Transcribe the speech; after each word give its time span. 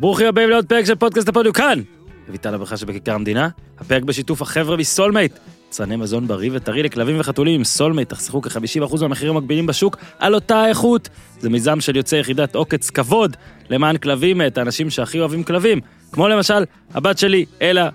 ברוכים 0.00 0.26
הבאים 0.26 0.50
לעוד 0.50 0.66
פרק 0.66 0.84
של 0.84 0.94
פודקאסט 0.94 1.28
הפודיום 1.28 1.52
כאן. 1.52 1.80
אביטל 2.28 2.54
הברכה 2.54 2.76
שבכיכר 2.76 3.14
המדינה, 3.14 3.48
הפרק 3.78 4.02
בשיתוף 4.02 4.42
החבר'ה 4.42 4.76
מסולמייט. 4.76 5.32
יצרני 5.68 5.96
מזון 5.96 6.26
בריא 6.26 6.50
וטרי 6.52 6.82
לכלבים 6.82 7.20
וחתולים 7.20 7.54
עם 7.54 7.64
סולמייט, 7.64 8.08
תחסכו 8.08 8.42
כ-50% 8.42 9.00
מהמחירים 9.00 9.36
המקבילים 9.36 9.66
בשוק 9.66 9.96
על 10.18 10.34
אותה 10.34 10.56
האיכות. 10.56 11.08
זה 11.40 11.50
מיזם 11.50 11.80
של 11.80 11.96
יוצאי 11.96 12.20
יחידת 12.20 12.54
עוקץ 12.54 12.90
כבוד 12.90 13.36
למען 13.70 13.96
כלבים 13.96 14.38
מאת 14.38 14.58
האנשים 14.58 14.90
שהכי 14.90 15.20
אוהבים 15.20 15.42
כלבים. 15.44 15.80
כמו 16.12 16.28
למשל, 16.28 16.64
הבת 16.94 17.18
שלי, 17.18 17.44
אלה, 17.62 17.88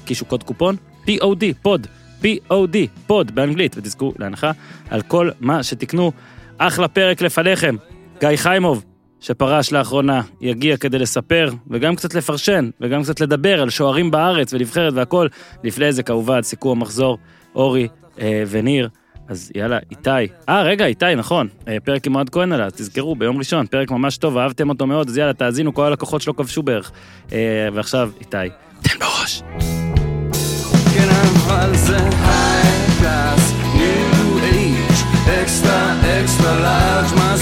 הקישו 0.04 0.24
קוד 0.24 0.42
קופון, 0.42 0.76
POD, 1.06 1.44
pod, 1.62 1.86
POD, 2.22 2.76
pod 3.06 3.34
באנגלית, 3.34 3.74
ותזכו 3.78 4.12
להנחה 4.18 4.50
על 4.90 5.02
כל 5.02 5.30
מה 5.40 5.62
שתקנו. 5.62 6.12
אחלה 6.58 6.88
פרק 6.88 7.22
לפניכם. 7.22 7.76
גיא 8.20 8.36
חיימוב, 8.36 8.84
שפרש 9.20 9.72
לאחרונה, 9.72 10.20
יגיע 10.40 10.76
כדי 10.76 10.98
לספר, 10.98 11.50
וגם 11.70 11.96
קצת 11.96 12.14
לפרשן, 12.14 12.70
וגם 12.80 13.02
קצת 13.02 13.20
לדבר 13.20 13.62
על 13.62 13.70
שוערים 13.70 14.10
בארץ 14.10 14.52
ונבחרת 14.52 14.92
והכל. 14.96 15.26
לפני 15.64 15.92
זה 15.92 16.02
כמובן 16.02 16.42
סיכום 16.42 16.78
המחזור, 16.78 17.18
אורי 17.54 17.88
אה, 18.20 18.44
וניר. 18.48 18.88
אז 19.28 19.52
יאללה, 19.54 19.78
איתי. 19.90 20.10
אה, 20.48 20.62
רגע, 20.62 20.86
איתי, 20.86 21.14
נכון. 21.16 21.48
אה, 21.68 21.76
פרק 21.84 22.06
עם 22.06 22.14
אוהד 22.14 22.30
כהן 22.30 22.52
עליו, 22.52 22.70
תזכרו, 22.76 23.16
ביום 23.16 23.38
ראשון, 23.38 23.66
פרק 23.66 23.90
ממש 23.90 24.16
טוב, 24.16 24.38
אהבתם 24.38 24.68
אותו 24.68 24.86
מאוד, 24.86 25.08
אז 25.08 25.18
יאללה, 25.18 25.32
תאזינו, 25.32 25.74
כל 25.74 25.84
הלקוחות 25.84 26.22
שלו 26.22 26.36
כבשו 26.36 26.62
בערך. 26.62 26.92
אה, 27.32 27.68
ועכשיו, 27.72 28.10
איתי, 28.20 28.36
תן 28.82 28.98
בראש. 28.98 29.42
כן, 30.94 31.08
אבל 31.08 31.74
זה 31.74 31.98
new 33.76 34.38
age, 34.40 35.00
extra, 35.40 35.80
extra 36.18 36.52
large, 36.66 37.12
my 37.20 37.34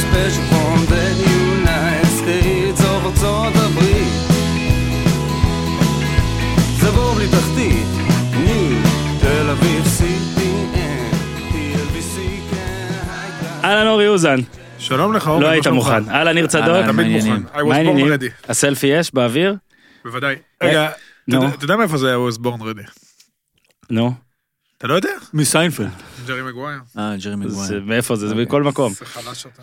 אהלן 13.74 13.86
אורי 13.88 14.08
אוזן, 14.08 14.36
שלום 14.78 15.12
לך, 15.14 15.28
אורי. 15.28 15.42
לא 15.42 15.48
היית? 15.48 15.66
מוכן. 15.66 16.08
אהלן 16.08 16.34
ניר 16.34 16.46
צדוק, 16.46 16.64
אהלן, 16.68 16.82
תמיד 16.92 16.96
מעניינים. 16.96 17.32
מוכן. 17.42 17.58
I 17.58 17.62
מה 17.62 17.70
was 17.70 17.74
העניינים? 17.74 18.06
born 18.06 18.18
ready. 18.18 18.48
הסלפי 18.50 18.86
יש 18.86 19.14
באוויר? 19.14 19.54
בוודאי. 20.04 20.34
רגע, 20.62 20.88
אתה. 21.28 21.36
יודע- 21.62 21.76
מאיפה 21.76 21.96
זה 21.98 22.14
I 22.14 22.32
was 22.32 22.38
born 22.38 22.60
ready? 22.60 22.90
נו, 23.90 24.12
אתה 24.78 24.86
לא 24.86 24.94
יודע? 24.94 25.10
מסיינפלד. 25.34 25.88
ג'רי 26.26 26.42
מגווייר. 26.42 26.78
אה, 26.98 27.10
ג'רי 27.10 27.18
זה- 27.20 27.36
מגווייר. 27.36 27.82
מאיפה 27.84 28.16
זה? 28.16 28.28
זה 28.28 28.34
בכל 28.34 28.62
מקום. 28.62 28.92
זה 28.92 29.04
חלש 29.06 29.46
אתה. 29.54 29.62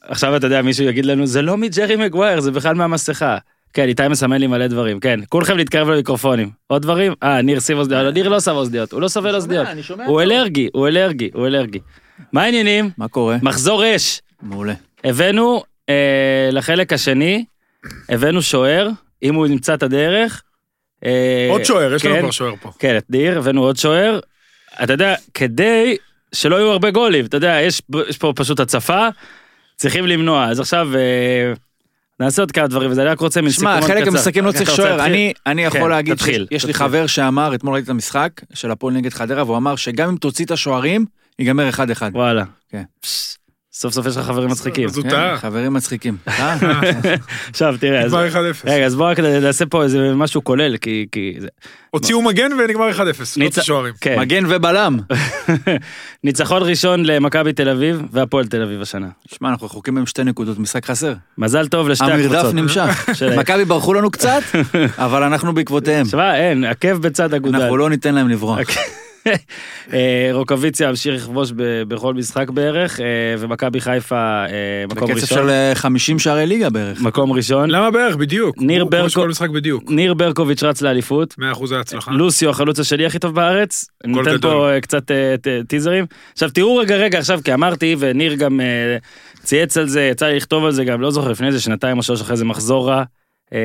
עכשיו 0.00 0.36
אתה 0.36 0.46
יודע, 0.46 0.62
מישהו 0.62 0.84
יגיד 0.84 1.04
לנו, 1.06 1.26
זה 1.26 1.42
לא 1.42 1.56
מג'רי 1.56 1.96
מגווייר, 1.96 2.40
זה 2.40 2.50
בכלל 2.50 2.74
מהמסכה. 2.74 3.38
כן, 3.72 3.88
איתי 3.88 4.08
מסמן 4.08 4.36
לי 4.40 4.46
מלא 4.46 4.66
דברים, 4.66 5.00
כן. 5.00 5.20
כולכם 5.28 5.56
להתקרב 5.56 5.88
למיקרופונים. 5.90 6.50
עוד 6.66 6.82
דברים? 6.82 7.12
אה, 7.22 7.42
ניר 7.42 7.60
שים 7.60 7.78
אוזניות. 7.78 8.14
ניר 8.14 8.28
לא 8.28 8.40
שם 8.40 8.50
אוזניות, 8.52 8.92
הוא 8.92 9.00
לא 9.00 9.08
סובל 9.08 9.34
אוזניות. 9.34 9.68
הוא. 10.06 10.22
אלרגי, 10.22 10.68
הוא 10.72 10.88
אלרגי, 10.88 11.30
הוא 11.34 11.46
אלרגי. 11.46 11.78
מה 12.32 12.42
העניינים? 12.42 12.90
מה 12.98 13.08
קורה? 13.08 13.36
מחזור 13.42 13.96
אש. 13.96 14.20
מעולה. 14.42 14.74
הבאנו 15.04 15.62
אה, 15.88 15.94
לחלק 16.52 16.92
השני, 16.92 17.44
הבאנו 18.08 18.42
שוער, 18.42 18.88
אם 19.22 19.34
הוא 19.34 19.46
נמצא 19.46 19.74
את 19.74 19.82
הדרך. 19.82 20.42
אה, 21.04 21.48
עוד 21.50 21.64
שוער, 21.64 21.94
יש 21.94 22.04
לנו 22.04 22.14
כן, 22.14 22.20
כבר 22.20 22.30
שוער 22.30 22.54
פה. 22.60 22.70
כן, 22.78 22.96
את 22.96 23.04
ניר, 23.10 23.38
הבאנו 23.38 23.62
עוד 23.62 23.76
שוער. 23.76 24.20
אתה 24.84 24.92
יודע, 24.92 25.14
כדי 25.34 25.96
שלא 26.34 26.56
יהיו 26.56 26.70
הרבה 26.70 26.90
גולים, 26.90 27.24
אתה 27.24 27.36
יודע, 27.36 27.60
יש, 27.62 27.82
יש 28.08 28.18
פה 28.18 28.32
פשוט 28.36 28.60
הצפה, 28.60 29.08
צריכים 29.76 30.06
למנוע. 30.06 30.44
אז 30.44 30.60
עכשיו 30.60 30.88
אה, 30.96 31.52
נעשה 32.20 32.42
עוד 32.42 32.52
כמה 32.52 32.66
דברים, 32.66 32.90
וזה 32.90 33.02
אני 33.02 33.10
רק 33.10 33.20
רוצה 33.20 33.40
מין 33.42 33.50
סיכום 33.50 33.62
שמע, 33.64 33.78
מאוד 33.78 33.90
חלק 33.90 34.02
קצר. 34.02 34.10
המשחקים 34.10 34.44
לא 34.44 34.52
צריך 34.52 34.70
שוער. 34.76 35.04
אני- 35.04 35.32
אני 35.46 35.70
כן, 35.70 35.76
יכול 35.78 35.90
להגיד 35.90 36.14
תתחיל, 36.14 36.46
שיש 36.50 36.64
לי 36.64 36.72
תתחיל. 36.72 36.86
חבר 36.88 37.06
שאמר, 37.06 37.54
אתמול 37.54 37.74
ראיתי 37.74 37.84
את 37.84 37.90
המשחק 37.90 38.30
של 38.54 38.70
הפועל 38.70 38.94
נגד 38.94 39.12
חדרה, 39.12 39.44
והוא 39.44 39.56
אמר 39.56 39.76
שגם 39.76 40.08
אם 40.08 40.16
תוציא 40.16 40.44
את 40.44 40.50
השוערים, 40.50 41.04
ייגמר 41.38 41.68
1-1. 41.70 41.78
וואלה. 42.12 42.44
כן. 42.70 42.82
פש, 43.00 43.36
סוף 43.72 43.92
סוף 43.94 44.06
יש 44.06 44.16
לך 44.16 44.24
חברים 44.26 44.48
מצחיקים. 44.50 44.88
אז 44.88 44.96
הוא 44.96 45.02
כן, 45.04 45.10
טעה. 45.10 45.36
חברים 45.38 45.74
מצחיקים. 45.74 46.16
אה? 46.28 46.56
עכשיו 47.50 47.74
תראה, 47.80 48.00
אז- 48.04 48.14
נגמר 48.14 48.28
1-0. 48.32 48.36
רגע, 48.64 48.86
אז 48.86 48.94
בוא 48.94 49.10
רק 49.10 49.20
נעשה 49.20 49.66
פה 49.66 49.82
איזה 49.82 50.14
משהו 50.14 50.44
כולל, 50.44 50.76
כי... 50.76 51.06
הוציאו 51.90 52.22
מגן 52.22 52.50
ונגמר 52.52 52.90
1-0. 52.90 53.00
לא 53.00 53.46
ניצ- 53.48 53.60
שוערים. 53.62 53.94
כן. 54.00 54.18
מגן 54.20 54.44
ובלם. 54.48 54.98
ניצחון 56.24 56.62
ראשון 56.62 57.04
למכבי 57.04 57.52
תל 57.52 57.68
אביב 57.68 58.02
והפועל 58.12 58.46
תל 58.46 58.62
אביב 58.62 58.82
השנה. 58.82 59.08
שמע, 59.34 59.48
אנחנו 59.48 59.66
רחוקים 59.66 59.94
מהם 59.94 60.06
שתי 60.06 60.24
נקודות, 60.24 60.58
משחק 60.58 60.86
חסר. 60.86 61.14
מזל 61.38 61.68
טוב 61.68 61.88
לשתי 61.88 62.04
המרדף 62.04 62.32
הקבוצות. 62.34 62.54
נמשך. 62.54 63.08
שלהם. 63.18 63.38
מכבי 63.38 63.64
ברחו 63.64 63.94
לנו 63.94 64.10
קצת, 64.10 64.42
אבל 64.98 65.22
אנחנו 65.22 65.54
בעקבותיהם. 65.54 66.06
שמע, 66.06 66.36
אין, 66.36 66.64
עקב 66.64 66.92
בצד 66.96 67.34
אגודל. 67.34 67.60
אנחנו 67.60 67.76
לא 67.76 67.90
ניתן 67.90 68.14
להם 68.14 68.28
לברוח. 68.28 68.58
אה, 69.92 70.28
רוקוויציה 70.32 70.88
המשיך 70.88 71.14
לכבוש 71.14 71.52
בכל 71.88 72.14
משחק 72.14 72.50
בערך, 72.50 73.00
אה, 73.00 73.04
ומכבי 73.38 73.80
חיפה 73.80 74.16
אה, 74.16 74.48
מקום 74.90 75.08
בקצב 75.10 75.22
ראשון. 75.22 75.38
של 75.38 75.48
אה, 75.50 75.72
50 75.74 76.18
שערי 76.18 76.46
ליגה 76.46 76.70
בערך. 76.70 77.00
מקום 77.00 77.32
ראשון. 77.32 77.70
למה 77.70 77.90
בערך? 77.90 78.16
בדיוק. 78.16 78.56
ניר 78.60 78.82
הוא 78.82 78.90
כובש 78.90 79.14
ברקו- 79.14 79.20
כל 79.22 79.28
משחק 79.28 79.48
בדיוק. 79.48 79.84
ניר 79.90 80.14
ברקוביץ' 80.14 80.62
רץ 80.62 80.82
לאליפות. 80.82 81.34
100% 81.38 81.42
ההצלחה. 81.76 82.10
לוסיו 82.12 82.50
החלוץ 82.50 82.78
השני 82.80 83.06
הכי 83.06 83.18
טוב 83.18 83.34
בארץ. 83.34 83.86
גדול. 84.06 84.38
פה 84.38 84.70
קצת 84.82 85.10
טיזרים. 85.68 86.06
עכשיו 86.32 86.50
תראו 86.50 86.76
רגע 86.76 86.96
רגע 86.96 87.18
עכשיו 87.18 87.40
כי 87.44 87.54
אמרתי 87.54 87.96
וניר 87.98 88.34
גם 88.34 88.60
צייץ 89.42 89.76
על 89.76 89.88
זה 89.88 90.02
יצא 90.02 90.26
לי 90.26 90.36
לכתוב 90.36 90.64
על 90.64 90.72
זה 90.72 90.84
גם 90.84 91.00
לא 91.00 91.10
זוכר 91.10 91.30
לפני 91.30 91.46
איזה 91.46 91.60
שנתיים 91.60 91.98
או 91.98 92.02
שלוש 92.02 92.20
אחרי 92.20 92.36
זה 92.36 92.44
מחזור 92.44 92.88
רע. 92.88 93.02
אה, 93.52 93.58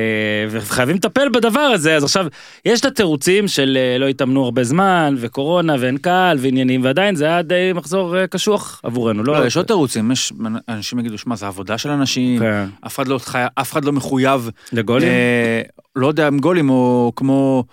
וחייבים 0.50 0.96
לטפל 0.96 1.28
בדבר 1.28 1.60
הזה 1.60 1.96
אז 1.96 2.04
עכשיו 2.04 2.26
יש 2.64 2.80
את 2.80 2.84
התירוצים 2.84 3.48
של 3.48 3.78
אה, 3.80 3.98
לא 3.98 4.08
התאמנו 4.08 4.44
הרבה 4.44 4.64
זמן 4.64 5.14
וקורונה 5.18 5.74
ואין 5.80 5.96
קהל 5.98 6.38
ועניינים 6.40 6.84
ועדיין 6.84 7.14
זה 7.16 7.24
היה 7.24 7.42
די 7.42 7.72
מחזור 7.74 8.18
אה, 8.18 8.26
קשוח 8.26 8.80
עבורנו 8.84 9.22
לא 9.24 9.40
לא, 9.40 9.46
יש 9.46 9.56
עוד 9.56 9.66
תירוצים, 9.66 10.10
יש 10.12 10.32
אנשים 10.68 10.98
יגידו, 10.98 11.18
שמע, 11.18 11.36
זה 11.36 11.46
עבודה 11.46 11.78
של 11.78 11.90
אנשים, 11.90 12.40
כן. 12.40 12.64
אף 12.86 12.94
אחד 12.96 13.08
לא 13.08 13.18
חי- 13.18 13.38
אף 13.54 13.72
אחד 13.72 13.84
לא 13.84 13.92
מחויב, 13.92 14.50
לגולים 14.72 15.08
אה, 15.08 15.62
לא 15.96 16.06
יודע 16.06 16.28
אם 16.28 16.38
גולים 16.38 16.70
או 16.70 17.12
כמו 17.16 17.64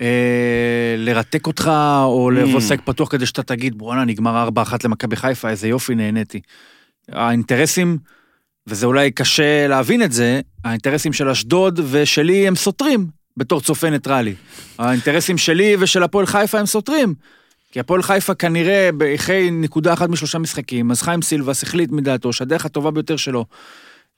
אה, 0.00 0.06
לרתק 0.98 1.46
אותך, 1.46 1.70
או 2.04 2.30
Mm. 2.56 2.60
שק 2.60 2.80
פתוח 2.84 3.08
כדי 3.08 3.26
שאתה 3.26 3.42
תגיד, 3.42 3.78
בואנה, 3.78 4.04
נגמר 4.04 4.48
4-1 4.48 4.52
למכבי 4.84 5.16
חיפה, 5.16 5.48
איזה 5.50 5.68
יופי, 5.68 5.94
נהניתי. 5.94 6.40
האינטרסים, 7.12 7.98
וזה 8.68 8.86
אולי 8.86 9.10
קשה 9.10 9.66
להבין 9.68 10.02
את 10.02 10.12
זה, 10.12 10.40
האינטרסים 10.64 11.12
של 11.12 11.28
אשדוד 11.28 11.80
ושלי 11.90 12.48
הם 12.48 12.56
סותרים, 12.56 13.06
בתור 13.36 13.60
צופה 13.60 13.90
ניטרלי. 13.90 14.34
האינטרסים 14.78 15.38
שלי 15.38 15.76
ושל 15.78 16.02
הפועל 16.02 16.26
חיפה 16.26 16.58
הם 16.58 16.66
סותרים. 16.66 17.14
כי 17.72 17.80
הפועל 17.80 18.02
חיפה 18.02 18.34
כנראה 18.34 18.90
אחרי 19.14 19.50
נקודה 19.50 19.92
אחת 19.92 20.08
משלושה 20.08 20.38
משחקים, 20.38 20.90
אז 20.90 21.02
חיים 21.02 21.22
סילבס 21.22 21.62
החליט 21.62 21.90
מדעתו 21.90 22.32
שהדרך 22.32 22.64
הטובה 22.64 22.90
ביותר 22.90 23.16
שלו 23.16 23.44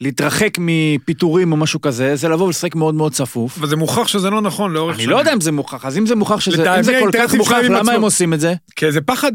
להתרחק 0.01 0.59
מפיטורים 0.59 1.53
או 1.53 1.57
משהו 1.57 1.81
כזה, 1.81 2.17
זה 2.17 2.29
לבוא 2.29 2.47
ולשחק 2.47 2.75
מאוד 2.75 2.95
מאוד 2.95 3.13
צפוף. 3.13 3.59
אבל 3.59 3.69
זה 3.69 3.77
מוכח 3.77 4.09
שזה 4.09 4.31
לא 4.31 4.41
נכון 4.41 4.73
לאורך 4.73 4.97
אני 4.97 5.07
לא 5.07 5.17
יודע 5.17 5.33
אם 5.33 5.41
זה 5.41 5.53
מוכח, 5.53 5.85
אז 5.85 5.99
אם 5.99 6.07
זה 6.07 6.15
מוכח 6.15 6.41
שזה, 6.41 6.79
אם 6.79 6.83
זה 6.83 7.01
כל 7.01 7.11
כך 7.13 7.35
מוכח, 7.35 7.57
למה. 7.69 7.93
הם 7.93 8.03
עושים 8.03 8.35
את 8.35 8.41
זה? 8.41 8.55
כי 8.77 8.93
זה 8.93 9.01
פחד. 9.01 9.33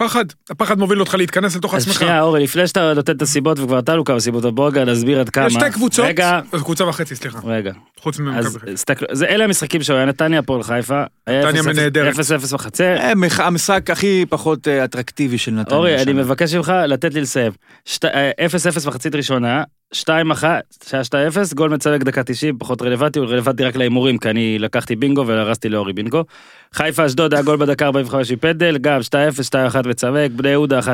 פחד. 0.00 0.24
הפחד 0.50 0.78
מוביל 0.78 1.00
אותך 1.00 1.14
להתכנס 1.14 1.56
לתוך 1.56 1.74
אז 1.74 1.82
עצמך. 1.82 1.98
שנייה 1.98 2.22
אורי 2.22 2.42
לפני 2.44 2.66
שאתה 2.66 2.92
נותן 2.94 3.16
את 3.16 3.22
הסיבות 3.22 3.58
וכבר 3.58 3.78
נתנו 3.78 4.04
כמה 4.04 4.20
סיבות 4.20 4.54
בוא 4.54 4.68
רגע 4.68 4.84
נסביר 4.84 5.20
עד 5.20 5.28
כמה. 5.30 5.46
יש 5.46 5.52
שתי 5.52 5.70
קבוצות. 5.72 6.04
רגע 6.06 6.40
אז 6.52 6.62
קבוצה 6.62 6.84
וחצי, 6.86 7.16
סליחה. 7.16 7.38
רגע. 7.44 7.72
חוץ 8.00 8.18
ממכבי 8.18 8.38
אז 8.38 8.56
חיפה. 8.56 9.24
אלה 9.26 9.44
המשחקים 9.44 9.82
שהיו, 9.82 10.06
נתניה 10.06 10.38
הפועל 10.38 10.62
חיפה, 10.62 11.02
נתניה 11.28 11.62
0-0 11.62 11.66
נהדרת. 11.76 12.14
0-0 12.14 12.18
בחצר. 12.54 12.96
אה, 12.96 13.12
המשחק 13.38 13.90
הכי 13.90 14.24
פחות 14.28 14.68
אה, 14.68 14.84
אטרקטיבי 14.84 15.38
של 15.38 15.52
נתניה. 15.52 15.76
אורי, 15.78 16.02
אני. 16.02 16.12
מבקש 16.12 16.54
ממך 16.54 16.72
לתת 16.86 17.14
לי 17.14 17.20
לסיים. 17.20 17.52
שת- 17.84 18.04
אה, 18.04 18.30
0-0 18.46 18.86
מחצית 18.86 19.14
ראשונה, 19.14 19.62
2-1, 19.94 19.98
שהיה 20.86 21.02
2-0, 21.02 21.54
גול 21.54 21.70
מצלק 21.70 22.02
דקה 22.02 22.22
90, 22.22 22.58
פחות 22.58 22.82
רלוונטי, 22.82 23.18
הוא 23.18 23.28
רלוונטי 23.28 23.64
רק 23.64 23.76
להימורים, 23.76 24.18
כי 24.18 24.30
אני 24.30 24.58
לקחתי 24.58 24.96
בינגו 24.96 25.26
והרסתי 25.26 25.68
לאורי 25.68 25.92
בינגו. 25.92 26.24
חיפה 26.72 27.06
אשדוד 27.06 27.34
היה 27.34 27.42
גול 27.42 27.56
בדקה 27.56 27.86
45 27.86 28.32
מפנדל, 28.32 28.78
גם 28.78 29.00
2-0, 29.00 29.12
2-1 29.84 29.88
מצלק, 29.88 30.30
בני 30.30 30.48
יהודה 30.48 30.80
1-0, 30.80 30.84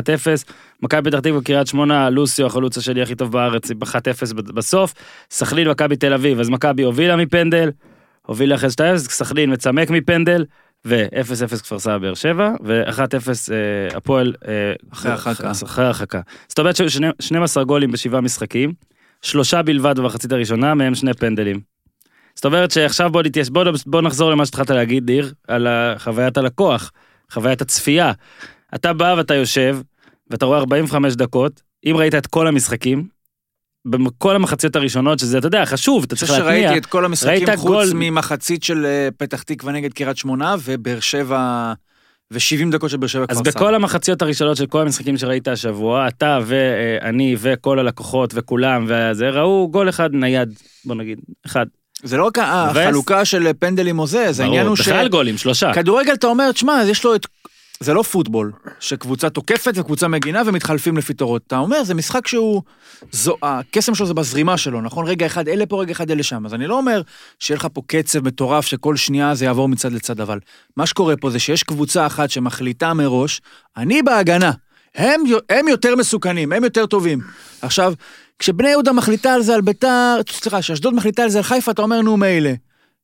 מכבי 0.82 1.10
פתח 1.10 1.20
תקווה 1.20 1.42
קריית 1.42 1.66
שמונה, 1.66 2.10
לוסיו 2.10 2.46
החלוץ 2.46 2.78
השני 2.78 3.02
הכי 3.02 3.14
טוב 3.14 3.32
בארץ, 3.32 3.70
עם 3.70 3.82
1-0 3.82 3.86
בסוף, 4.34 4.94
סכנין 5.30 5.68
מכבי 5.68 5.96
תל 5.96 6.12
אביב, 6.12 6.40
אז 6.40 6.48
מכבי 6.48 6.82
הובילה 6.82 7.16
מפנדל, 7.16 7.70
הובילה 8.26 8.54
אחרי 8.54 8.68
2-0, 8.68 8.96
סכנין 8.98 9.52
מצמק 9.52 9.90
מפנדל, 9.90 10.44
ו-0-0 10.86 11.56
כפר 11.62 11.78
סבא 11.78 11.98
באר 11.98 12.14
שבע, 12.14 12.50
ו-1-0 12.64 12.98
אה, 13.52 13.96
הפועל 13.96 14.34
אה, 14.48 14.52
אחרי 14.92 15.10
הרחקה. 15.12 15.50
אחרי 15.64 15.84
הרחקה. 15.84 16.20
זאת 16.48 16.58
אומרת 16.58 16.76
שהיו 16.76 16.90
שני- 16.90 17.08
12 17.20 17.64
גולים 17.64 17.90
בשבעה 17.92 18.20
משחקים, 18.20 18.72
שלושה 19.22 19.62
בלבד 19.62 19.98
במחצית 19.98 20.32
הראשונה, 20.32 20.74
מהם 20.74 20.94
שני 20.94 21.14
פנדלים. 21.14 21.60
זאת 22.34 22.44
אומרת 22.44 22.70
שעכשיו 22.70 23.10
בוא 23.10 23.22
נתייש... 23.22 23.50
בוא, 23.50 23.64
בוא 23.86 24.02
נחזור 24.02 24.30
למה 24.30 24.46
שהתחלת 24.46 24.70
להגיד, 24.70 25.10
ניר, 25.10 25.32
על 25.48 25.66
חוויית 25.98 26.36
הלקוח, 26.36 26.92
חוויית 27.32 27.60
הצפייה. 27.60 28.12
אתה 28.74 28.92
בא 28.92 29.14
ואתה 29.18 29.34
יושב, 29.34 29.78
ואתה 30.30 30.46
רואה 30.46 30.58
45 30.58 31.14
דקות, 31.14 31.62
אם 31.86 31.96
ראית 31.96 32.14
את 32.14 32.26
כל 32.26 32.46
המשחקים, 32.46 33.15
בכל 33.86 34.36
המחציות 34.36 34.76
הראשונות, 34.76 35.18
שזה, 35.18 35.38
אתה 35.38 35.46
יודע, 35.46 35.64
חשוב, 35.64 36.04
אתה 36.04 36.14
אני 36.14 36.18
צריך 36.18 36.30
חושב 36.30 36.42
להתניע. 36.42 36.62
שראיתי 36.68 36.78
את 36.78 36.86
כל 36.86 37.04
המשחקים 37.04 37.46
חוץ 37.56 37.66
גול- 37.70 37.90
ממחצית 37.94 38.62
של 38.62 38.86
אה, 38.86 39.08
פתח 39.18 39.42
תקווה 39.42 39.72
נגד 39.72 39.92
קריית 39.92 40.16
שמונה 40.16 40.54
ובאר 40.64 41.00
שבע 41.00 41.72
ו-70 42.30 42.70
דקות 42.70 42.90
של 42.90 42.96
באר 42.96 43.08
שבע 43.08 43.24
אז 43.28 43.40
כפר 43.40 43.50
סבא. 43.50 43.60
בכל 43.60 43.74
המחציות 43.74 44.22
הראשונות 44.22 44.56
של 44.56 44.66
כל 44.66 44.80
המשחקים 44.80 45.16
שראית 45.16 45.48
השבוע, 45.48 46.08
אתה 46.08 46.38
ואני 46.46 47.36
וכל 47.38 47.78
הלקוחות 47.78 48.30
וכולם 48.34 48.86
וזה, 48.88 49.28
ראו 49.30 49.68
גול 49.70 49.88
אחד 49.88 50.10
נייד, 50.12 50.54
בוא 50.84 50.94
נגיד, 50.94 51.18
אחד. 51.46 51.66
זה 52.02 52.16
לא 52.16 52.24
רק. 52.26 52.38
החלוקה 52.38 53.24
של 53.24 53.48
פנדלים 53.58 53.98
או 53.98 54.06
זה, 54.06 54.32
זה 54.32 54.42
העניין 54.44 54.66
הוא 54.66 54.76
בכלל 54.78 55.08
גולים, 55.08 55.38
שלושה. 55.38 55.70
שכדורגל 55.74 56.12
אתה 56.12 56.26
אומר, 56.26 56.52
תשמע, 56.52 56.82
יש 56.86 57.04
לו 57.04 57.14
את... 57.14 57.26
זה 57.80 57.94
לא 57.94 58.02
פוטבול, 58.02 58.52
שקבוצה 58.80 59.30
תוקפת 59.30 59.72
וקבוצה 59.76 60.08
מגינה 60.08 60.42
ומתחלפים 60.46 60.96
לפי 60.96 61.14
תורות. 61.14 61.42
אתה 61.46 61.58
אומר, 61.58 61.84
זה 61.84 61.94
משחק 61.94 62.26
שהוא... 62.26 62.62
זו, 63.12 63.36
הקסם 63.42 63.94
שלו 63.94 64.06
זה 64.06 64.14
בזרימה 64.14 64.56
שלו, 64.56 64.80
נכון? 64.80 65.06
רגע 65.06 65.26
אחד 65.26 65.48
אלה 65.48 65.66
פה, 65.66 65.80
רגע 65.80 65.92
אחד 65.92 66.10
אלה 66.10 66.22
שם. 66.22 66.46
אז 66.46 66.54
אני 66.54 66.66
לא 66.66 66.78
אומר 66.78 67.02
שיהיה 67.38 67.58
לך 67.58 67.68
פה 67.72 67.82
קצב 67.86 68.24
מטורף 68.24 68.66
שכל 68.66 68.96
שנייה 68.96 69.34
זה 69.34 69.44
יעבור 69.44 69.68
מצד 69.68 69.92
לצד, 69.92 70.20
אבל 70.20 70.38
מה 70.76 70.86
שקורה 70.86 71.16
פה 71.16 71.30
זה 71.30 71.38
שיש 71.38 71.62
קבוצה 71.62 72.06
אחת 72.06 72.30
שמחליטה 72.30 72.94
מראש, 72.94 73.40
אני 73.76 74.02
בהגנה. 74.02 74.50
הם, 74.94 75.22
הם 75.50 75.68
יותר 75.68 75.96
מסוכנים, 75.96 76.52
הם 76.52 76.64
יותר 76.64 76.86
טובים. 76.86 77.20
עכשיו, 77.62 77.94
כשבני 78.38 78.68
יהודה 78.68 78.92
מחליטה 78.92 79.34
על 79.34 79.42
זה 79.42 79.54
על 79.54 79.60
ביתר, 79.60 80.20
סליחה, 80.30 80.60
כשאשדוד 80.60 80.94
מחליטה 80.94 81.22
על 81.22 81.28
זה 81.28 81.38
על 81.38 81.44
חיפה, 81.44 81.70
אתה 81.70 81.82
אומר, 81.82 82.00
נו 82.00 82.16
מילא. 82.16 82.50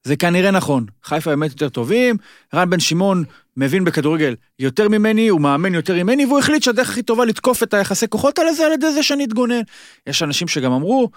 זה 0.05 0.17
כנראה 0.17 0.51
נכון. 0.51 0.85
חיפה 1.05 1.31
באמת 1.31 1.51
יותר 1.51 1.69
טובים, 1.69 2.17
רן 2.55 2.71
בן 2.71 2.81
שמעון 2.81 3.25
מבין 3.57 3.85
בכדורגל 3.85 4.35
יותר 4.59 4.89
ממני, 4.89 5.29
הוא 5.29 5.41
מאמן 5.41 5.75
יותר 5.75 5.95
ממני, 5.95 6.27
והוא 6.27 6.39
החליט 6.39 6.63
שהדרך 6.63 6.91
הכי 6.91 7.03
טובה 7.03 7.25
לתקוף 7.25 7.63
את 7.63 7.75
היחסי 7.75 8.09
כוחות 8.09 8.39
האלה 8.39 8.53
זה 8.53 8.67
על 8.67 8.73
ידי 8.73 8.93
זה 8.93 9.03
שאני 9.03 9.25
אתגונן. 9.25 9.61
יש 10.07 10.23
אנשים 10.23 10.49
שגם 10.49 10.73
אמרו 10.73 11.11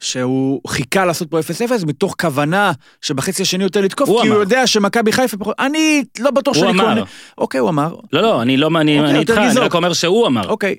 שהוא 0.00 0.60
חיכה 0.66 1.04
לעשות 1.04 1.30
פה 1.30 1.38
0-0 1.40 1.86
מתוך 1.86 2.14
כוונה 2.20 2.72
שבחצי 3.02 3.42
השני 3.42 3.64
יותר 3.64 3.80
לתקוף, 3.80 4.08
הוא 4.08 4.22
כי 4.22 4.28
הוא 4.28 4.34
אמר. 4.34 4.42
יודע 4.42 4.66
שמכבי 4.66 5.12
חיפה 5.12 5.36
פחות... 5.36 5.56
אני 5.58 6.04
לא 6.18 6.30
בטוח 6.30 6.56
הוא 6.56 6.64
שאני 6.64 6.72
אמר. 6.72 6.88
קונה... 6.88 7.02
אוקיי, 7.38 7.60
הוא 7.60 7.68
אמר. 7.68 7.94
לא, 8.12 8.22
לא, 8.22 8.42
אני 8.42 8.56
לא, 8.56 8.66
אני 8.80 8.98
אוקיי, 8.98 9.10
אני 9.10 9.18
איתך, 9.18 9.30
אני. 9.38 9.60
רק 9.60 9.74
אומר 9.74 9.92
שהוא 9.92 10.26
אמר. 10.26 10.48
אוקיי, 10.48 10.76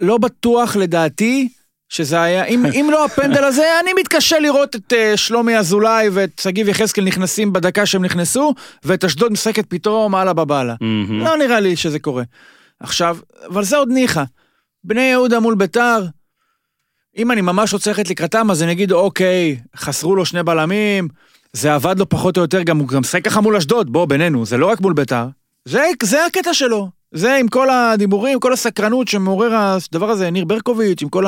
לא 0.00 0.18
בטוח 0.18 0.76
לדעתי 0.76 1.48
שזה 1.90 2.22
היה, 2.22 2.44
אם, 2.44 2.66
אם 2.66 2.88
לא 2.92 3.04
הפנדל 3.04 3.44
הזה, 3.44 3.80
אני 3.82 3.90
מתקשה 4.00 4.38
לראות 4.38 4.76
את 4.76 4.92
uh, 4.92 5.16
שלומי 5.16 5.58
אזולאי 5.58 6.08
ואת 6.12 6.38
שגיב 6.42 6.68
יחזקאל 6.68 7.04
נכנסים 7.04 7.52
בדקה 7.52 7.86
שהם 7.86 8.04
נכנסו, 8.04 8.54
ואת 8.84 9.04
אשדוד 9.04 9.32
משחקת 9.32 9.64
פתאום 9.68 10.14
הלאה 10.14 10.32
בבאללה. 10.32 10.74
מהמם. 10.80 11.20
לא 11.20 11.36
נראה 11.36 11.60
לי 11.60 11.76
שזה 11.76 11.98
קורה. 11.98 12.22
עכשיו, 12.80 13.16
אבל 13.48 13.64
זה 13.64 13.76
עוד 13.76 13.88
ניחא. 13.88 14.24
בני 14.84 15.00
יהודה 15.00 15.40
מול 15.40 15.54
ביתר, 15.54 16.06
אם 17.16 17.30
אני 17.30 17.40
ממש 17.40 17.72
רוצה 17.72 17.90
ללכת 17.90 18.10
לקראתם, 18.10 18.50
אז 18.50 18.62
אני 18.62 18.72
אגיד, 18.72 18.92
אוקיי, 18.92 19.56
חסרו 19.76 20.16
לו 20.16 20.26
שני 20.26 20.42
בלמים, 20.42 21.08
זה 21.52 21.74
עבד 21.74 21.98
לו 21.98 22.08
פחות 22.08 22.36
או 22.36 22.42
יותר, 22.42 22.62
גם 22.62 22.78
הוא 22.78 22.88
גם 22.88 23.00
משחק 23.00 23.24
ככה 23.24 23.40
מול 23.40 23.56
אשדוד, 23.56 23.92
בוא, 23.92 24.06
בינינו, 24.06 24.46
זה 24.46 24.56
לא 24.56 24.66
רק 24.66 24.80
מול 24.80 24.92
ביתר. 24.92 25.26
זה, 25.64 25.84
זה 26.02 26.26
הקטע 26.26 26.54
שלו. 26.54 26.88
זה 27.12 27.36
עם 27.36 27.48
כל 27.48 27.70
הדיבורים, 27.70 28.40
כל 28.40 28.52
הסקרנות 28.52 29.08
שמעורר 29.08 29.54
הדבר 29.54 30.10
הזה, 30.10 30.30
ניר 30.30 30.44
ברקוביץ', 30.44 31.02
עם 31.02 31.08
כל 31.08 31.24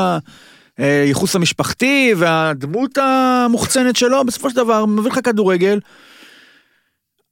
הייחוס 0.78 1.36
המשפחתי 1.36 2.14
והדמות 2.16 2.98
המוחצנת 2.98 3.96
שלו, 3.96 4.24
בסופו 4.24 4.50
של 4.50 4.56
דבר, 4.56 4.86
מביא 4.86 5.10
לך 5.10 5.18
כדורגל. 5.24 5.80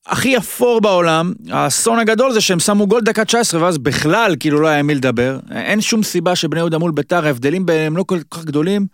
הכי 0.07 0.37
אפור 0.37 0.81
בעולם, 0.81 1.33
האסון 1.51 1.99
הגדול 1.99 2.33
זה 2.33 2.41
שהם 2.41 2.61
שמו 2.61 2.87
גול 2.87 3.01
דקה 3.01 3.25
19 3.25 3.63
ואז 3.63 3.79
בכלל 3.79 4.37
כאילו 4.41 4.61
לא 4.61 4.69
היה 4.69 4.83
מי 4.83 4.95
לדבר. 4.95 5.39
אין 5.51 5.81
שום 5.81 6.03
סיבה 6.03 6.37
שבני 6.37 6.61
יהודה 6.61 6.79
מול 6.79 6.91
ביתר, 6.91 7.27
ההבדלים 7.27 7.67
ביניהם 7.67 7.97
לא 7.97 8.03
כל 8.03 8.19
כך 8.31 8.45
גדולים, 8.45 8.87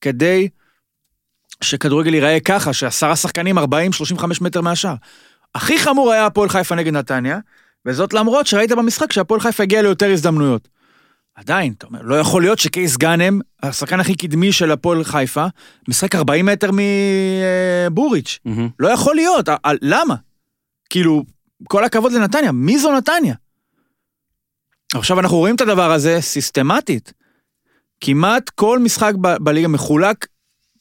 כדי 0.00 0.48
שכדורגל 1.60 2.14
ייראה 2.14 2.40
ככה, 2.40 2.72
שעשרה 2.72 3.16
שחקנים 3.16 3.58
40-35 3.58 3.62
מטר 4.40 4.60
מהשאר. 4.60 4.94
הכי 5.54 5.78
חמור 5.78 6.12
היה 6.12 6.26
הפועל 6.26 6.48
חיפה 6.48 6.74
נגד 6.74 6.92
נתניה, 6.92 7.38
וזאת 7.86 8.14
למרות 8.14 8.46
שראית 8.46 8.72
במשחק 8.72 9.12
שהפועל 9.12 9.40
חיפה 9.40 9.62
הגיע 9.62 9.82
ליותר 9.82 10.10
הזדמנויות. 10.12 10.68
עדיין, 11.40 11.72
אתה 11.78 11.86
אומר, 11.86 12.00
לא 12.02 12.14
יכול 12.14 12.42
להיות 12.42 12.58
שקייס 12.58 12.96
גאנם, 12.96 13.40
השחקן 13.62 14.00
הכי 14.00 14.14
קדמי 14.14 14.52
של 14.52 14.70
הפועל 14.70 15.04
חיפה, 15.04 15.46
משחק 15.88 16.14
40 16.14 16.46
מטר 16.46 16.70
מבוריץ'. 17.90 18.38
מהמם. 18.44 18.68
לא 18.78 18.88
יכול 18.88 19.14
להיות, 19.14 19.48
ה- 19.48 19.56
למה? 19.82 20.14
כאילו, 20.90 21.24
כל 21.68 21.84
הכבוד 21.84 22.12
לנתניה, 22.12 22.52
מי 22.52 22.78
זו 22.78 22.96
נתניה? 22.96 23.34
עכשיו 24.94 25.20
אנחנו 25.20 25.36
רואים 25.36 25.54
את 25.56 25.60
הדבר 25.60 25.92
הזה 25.92 26.20
סיסטמטית. 26.20 27.12
כמעט 28.00 28.48
כל 28.50 28.78
משחק 28.78 29.12
ב- 29.20 29.36
בליגה 29.44 29.68
מחולק 29.68 30.26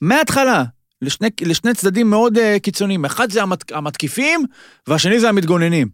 מההתחלה 0.01 0.63
לשני, 1.01 1.29
לשני 1.41 1.73
צדדים 1.73 2.09
מאוד 2.09 2.38
uh, 2.38 2.41
קיצוניים. 2.61 3.06
אחד 3.06 3.31
זה 3.31 3.41
המת, 3.44 3.71
המתקיפים, 3.71 4.45
והשני 4.88 5.19
זה 5.19 5.29
המתגוננים. 5.29 5.88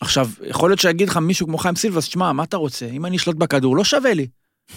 עכשיו, 0.00 0.28
יכול 0.42 0.70
להיות 0.70 0.80
שיגיד 0.80 1.08
לך 1.08 1.16
מישהו 1.16 1.46
כמו 1.46 1.58
חיים 1.58 1.76
סילבס, 1.76 2.04
שמע, 2.04 2.32
מה 2.32 2.42
אתה 2.42 2.56
רוצה? 2.56 2.86
אם 2.86 3.06
אני 3.06 3.16
אשלוט 3.16 3.36
בכדור, 3.36 3.76
לא 3.76 3.84
שווה 3.84 4.14
לי. 4.14 4.26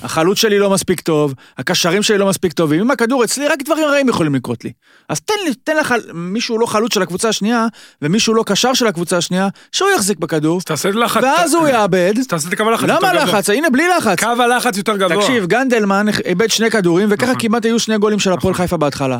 החלוץ 0.04 0.38
שלי 0.38 0.60
לא 0.60 0.69
מספיק 0.69 1.02
טוב, 1.02 1.34
הקשרים 1.58 2.04
שלי 2.04 2.18
לא 2.18 2.28
מספיק 2.28 2.54
טובים, 2.54 2.81
אם 2.81 2.92
הכדור 2.92 3.24
אצלי, 3.24 3.48
רק 3.48 3.64
דברים 3.64 3.86
רעים 3.86 4.10
יכולים 4.10 4.36
לקרות 4.36 4.64
לי. 4.64 4.72
אז 5.10 5.19
תן 5.19 5.34
לי, 5.46 5.54
תן 5.54 5.78
לך, 5.78 5.95
מישהו 6.14 6.59
לא 6.59 6.66
חלוץ 6.66 6.94
של 6.94 7.02
הקבוצה 7.02 7.30
השנייה, 7.30 7.68
ומישהו 8.02 8.33
לא 8.33 8.44
קשר 8.45 8.74
של 8.74 8.88
הקבוצה 8.88 9.18
השנייה, 9.18 9.47
שהוא 9.71 9.90
יחזיק 9.95 10.18
בכדור, 10.18 10.57
אז 10.57 10.64
תעשה 10.64 10.92
לחץ. 10.92 11.24
ואז 11.24 11.54
הוא 11.54 11.68
יאבד. 11.68 12.14
אז 12.19 12.28
תעשה 12.28 12.47
את 12.47 12.54
הקו 12.54 12.64
הלחץ 12.64 12.83
למה 12.83 12.94
יותר 12.94 13.07
גבוה. 13.07 13.24
לחץ? 13.24 13.50
הנה, 13.50 13.69
בלי 13.69 13.88
לחץ. 13.97 14.19
קו 14.19 14.28
הלחץ 14.28 14.78
יותר 14.78 14.97
גבוה. 14.97 15.18
תקשיב, 15.21 15.45
גנדלמן 15.45 16.06
איבד 16.26 16.50
שני 16.50 16.71
כדורים, 16.71 17.07
וככה 17.12 17.26
נכון. 17.26 17.42
כמעט 17.42 17.66
היו 17.66 17.80
שני 17.80 17.97
גולים 17.97 18.19
של 18.19 18.31
הפועל 18.31 18.54
חיפה 18.54 18.78
בהתחלה. 18.78 19.19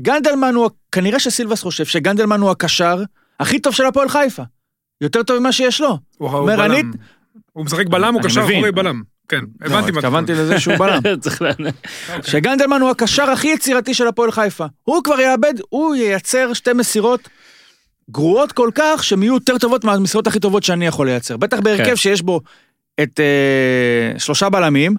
גנדלמן 0.00 0.54
הוא, 0.54 0.70
כנראה 0.92 1.18
שסילבס 1.18 1.62
חושב 1.62 1.84
שגנדלמן 1.84 2.40
הוא 2.40 2.50
הקשר 2.50 3.02
הכי 3.40 3.58
טוב 3.58 3.74
של 3.74 3.86
הפועל 3.86 4.08
חיפה. 4.08 4.42
יותר 5.00 5.22
טוב 5.22 5.38
ממה 5.38 5.52
שיש 5.52 5.80
לו. 5.80 5.98
הוא 6.18 6.30
בלם. 6.46 6.60
אני- 6.60 6.82
הוא 7.52 7.64
משחק 7.64 7.86
בלם, 7.86 8.14
הוא 8.14 8.22
קשר. 8.22 8.40
אחורי 8.40 8.72
בלם. 8.72 9.02
כן, 9.28 9.40
הבנתי 9.60 9.72
מה 9.72 9.80
אתה 9.80 9.92
לא, 9.92 9.98
התכוונתי. 9.98 10.32
לזה 10.32 10.60
שהוא 10.60 10.76
בלם. 10.76 11.00
לה- 11.58 11.70
שגנדלמן 12.22 12.80
הוא 12.80 12.90
הקשר 12.90 13.30
הכי 13.30 13.48
יצירתי 13.48 13.94
של 13.94 14.06
הפועל 14.06 14.30
חיפה. 14.32 14.66
הוא 14.82 15.04
כבר 15.04 15.20
יאבד, 15.20 15.54
הוא 15.68 15.94
ייצר 15.94 16.52
שתי 16.52 16.72
מסירות 16.72 17.28
גרועות 18.10 18.52
כל 18.52 18.70
כך, 18.74 19.04
שהן 19.04 19.22
יהיו 19.22 19.34
יותר 19.34 19.58
טובות 19.58 19.84
מהמסירות 19.84 20.26
הכי 20.26 20.40
טובות 20.40 20.62
שאני 20.62 20.86
יכול 20.86 21.06
לייצר. 21.06 21.36
בטח 21.36 21.60
בהרכב 21.60 21.84
כן. 21.84 21.96
שיש 21.96 22.22
בו 22.22 22.40
את 23.02 23.20
אה, 23.20 24.18
שלושה 24.18 24.48
בלמים, 24.48 24.94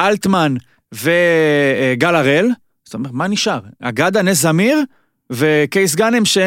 אלטמן 0.00 0.54
וגל 0.94 2.14
הראל, 2.14 2.48
זאת 2.84 2.94
אומרת, 2.94 3.12
מה 3.12 3.28
נשאר? 3.28 3.60
אגדה, 3.82 4.22
נס 4.22 4.42
זמיר 4.42 4.78
וקייס 5.32 5.94
גאנם 5.94 6.24
ש... 6.24 6.38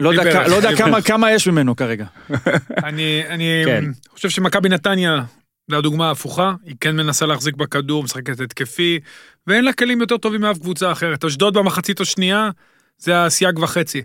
לא 0.00 0.08
יודע, 0.08 0.48
לא 0.48 0.76
כמה, 0.76 1.02
כמה 1.02 1.32
יש 1.32 1.48
ממנו 1.48 1.76
כרגע. 1.76 2.04
אני 2.84 3.22
אני 3.28 3.62
כן. 3.64 3.84
חושב 4.10 4.30
שמכבי 4.30 4.68
נתניה, 4.68 5.22
זו 5.70 5.76
הדוגמה 5.76 6.08
ההפוכה, 6.08 6.52
היא 6.64 6.74
כן 6.80 6.96
מנסה 6.96 7.26
להחזיק 7.26 7.54
בכדור, 7.54 8.02
משחקת 8.02 8.40
התקפי, 8.40 9.00
ואין 9.46 9.64
לה 9.64 9.72
כלים 9.72 10.00
יותר 10.00 10.16
טובים 10.16 10.40
מאף 10.40 10.58
קבוצה 10.58 10.92
אחרת. 10.92 11.24
אשדוד 11.24 11.54
במחצית 11.54 12.00
השנייה, 12.00 12.50
זה 12.98 13.24
הסייג 13.24 13.58
וחצי. 13.58 14.02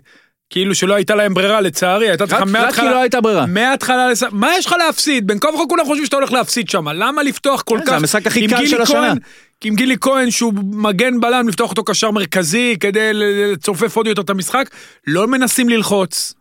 כאילו 0.50 0.74
שלא 0.74 0.94
הייתה 0.94 1.14
להם 1.14 1.34
ברירה, 1.34 1.60
לצערי, 1.60 2.08
הייתה 2.08 2.26
צריכה 2.26 2.42
רק 2.42 2.48
רק 2.48 2.54
כי 2.54 2.60
מההתחלה... 2.60 2.90
לא 2.90 3.00
הייתה 3.00 3.20
ברירה. 3.20 3.46
מההתחלה 3.46 4.10
לס... 4.10 4.22
מה 4.30 4.50
יש 4.58 4.66
לך 4.66 4.74
להפסיד? 4.86 5.26
בין 5.26 5.38
כה 5.38 5.48
וכה 5.48 5.62
כולם 5.68 5.84
חושבים 5.84 6.06
שאתה 6.06 6.16
הולך 6.16 6.32
להפסיד 6.32 6.68
שם. 6.68 6.88
למה 6.88 7.22
לפתוח 7.22 7.62
כל 7.62 7.78
כן, 7.78 7.84
כך... 7.84 7.90
זה 7.90 7.96
המשחק 7.96 8.26
הכי 8.26 8.48
קל 8.48 8.66
של 8.66 8.82
השנה. 8.82 9.14
כהן- 9.62 9.72
עם 9.72 9.76
גילי 9.76 9.96
כהן 10.00 10.30
שהוא 10.30 10.54
מגן 10.72 11.20
בלם, 11.20 11.48
לפתוח 11.48 11.70
אותו 11.70 11.84
קשר 11.84 12.10
מרכזי 12.10 12.76
כדי 12.80 13.10
לצופף 13.12 13.96
עוד 13.96 14.06
יותר 14.06 14.22
את 14.22 14.30
המשחק. 14.30 14.70
לא 15.06 15.26
מנסים 15.26 15.68
ללחוץ. 15.68 16.34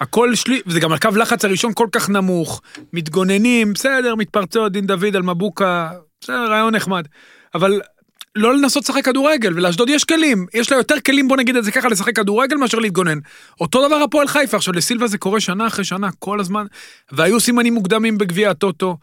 הכל 0.00 0.34
שלי, 0.34 0.60
וזה 0.66 0.80
גם 0.80 0.92
הקו 0.92 1.08
לחץ 1.16 1.44
הראשון 1.44 1.72
כל 1.74 1.86
כך 1.92 2.10
נמוך. 2.10 2.62
מתגוננים, 2.92 3.72
בסדר, 3.72 4.14
מתפרצות, 4.14 4.72
דין 4.72 4.86
דוד 4.86 5.16
על 5.16 5.22
מבוקה, 5.22 5.90
בסדר, 6.20 6.46
רעיון 6.50 6.74
נחמד. 6.74 7.04
אבל 7.54 7.80
לא 8.36 8.54
לנסות 8.54 8.82
לשחק 8.82 9.04
כדורגל, 9.04 9.52
ולאשדוד 9.56 9.88
יש 9.90 10.04
כלים, 10.04 10.46
יש 10.54 10.72
לה 10.72 10.76
יותר 10.78 11.00
כלים, 11.06 11.28
בוא 11.28 11.36
נגיד 11.36 11.56
את 11.56 11.64
זה 11.64 11.72
ככה, 11.72 11.88
לשחק 11.88 12.16
כדורגל 12.16 12.56
מאשר 12.56 12.78
להתגונן. 12.78 13.18
אותו 13.60 13.86
דבר 13.88 13.96
הפועל 13.96 14.28
חיפה, 14.28 14.56
עכשיו 14.56 14.74
לסילבה 14.74 15.06
זה 15.06 15.18
קורה 15.18 15.40
שנה 15.40 15.66
אחרי 15.66 15.84
שנה, 15.84 16.08
כל 16.18 16.40
הזמן, 16.40 16.66
והיו 17.12 17.40
סימנים 17.40 17.74
מוקדמים 17.74 18.18
בגביע 18.18 18.50
הטוטו. 18.50 18.96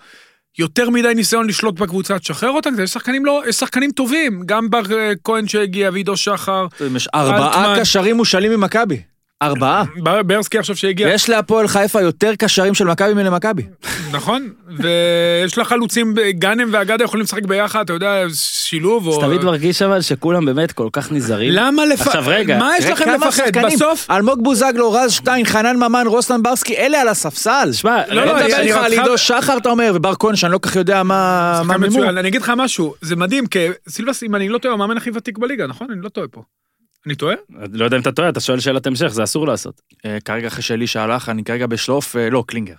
יותר 0.60 0.90
מדי 0.90 1.14
ניסיון 1.16 1.48
לשלוט 1.48 1.80
בקבוצה, 1.80 2.20
תשחרר 2.20 2.50
אותם, 2.50 2.70
יש 2.84 2.90
שחקנים 2.90 3.26
לא, 3.26 3.44
יש 3.50 3.56
שחקנים 3.56 3.92
טובים, 3.92 4.42
גם 4.46 4.70
בר 4.70 4.98
אה, 4.98 5.12
כהן 5.24 5.48
שהגיע, 5.48 5.90
ועידו 5.94 6.18
שחר, 6.18 6.66
יש 6.96 7.08
ארבעה. 7.16 7.80
קשרים 7.80 8.18
מושאלים 8.18 8.52
ממכבי. 8.52 9.02
ארבעה. 9.42 9.84
בר- 10.04 10.24
ברסקי 10.24 10.58
עכשיו 10.58 10.76
שהגיע, 10.76 11.10
יש 11.14 11.30
להפועל 11.30 11.68
חיפה 11.68 12.02
יותר 12.02 12.36
קשרים 12.36 12.74
של 12.74 12.86
מכבי 12.86 13.14
מלמכבי. 13.14 13.64
נכון, 14.18 14.50
ויש 14.78 15.58
לה 15.58 15.64
חלוצים, 15.66 16.16
גאנם 16.32 16.70
ואגדה 16.72 17.04
יכולים 17.04 17.24
לשחק 17.24 17.46
ביחד, 17.46 17.82
אתה 17.82 17.94
יודע, 17.94 18.24
שילוב, 18.34 19.08
או... 19.08 19.22
תמיד 19.22 19.44
מרגיש 19.44 19.82
אבל 19.82 20.02
שכולם 20.02 20.46
באמת 20.46 20.72
כל 20.72 20.90
כך 20.94 21.12
נזהרים. 21.12 21.50
למה 21.54 21.86
לפחד? 21.86 22.08
עכשיו, 22.08 22.24
רגע, 22.28 22.58
מה 22.60 22.72
יש 22.80 22.86
לכם 22.86 23.10
לפחד? 23.10 23.44
בסוף, 23.66 24.12
אלמוג 24.12 24.44
בוזגלו, 24.44 24.92
רז 24.92 25.12
שטיין, 25.12 25.46
חנן 25.46 25.76
ממן, 25.78 26.04
רוסלן 26.08 26.44
ברסקי, 26.44 26.78
אלה 26.78 27.02
על 27.02 27.08
הספסל. 27.08 27.70
שמע, 27.74 28.08
לא, 28.08 28.26
לא 28.26 28.38
אני- 28.38 28.44
מדבר 28.46 28.60
איתך 28.62 28.76
על 28.76 28.92
עידו 28.92 29.18
שחר, 29.18 29.58
אתה 29.58 29.70
אומר, 29.70 29.92
ובר 29.96 30.14
כהן, 30.20 30.36
שאני 30.36 30.52
לא 30.52 30.58
כל 30.58 30.70
כך 30.70 30.76
יודע 30.76 31.04
מה. 31.04 31.62
אני 32.20 32.28
אגיד 32.28 32.42
לך 32.42 32.52
משהו, 32.58 32.94
זה 33.02 33.16
מדהים, 33.16 33.48
כי 33.48 33.60
סילבס, 33.90 34.24
אם 34.24 34.36
אני 34.36 34.50
לא 34.50 34.58
טועה, 34.58 34.74
הוא 34.74 34.84
המאמן 34.84 34.98
הכי 34.98 35.10
ותיק 35.14 35.38
בליגה, 35.38 35.68
נכון? 35.68 35.88
אני 35.92 36.02
לא 36.02 36.10
טועה 36.10 36.28
פה. 36.28 36.42
אני 37.06 37.16
טועה? 37.16 37.36
לא 37.74 37.86
יודע 37.86 37.98
אם 37.98 38.02
אתה 38.02 38.12
טועה, 38.12 38.30
אתה 38.30 38.40
שואל 38.40 38.60
שאלת 38.60 38.88
המשך, 38.88 39.08
זה 39.08 39.24
אסור 39.24 39.48
לעשות. 39.48 39.82
אה, 40.06 40.18
כרגע 40.26 40.48
אחרי 40.48 40.62
שאלישע 40.64 41.02
הלך, 41.02 41.30
אני 41.30 41.44
כרגע 41.44 41.68
בשלוף, 41.68 42.16
אה, 42.16 42.30
לא, 42.30 42.44
קלינגר. 42.48 42.74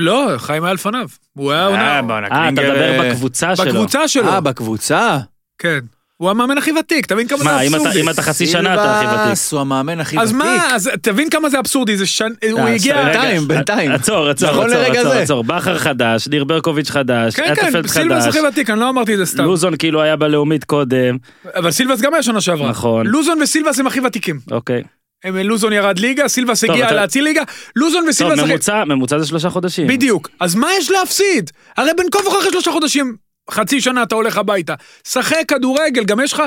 לא, 0.00 0.34
חיים 0.38 0.64
היה 0.64 0.74
לפניו. 0.74 1.08
הוא 1.36 1.52
היה 1.52 1.60
אה, 1.62 1.66
עונה... 1.66 2.00
אה, 2.10 2.28
אתה 2.28 2.50
מדבר 2.50 2.82
אה, 2.82 3.10
בקבוצה 3.10 3.56
שלו. 3.56 3.66
בקבוצה 3.66 4.08
שלו. 4.08 4.28
אה, 4.28 4.40
בקבוצה? 4.40 5.18
כן. 5.58 5.78
הוא 6.16 6.30
המאמן 6.30 6.58
הכי 6.58 6.72
ותיק, 6.72 7.06
תבין 7.06 7.28
כמה 7.28 7.38
זה 7.38 7.44
מה, 7.44 7.60
אם 7.60 7.68
אתה- 7.68 7.76
אבסורדי. 7.76 8.00
אם 8.00 8.10
אתה 8.10 8.22
חצי 8.22 8.46
שנה 8.46 8.74
אתה 8.74 8.96
הכי 9.00 9.06
ותיק. 9.06 9.20
סילבס 9.24 9.52
הוא 9.52 9.60
המאמן 9.60 10.00
הכי 10.00 10.16
ותיק. 10.16 10.28
אז 10.28 10.32
מה, 10.32 10.66
אז 10.74 10.90
תבין 11.02 11.30
כמה 11.30 11.50
זה 11.50 11.58
אבסורדי, 11.58 11.96
זה. 11.96 12.04
הוא 12.50 12.60
אה, 12.60 12.74
הגיע... 12.74 13.00
רגע, 13.00 13.12
בינתיים, 13.12 13.48
בינתיים. 13.48 13.92
עצור, 13.92 14.28
עצור, 14.28 14.50
נכון 14.50 14.70
עצור, 14.70 14.82
עצור, 14.82 15.12
זה. 15.12 15.20
עצור. 15.22 15.44
בכר 15.44 15.78
חדש, 15.78 16.28
ניר 16.28 16.44
ברקוביץ' 16.44 16.90
חדש, 16.90 17.34
כן, 17.34 17.54
כן, 17.54 17.66
אטפלד 17.66 17.86
סילבס 17.86 18.22
חדש, 18.22 18.36
הכי 18.36 18.40
ותיק, 18.40 18.70
אני 18.70 18.80
לא 18.80 18.88
אמרתי 18.88 19.12
את 19.12 19.18
זה 19.18 19.26
סתם. 19.26 19.44
לוזון 19.44 19.76
כאילו 19.76 20.02
היה 20.02 20.16
בלאומית 20.16 20.64
קודם, 20.64 21.16
אבל 21.54 21.70
סילבס 21.70 22.00
גם 22.00 22.14
היה 22.14 22.22
שנה 22.22 22.40
שעברה. 22.40 22.70
נכון. 22.70 23.06
לוזון 23.06 23.42
וסילבס 23.42 23.80
הם 23.80 23.86
הכי 23.86 24.00
ותיקים. 24.00 24.40
אוקיי. 24.50 24.82
הם- 25.24 25.36
לוזון 25.36 25.72
ירד 25.72 25.98
ליגה, 25.98 26.28
סילבס 26.28 26.60
טוב, 26.64 26.70
הגיע 26.70 26.86
אתה- 26.86 26.94
להציל 26.94 27.24
ליגה, 27.24 27.42
לוזון 27.76 28.00
טוב, 28.00 28.08
וסילבס... 28.10 28.38
הכי- 28.38 28.48
ממוצע, 28.48 28.84
ממוצע 28.84 29.18
זה 29.18 29.26
שלושה 29.26 29.50
חודשים. 29.50 29.86
בדיוק. 29.86 30.28
אז 30.40 30.54
מה 30.54 30.68
יש 30.78 30.90
להפסיד? 30.90 31.50
הרי 31.76 31.90
בין 31.96 32.06
כה 32.12 32.18
וכה 32.28 32.38
אחרי 32.38 32.50
שלושה 32.50 32.70
חודשים, 32.72 33.16
חצי 33.50 33.80
שנה 33.80 34.02
אתה 34.02 34.14
הולך 34.14 34.38
הביתה. 34.38 34.74
שחק 35.08 35.42
כדורגל, 35.48 36.04
גם 36.04 36.20
יש 36.20 36.32
לך, 36.32 36.42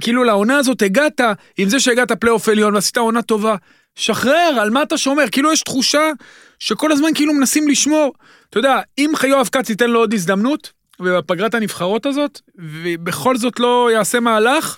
כאילו 0.00 0.24
לעונה 0.24 0.58
הזאת 0.58 0.82
הגעת, 0.82 1.20
עם 1.58 1.68
זה 1.68 1.80
שהגעת 1.80 2.12
פלייאוף 2.12 2.48
עליון 2.48 2.74
ועשית 2.74 2.96
עונה 2.96 3.22
טובה. 3.22 3.56
שחרר, 3.96 4.58
על 4.60 4.70
מה 4.70 4.82
אתה 4.82 4.98
שומר? 4.98 5.24
כאילו 5.32 5.52
יש 5.52 5.60
תחושה 5.62 6.10
שכל 6.58 6.92
הזמן 6.92 7.08
כאילו 7.14 7.32
מנסים 7.34 7.68
לשמור. 7.68 8.12
אתה 8.50 8.58
יודע, 8.58 8.80
אם 8.98 9.12
יואב 9.28 9.48
כץ 9.52 9.70
ייתן 9.70 9.90
לו 9.90 9.98
עוד 9.98 10.14
הזדמנות, 10.14 10.72
ובפגרת 11.00 11.54
הנבחרות 11.54 12.06
הזאת, 12.06 12.40
ובכל 12.58 13.36
זאת 13.36 13.60
לא 13.60 13.90
יעשה 13.92 14.20
מהלך, 14.20 14.76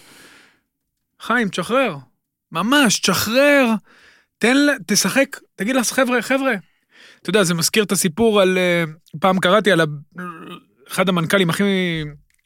חיים, 1.21 1.49
תשחרר. 1.49 1.95
ממש, 2.56 3.00
תשחרר. 3.00 3.66
תן, 4.38 4.56
תשחק, 4.86 5.36
תגיד 5.56 5.76
לך, 5.76 5.86
חבר'ה, 5.86 6.22
חבר'ה, 6.22 6.54
אתה 7.22 7.30
יודע, 7.30 7.44
זה 7.44 7.54
מזכיר 7.54 7.84
את 7.84 7.92
הסיפור 7.92 8.40
על... 8.40 8.58
אה, 8.58 8.84
פעם 9.20 9.38
קראתי 9.38 9.72
על 9.72 9.80
אחד 10.88 11.08
המנכ"לים 11.08 11.50
הכי, 11.50 11.64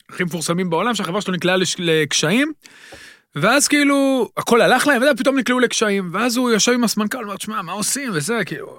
הכי 0.09 0.25
מפורסמים 0.25 0.71
בעולם, 0.71 0.95
שהחברה 0.95 1.21
שלו 1.21 1.35
נקלעה 1.35 1.57
לקשיים, 1.79 2.52
ואז 3.35 3.69
כאילו, 3.69 4.29
הכל 4.37 4.61
הלך 4.61 4.87
להם, 4.87 4.97
ואתה 4.97 5.11
יודע, 5.11 5.23
פתאום 5.23 5.38
נקלעו 5.38 5.61
לקשיים, 5.61 6.11
ואז 6.12 6.37
הוא 6.37 6.50
יושב 6.50 6.73
עם 6.73 6.85
הסמנכ"ל, 6.85 7.23
אומר, 7.23 7.37
תשמע, 7.37 7.62
מה 7.62 7.73
עושים, 7.73 8.11
וזה, 8.14 8.38
כאילו, 8.47 8.79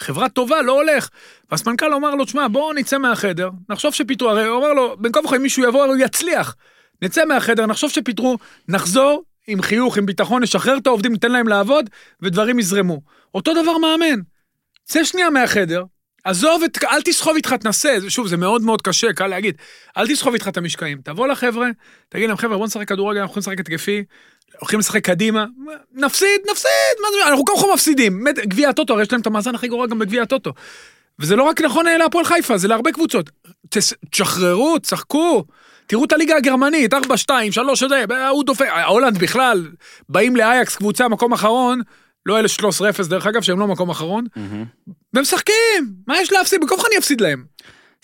חברה 0.00 0.28
טובה, 0.28 0.62
לא 0.62 0.72
הולך. 0.72 1.08
והסמנכ"ל 1.50 1.92
אומר 1.92 2.14
לו, 2.14 2.24
תשמע, 2.24 2.48
בואו 2.48 2.72
נצא 2.72 2.98
מהחדר, 2.98 3.50
נחשוב 3.68 3.94
שפיטרו, 3.94 4.30
הרי 4.30 4.44
הוא 4.44 4.56
אומר 4.56 4.72
לו, 4.72 4.96
בין 4.98 5.12
כה 5.12 5.20
וכה 5.20 5.38
מישהו 5.38 5.64
יבוא, 5.64 5.84
הוא 5.84 5.96
יצליח. 5.96 6.56
נצא 7.02 7.24
מהחדר, 7.24 7.66
נחשוב 7.66 7.90
שפיטרו, 7.90 8.38
נחזור 8.68 9.22
עם 9.48 9.62
חיוך, 9.62 9.98
עם 9.98 10.06
ביטחון, 10.06 10.42
נשחרר 10.42 10.78
את 10.78 10.86
העובדים, 10.86 11.12
ניתן 11.12 11.32
להם 11.32 11.48
לעבוד, 11.48 11.90
ודברים 12.22 12.58
יזרמו. 12.58 13.00
אותו 13.34 13.62
דבר 13.62 13.78
מאמן. 13.78 14.20
צא 14.84 15.04
שנייה 15.04 15.30
מהחדר, 15.30 15.84
עזוב 16.24 16.62
את, 16.62 16.84
אל 16.84 17.02
תסחוב 17.02 17.36
איתך, 17.36 17.52
תנסה, 17.52 17.96
שוב, 18.08 18.26
זה 18.26 18.36
מאוד 18.36 18.62
מאוד 18.62 18.82
קשה, 18.82 19.12
קל 19.12 19.26
להגיד, 19.26 19.54
אל 19.96 20.06
תסחוב 20.08 20.34
איתך 20.34 20.48
את 20.48 20.56
המשקעים, 20.56 20.98
תבוא 21.04 21.28
לחבר'ה, 21.28 21.68
תגיד 22.08 22.28
להם, 22.28 22.36
חבר'ה, 22.36 22.56
בואו 22.56 22.66
נשחק 22.66 22.88
כדורגל, 22.88 23.20
אנחנו 23.20 23.40
לשחק 23.40 23.60
התקפי, 23.60 24.04
הולכים 24.58 24.78
לשחק 24.78 25.04
קדימה, 25.04 25.46
נפסיד, 25.92 26.40
נפסיד, 26.50 26.96
מה 27.02 27.08
זה, 27.12 27.30
אנחנו 27.30 27.44
כל 27.44 27.52
כך 27.56 27.64
מפסידים, 27.74 28.24
באמת, 28.24 28.38
גביע 28.38 28.68
הטוטו, 28.68 28.92
הרי 28.92 29.02
יש 29.02 29.12
להם 29.12 29.20
את 29.20 29.26
המאזן 29.26 29.54
הכי 29.54 29.68
גרוע 29.68 29.86
גם 29.86 29.98
בגביע 29.98 30.22
הטוטו. 30.22 30.52
וזה 31.18 31.36
לא 31.36 31.42
רק 31.42 31.60
נכון 31.60 31.86
להפועל 31.86 32.24
חיפה, 32.24 32.58
זה 32.58 32.68
להרבה 32.68 32.92
קבוצות. 32.92 33.30
תשחררו, 34.10 34.78
תשחקו. 34.78 35.44
תראו 35.88 36.04
את 36.04 36.12
הליגה 36.12 36.36
הגרמנית, 36.36 36.94
4, 36.94 37.16
2, 37.16 37.52
3, 37.52 37.82
זה, 37.82 38.04
הוא 38.30 38.44
דופק, 38.44 38.66
הולנד 38.86 39.18
בכלל, 39.18 39.68
באים 40.08 40.36
לאייקס, 40.36 40.76
קבוצה, 40.76 41.08
מקום 41.08 41.32
אחרון, 41.32 41.80
לא 42.26 42.38
אלה 42.38 42.48
13-0 43.04 43.08
דרך 43.08 43.26
אגב, 43.26 43.42
שהם 43.42 43.60
לא 43.60 43.66
מקום 43.66 43.90
אחרון. 43.90 44.24
ומשחקים, 45.14 45.94
מה 46.06 46.20
יש 46.20 46.32
להפסיד? 46.32 46.60
בכל 46.64 46.74
אני 46.88 46.98
אפסיד 46.98 47.20
להם. 47.20 47.44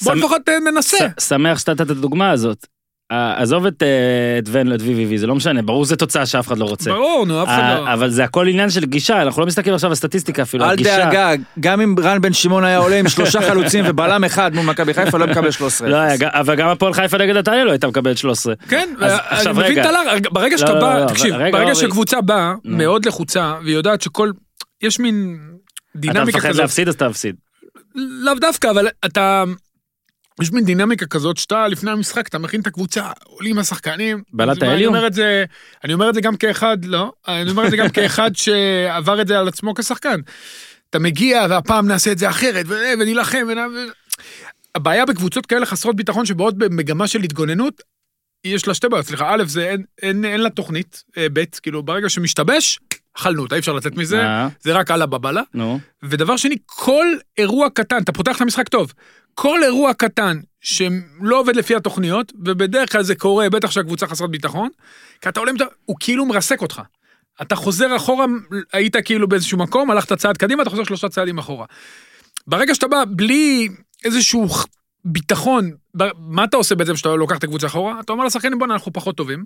בוא 0.03 0.15
לפחות 0.15 0.49
אה, 0.49 0.59
ננסה. 0.59 0.99
שמח 1.21 1.59
שאתה 1.59 1.73
נתת 1.73 1.81
את 1.81 1.91
הדוגמה 1.91 2.31
הזאת. 2.31 2.67
אה, 3.13 3.43
עזוב 3.43 3.67
את 3.67 3.83
אה, 3.83 4.39
את 4.39 4.45
ון, 4.53 4.73
את 4.73 4.81
VVV, 4.81 5.17
זה 5.17 5.27
לא 5.27 5.35
משנה, 5.35 5.63
ברור 5.63 5.85
שזו 5.85 5.97
תוצאה 5.97 6.27
שאף 6.27 6.47
אחד 6.47 6.59
לא 6.59 6.65
רוצה. 6.65 6.91
ברור, 6.91 7.27
נו, 7.27 7.43
אף 7.43 7.49
אחד 7.49 7.59
אה, 7.59 7.81
לא... 7.81 7.93
אבל 7.93 8.11
זה 8.11 8.25
הכל 8.25 8.49
עניין 8.49 8.71
של 8.71 8.85
גישה, 8.85 9.23
אנחנו 9.23 9.41
לא 9.41 9.47
מסתכלים 9.47 9.75
עכשיו 9.75 9.91
על 9.91 9.95
סטטיסטיקה 9.97 10.43
אפילו, 10.43 10.65
על 10.65 10.71
אל 10.71 10.77
גישה. 10.77 10.99
דאגה, 11.05 11.33
גם 11.61 11.81
אם 11.81 11.95
רן 12.03 12.21
בן 12.21 12.33
שמעון 12.33 12.65
היה 12.65 12.79
עולה 12.79 12.99
עם 12.99 13.09
שלושה 13.09 13.41
חלוצים 13.41 13.85
ובלם 13.89 14.25
אחד 14.25 14.55
מול 14.55 14.65
מכבי 14.65 14.95
חיפה, 14.95 15.19
לא 15.19 15.27
מקבל 15.27 15.51
13. 15.51 15.89
לא 15.89 15.97
אבל 16.23 16.55
גם 16.55 16.69
הפועל 16.69 16.95
חיפה 16.95 17.19
נגד 17.19 17.37
נתניה 17.37 17.65
לא 17.65 17.71
הייתה 17.71 17.89
מקבלת 17.89 18.19
13. 18.19 18.55
כן, 18.69 18.89
אני 19.01 19.13
עכשיו 19.29 19.55
מבין 19.55 19.67
רגע. 19.67 19.83
את 19.83 19.87
הלחץ, 19.87 20.23
ברגע 20.33 20.59
שאתה 20.59 20.73
לא, 20.73 20.79
לא, 20.79 20.87
בא, 20.87 20.99
לא, 20.99 21.09
תקשיב, 21.09 21.35
ברגע. 21.53 21.75
שקבוצה 21.75 22.21
באה. 22.21 22.55
מאוד 22.65 23.07
לחוצה, 23.07 23.55
והיא 23.65 23.75
יודעת 23.75 24.03
שכל, 24.03 24.31
יש 24.83 25.01
מין 25.01 25.39
אתה 25.91 26.01
דינמיקה 26.01 26.25
מפחד 26.39 26.49
כזאת, 26.49 26.61
להפסיד 26.61 26.89
אז 26.89 26.97
תפסיד. 26.97 27.37
לאו 27.95 28.35
דווקא, 28.35 28.71
אבל 28.71 28.89
אתה, 29.05 29.45
יש 30.43 30.53
מין 30.53 30.65
דינמיקה 30.65 31.07
כזאת 31.07 31.37
שאתה 31.37 31.69
לפני 31.69 31.91
המשחק, 31.91 32.29
אתה 32.29 32.39
מכין 32.39 32.61
את 32.61 32.67
הקבוצה, 32.67 33.11
עולים 33.25 33.59
השחקנים. 33.59 34.23
בלעת 34.33 34.57
ואני 34.61 34.75
אליום? 34.75 34.95
אומר 34.95 35.07
את 35.07 35.15
זה, 35.15 35.45
אני 35.85 35.95
אומר 35.95 36.09
את 36.09 36.15
זה 36.15 36.21
גם 36.21 36.37
כאחד, 36.37 36.85
לא, 36.85 37.13
אני 37.29 37.51
אומר 37.51 37.65
את 37.67 37.71
זה 37.71 37.77
גם 37.77 37.89
כאחד 37.89 38.31
שעבר 38.43 39.21
את 39.21 39.29
זה 39.29 39.39
על 39.39 39.49
עצמו 39.49 39.75
כשחקן. 39.75 40.21
אתה 40.91 40.99
מגיע 40.99 41.47
והפעם 41.51 41.89
נעשה 41.89 42.13
את 42.13 42.19
זה 42.19 42.29
אחרת, 42.31 42.67
ונילחם, 42.99 43.47
ונ-. 43.49 43.91
הבעיה 44.75 45.07
בקבוצות 45.07 45.47
כאלה 45.47 45.67
חסרות 45.67 45.97
ביטחון 45.97 46.27
שבאות 46.27 46.59
במגמה 46.59 47.09
של 47.09 47.23
התגוננות, 47.23 47.83
יש 48.45 48.69
לה 48.69 48.75
שתי 48.75 48.89
בעיות, 48.89 49.07
סליחה, 49.07 49.35
א', 49.35 49.45
זה 49.47 49.71
אין, 49.71 49.83
אין, 50.03 50.25
אין 50.25 50.41
לה 50.41 50.51
תוכנית, 50.51 51.05
אה, 51.19 51.27
ב', 51.33 51.45
כאילו 51.63 51.83
ברגע 51.83 52.09
שמשתבש, 52.09 52.81
אכלנו 53.17 53.43
אותה, 53.43 53.55
אי 53.55 53.61
אפשר 53.61 53.73
לצאת 53.73 53.97
מזה, 53.97 54.23
אה, 54.23 54.49
זה 54.61 54.73
רק 54.73 54.91
אללה 54.91 55.07
בבאללה. 55.07 55.43
ודבר 56.03 56.37
שני, 56.37 56.57
כל 56.67 57.07
אירוע 57.39 57.71
קטן, 57.71 58.03
אתה 58.03 58.13
פותח 58.13 58.37
את 58.37 58.41
המשחק 58.41 58.69
טוב, 58.69 58.93
כל 59.35 59.65
אירוע 59.65 59.95
קטן 59.95 60.41
שלא 60.61 61.41
עובד 61.41 61.57
לפי 61.57 61.75
התוכניות, 61.75 62.33
ובדרך 62.45 62.93
כלל 62.93 63.03
זה 63.03 63.15
קורה, 63.15 63.51
בטח 63.51 63.71
שהקבוצה 63.71 64.07
חסרת 64.07 64.31
ביטחון, 64.31 64.69
כי 65.21 65.29
אתה 65.29 65.41
עולה, 65.41 65.53
הוא 65.85 65.97
כאילו 66.01 66.27
מרסק 66.27 66.63
אותך. 66.63 66.83
אתה 67.43 67.57
חוזר 67.57 67.97
אחורה, 67.97 68.27
היית 68.73 68.97
כאילו 69.05 69.29
באיזשהו 69.29 69.59
מקום, 69.59 69.91
הלכת 69.91 70.13
צעד 70.13 70.37
קדימה, 70.37 70.63
אתה 70.63 70.71
חוזר 70.71 70.85
שלושה 70.85 71.09
צעדים 71.09 71.39
אחורה. 71.39 71.67
ברגע 72.47 72.75
שאתה 72.75 72.89
בא 72.89 73.05
בלי 73.09 73.69
איזשהו 74.05 74.47
ביטחון, 75.05 75.71
מה 76.19 76.45
אתה 76.45 76.57
עושה 76.57 76.75
בעצם 76.75 76.95
כשאתה 76.95 77.09
לוקח 77.09 77.39
את 77.39 77.45
הקבוצה 77.45 77.67
אחורה? 77.67 78.01
אתה 78.01 78.13
אומר 78.13 78.25
לשחקנים, 78.25 78.59
בוא'נה, 78.59 78.75
אנחנו 78.75 78.93
פחות 78.93 79.17
טובים. 79.17 79.45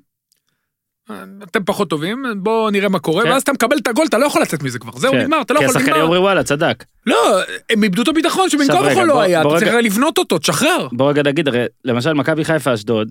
אתם 1.43 1.65
פחות 1.65 1.91
טובים, 1.91 2.25
בואו 2.37 2.71
נראה 2.71 2.89
מה 2.89 2.99
קורה, 2.99 3.23
כן. 3.25 3.31
ואז 3.31 3.43
אתה 3.43 3.53
מקבל 3.53 3.77
את 3.77 3.87
הגול, 3.89 4.07
אתה 4.07 4.19
לא 4.19 4.27
יכול 4.27 4.43
לצאת 4.43 4.63
מזה 4.63 4.79
כבר, 4.79 4.93
זהו, 4.97 5.13
כן. 5.13 5.19
נגמר, 5.21 5.41
אתה 5.41 5.55
לא 5.55 5.59
כי 5.59 5.65
יכול, 5.65 5.77
השחקנים 5.77 5.95
נגמר. 5.95 6.05
אומרים 6.05 6.23
וואלה, 6.23 6.43
צדק. 6.43 6.85
לא, 7.07 7.41
הם 7.71 7.83
איבדו 7.83 8.03
את 8.03 8.09
הביטחון 8.09 8.49
כה 8.51 8.57
רגע, 8.57 8.93
וכה 8.93 8.95
בוא- 8.95 9.05
לא 9.07 9.21
היה, 9.21 9.43
בוא 9.43 9.51
אתה 9.51 9.59
צריך 9.61 9.73
רגע. 9.73 9.81
לבנות 9.81 10.19
אותו, 10.19 10.39
תשחרר. 10.39 10.89
בוא 10.93 11.11
רגע 11.11 11.23
נגיד, 11.23 11.49
הרי 11.49 11.65
למשל 11.85 12.13
מכבי 12.13 12.45
חיפה 12.45 12.75
אשדוד, 12.75 13.09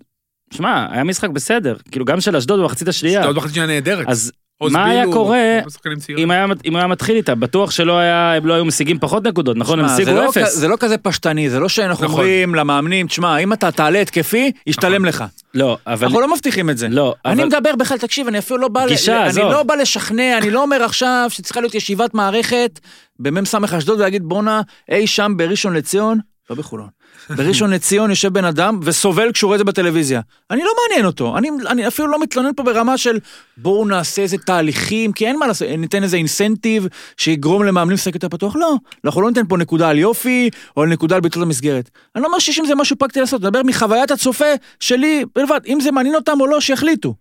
שמע, 0.54 0.88
היה 0.92 1.04
משחק 1.04 1.30
בסדר, 1.30 1.76
כאילו 1.92 2.06
גם 2.06 2.22
של 2.22 2.36
אשדוד 2.36 2.60
במחצית 2.60 2.88
השנייה. 2.88 3.20
אתה 3.20 3.28
עוד 3.28 3.36
בחצי 3.36 3.54
שנה 3.54 3.66
נהדרת. 3.66 4.06
אז 4.10 4.32
מה 4.62 4.86
היה 4.86 5.04
קורה 5.14 5.60
צעירים. 6.00 6.24
אם 6.24 6.32
היה 6.32 6.46
אם 6.66 6.72
הוא 6.72 6.78
היה 6.80 6.88
מתחיל 6.88 7.16
איתה, 7.16 7.36
בטוח 7.36 7.72
שלא 7.72 7.98
היה, 7.98 8.34
הם 8.34 8.46
לא 8.46 8.54
היו 8.54 8.66
משיגים 8.66 9.00
פחות 9.00 9.24
נקודות, 9.28 9.58
נכון? 9.58 9.80
הם 9.80 9.86
השיגו 9.86 10.12
לא 10.12 10.30
אפס. 10.30 10.56
זה 10.56 10.68
לא 10.68 10.76
כזה 10.80 10.98
פשטני, 10.98 11.50
זה 11.50 11.60
לא 11.60 11.70
שאנחנו 11.70 12.06
נכון. 12.06 12.20
אומרים 12.20 12.56
למאמנים, 12.56 13.08
תשמע, 13.08 13.38
אם 13.38 13.54
אתה 13.54 13.72
תעלה 13.72 14.02
התקפי, 14.02 14.52
ישתלם 14.68 15.06
לך. 15.06 15.24
לא, 15.54 15.78
אבל... 15.88 16.06
אנחנו 16.06 16.22
לא 16.22 16.34
מבטיחים 16.34 16.70
את 16.70 16.78
זה. 16.78 16.88
לא, 16.90 17.16
אני 17.26 17.34
אבל... 17.34 17.46
מדבר 17.46 17.76
בכלל, 17.76 17.98
תקשיב, 17.98 18.28
אני 18.28 18.40
אפילו 18.40 18.60
לא 18.60 18.68
בא, 18.68 18.86
ל- 18.86 18.90
גישה, 18.90 19.20
אני 19.20 19.28
עזוב. 19.30 19.52
לא 19.52 19.64
בא 19.64 19.76
לשכנע, 19.76 20.38
אני 20.38 20.52
לא 20.52 20.62
אומר 20.62 20.84
עכשיו 20.84 21.26
שצריכה 21.30 21.60
להיות 21.62 21.76
ישיבת 21.76 22.14
מערכת 22.14 22.80
במ"ס 23.20 23.56
אשדוד 23.78 24.00
ולהגיד 24.00 24.24
בואנה, 24.24 24.62
אי 24.92 25.08
שם 25.08 25.34
בראשון 25.38 25.74
לציון, 25.74 26.20
לא 26.50 26.56
בחולון. 26.56 26.88
בראשון 27.30 27.70
לציון 27.70 28.10
יושב 28.10 28.34
בן 28.34 28.46
אדם 28.46 28.80
וסובל 28.84 29.32
כשהוא 29.32 29.48
רואה 29.48 29.56
את 29.56 29.60
זה 29.60 29.64
בטלוויזיה. 29.64 30.22
אני 30.52 30.62
לא 30.64 30.72
מעניין 30.82 31.06
אותו, 31.06 31.38
אני, 31.38 31.50
אני 31.68 31.88
אפילו 31.88 32.08
לא 32.08 32.22
מתלונן 32.22 32.52
פה 32.56 32.64
ברמה 32.64 32.98
של 32.98 33.20
בואו 33.58 33.86
נעשה 33.86 34.22
איזה 34.22 34.38
תהליכים, 34.38 35.14
כי 35.14 35.28
אין 35.28 35.40
מה 35.40 35.48
לעשות, 35.48 35.68
ניתן 35.78 36.04
איזה 36.04 36.18
אינסנטיב 36.18 36.88
שיגרום 37.18 37.64
למאמנים 37.64 37.94
לשחק 37.94 38.14
יותר 38.16 38.30
פתוח, 38.30 38.56
לא. 38.56 38.76
אנחנו 39.06 39.22
לא 39.22 39.28
ניתן 39.28 39.48
פה 39.48 39.58
נקודה 39.58 39.90
על 39.90 39.98
יופי, 39.98 40.50
או 40.78 40.82
על 40.82 40.90
נקודה 40.90 41.16
על 41.16 41.22
ביטול 41.22 41.44
המסגרת. 41.44 41.90
אני 42.16 42.22
לא 42.22 42.28
אומר 42.28 42.40
שיש 42.40 42.60
עם 42.60 42.66
זה 42.66 42.76
משהו 42.76 42.96
פרקטי 42.96 43.20
לעשות, 43.20 43.42
אני 43.42 43.50
מדבר 43.50 43.64
מחוויית 43.64 44.12
הצופה 44.12 44.46
שלי 44.80 45.26
בלבד, 45.36 45.60
אם 45.68 45.80
זה 45.80 45.92
מעניין 45.92 46.16
אותם 46.16 46.42
או 46.42 46.48
לא, 46.48 46.60
שיחליטו. 46.60 47.14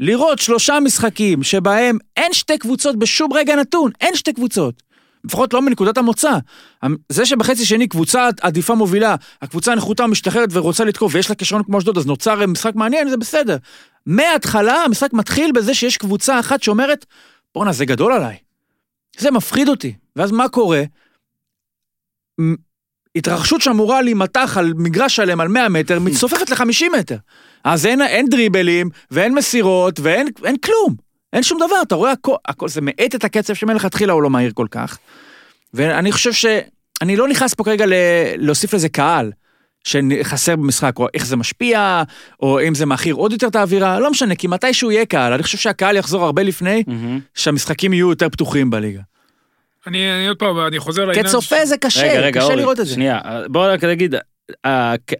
לראות 0.00 0.38
שלושה 0.38 0.80
משחקים 0.80 1.42
שבהם 1.42 1.98
אין 2.16 2.32
שתי 2.32 2.58
קבוצות 2.58 2.96
בשום 2.96 3.32
רגע 3.32 3.56
נתון, 3.56 3.90
אין 4.00 4.16
שתי 4.16 4.32
קבוצות. 4.32 4.82
לפחות 5.24 5.54
לא 5.54 5.62
מנקודת 5.62 5.98
המוצא. 5.98 6.32
זה 7.08 7.26
שבחצי 7.26 7.64
שני 7.64 7.88
קבוצה 7.88 8.28
עדיפה 8.40 8.74
מובילה, 8.74 9.16
הקבוצה 9.42 9.72
הנחותה 9.72 10.06
משתחררת 10.06 10.48
ורוצה 10.52 10.84
לתקוף 10.84 11.14
ויש 11.14 11.30
לה 11.30 11.34
כישרון 11.36 11.62
כמו 11.62 11.78
אשדוד, 11.78 11.98
אז 11.98 12.06
נוצר 12.06 12.46
משחק 12.46 12.74
מעניין, 12.74 13.08
זה 13.08 13.16
בסדר. 13.16 13.56
מההתחלה 14.06 14.84
המשחק 14.84 15.12
מתחיל 15.12 15.52
בזה 15.52 15.74
שיש 15.74 15.96
קבוצה 15.96 16.40
אחת 16.40 16.62
שאומרת, 16.62 17.06
בואנה, 17.54 17.72
זה 17.72 17.84
גדול 17.84 18.12
עליי. 18.12 18.36
זה 19.18 19.30
מפחיד 19.30 19.68
אותי. 19.68 19.94
ואז 20.16 20.30
מה 20.30 20.48
קורה? 20.48 20.82
התרחשות 23.16 23.60
שאמורה 23.60 24.02
להימתח 24.02 24.56
על 24.58 24.72
מגרש 24.76 25.16
שלם 25.16 25.40
על 25.40 25.48
100 25.48 25.68
מטר, 25.68 26.00
מצטופפת 26.04 26.50
ל-50 26.50 26.98
מטר. 26.98 27.16
אז 27.64 27.86
אין, 27.86 28.02
אין 28.02 28.28
דריבלים, 28.28 28.90
ואין 29.10 29.34
מסירות, 29.34 30.00
ואין 30.00 30.26
אין 30.44 30.56
כלום. 30.56 31.09
אין 31.32 31.42
שום 31.42 31.58
דבר, 31.58 31.76
אתה 31.82 31.94
רואה 31.94 32.12
הכל, 32.12 32.34
הכל 32.48 32.68
זה 32.68 32.80
מאט 32.80 33.14
את 33.14 33.24
הקצב 33.24 33.54
שמלכתחילה 33.54 34.12
הוא 34.12 34.22
לא 34.22 34.30
מהיר 34.30 34.52
כל 34.54 34.66
כך. 34.70 34.98
ואני 35.74 36.12
חושב 36.12 36.32
ש... 36.32 36.46
אני 37.02 37.16
לא 37.16 37.28
נכנס 37.28 37.54
פה 37.54 37.64
כרגע 37.64 37.86
ל... 37.86 37.92
להוסיף 38.36 38.74
לזה 38.74 38.88
קהל 38.88 39.32
שחסר 39.84 40.56
במשחק, 40.56 40.98
או 40.98 41.06
איך 41.14 41.26
זה 41.26 41.36
משפיע, 41.36 42.02
או 42.42 42.60
אם 42.68 42.74
זה 42.74 42.86
מאחיר 42.86 43.14
עוד 43.14 43.32
יותר 43.32 43.46
את 43.46 43.56
האווירה, 43.56 44.00
לא 44.00 44.10
משנה, 44.10 44.34
כי 44.34 44.46
מתישהו 44.46 44.90
יהיה 44.90 45.06
קהל, 45.06 45.32
אני 45.32 45.42
חושב 45.42 45.58
שהקהל 45.58 45.96
יחזור 45.96 46.24
הרבה 46.24 46.42
לפני 46.42 46.84
מהמם. 46.86 47.20
שהמשחקים 47.34 47.92
יהיו 47.92 48.10
יותר 48.10 48.28
פתוחים 48.28 48.70
בליגה. 48.70 49.00
אני 49.86 50.12
אני 50.12 50.28
עוד 50.28 50.36
פעם, 50.36 50.66
אני 50.66 50.78
חוזר 50.78 51.04
לעניין... 51.04 51.26
כצופה 51.26 51.66
זה 51.66 51.76
קשה, 51.76 52.02
רגע, 52.02 52.20
רגע, 52.20 52.40
קשה 52.40 52.44
אורי, 52.44 52.56
לראות 52.56 52.80
את 52.80 52.86
זה. 52.86 52.94
שנייה, 52.94 53.20
בוא 53.48 53.72
רק 53.72 53.84
נגיד, 53.84 54.14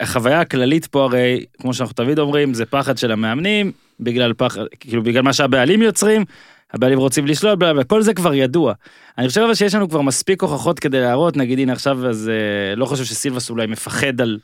החוויה 0.00 0.40
הכללית 0.40 0.86
פה 0.86 1.04
הרי, 1.04 1.44
כמו 1.60 1.74
שאנחנו 1.74 1.94
תמיד 1.94 2.18
אומרים, 2.18 2.54
זה 2.54 2.66
פחד 2.66 2.98
של 2.98 3.12
המאמנים, 3.12 3.72
בגלל 4.00 4.32
פחד, 4.36 4.60
כאילו 4.80 5.02
בגלל 5.02 5.22
מה 5.22 5.32
שהבעלים 5.32 5.82
יוצרים, 5.82 6.24
הבעלים 6.72 6.98
רוצים 6.98 7.26
לשלוט, 7.26 7.58
בלה 7.58 7.72
בלה, 7.72 7.84
כל 7.84 8.02
זה 8.02 8.14
כבר 8.14 8.34
ידוע. 8.34 8.72
אני 9.18 9.28
חושב 9.28 9.40
אבל 9.40 9.54
שיש 9.54 9.74
לנו 9.74 9.88
כבר 9.88 10.00
מספיק 10.00 10.42
הוכחות 10.42 10.80
כדי 10.80 11.00
להראות, 11.00 11.36
נגיד 11.36 11.58
הנה 11.58 11.72
עכשיו 11.72 12.08
אז 12.08 12.28
אה, 12.28 12.74
לא 12.74 12.86
חושב 12.86 13.04
שסילבס 13.04 13.50
אולי 13.50 13.66
מפחד 13.66 14.20
על... 14.20 14.38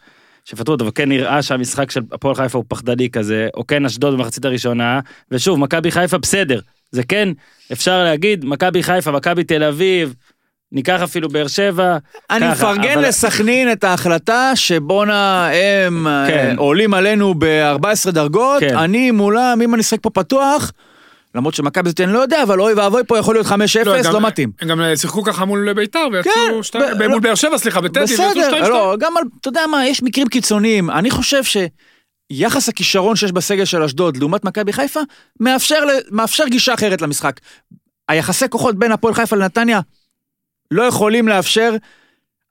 שפטרו 0.47 0.73
אותו, 0.75 0.87
וכן 0.87 1.09
נראה 1.09 1.43
שהמשחק 1.43 1.91
של 1.91 2.01
הפועל 2.13 2.35
חיפה 2.35 2.59
הוא 2.59 2.65
פחדני 2.69 3.11
כזה, 3.11 3.49
או 3.55 3.67
כן 3.67 3.85
אשדוד 3.85 4.15
במחצית 4.15 4.45
הראשונה, 4.45 5.01
ושוב, 5.31 5.59
מכבי 5.59 5.91
חיפה 5.91 6.19
בסדר, 6.19 6.61
זה 6.91 7.03
כן, 7.03 7.29
אפשר 7.73 8.05
להגיד, 8.05 8.45
מכבי 8.45 8.83
חיפה, 8.83 9.11
מכבי 9.11 9.45
תל 9.45 9.63
אביב, 9.63 10.15
ניקח 10.77 11.01
אפילו 11.05 11.29
באר 11.29 11.47
שבע, 11.47 11.97
אני 12.31 12.49
מפרגן 12.51 12.93
אבל- 12.99 13.09
לסכנין 13.09 13.73
את 13.73 13.85
ההחלטה 13.85 14.53
שבואנה 14.55 15.49
הם 15.85 16.07
כן. 16.29 16.49
אה, 16.51 16.55
עולים 16.57 16.95
עלינו 16.95 17.35
ב-14 17.39 18.11
דרגות, 18.11 18.61
כן. 18.61 18.77
אני 18.77 19.11
מולם, 19.11 19.61
אם 19.63 19.75
אני 19.75 19.81
אשחק 19.83 19.99
פה 20.03 20.11
פתוח, 20.11 20.73
למרות 21.35 21.55
שמכבי 21.55 21.89
זאת 21.89 22.01
אני 22.01 22.13
לא 22.13 22.19
יודע, 22.19 22.43
אבל 22.43 22.61
אוי 22.61 22.73
ואבוי 22.75 23.03
פה 23.07 23.19
יכול 23.19 23.35
להיות 23.35 23.47
5-0, 23.47 23.51
גם- 24.05 24.13
לא 24.13 24.21
מתאים. 24.21 24.51
הם 24.61 24.69
גם 24.69 24.81
שיחקו 24.97 25.23
ככה 25.23 25.45
מול 25.45 25.73
ביתר, 25.73 25.99
כן, 26.23 26.31
ויצאו 26.41 26.63
שתיים, 26.65 26.85
ב- 26.99 27.03
מול 27.03 27.13
לא- 27.13 27.19
באר 27.19 27.35
שבע, 27.35 27.59
סליחה, 27.59 27.81
בטדי, 27.81 28.01
ויצאו 28.01 28.15
שתיים 28.15 28.31
בסדר, 28.31 28.47
שתיים. 28.57 28.63
לא, 28.73 28.97
גם 29.01 29.17
על, 29.17 29.23
אתה 29.41 29.49
יודע 29.49 29.61
מה, 29.71 29.87
יש 29.87 30.03
מקרים 30.03 30.29
קיצוניים. 30.29 30.91
אני 30.91 31.11
חושב 31.11 31.43
שיחס 32.33 32.69
הכישרון 32.69 33.17
שיש 33.17 33.33
בסגל 33.33 33.65
של 33.65 33.83
אשדוד 33.83 34.17
לעומת 34.17 34.45
מכבי 34.45 34.73
חיפה, 34.73 35.01
מאפשר, 35.41 35.79
מאפשר 36.11 36.45
גישה 36.49 36.75
אחרת 36.75 37.03
למשחק. 37.03 37.41
היחסי 38.09 38.49
כוחות 38.49 38.79
בין 38.79 38.93
הפועל 38.93 39.15
חיפה 39.15 39.37
לנתניה 39.37 39.81
לא 40.71 40.83
יכולים 40.83 41.29
לאפשר 41.29 41.77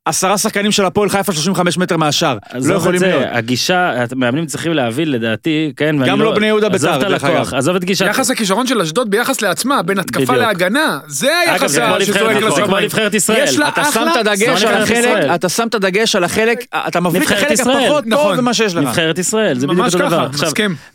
עשרה 0.06 0.38
שחקנים 0.38 0.72
של 0.72 0.86
הפועל 0.86 1.10
חיפה 1.10 1.34
35 1.34 1.78
מטר 1.78 1.98
מהשאר. 1.98 2.38
לא 2.54 2.74
יכולים 2.74 3.00
זה, 3.00 3.08
להיות. 3.08 3.24
הגישה, 3.32 4.04
המאמנים 4.12 4.46
צריכים 4.46 4.74
להבין 4.74 5.12
לדעתי, 5.12 5.74
כן, 5.78 5.96
ואני 6.00 6.12
גם 6.12 6.22
לא 6.22 6.36
בני 6.36 6.48
יהודה 6.48 6.70
בית"ר, 6.70 6.98
דרך 6.98 7.24
אגב. 7.24 7.54
עזוב 7.54 7.76
את 7.76 7.84
גישת... 7.84 8.06
יחס 8.06 8.32
הכישרון 8.32 8.68
של 8.68 8.82
אשדוד 8.82 9.10
ביחס 9.10 9.42
לעצמה, 9.42 9.82
בין 9.82 10.00
התקפה 10.00 10.22
בדיוק. 10.22 10.38
להגנה, 10.38 11.00
זה 11.08 11.32
היחס 11.46 11.72
זה 11.72 11.82
שזועק 12.00 12.04
זה 12.04 12.40
כמו 12.40 12.48
לשמיים. 12.48 12.86
נבחרת 12.86 13.14
ישראל. 13.14 13.44
יש 13.44 13.58
לה 13.58 13.68
אתה 13.68 13.82
אחלה... 13.82 13.92
שם 13.92 14.08
את 14.12 14.16
הדגש 14.28 14.60
זה 14.62 14.70
על. 14.70 14.82
החלק, 14.82 15.36
אתה 15.36 15.50
שם 15.50 15.68
את 15.68 15.76
הדגש 15.76 16.16
על 16.16 16.24
החלק, 16.24 16.66
אתה 16.88 17.00
מביא 17.00 17.22
את 17.22 17.32
החלק. 17.32 17.60
הפחות 17.60 18.04
טוב 18.04 18.14
נכון. 18.14 18.40
ממה 18.40 18.54
שיש 18.54 18.76
לך. 18.76 18.84
נבחרת 18.84 19.18
ישראל, 19.18 19.60
זה 19.60 19.68
בדיוק 19.68 19.86
אותו 19.86 19.98
דבר. 19.98 20.28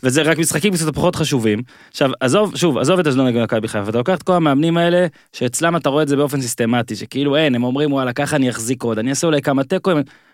וזה 0.03 0.21
רק 0.21 0.37
משחקים 0.37 0.73
קצת 0.73 0.95
פחות 0.95 1.15
חשובים. 1.15 1.61
עכשיו, 1.91 2.09
עזוב, 2.19 2.55
שוב, 2.55 2.77
עזוב 2.77 2.99
את 2.99 3.07
אשדוד 3.07 3.25
נגד 3.27 3.43
מכבי 3.43 3.67
חיפה, 3.67 3.89
אתה 3.89 3.97
לוקח 3.97 4.15
את 4.15 4.23
כל 4.23 4.33
המאמנים 4.33 4.77
האלה, 4.77 5.07
שאצלם 5.33 5.75
אתה 5.75 5.89
רואה 5.89 6.03
את 6.03 6.07
זה 6.07 6.15
באופן 6.15 6.41
סיסטמטי, 6.41 6.95
שכאילו 6.95 7.35
אין, 7.35 7.55
הם 7.55 7.63
אומרים 7.63 7.93
וואלה, 7.93 8.13
ככה 8.13 8.35
אני 8.35 8.49
אחזיק 8.49 8.83
עוד, 8.83 8.99
אני 9.01 9.09
אעשה 9.09 9.27
אולי 9.27 9.41
כמה 9.41 9.63
תיקו, 9.63 9.91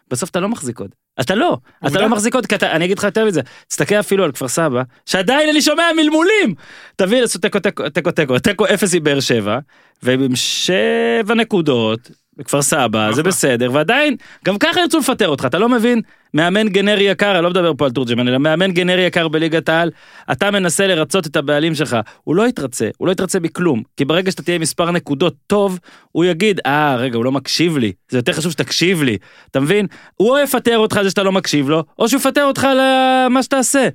בסוף 0.09 0.29
אתה 0.29 0.39
לא 0.39 0.49
מחזיק 0.49 0.79
עוד. 0.79 0.89
אתה 1.21 1.35
לא, 1.35 1.57
אתה. 1.87 2.01
לא 2.01 2.09
מחזיק 2.09 2.35
עוד, 2.35 2.45
כי 2.45 2.55
אתה, 2.55 2.71
אני 2.71 2.85
אגיד 2.85 2.97
לך 2.97 3.03
יותר 3.03 3.25
מזה, 3.25 3.41
תסתכל 3.67 3.95
אפילו 3.95 4.23
על 4.23 4.31
כפר 4.31 4.47
סבא, 4.47 4.81
שעדיין 5.05 5.49
אני 5.49 5.61
שומע 5.61 5.83
מלמולים. 5.95 6.55
תביא 6.95 7.21
לעשות 7.21 7.41
תיקו 7.41 7.59
תיקו 7.59 7.89
תיקו 7.89 8.11
תיקו, 8.11 8.39
תיקו 8.39 8.65
אפס 8.65 8.95
עם 8.95 9.03
באר 9.03 9.19
שבע, 9.19 9.59
ועם 10.03 10.35
שבע 10.35 11.35
נקודות, 11.35 12.11
בכפר 12.37 12.61
סבא, 12.61 13.11
זה. 13.11 13.23
בסדר, 13.23 13.69
ועדיין, 13.73 14.15
גם 14.45 14.57
ככה 14.57 14.79
ירצו 14.79 14.99
לפטר 14.99 15.27
אותך, 15.27 15.45
אתה 15.45 15.59
לא 15.59 15.69
מבין? 15.69 16.01
מאמן 16.33 16.67
גנרי 16.67 17.03
יקר, 17.03 17.35
אני 17.35 17.43
לא 17.43 17.49
מדבר 17.49 17.71
פה 17.77 17.85
על 17.85 17.91
תורג'מן, 17.91 18.27
אלא 18.27 18.37
מאמן 18.37 18.71
גנרי 18.71 19.01
יקר 19.01 19.27
בליגת 19.27 19.69
העל, 19.69 19.91
אתה 20.31 20.51
מנסה 20.51 20.87
לרצות 20.87 21.27
את 21.27 21.35
הבעלים 21.35 21.75
שלך, 21.75 21.97
הוא 22.23 22.35
לא 22.35 22.47
יתרצה, 22.47 22.89
הוא 22.97 23.07
לא 23.07 23.11
יתרצה 23.11 23.39
בכלום, 23.39 23.83
כי 23.97 24.05
ברגע 24.05 24.31
שאתה 24.31 24.43
תהיה 24.43 24.55
עם 24.55 24.61
מספר 24.61 24.91
נקודות 24.91 25.35
טוב, 25.47 25.79
הוא 26.11 26.25
יגיד, 26.25 26.59
אה, 26.65 26.95
רגע, 26.95 27.17
הוא 27.17 27.25
לא 27.25 27.31
מקשיב 27.31 27.77
לי, 27.77 27.91
זה 28.09 28.17
יותר 28.17 28.33
חשוב 28.33 28.51
שתקשיב 28.51 29.03
לי, 29.03 29.17
אתה 29.51 29.59
מבין? 29.59 29.87
הוא 30.15 30.31
או 30.31 30.43
יפטר 30.43 30.77
אותך 30.77 30.97
על 30.97 31.03
זה 31.03 31.09
שאתה 31.09 31.23
לא 31.23 31.31
מקשיב 31.31 31.69
לו, 31.69 31.83
או 31.99 32.09
שהוא 32.09 32.19
יפטר 32.19 32.43
אותך 32.43 32.63
על 32.63 32.77
מה 33.29 33.43
שתעשה. 33.43 33.87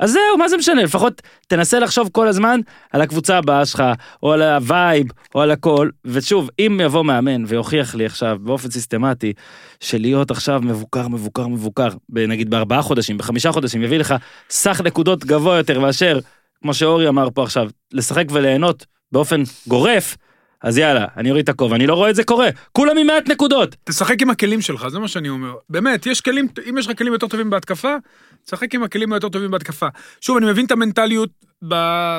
אז 0.00 0.10
זהו, 0.10 0.38
מה 0.38 0.48
זה 0.48 0.56
משנה? 0.56 0.82
לפחות 0.82 1.22
תנסה 1.48 1.78
לחשוב 1.78 2.08
כל 2.12 2.28
הזמן 2.28 2.60
על 2.92 3.00
הקבוצה 3.00 3.38
הבאה 3.38 3.66
שלך, 3.66 3.84
או 4.22 4.32
על 4.32 4.42
ה 4.42 4.53
vibe, 4.53 5.06
או 5.34 5.40
על 5.40 5.50
הכל. 5.50 5.88
ושוב, 6.04 6.50
אם 6.58 6.80
יבוא 6.84 7.04
מאמן 7.04 7.44
ויוכיח 7.46 7.94
לי 7.94 8.06
עכשיו 8.06 8.38
באופן 8.40 8.70
סיסטמטי, 8.70 9.32
שלהיות 9.80 10.30
עכשיו 10.30 10.60
מבוקר, 10.64 11.08
מבוקר, 11.08 11.46
מבוקר, 11.46 11.88
נגיד 12.10 12.50
בארבעה 12.50 12.82
חודשים, 12.82 13.18
בחמישה 13.18 13.52
חודשים, 13.52 13.82
יביא 13.82 13.98
לך 13.98 14.14
סך 14.50 14.80
נקודות 14.80 15.24
גבוה 15.24 15.56
יותר 15.56 15.80
מאשר, 15.80 16.18
כמו 16.62 16.74
שאורי 16.74 17.08
אמר 17.08 17.28
פה 17.34 17.42
עכשיו, 17.42 17.68
לשחק 17.92 18.24
וליהנות 18.30 18.86
באופן 19.12 19.42
גורף, 19.66 20.16
אז 20.62 20.78
יאללה, 20.78 21.06
אני 21.16 21.30
אוריד 21.30 21.42
את 21.42 21.48
הכובע, 21.48 21.76
אני 21.76 21.86
לא 21.86 21.94
רואה 21.94 22.10
את 22.10 22.14
זה 22.14 22.24
קורה. 22.24 22.48
כולם 22.72 22.98
עם 22.98 23.06
מעט 23.06 23.28
נקודות. 23.28 23.76
תשחק 23.84 24.22
עם 24.22 24.30
הכלים 24.30 24.60
שלך, 24.60 24.88
זה 24.88 24.98
מה 24.98 25.08
שאני 25.08 25.28
אומר. 25.28 25.54
באמת, 25.68 26.06
יש 26.06 26.20
כלים, 26.20 26.48
אם 26.68 26.78
יש 26.78 26.86
לך 26.86 26.98
כלים 26.98 27.12
יותר 27.12 27.28
טובים 27.28 27.50
בהתקפה, 27.50 27.96
תשחק 28.44 28.74
עם 28.74 28.82
הכלים 28.82 29.12
היותר 29.12 29.28
טובים 29.28 29.50
בהתקפה. 29.50 29.86
שוב, 30.20 30.36
אני 30.36 30.46
מבין 30.46 30.66
את 30.66 30.70
המנטליות, 30.70 31.30
ב... 31.68 31.74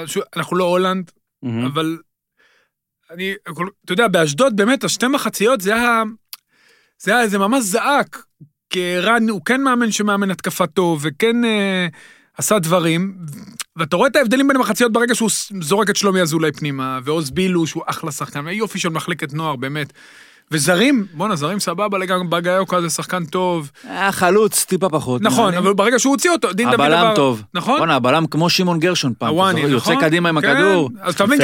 שוב, 0.06 0.23
אנחנו 0.36 0.56
לא 0.58 0.63
הולנד, 0.63 1.12
מהמם. 1.43 1.65
אבל 1.65 1.97
אני, 3.12 3.34
אתה 3.86 3.93
יודע, 3.93 4.08
באשדוד 4.08 4.56
באמת, 4.56 4.84
השתי 4.84 5.08
מחציות 5.08 5.62
זה 5.62 5.75
היה, 5.75 6.04
זה 6.99 7.15
היה, 7.15 7.27
זה 7.27 7.38
ממש 7.38 7.63
זעק. 7.63 8.25
כי 8.69 8.97
רן 8.97 9.30
הוא 9.30 9.41
כן 9.45 9.62
מאמן 9.62 9.91
שמאמן 9.91 10.32
התקפה 10.32 10.67
טוב, 10.67 10.99
וכן 11.04 11.45
אה, 11.45 11.88
עשה 12.38 12.60
דברים, 12.60 13.17
ואתה 13.75 13.95
רואה 13.95 14.07
את 14.07 14.15
ההבדלים 14.15 14.47
בין 14.47 14.57
המחציות 14.57 14.91
ברגע 14.91 15.15
שהוא 15.15 15.29
זורק 15.62 15.89
את 15.89 15.95
שלומי 15.95 16.21
אזולאי 16.21 16.51
פנימה, 16.51 16.99
ועוז 17.03 17.31
בילו 17.31 17.67
שהוא 17.67 17.84
אחלה 17.86 18.12
שחקן, 18.12 18.47
יופי 18.47 18.79
של 18.79 18.89
מחלקת 18.89 19.34
נוער, 19.34 19.55
באמת. 19.55 19.93
וזרים, 20.51 21.05
בואנה, 21.13 21.35
זרים 21.35 21.59
סבבה, 21.59 21.97
לגמרי, 21.97 22.27
בגיוקה 22.27 22.81
זה 22.81 22.89
שחקן 22.89 23.25
טוב. 23.25 23.71
היה 23.89 24.11
חלוץ 24.11 24.65
טיפה 24.65 24.89
פחות. 24.89 25.21
נכון. 25.21 25.53
אבל 25.53 25.73
ברגע 25.73 25.99
שהוא 25.99 26.11
הוציא 26.11 26.29
אותו, 26.31 26.53
דין 26.53 26.65
דוד 26.71 26.73
הבלם 26.81 26.97
עבר. 26.99 27.15
טוב. 27.15 27.43
נכון? 27.53 27.77
בואנה, 27.77 27.95
הבלם 27.95 28.25
כמו 28.25 28.49
שמעון 28.49 28.79
גרשון 28.79 29.13
פעם. 29.17 29.29
הוואני? 29.29 29.59
נכון? 29.59 29.71
יוצא 29.71 29.95
קדימה 29.95 30.29
עם 30.29 30.41
כן, 30.41 30.49
הכדור. 30.49 30.89
אז 31.01 31.13
אתה 31.13 31.25
מבין, 31.25 31.39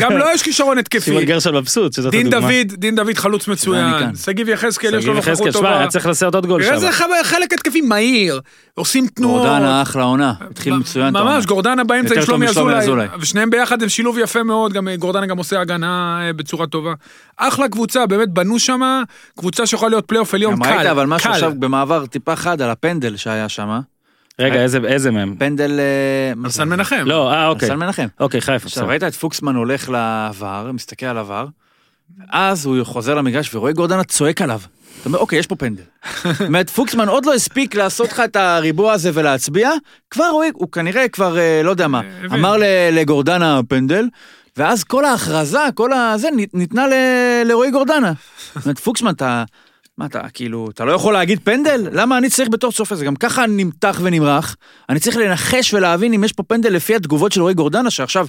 גם 0.00 0.12
לו 0.12 0.24
יש 0.34 0.42
כישרון 0.42 0.78
התקפי. 0.78 1.00
סימון 1.00 1.24
גרשון 1.24 1.54
מבסוט, 1.56 1.92
שזאת 1.92 2.10
דין 2.10 2.26
הדוגמה. 2.26 2.40
דוד, 2.48 2.74
דין 2.74 2.96
דוד 2.96 3.14
חלוץ 3.16 3.48
מצוין. 3.48 3.90
כאן. 3.98 4.14
שגיב 4.16 4.48
יחזקאל 4.48 4.88
יש 4.88 4.94
לו 4.94 5.02
שגיב 5.02 5.16
יחזקאל, 5.16 5.32
נוכחות 5.32 5.52
שמע, 5.52 5.52
טובה. 5.52 5.78
היה 5.78 5.88
צריך 5.88 6.06
לעשות 6.06 6.34
עוד 6.34 6.46
גול 6.46 6.62
שם. 6.62 6.72
איזה 6.72 6.92
ח- 6.92 7.02
חלק 7.22 7.52
התקפי 7.52 7.80
מהיר, 7.80 8.40
עושים 8.74 9.06
תנועות. 9.06 9.42
גורדנה 9.42 9.82
אחלה 9.82 10.02
עונה. 10.02 10.32
התחיל 10.50 10.74
מצוין. 10.74 11.14
ממש, 11.14 11.46
גורדנה 11.46 11.84
באמצע 11.84 12.14
עם 12.14 12.22
שלומי 12.22 12.46
אזולאי. 12.48 13.06
ושניהם 13.20 13.50
ביחד 13.50 13.82
הם 13.82 13.88
שילוב 13.88 14.18
יפה 14.18 14.42
מאוד, 14.42 14.72
גם 14.72 14.88
אה, 14.88 14.96
גורדנה 14.96 15.26
גם 15.26 15.38
עושה 15.38 15.60
הגנה 15.60 16.18
אה, 16.26 16.32
בצורה 16.32 16.66
טובה. 16.66 16.92
אחלה 17.36 17.68
קבוצה, 17.68 18.06
באמת 18.06 18.28
בנו 18.50 18.58
שם, 18.58 19.02
קבוצה 19.38 19.66
שיכולה 19.66 19.88
להיות 19.90 20.04
פלייאוף 20.06 20.34
עליון 20.34 20.54
גם 20.54 20.62
קל. 20.62 20.70
ראית 20.76 20.86
אבל 20.86 21.06
משהו. 21.06 21.30
עכשיו 21.30 21.52
במעבר 21.58 22.06
טיפה 22.06 22.36
חד 22.36 22.62
על 22.62 22.70
הפנדל 22.70 23.16
שהיה 23.16 23.48
שם. 23.48 23.80
רגע, 24.38 24.62
איזה- 24.62 24.78
איזה 24.86 25.10
מהם? 25.10 25.34
פנדל... 25.38 25.80
אה, 25.80 26.34
מה 26.36 26.44
על 26.46 26.50
זה? 26.50 26.56
סן 26.56 26.68
מנחם. 26.68 27.02
לא, 27.06 27.32
אה, 27.32 27.46
אוקיי. 27.46 27.68
סן 27.68 27.76
מנחם. 27.76 28.06
אוקיי, 28.20 28.40
חיפה. 28.40 28.66
עכשיו. 28.66 28.88
ראית 28.88 29.02
את 29.02 29.14
פוקסמן 29.14 29.54
הולך 29.54 29.88
לעבר, 29.88 30.70
מסתכל 30.74 31.06
על 31.06 31.18
עבר, 31.18 31.46
אז 32.32 32.66
הוא 32.66 32.84
חוזר 32.84 33.14
למגרש 33.14 33.54
ורואה 33.54 33.72
גורדנה 33.72 34.04
צועק 34.04 34.42
עליו. 34.42 34.60
אתה 35.00 35.08
אומר, 35.08 35.18
אוקיי, 35.18 35.38
יש 35.38 35.46
פה 35.46 35.56
פנדל. 35.56 35.82
זאת 36.24 36.40
אומרת, 36.40 36.70
פוקסמן 36.70 37.08
עוד 37.08 37.26
לא 37.26 37.34
הספיק 37.34 37.74
לעשות 37.74 38.12
לך 38.12 38.20
את 38.24 38.36
הריבוע 38.36 38.92
הזה 38.92 39.10
ולהצביע, 39.14 39.70
כבר 40.10 40.28
רועי, 40.32 40.50
הוא 40.54 40.68
כנראה 40.72 41.08
כבר, 41.08 41.38
אה, 41.38 41.60
לא 41.64 41.70
יודע 41.70 41.88
מה. 41.88 42.00
אמר 42.32 42.56
לגורדנה 42.92 43.60
פנדל, 43.68 44.04
ואז 44.56 44.84
כל 44.84 45.04
ההכרזה, 45.04 45.58
כל 45.74 45.92
הזה, 45.92 46.28
נית- 46.30 46.54
ניתנה 46.54 46.84
לרועי 47.44 47.70
גורדנה. 47.70 48.12
זאת 48.56 48.64
אומרת, 48.66 48.78
פוקסמן, 48.84 49.10
אתה... 49.12 49.44
מה 49.98 50.06
אתה, 50.06 50.20
כאילו, 50.34 50.68
אתה 50.74 50.84
לא 50.84 50.92
יכול 50.92 51.12
להגיד 51.12 51.40
פנדל? 51.44 51.88
למה 51.92 52.18
אני 52.18 52.30
צריך 52.30 52.48
בתור 52.48 52.72
צופה? 52.72 52.94
זה 52.94 53.04
גם 53.04 53.16
ככה 53.16 53.46
נמתח 53.46 54.00
ונמרח. 54.02 54.56
אני 54.88 55.00
צריך 55.00 55.16
לנחש 55.16 55.74
ולהבין 55.74 56.12
אם 56.12 56.24
יש 56.24 56.32
פה 56.32 56.42
פנדל 56.42 56.72
לפי 56.72 56.94
התגובות 56.94 57.32
של 57.32 57.40
רועי 57.42 57.54
גורדנה, 57.54 57.90
שעכשיו, 57.90 58.26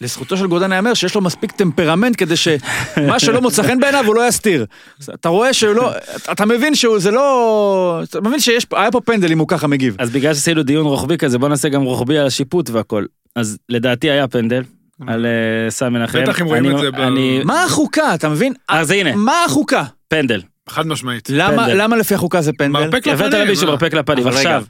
לזכותו 0.00 0.36
של 0.36 0.46
גורדנה 0.46 0.74
ייאמר 0.74 0.94
שיש 0.94 1.14
לו 1.14 1.20
מספיק 1.20 1.52
טמפרמנט 1.52 2.14
כדי 2.18 2.34
שמה 2.36 3.18
שלא 3.18 3.40
מוצא 3.40 3.62
חן 3.62 3.80
בעיניו 3.80 4.04
הוא 4.06 4.14
לא 4.14 4.28
יסתיר. 4.28 4.66
אתה 5.14 5.28
רואה 5.28 5.52
שהוא 5.52 5.74
לא, 5.74 5.90
אתה 6.32 6.46
מבין 6.46 6.74
שהוא, 6.74 6.98
זה 6.98 7.10
לא, 7.10 8.00
אתה 8.10 8.20
מבין 8.20 8.40
שיש, 8.40 8.66
היה 8.72 8.90
פה 8.90 9.00
פנדל 9.00 9.32
אם 9.32 9.38
הוא 9.38 9.48
ככה 9.48 9.66
מגיב. 9.66 9.96
אז 9.98 10.10
בגלל 10.10 10.34
שעשינו 10.34 10.62
דיון 10.62 10.86
רוחבי 10.86 11.18
כזה, 11.18 11.38
בוא 11.38 11.48
נעשה 11.48 11.68
גם 11.68 11.82
רוחבי 11.82 12.18
על 12.18 12.26
השיפוט 12.26 12.70
והכל. 12.70 13.04
אז 13.36 13.58
לדעתי 13.68 14.10
היה 14.10 14.28
פנדל 14.28 14.62
על 15.06 15.26
אה, 15.26 15.70
סם 15.70 15.92
מנחם. 15.92 16.22
בטח 16.22 16.40
אם 16.40 16.46
רואים 16.46 16.70
את 16.70 16.78
זה 16.78 16.90
ב-. 16.90 17.44
מה 17.44 17.64
החוקה, 17.64 18.14
אתה 18.14 18.28
מבין? 18.28 18.52
אז 18.68 18.90
הנה, 18.90 19.14
מה 19.16 19.44
החוקה? 19.44 19.84
פנדל. 20.08 20.42
חד 20.68 20.86
משמעית. 20.86 21.30
למה, 21.30 21.96
לפי 21.96 22.14
החוקה 22.14 22.40
זה 22.40 22.52
פנדל? 22.52 22.72
מרפק 22.72 23.08
הבאת 23.08 23.26
לפנים. 23.26 23.46
למישהו 23.46 23.66
מה? 23.66 23.72
מרפק 23.72 23.94
לפנים. 24.18 24.36
עכשיו, 24.36 24.64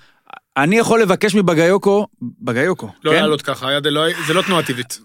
אני 0.56 0.78
יכול 0.78 1.02
לבקש 1.02 1.34
מבגיוקו, 1.34 2.06
בגיוקו, 2.42 2.88
לא 3.04 3.10
כן? 3.10 3.16
לעלות 3.16 3.42
ככה, 3.42 3.68
זה 4.26 4.34
לא 4.34 4.42
תנועה 4.42 4.62
טבעית. 4.62 5.00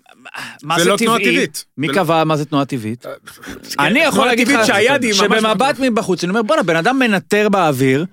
מה 0.63 0.77
זה 0.77 0.83
זה 0.83 0.89
לא 0.89 0.97
תנועה 0.97 1.19
טבעי? 1.19 1.31
טבעית. 1.33 1.65
מי 1.77 1.87
לא- 1.87 1.93
קבע 1.93 2.23
מה 2.23 2.37
זה 2.37 2.45
תנועה 2.45 2.65
טבעית? 2.65 3.05
אני 3.79 3.89
תנועה 3.89 4.07
יכול 4.07 4.25
להגיד 4.25 4.47
לך 4.47 4.59
שבמבט 5.13 5.79
מבחוץ, 5.79 6.23
אני 6.23 6.29
אומר 6.29 6.41
בואנה 6.41 6.63
בן 6.63 6.75
אדם 6.75 6.99
מנטר 6.99 7.49
באוויר, 7.49 8.05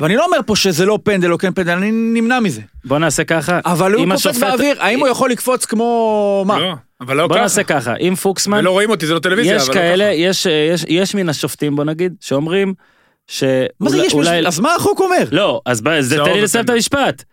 ואני 0.00 0.16
לא 0.16 0.24
אומר 0.24 0.38
פה 0.46 0.56
שזה 0.56 0.86
לא 0.86 0.98
פנדל 1.02 1.32
או 1.32 1.38
כן 1.38 1.52
פנדל, 1.52 1.72
אני 1.72 1.90
נמנע 1.92 2.40
מזה. 2.40 2.60
בוא 2.84 2.98
נעשה 2.98 3.24
ככה. 3.24 3.60
אבל 3.64 3.92
הוא 3.92 4.04
אם 4.04 4.12
קופץ 4.12 4.26
השופט- 4.26 4.40
באוויר, 4.40 4.82
האם 4.82 5.00
הוא 5.00 5.08
יכול 5.08 5.30
לקפוץ 5.30 5.64
כמו 5.64 6.44
מה? 6.46 6.58
לא, 6.58 6.72
אבל 7.00 7.16
לא 7.16 7.26
בוא 7.26 7.34
ככה. 7.34 7.42
נעשה 7.42 7.62
ככה, 7.62 7.94
אם 7.96 8.14
פוקסמן, 8.14 8.58
ולא 8.58 8.70
רואים 8.70 8.90
אותי, 8.90 9.06
זה 9.06 9.14
לא 9.14 9.18
טלוויזיה, 9.18 9.56
יש 9.56 9.68
לא 9.68 9.74
כאלה, 9.74 10.04
ככה. 10.04 10.12
יש, 10.14 10.46
יש, 10.46 10.84
יש 10.88 11.14
מן 11.14 11.28
השופטים 11.28 11.76
בוא 11.76 11.84
נגיד, 11.84 12.14
שאומרים 12.20 12.74
מה 13.80 13.90
זה 13.90 13.98
יש? 13.98 14.12
שאולי, 14.12 14.46
אז 14.46 14.60
מה 14.60 14.74
החוק 14.74 15.00
אומר? 15.00 15.24
לא, 15.32 15.60
אז 15.66 15.78
זה 15.78 16.02
זה 16.02 16.16
תן 16.24 16.32
לי 16.32 16.40
לסיים 16.42 16.64
את. 16.64 16.70
המשפט. 16.70 17.24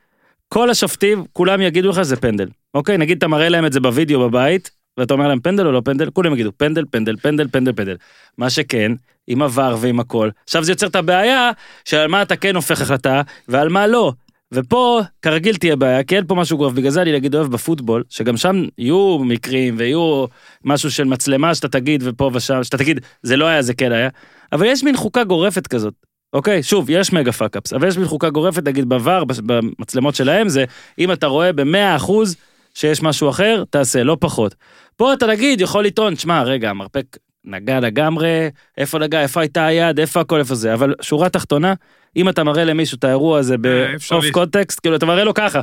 כל 0.49 0.69
השופטים, 0.69 1.23
כולם 1.34 1.62
יגידו 1.62 1.89
לך 1.89 1.95
שזה 1.97 2.15
פנדל. 2.15 2.47
אוקיי, 2.73 2.97
נגיד 2.97 3.17
אתה 3.17 3.28
מראה 3.28 3.49
להם 3.49 3.65
את 3.65 3.73
זה 3.73 3.80
בווידאו 3.80 4.19
בבית, 4.30 4.71
ואתה 4.98 5.14
אומר 5.14 5.28
להם 5.28 5.40
פנדל 5.40 5.66
או 5.68 5.72
לא 5.72 5.82
פנדל, 5.86 6.10
כולם 6.10 6.34
יגידו 6.34 6.52
פנדל, 6.58 6.84
פנדל, 6.92 7.16
פנדל, 7.22 7.48
פנדל, 7.52 7.74
פנדל. 7.74 7.96
מה 8.38 8.50
שכן, 8.50 8.92
עם 9.28 9.42
עבר 9.42 9.78
ועם 9.80 10.00
הכל. 10.00 10.30
עכשיו 10.44 10.64
זה 10.64 10.72
יוצר 10.72 10.88
את 10.88 10.96
הבעיה 10.96 11.52
של 11.86 12.08
מה 12.08 12.22
אתה 12.22 12.36
כן 12.36 12.56
הופך 12.56 12.82
החלטה, 12.82 13.22
ועל 13.48 13.70
מה 13.70 13.88
לא. 13.88 14.14
ופה, 14.52 15.02
כרגיל 15.22 15.56
תהיה 15.56 15.76
בעיה, 15.76 16.04
כי 16.04 16.16
אין 16.16 16.26
פה 16.28 16.36
משהו 16.36 16.58
גורף, 16.58 16.74
בגלל 16.74 16.92
זה 16.92 17.02
אני 17.02 17.12
נגיד 17.12 17.36
אוהב 17.36 17.48
בפוטבול, 17.52 18.04
שגם 18.10 18.38
שם 18.38 18.64
יהיו 18.78 19.20
מקרים 19.20 19.76
ויהיו 19.78 20.26
משהו 20.64 20.92
של 20.92 21.04
מצלמה 21.04 21.56
שאתה 21.56 21.68
תגיד 21.68 22.04
ופה 22.06 22.32
ושם, 22.34 22.64
שאתה 22.64 22.78
תגיד, 22.78 23.00
זה 23.24 23.38
לא 23.38 23.46
היה, 23.46 23.62
זה 23.62 23.74
כן 23.74 23.92
היה, 23.92 24.10
אבל 24.52 24.66
יש 24.66 24.84
מין 24.84 24.98
חוקה 24.98 25.24
גורפת 25.24 25.68
כזאת. 25.68 25.94
אוקיי, 26.34 26.64
שוב, 26.64 26.90
יש 26.90 27.14
mega 27.13 27.32
fuck-ups, 27.32 27.74
אבל 27.74 27.88
יש 27.88 27.98
מין 27.98 28.08
חוקה 28.08 28.30
גורפת, 28.30 28.68
נגיד 28.68 28.94
בVAR, 28.94 29.42
במצלמות 29.46 30.16
שלהם, 30.16 30.50
זה 30.50 30.66
אם 31.00 31.12
אתה 31.12 31.28
רואה 31.28 31.54
במאה 31.54 31.96
אחוז 31.96 32.36
שיש 32.74 33.04
משהו 33.04 33.30
אחר, 33.30 33.64
תעשה, 33.70 34.04
לא 34.04 34.18
פחות. 34.20 34.56
פה 34.96 35.14
אתה 35.14 35.28
נגיד, 35.28 35.62
יכול 35.62 35.86
לטעון, 35.86 36.16
שמע, 36.16 36.44
רגע, 36.44 36.70
המרפק 36.70 37.06
נגע 37.46 37.80
לגמרי, 37.80 38.50
איפה 38.78 39.00
נגע, 39.00 39.22
איפה 39.22 39.42
הייתה 39.42 39.66
היד, 39.66 40.00
איפה 40.00 40.22
הכל, 40.22 40.40
איפה 40.40 40.56
זה, 40.56 40.74
אבל 40.74 40.94
שורה 41.02 41.30
תחתונה, 41.30 41.74
אם 42.16 42.30
אתה 42.30 42.44
מראה 42.44 42.64
למישהו 42.64 42.98
את 42.98 43.04
האירוע 43.04 43.40
הזה 43.40 43.54
אה, 43.66 43.86
באוף 44.10 44.26
קונטקסט, 44.32 44.80
כאילו, 44.80 44.96
אתה 44.96 45.06
מראה 45.06 45.24
לו 45.24 45.34
ככה, 45.34 45.62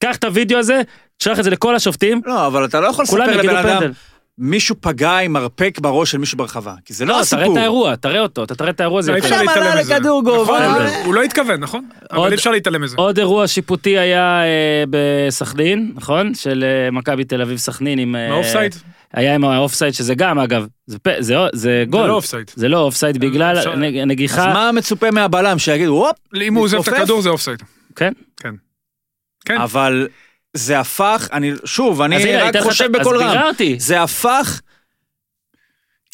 קח 0.00 0.16
את 0.16 0.24
הוידאו 0.24 0.58
הזה, 0.58 0.80
תשלח 1.16 1.38
את 1.38 1.44
זה 1.44 1.50
לכל 1.50 1.74
השופטים, 1.74 2.20
לא, 2.24 2.46
אבל 2.46 2.64
אתה 2.64 2.80
לא 2.80 2.86
יכול 2.86 3.02
לספר 3.02 3.16
לבן 3.16 3.56
אדם, 3.56 3.80
פנדל. 3.80 3.92
מישהו 4.42 4.76
פגע 4.80 5.18
עם 5.18 5.32
מרפק 5.32 5.78
בראש 5.82 6.10
של 6.10 6.18
מישהו 6.18 6.38
ברחבה, 6.38 6.74
כי 6.84 6.94
זה 6.94 7.04
לא 7.04 7.14
לא, 7.14 7.20
הסיפור. 7.20 7.44
תראה 7.44 7.52
את 7.52 7.58
האירוע, 7.58 7.96
תראה 7.96 8.20
אותו, 8.20 8.44
אתה 8.44 8.54
תראה 8.54 8.70
את 8.70 8.80
האירוע 8.80 8.98
הזה. 8.98 9.12
אי 9.12 9.16
יותר. 9.16 9.28
אפשר 9.28 9.42
להתעלם 9.42 9.78
מזה. 9.80 9.98
נכון, 10.42 10.58
פנדל. 10.58 10.86
הוא- 11.04 11.14
לא 11.14 11.22
התכוון, 11.22 11.60
נכון? 11.60 11.88
אבל 12.12 12.28
אי 12.30 12.34
אפשר 12.34 12.50
להתעלם 12.50 12.82
מזה. 12.82 12.96
עוד 12.98 13.18
אירוע 13.18 13.46
שיפוטי 13.48 13.98
היה 13.98 14.42
אה, 14.44 14.84
בסכנין, 14.90 15.92
נכון? 15.94 16.34
של 16.34 16.64
אה, 16.66 16.90
מכבי 16.90 17.24
תל 17.24 17.42
אביב 17.42 17.58
סכנין 17.58 17.98
עם... 17.98 18.16
אה, 18.16 18.28
מהאופסייד? 18.28 18.74
היה 19.14 19.34
עם 19.34 19.44
האופסייד, 19.44 19.94
שזה 19.94 20.14
גם, 20.14 20.38
אגב, 20.38 20.66
זה, 20.86 20.98
פ- 20.98 21.08
זה, 21.18 21.34
זה 21.52 21.84
גול. 21.90 22.02
זה 22.02 22.08
לא 22.08 22.12
אופסייד. 22.14 22.50
זה 22.54 22.68
לא 22.68 22.78
אופסייד 22.78 23.18
בגלל 23.18 23.58
אפשר- 23.58 23.74
נג- 23.76 24.22
אז. 24.30 24.36
מה 24.54 24.70
מצופה 24.72 25.10
מהבלם 25.10 25.58
שיגיד, 25.58 25.88
וופ, 25.88 26.16
אם 26.42 26.54
הוא 26.54 26.64
עוזב 26.64 26.78
את? 26.78 26.88
הכדור 26.88 27.20
זה 27.22 27.28
אופסייד. 27.28 27.62
כן. 27.96 28.12
כן. 28.36 29.60
אבל 29.60 30.08
זה 30.54 30.80
הפך, 30.80 31.28
אני, 31.32 31.52
שוב, 31.64 32.02
אני 32.02 32.36
רק 32.36 32.56
חושב 32.56 32.92
בקול 32.92 33.16
אז 33.16 33.22
רם, 33.22 33.30
ביררתי. 33.30 33.76
זה 33.78 34.02
הפך, 34.02 34.60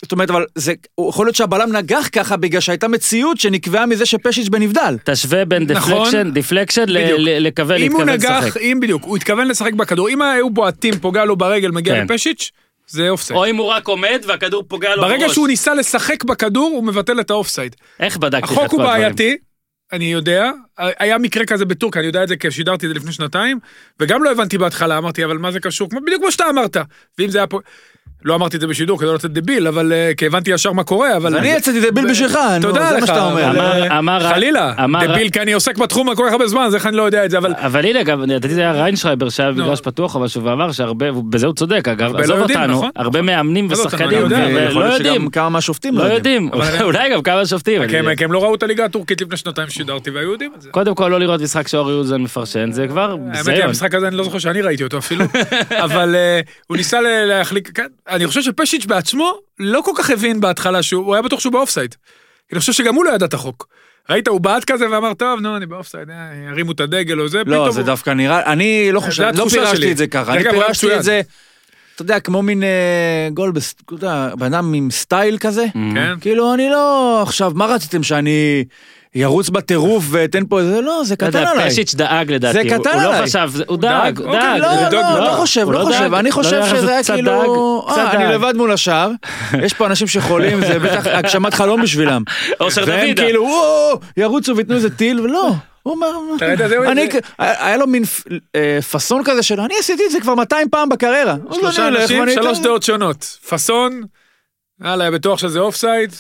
זאת 0.03 0.13
אומרת, 0.13 0.31
אבל 0.31 0.45
זה, 0.55 0.73
יכול 1.09 1.27
להיות 1.27 1.37
שהבלם 1.37 1.73
נגח 1.73 2.09
ככה 2.13 2.37
בגלל 2.37 2.61
שהייתה 2.61 2.89
מציאות 2.89 3.41
שנקבעה 3.41 3.87
מזה 3.87 4.07
שפשיץ' 4.07 4.49
בנבדל. 4.49 4.97
תשווה 5.05 5.45
בין 5.45 5.63
נכון. 5.63 5.93
deflection, 5.93 6.31
deflection 6.35 6.85
בדיוק. 6.87 7.21
לקווה, 7.21 7.77
אם 7.77 7.93
הוא 7.93 8.05
להתכוון 8.05 8.09
נגח, 8.09 8.45
לשחק. 8.45 8.61
אם 8.61 8.79
בדיוק, 8.83 9.05
הוא 9.05 9.17
התכוון 9.17 9.49
לשחק 9.49 9.73
בכדור, 9.73 10.09
אם 10.09 10.23
היו 10.23 10.51
בועטים, 10.51 10.99
פוגע 10.99 11.25
לו 11.25 11.37
ברגל, 11.37 11.71
מגיע 11.71 11.95
כן. 11.95 12.05
לפשיץ', 12.05 12.51
זה 12.87 13.09
אופסייד. 13.09 13.39
או 13.39 13.47
אם 13.47 13.57
הוא 13.57 13.67
רק 13.67 13.89
עומד 13.89 14.25
והכדור 14.27 14.65
פוגע 14.69 14.95
לו 14.95 15.03
בראש. 15.03 15.13
ברגע 15.13 15.29
שהוא 15.29 15.49
ניסה 15.49 15.75
לשחק 15.75 16.25
בכדור, 16.25 16.71
הוא 16.75 16.85
מבטל 16.85 17.21
את 17.21 17.31
האופסייד. 17.31 17.77
איך 18.01 18.17
בדקתי 18.17 18.45
את 18.45 18.51
החוק 18.51 18.71
כל 18.71 18.77
הוא 18.77 18.83
הדברים? 18.83 19.03
בעייתי, 19.03 19.37
אני 19.93 20.05
יודע, 20.05 20.51
היה 20.79 21.19
מקרה 21.19 21.47
כזה 21.47 21.65
בטורקיה, 21.65 22.01
אני 22.01 22.07
יודע 22.07 22.23
את 22.23 22.29
זה 22.29 22.37
כי 22.37 22.51
שידרתי 22.51 22.87
את 22.87 22.91
זה 22.91 22.95
לפני 22.95 23.13
שנתיים, 23.13 23.59
וגם 24.01 24.25
לא 24.25 24.31
הבנתי 24.31 24.59
בהתחלה, 24.59 24.99
אמרתי, 24.99 25.25
אבל 25.25 25.39
מה 25.39 25.53
זה 25.53 25.61
קשור? 25.61 25.89
בדיוק 25.89 26.23
כמו 26.23 26.33
שאתה 26.33 26.45
אמרת. 26.51 26.77
ואם 27.19 27.31
זה 27.31 27.39
היה 27.39 27.47
פה... 27.47 27.61
לא 28.25 28.35
אמרתי 28.35 28.57
את 28.57 28.61
זה 28.61 28.67
בשידור 28.67 28.99
כדי 28.99 29.09
לא 29.09 29.15
לצאת 29.15 29.33
דביל, 29.33 29.67
אבל 29.67 29.93
אה, 29.93 30.11
כי 30.17 30.27
הבנתי 30.27 30.51
ישר 30.51 30.73
מה 30.73 30.85
קורה, 30.85 31.17
אבל... 31.17 31.37
אני 31.37 31.49
יצאתי 31.49 31.91
דביל 31.91 32.11
בשבילך, 32.11 32.39
נו, 32.63 32.73
זה 32.75 32.81
מה 33.01 33.07
שאתה 33.07 33.25
אומר. 33.31 33.51
אבל, 33.51 33.59
אמר- 33.59 33.83
אה, 33.91 33.99
אמר- 33.99 34.29
חלילה, 34.35 34.73
אמר- 34.85 35.07
דביל 35.07 35.29
כי 35.31 35.41
אני 35.41 35.53
עוסק 35.53 35.79
בתחום 35.79 36.15
כל 36.15 36.25
כך 36.27 36.33
הרבה 36.33 36.47
זמן, 36.47 36.63
אז 36.63 36.75
איך 36.75 36.87
אני 36.87 36.97
לא 36.97 37.03
יודע 37.03 37.25
את 37.25 37.31
זה, 37.31 37.39
אבל... 37.39 37.53
אבל 37.57 37.85
הנה 37.87 38.03
גם, 38.03 38.23
לדעתי 38.23 38.55
זה 38.55 38.61
היה 38.61 38.73
ריינשרייבר 38.73 39.29
שהיה. 39.29 39.53
במגרש 39.53 39.81
פתוח 39.81 40.15
או 40.15 40.21
משהו, 40.21 40.45
ואמר 40.45 40.73
שהרבה, 40.73 41.07
בזה 41.13 41.47
הוא 41.47 41.55
צודק 41.55 41.89
אגב, 41.89 42.13
לא 42.17 42.19
עזוב 42.19 42.39
יודעים, 42.39 42.59
אותנו, 42.61 42.73
נכון? 42.75 42.91
הרבה 42.97 43.23
מאמנים 43.23 43.69
זה 43.69 43.83
אותנו, 43.83 43.89
ושחקנים, 43.89 44.29
להיות 44.29 44.93
יודעים, 44.99 45.31
כמה 45.31 45.49
מהשופטים 45.49 45.99
לא 45.99 46.03
יודעים, 46.05 46.51
אבל- 46.53 46.83
אולי 46.89 47.11
גם 47.13 47.23
כמה 47.23 47.47
שופטים. 47.47 47.83
כי 47.89 47.97
הם- 48.25 48.33
לא 48.33 48.43
ראו 48.45 48.55
את 48.55 48.63
הליגה 48.63 48.85
הטורקית 48.85 49.21
לפני 49.21 49.37
שנתיים 49.37 49.69
ששידרתי 49.69 50.11
והיו 50.11 50.33
יודעים 50.33 50.53
את 50.57 50.63
זה. 50.63 50.71
קודם 50.71 50.95
כל 50.95 51.09
לא 51.09 51.21
לראות 51.21 51.41
משחק 51.41 51.69
שאורי 51.69 51.95
אוזן 51.95 52.21
מפרשן, 52.23 52.73
זה 52.73 52.89
כבר 52.89 53.17
האמת 53.33 53.49
היא. 53.49 53.65
המשחק 53.65 53.95
הזה 53.95 54.09
אני 54.09 54.17
לא 54.17 54.25
זוכר 54.25 54.39
שאני 54.39 54.63
ראיתי 54.63 54.85
אותו 54.85 54.99
אפילו, 54.99 55.25
אבל 55.85 56.15
אה, 56.15 56.41
הוא 56.67 56.77
ניסה 56.77 56.99
להחליק, 57.27 57.71
כן, 57.75 57.87
אני 58.09 58.27
חושב 58.27 58.43
שפשיץ' 58.43 58.87
בעצמו 58.87 59.33
לא 59.59 59.81
כל 59.85 59.93
כך 59.99 60.11
הבין 60.11 60.41
בהתחלה 60.41 60.83
שהוא, 60.83 61.05
הוא 61.07 61.15
היה 61.15 61.23
בטוח 61.23 61.41
שהוא 61.41 61.53
באופסייד. 61.53 61.95
אני 62.53 62.61
חושב 62.61 62.73
שגם 62.73 62.95
הוא 62.95 63.05
לא 63.05 63.11
ידע 63.11 63.27
את 63.27 63.35
החוק. 63.35 63.69
ראית, 64.11 64.29
הוא 64.29 64.41
בעט 64.41 64.65
כזה 64.65 64.91
ואמר, 64.91 65.15
טוב, 65.15 65.41
נו, 65.41 65.57
אני 65.57 65.67
באופסייד, 65.67 66.11
אה, 66.11 66.17
ירימו 66.51 66.73
את 66.73 66.81
הדגל 66.81 67.21
או 67.21 67.29
זה, 67.29 67.43
לא, 67.47 67.71
זה 67.71 67.81
הוא- 67.81 67.87
דווקא 67.87 68.11
נראה, 68.11 68.53
אני 68.53 68.89
לא 68.93 69.01
חושב, 69.01 69.31
זה 69.35 69.43
לא 69.43 69.49
פירשתי. 69.49 69.93
את 69.93 69.97
זה 69.97 70.07
ככה, 70.07 70.35
אני 70.35 70.43
פירשתי. 70.51 70.97
את 70.97 71.03
זה, 71.03 71.21
אתה 71.95 72.03
יודע, 72.03 72.21
כמו 72.21 72.43
מין 72.43 72.63
אה, 72.63 73.29
גול, 73.35 73.53
בן 74.39 74.55
אדם 74.55 74.75
עם 74.75 74.91
סטייל 74.91 75.39
כזה, 75.39 75.65
כן. 75.95 76.15
כאילו 76.21 76.55
אני 76.55 76.69
לא, 76.71 77.19
עכשיו, 77.23 77.53
מה 77.55 77.67
רציתם, 77.67 78.03
שאני 78.03 78.65
ירוץ 79.15 79.49
בטירוף 79.51 80.05
ואתן 80.11 80.47
פה 80.49 80.61
איזה, 80.61 80.81
לא, 80.81 81.01
זה 81.05 81.15
לא 81.21 81.29
קטן 81.29 81.39
יודע, 81.39 81.51
עליי. 81.51 81.71
פשיץ' 81.71 81.95
דאג 81.95 82.33
לדעתי, 82.33 82.53
זה 82.71 82.77
קטן 82.79 82.91
הוא 82.93 83.03
לא 83.03 83.09
עליי. 83.15 83.23
חשב, 83.23 83.51
הוא 83.67 83.77
דאג? 83.79 84.15
דאג, 84.15 84.21
אוקיי, 84.27 84.41
דאג. 84.41 84.61
לא, 84.61 84.73
לבדוק, 84.83 84.93
לא, 85.03 85.19
לא. 85.19 85.25
לא 85.25 85.31
חושב, 85.33 85.71
לא 85.71 85.79
לא 85.81 85.85
חושב, 85.85 85.99
דאג. 86.01 86.15
אני 86.15 86.29
לא 86.29 86.35
חושב 86.35 86.53
יודע, 86.57 86.69
שזה 86.77 86.91
היה 86.93 87.05
כאילו, 87.05 87.33
דאג, 87.87 87.93
קצת 87.93 88.05
אה, 88.07 88.13
אני 88.13 88.25
דאג. 88.25 88.35
לבד 88.35 88.57
מול 88.57 88.73
השער, 88.73 89.11
יש 89.63 89.73
פה 89.75 89.87
אנשים 89.87 90.07
שחולים, 90.07 90.61
זה 90.61 90.79
בטח 90.79 91.07
הגשמת 91.07 91.55
חלום 91.55 91.83
בשבילם. 91.83 92.23
אושר 92.61 92.85
והם 92.87 93.01
דוידה. 93.01 93.23
כאילו, 93.23 93.43
וואו, 93.43 94.01
ירוצו 94.17 94.57
וייתנו 94.57 94.75
איזה 94.75 94.91
טיל, 94.91 95.21
ולא. 95.21 95.53
הוא 95.83 95.95
אומר, 95.95 96.07
אתה 96.37 96.47
אני, 96.93 97.09
זה- 97.09 97.19
היה 97.39 97.77
לו 97.77 97.87
מין 97.87 98.03
אה, 98.57 98.79
פאסון 98.91 99.23
כזה 99.25 99.43
של, 99.43 99.61
אני 99.61 99.75
עשיתי 99.81 100.03
את 100.07 100.11
זה 100.11 100.21
כבר 100.21 100.35
200 100.35 100.69
פעם 100.71 100.89
בקריירה. 100.89 101.35
שלושה 101.53 101.89
אני 101.89 101.97
אנשים, 102.03 102.25
שלוש 102.35 102.59
דעות 102.59 102.83
שונות. 102.83 103.25
פאסון, 103.49 104.03
יאללה, 104.85 105.05
היה 105.05 105.11
בטוח 105.11 105.39
שזה 105.39 105.59
אופסייד, 105.59 106.11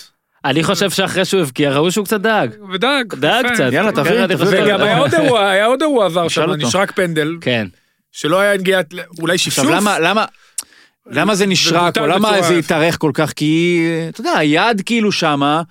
אני 0.50 0.62
חושב 0.64 0.90
שאחרי 0.90 1.24
שהוא 1.24 1.40
הבקיע, 1.40 1.72
ראו 1.72 1.90
שהוא 1.92 2.04
קצת 2.04 2.20
דאג. 2.20 2.50
ודאג. 2.72 3.14
דאג. 3.14 3.46
קצת. 3.52 3.68
יאללה, 3.72 3.92
תביא. 3.92 4.10
וגם 4.64 4.80
היה 4.82 4.98
עוד 4.98 5.14
אירוע, 5.20 5.48
היה 5.50 5.66
עוד 5.66 5.82
אירוע 5.82 6.04
עבר 6.06 6.28
שם. 6.28 6.50
נשרק 6.50 6.90
פנדל, 6.92 7.36
כן. 7.40 7.66
שלא 8.12 8.40
היה 8.40 8.56
נגיעת, 8.56 8.94
אולי 9.20 9.38
שפשוף. 9.38 9.64
עכשיו 9.64 9.80
למה, 9.80 9.98
למה, 9.98 10.24
למה 11.10 11.34
זה 11.34 11.46
נשרק, 11.46 11.98
או 11.98 12.06
למה 12.06 12.42
זה 12.42 12.54
התארך 12.58 12.96
כל 12.98 13.10
כך? 13.14 13.32
כי, 13.32 13.80
אתה 14.08 14.20
יודע, 14.20 14.32
היד 14.38 14.82
כאילו 14.86 15.12
שמה, 15.12 15.62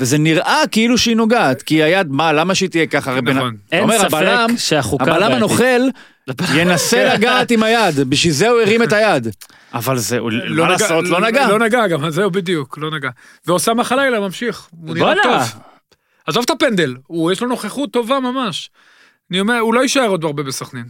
וזה 0.00 0.18
נראה 0.18 0.60
כאילו 0.70 0.98
שהיא 0.98 1.16
נוגעת, 1.16 1.62
כי 1.62 1.82
היד, 1.82 2.06
מה, 2.10 2.32
למה 2.32 2.54
שהיא 2.54 2.68
תהיה 2.68 2.86
ככה? 2.86 3.10
הרי 3.10 3.22
בן- 3.22 3.36
נכון. 3.36 3.56
אין 3.72 3.98
ספק 3.98 4.26
שהחוקה 4.56 5.04
הבלם. 5.04 5.32
הנוכל, 5.32 5.80
ינסה 6.54 7.04
לגעת 7.14 7.50
עם 7.50 7.62
היד, 7.62 8.00
בשביל 8.08 8.32
זה 8.32 8.48
הוא 8.48 8.60
הרים 8.60 8.82
את 8.82 8.92
היד. 8.92 9.28
אבל 9.74 9.98
זה, 9.98 10.18
הוא- 10.18 10.30
מה 10.32 10.54
נגע- 10.54 10.68
לעשות, 10.68 11.04
לא 11.04 11.20
נגע. 11.20 11.48
לא 11.48 11.58
נגע 11.58 11.86
גם, 11.86 12.10
זהו 12.10 12.30
בדיוק, 12.30 12.78
לא 12.78 12.90
נגע. 12.90 13.10
ואוסאמה 13.46 13.84
חלילה 13.84 14.20
ממשיך, 14.20 14.68
הוא 14.70 14.94
נראה. 14.94 15.14
טוב. 15.22 15.42
עזוב 16.26 16.44
את 16.44 16.50
הפנדל, 16.50 16.96
יש 17.32 17.40
לו 17.40 17.48
נוכחות 17.48 17.92
טובה 17.92 18.20
ממש. 18.20 18.70
אני 19.30 19.40
אומר, 19.40 19.58
הוא 19.58 19.74
לא 19.74 19.80
יישאר 19.80 20.06
עוד 20.08 20.24
הרבה 20.24 20.42
בסכנין. 20.42 20.84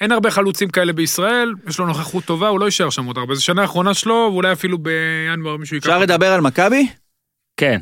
אין 0.00 0.12
הרבה 0.12 0.30
חלוצים 0.30 0.68
כאלה 0.70 0.92
בישראל, 0.92 1.52
יש 1.68 1.78
לו 1.78 1.86
נוכחות 1.86 2.24
טובה, 2.24 2.48
הוא 2.48 2.60
לא 2.60 2.64
יישאר 2.64 2.90
שם 2.90 3.04
עוד 3.04 3.18
הרבה. 3.18 3.34
זו 3.34 3.44
שנה 3.44 3.62
האחרונה 3.62 3.94
שלו, 3.94 4.28
ואולי 4.32 4.52
אפילו 4.52 4.78
בינואר 4.78 5.56
מישהו 5.56 5.74
ייקח. 5.76 5.86
אפשר. 5.88 5.98
לדבר 5.98 6.32
על 6.32 6.40
מכבי? 6.40 6.88
כן. 7.56 7.80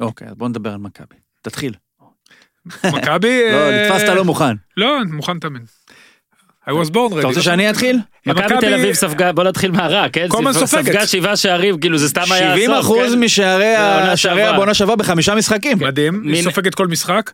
אוקיי, 0.00 0.28
אז 0.28 0.34
בוא 0.34 0.48
נדבר 0.48 0.70
על 0.72 0.78
מכבי. 0.78 1.14
תתחיל. 1.42 1.74
מכבי... 2.66 3.42
לא, 3.52 3.56
אה, 3.56 3.88
נתפסת 3.90 4.08
לא 4.08 4.24
מוכן. 4.24 4.54
לא, 4.76 4.98
מוכן 5.12 5.38
תמיד. 5.38 5.62
I 6.68 6.72
was 6.72 6.90
born 6.90 7.12
ready. 7.12 7.18
אתה 7.18 7.26
רוצה 7.26 7.42
שאני 7.42 7.70
אתחיל? 7.70 7.98
מכבי 8.26 8.42
תל 8.60 8.74
אביב 8.74 8.92
ספגה, 8.92 9.32
בוא 9.32 9.44
נתחיל 9.44 9.70
מהרע, 9.70 10.06
כן? 10.12 10.26
כל 10.28 10.38
הזמן 10.38 10.52
סופגת. 10.52 10.84
ספגה 10.84 11.06
שבעה 11.06 11.36
שערים, 11.36 11.78
כאילו 11.80 11.98
זה 11.98 12.08
סתם 12.08 12.22
היה 12.30 12.50
70 12.56 12.70
אחוז 12.70 13.12
כן? 13.12 13.20
משערי 13.20 13.74
בעונה 13.78 14.12
ה- 14.12 14.16
שערי 14.16 14.40
שעברה. 14.40 14.54
הבונה 14.56 14.74
שעברה 14.74 14.96
בחמישה 14.96 15.34
משחקים. 15.34 15.78
מדהים, 15.78 16.22
היא 16.24 16.42
סופגת 16.42 16.74
כל 16.74 16.86
משחק, 16.86 17.30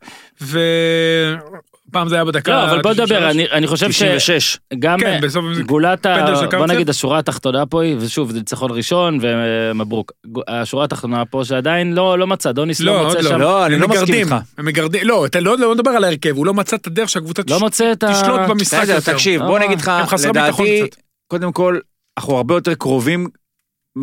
ופעם 1.92 2.08
זה 2.08 2.14
היה 2.14 2.24
בדקה... 2.24 2.52
לא, 2.52 2.70
אבל 2.70 2.82
בוא 2.82 2.92
93. 2.92 3.12
נדבר, 3.12 3.30
אני- 3.30 3.50
אני 3.52 3.66
חושב 3.66 3.88
96. 3.88 4.58
שגם 4.74 4.98
כן, 5.00 5.06
אה, 5.06 5.20
בסוף 5.22 5.44
גולת 5.66 6.06
ה... 6.06 6.34
בוא. 6.58 6.66
נגיד 6.66 6.90
השורה 6.90 7.18
התחתונה 7.18 7.66
פה 7.66 7.82
היא, 7.82 7.96
ושוב, 8.00 8.30
זה 8.32 8.38
ניצחון 8.38 8.70
ראשון 8.70 9.18
ומברוק. 9.20 10.12
השורה 10.48 10.84
התחתונה 10.84 11.24
פה 11.24 11.42
שעדיין 11.44 11.94
לא 11.94 12.18
לא 12.18 12.26
מצא, 12.26 12.52
דוניס 12.52 12.80
לא, 12.80 12.92
לא 12.96 13.04
מוצא 13.06 13.18
לא. 13.20 13.28
שם, 13.30 13.38
לא, 13.40 13.66
אני 13.66 13.78
לא 13.78 13.88
מסכים 13.88 14.14
איתך. 14.14 14.34
הם 14.58 14.64
מגרדים, 14.64 15.00
לא, 15.04 15.26
אתה 15.26 15.40
לא 15.40 15.58
לא 15.58 15.74
מדבר 15.74 15.90
על 15.90 16.04
ההרכב, 16.04 16.36
הוא 16.36 16.46
לא 16.46 16.54
מצא 16.54 16.76
את 16.76 16.86
הדרך 16.86 17.08
שהקבוצה 17.08 17.42
לא 17.48 17.56
תש- 17.56 17.62
מוצא 17.62 17.92
את 17.92 18.02
ה... 18.02 18.12
תשלוט 18.22 18.40
במשחק 18.48 18.80
בסדר, 18.82 18.94
יותר. 18.94 19.12
תקשיב, 19.12 19.40
לא, 19.40 19.46
בוא 19.46 19.58
נגיד 19.58 19.78
לך, 19.80 19.88
הם 19.88 20.06
חסרי 20.06 20.32
ביטחון 20.32 20.66
לדעתי, 20.66 20.88
קצת. 20.90 21.00
קודם 21.30 21.52
כל, 21.52 21.78
אנחנו 22.18 22.36
הרבה 22.36 22.54
יותר 22.54 22.74
קרובים 22.74 23.26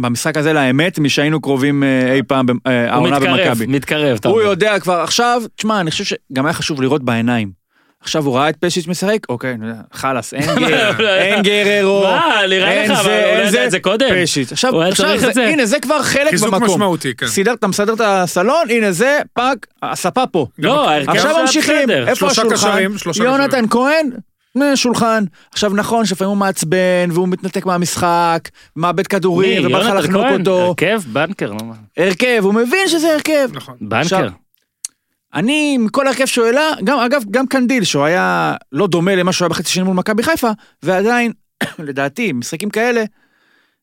במשחק 0.02 0.38
הזה 0.38 0.54
לאמת 0.54 0.99
משהיינו 0.99 1.41
קרובים 1.41 1.84
אה, 1.84 2.13
אי 2.13 2.23
פעם 2.23 2.45
אה, 2.67 2.84
הוא 2.84 2.91
העונה 2.93 3.19
מתקרב, 3.19 3.47
במכבי. 3.47 3.67
מתקרב, 3.67 4.17
אתה 4.19 4.30
הוא. 4.30 4.41
יודע 4.41 4.80
כבר, 4.80 4.99
עכשיו, 5.02 5.41
תשמע, 5.56 5.80
אני 5.82 5.91
חושב 5.91 6.04
שגם 6.04 6.45
היה 6.45 6.54
חשוב 6.54 6.82
לראות 6.82 7.04
בעיניים. 7.04 7.59
עכשיו 8.02 8.26
הוא 8.26 8.36
ראה 8.36 8.50
את 8.50 8.56
פשיץ' 8.60 8.88
משחק, 8.88 9.18
אוקיי, 9.30 9.56
חלאס, 9.94 10.34
אין 10.34 10.44
גר- 10.68 11.08
אין 11.10 11.42
גררו, 11.44 12.02
מה, 12.04 12.36
נראה 12.50 12.72
אין 12.72 12.92
לך, 12.92 12.98
אבל 13.00 13.04
זה, 13.04 13.32
הוא 13.36 13.44
לא 13.44 13.52
זה. 13.52 13.66
את 13.66 13.72
זה 13.72 13.80
קודם. 13.80 14.08
פשיץ'. 14.24 14.52
עכשיו, 14.52 14.74
הוא 14.74 14.82
היה 14.82 14.92
עכשיו 14.92 15.06
צריך 15.06 15.22
זה- 15.22 15.30
את 15.30 15.34
זה. 15.34 15.46
הנה, 15.48 15.66
זה 15.66 15.80
כבר 15.80 16.02
חלק 16.04 16.30
חיזוק 16.30 16.50
במקום. 16.54 16.68
משמעותי, 16.68 17.14
כן. 17.18 17.28
סידר, 17.28 17.54
אתה 17.54 17.68
מסדר 17.68 17.94
את 17.94 18.02
הסלון, 18.04 18.70
הנה 18.70 18.92
זה, 18.92 19.20
פאק, 19.34 19.68
הספה 19.84 20.28
פה. 20.28 20.48
לא, 20.60 20.90
ההרכב 20.90 21.10
עכשיו 21.10 21.42
ממשיכים. 21.42 21.90
איפה 21.90 22.34
שלושה 22.34 22.42
השולחן? 22.54 23.24
יונתן 23.24 23.66
כהן, 23.70 24.10
אה, 24.62 24.76
שולחן. 24.76 25.24
עכשיו 25.54 25.72
נכון 25.74 26.06
שלפעמים 26.06 26.30
הוא 26.30 26.38
מעצבן 26.38 26.78
והוא 27.12 27.28
מתנתק 27.28 27.66
מהמשחק, 27.66 28.40
מאבד? 28.76 29.08
כדורים 29.08 29.66
ובא 29.66 29.80
לך 29.80 29.94
לחנוק? 29.96 30.26
אותו. 30.40 30.60
הרכב? 30.62 31.02
בנקר. 31.14 31.52
הרכב, 31.98 32.40
הוא 32.44 32.54
מבין 32.54 32.88
שזה 32.88 33.14
הרכב. 33.14 33.50
נכון. 33.54 33.76
בנקר. 33.82 34.28
אני, 35.34 35.78
מכל 35.78 36.08
הרכב 36.08 36.26
שהוא 36.26 36.46
העלה, 36.46 36.72
גם, 36.84 37.00
אגב, 37.00 37.24
גם 37.32 37.48
קנדיל, 37.48 37.84
שהוא 37.84 38.04
היה 38.04 38.56
לא 38.72 38.88
דומה 38.88 39.15
למה 39.15 39.32
שהוא 39.34 39.46
היה 39.46 39.50
בחצי 39.50 39.72
שני 39.72 39.84
מול 39.84 39.96
מכבי 39.96 40.24
חיפה, 40.24 40.52
ועדיין, 40.84 41.32
לדעתי, 41.80 42.32
משחקים 42.34 42.70
כאלה, 42.70 43.04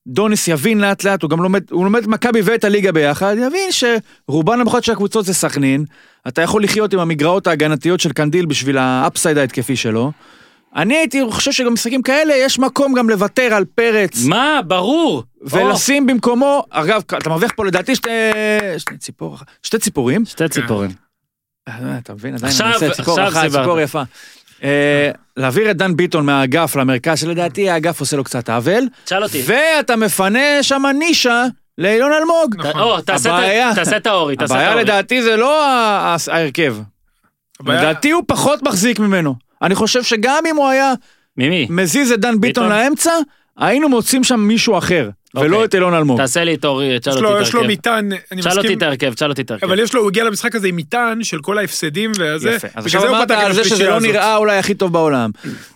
דוניס 0.06 0.48
יבין 0.48 0.80
לאט 0.80 1.04
לאט, 1.04 1.22
הוא 1.22 1.30
גם 1.30 1.42
לומד, 1.42 1.70
הוא 1.70 1.84
לומד 1.84 2.02
את 2.02 2.08
מכבי 2.08 2.40
ואת 2.44 2.64
הליגה 2.64 2.92
ביחד, 2.92 3.36
יבין 3.38 3.68
שרובן 3.70 4.60
המוחלט 4.60 4.84
של 4.84 4.92
הקבוצות 4.92 5.24
זה 5.24 5.34
סכנין, 5.34 5.84
אתה 6.28 6.42
יכול 6.42 6.64
לחיות 6.64 6.92
עם 6.94 7.00
המגרעות 7.00 7.46
ההגנתיות 7.46 8.00
של 8.00 8.12
קנדיל 8.12 8.46
בשביל 8.46 8.78
ה 8.78 8.87
upside 8.87 9.38
ההתקפי 9.38 9.76
שלו. 9.76 10.12
אני 10.76 10.96
הייתי 10.96 11.20
חושב 11.30 11.52
שגם 11.52 11.70
במשחקים 11.70 12.02
כאלה 12.02 12.34
יש 12.34 12.58
מקום 12.58 12.94
גם 12.94 13.10
לוותר 13.10 13.54
על 13.54 13.64
פרץ, 13.64 14.24
מה, 14.24 14.60
ברור. 14.66 15.22
ולשים 15.42 16.06
במקומו, 16.06 16.64
אגב, 16.70 17.02
אתה 17.18 17.30
מרוויח 17.30 17.52
פה 17.56 17.64
לדעתי 17.64 17.96
שתי, 17.96 18.10
שתי, 18.78 18.96
ציפור, 18.98 19.38
שתי 19.62 19.78
ציפורים, 19.78 20.20
או, 20.20 20.26
שתי 20.26 20.48
ציפורים. 20.48 21.05
אה, 21.68 21.74
אתה 21.98 22.14
מבין, 22.14 22.34
עדיין 22.34 22.50
עכשיו- 22.52 22.66
אני 22.66 22.74
עושה 22.74 22.90
ציפור 22.90 23.28
אחת. 23.28 23.46
ציפור 23.50 23.80
יפה. 23.80 24.02
אה, 24.62 25.10
להעביר 25.36 25.70
את 25.70 25.76
דן 25.76 25.96
ביטון 25.96 26.26
מהאגף 26.26 26.76
למרכז, 26.76 27.20
שלדעתי 27.20 27.70
האגף 27.70 28.00
עושה 28.00 28.16
לו 28.16 28.24
קצת 28.24 28.50
עוול, 28.50 28.88
תשאל 29.04 29.22
אותי. 29.22 29.42
ואתה 29.46 29.96
מפנה 29.96 30.62
שם 30.62 30.82
נישה 30.98 31.44
לאילון 31.78 32.12
אלמוג. 32.12 32.56
נכון. 32.58 33.00
תעשה 33.00 33.28
את 33.28 34.38
תעשה 34.38 34.56
האורי, 34.58 34.72
הבעיה. 34.72 34.74
לדעתי 34.74 35.22
זה 35.22 35.36
לא 35.36 35.66
ההרכב, 35.66 36.76
לדעתי 37.66 38.10
הוא 38.10 38.22
פחות 38.26 38.62
מחזיק 38.62 38.98
ממנו. 38.98 39.34
אני 39.62 39.74
חושב 39.74 40.02
שגם 40.02 40.44
אם 40.50 40.56
הוא 40.56 40.68
היה 40.68 40.92
ממי? 41.36 41.66
מזיז 41.70 42.12
את 42.12 42.20
דן 42.20 42.40
ביטון? 42.40 42.68
לאמצע, 42.68 43.10
היינו 43.58 43.88
מוצאים 43.88 44.24
שם 44.24 44.40
מישהו 44.40 44.78
אחר, 44.78 45.08
ולא 45.36 45.56
אוקיי. 45.56 45.64
את 45.64 45.74
אילון 45.74 45.94
אלמוג. 45.94 46.18
תעשה 46.20 46.44
לי 46.44 46.54
את 46.54 46.64
אורי, 46.64 46.98
תשאל 47.00 47.12
יש 47.12 47.16
אותי 47.16 47.22
לו- 47.32 47.36
את 47.40 47.42
יש 47.46 47.54
לו 47.54 47.60
ההרכב. 47.60 47.72
מטען, 47.72 48.12
אני 48.32 48.40
תשאל 48.40 48.50
אותי 48.52 48.60
מסכים, 48.60 48.78
את 48.78 48.82
ההרכב, 48.82 49.14
תשאל 49.14 49.30
אותי 49.30 49.42
את 49.42 49.50
ההרכב. 49.50 49.66
אבל 49.66 49.78
יש 49.78 49.94
לו, 49.94 50.00
הוא 50.00 50.08
הגיע 50.08 50.24
למשחק 50.24 50.54
הזה 50.54 50.68
עם 50.68 50.76
מטען 50.76 51.24
של 51.24 51.38
כל 51.40 51.58
ההפסדים 51.58 52.12
וזה, 52.18 52.50
יפה. 52.50 52.68
אז 52.74 52.84
עכשיו 52.86 53.08
אמרת 53.08 53.30
על 53.30 53.52
זה 53.52 53.64
שזה 53.64 53.86
לא. 53.88 54.00
נראה 54.00 54.36
אולי 54.36 54.58
הכי 54.58 54.74
טוב 54.74 54.92
בעולם. 54.92 55.30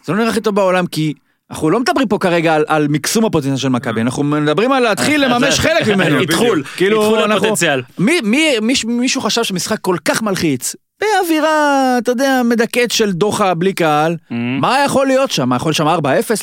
זה 0.05 0.13
לא 0.13 0.19
נראה 0.19 0.29
הכי 0.31 0.41
טוב 0.41 0.55
בעולם 0.55 0.87
כי 0.87 1.15
אנחנו 1.51 1.71
לא 1.71 1.81
מדברים 1.81 2.09
פה 2.09 2.19
כרגע 2.19 2.55
על, 2.55 2.65
על 2.69 2.89
מקסום 2.89 3.25
הפוטנציאל 3.25 3.57
של 3.57 3.69
מכבי, 3.69 4.01
אנחנו 4.01 4.23
מדברים 4.23 4.73
על 4.73 4.83
להתחיל 4.83 5.25
לממש 5.25 5.61
חלק 5.61 5.89
ממנו. 5.89 6.21
איתחול, 6.21 6.63
כאילו, 6.77 7.03
איתחול 7.03 7.33
הפוטנציאל. 7.33 7.83
מי, 7.99 8.21
מי, 8.21 8.59
מיש, 8.63 8.85
מישהו 8.85 9.21
חשב 9.21 9.43
שמשחק 9.43 9.79
כל 9.81 9.97
כך 10.05 10.23
מלחיץ, 10.23 10.75
באווירה, 11.01 11.99
אתה 11.99 12.11
יודע, 12.11 12.43
מדכאת 12.45 12.91
של 12.91 13.13
דוחה 13.13 13.55
בלי 13.55 13.73
קהל, 13.73 14.17
מה 14.61 14.85
יכול 14.85 15.07
להיות 15.07 15.31
שם? 15.31 15.49
מה 15.49 15.57
יכול 15.57 15.69
להיות 15.69 15.77
שם 15.77 15.89
4-0? 15.89 15.91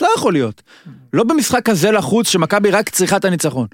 לא 0.01 0.09
יכול 0.17 0.33
להיות. 0.33 0.61
לא 1.13 1.23
במשחק 1.23 1.65
כזה 1.65 1.91
לחוץ 1.91 2.29
שמכבי 2.29 2.71
רק 2.71 2.89
צריכה 2.89 3.17
את 3.17 3.25
הניצחון. 3.25 3.67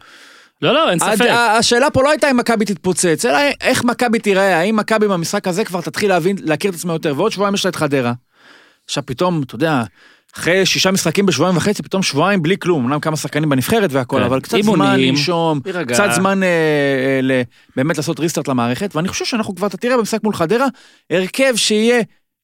לא, 0.62 0.74
לא, 0.74 0.89
אין 0.89 1.00
ספק. 1.00 1.26
השאלה 1.30 1.89
פה 1.89 2.04
לא 2.04 2.10
הייתה 2.10 2.32
אם 2.32 2.38
מכבי 2.38 2.65
תתפוצץ, 2.65 3.26
אלא 3.26 3.38
איך 3.62 3.84
מכבי 3.84 4.19
תיראה, 4.19 4.60
האם 4.60 4.76
מכבי 4.76 5.08
במשחק 5.08 5.48
הזה 5.48 5.65
כבר 5.65 5.82
תתחיל 5.82 6.10
להבין, 6.10 6.36
להכיר 6.41 6.72
את 6.72 6.76
עצמה 6.76 6.93
יותר, 6.93 7.13
ועוד 7.17 7.32
שבועיים 7.32 7.54
יש 7.54 7.65
לה 7.65 7.69
את 7.69 7.76
חדרה. 7.76 8.13
עכשיו 8.86 9.06
פתאום, 9.06 9.43
אתה 9.43 9.56
יודע, 9.56 9.84
אחרי 10.36 10.65
שישה 10.65 10.91
משחקים 10.91 11.26
בשבועיים 11.26 11.58
וחצי, 11.58 11.84
פתאום 11.84 12.04
שבועיים 12.04 12.41
בלי 12.41 12.58
כלום, 12.58 12.86
אמנם 12.86 13.00
כמה 13.00 13.17
שחקנים 13.17 13.50
בנבחרת 13.50 13.89
והכל, 13.93 14.17
כן. 14.17 14.24
אבל 14.24 14.39
קצת 14.39 14.54
אימונים, 14.54 14.86
זמן 14.86 15.00
לנשום. 15.00 15.60
קצת 15.88 16.10
זמן 16.15 16.43
אה, 16.43 16.48
אה, 16.48 17.19
ל- 17.22 17.41
באמת 17.76 17.98
לעשות 17.98 18.19
ריסטארט 18.19 18.48
למערכת, 18.48 18.96
ואני 18.96 19.08
חושב 19.08 19.26
שאנחנו 19.26 19.56
כבר, 19.56 19.67
אתה 19.67 19.78
תראה 19.78 19.98
במשחק 19.98 20.24
מול 20.24 20.34
חדרה, 20.34 20.67
הרכב 21.10 21.54
שיהיה 21.56 22.02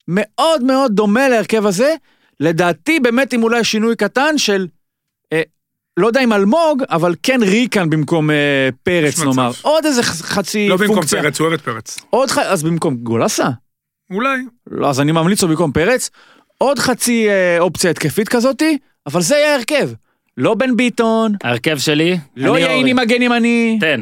מאוד 0.07 0.63
מאוד 0.63 0.91
דומה 0.91 1.29
להרכב 1.29 1.65
הזה, 1.65 1.95
לדעתי 2.39 2.99
באמת 2.99 3.33
עם 3.33 3.43
אולי 3.43 3.63
שינוי 3.63 3.95
קטן 3.95 4.37
של, 4.37 4.67
אה, 5.33 5.41
לא 5.99 6.07
יודע 6.07 6.23
אם 6.23 6.33
אלמוג, 6.33 6.83
אבל 6.89 7.15
כן 7.23 7.39
ריקן 7.43 7.89
במקום 7.89 8.31
אה, 8.31 8.69
פרץ 8.83 9.19
מצב. 9.19 9.25
נאמר, 9.25 9.51
עוד 9.61 9.85
איזה 9.85 10.03
חצי 10.03 10.69
לא 10.69 10.77
במקום 10.77 10.95
פונקציה, 10.95 11.21
פרץ, 11.21 11.39
הוא 11.39 11.47
אוהב 11.47 11.59
את 11.59 11.65
פרץ. 11.65 11.99
עוד 12.09 12.29
ח... 12.31 12.37
אז 12.37 12.63
במקום 12.63 12.95
גולסה, 12.95 13.47
אולי. 14.11 14.39
לא, 14.71 14.89
אז 14.89 14.99
אני 14.99 15.11
ממליץ 15.11 15.41
לו 15.41 15.47
במקום 15.49 15.71
פרץ, 15.71 16.09
עוד 16.63 16.79
חצי 16.79 17.29
אה, 17.29 17.59
אופציה 17.59 17.91
התקפית 17.91 18.29
כזאתי, 18.29 18.77
אבל 19.07 19.21
זה 19.21 19.35
יהיה 19.35 19.53
ההרכב. 19.53 19.89
לא 20.37 20.53
בן 20.53 20.75
ביטון, 20.75 21.33
ההרכב 21.43 21.77
שלי, 21.77 22.17
לא 22.35 22.59
יעיני 22.59 22.91
אורי. 22.91 22.93
מגן 22.93 23.21
ימני. 23.21 23.77
תן. 23.81 24.01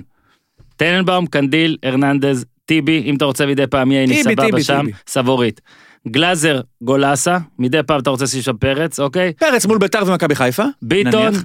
טננבאום, 0.75 1.25
קנדיל, 1.25 1.77
הרננדז, 1.83 2.45
טיבי, 2.65 3.03
אם 3.05 3.15
אתה 3.15 3.25
רוצה 3.25 3.45
מדי 3.45 3.67
פעם 3.67 3.91
טיבי, 4.07 4.23
סבבה 4.23 4.63
שם, 4.63 4.79
טיבי. 4.85 4.91
סבורית. 5.07 5.61
גלאזר, 6.07 6.61
גולסה, 6.81 7.37
מדי 7.59 7.79
פעם 7.87 7.99
אתה 7.99 8.09
רוצה 8.09 8.23
לשים 8.23 8.41
שם 8.41 8.57
פרץ, 8.57 8.99
אוקיי? 8.99 9.33
פרץ 9.33 9.65
מול 9.65 9.77
ביתר 9.77 10.03
ומכבי 10.07 10.35
חיפה. 10.35 10.63
ביטון, 10.81 11.25
נניח. 11.25 11.43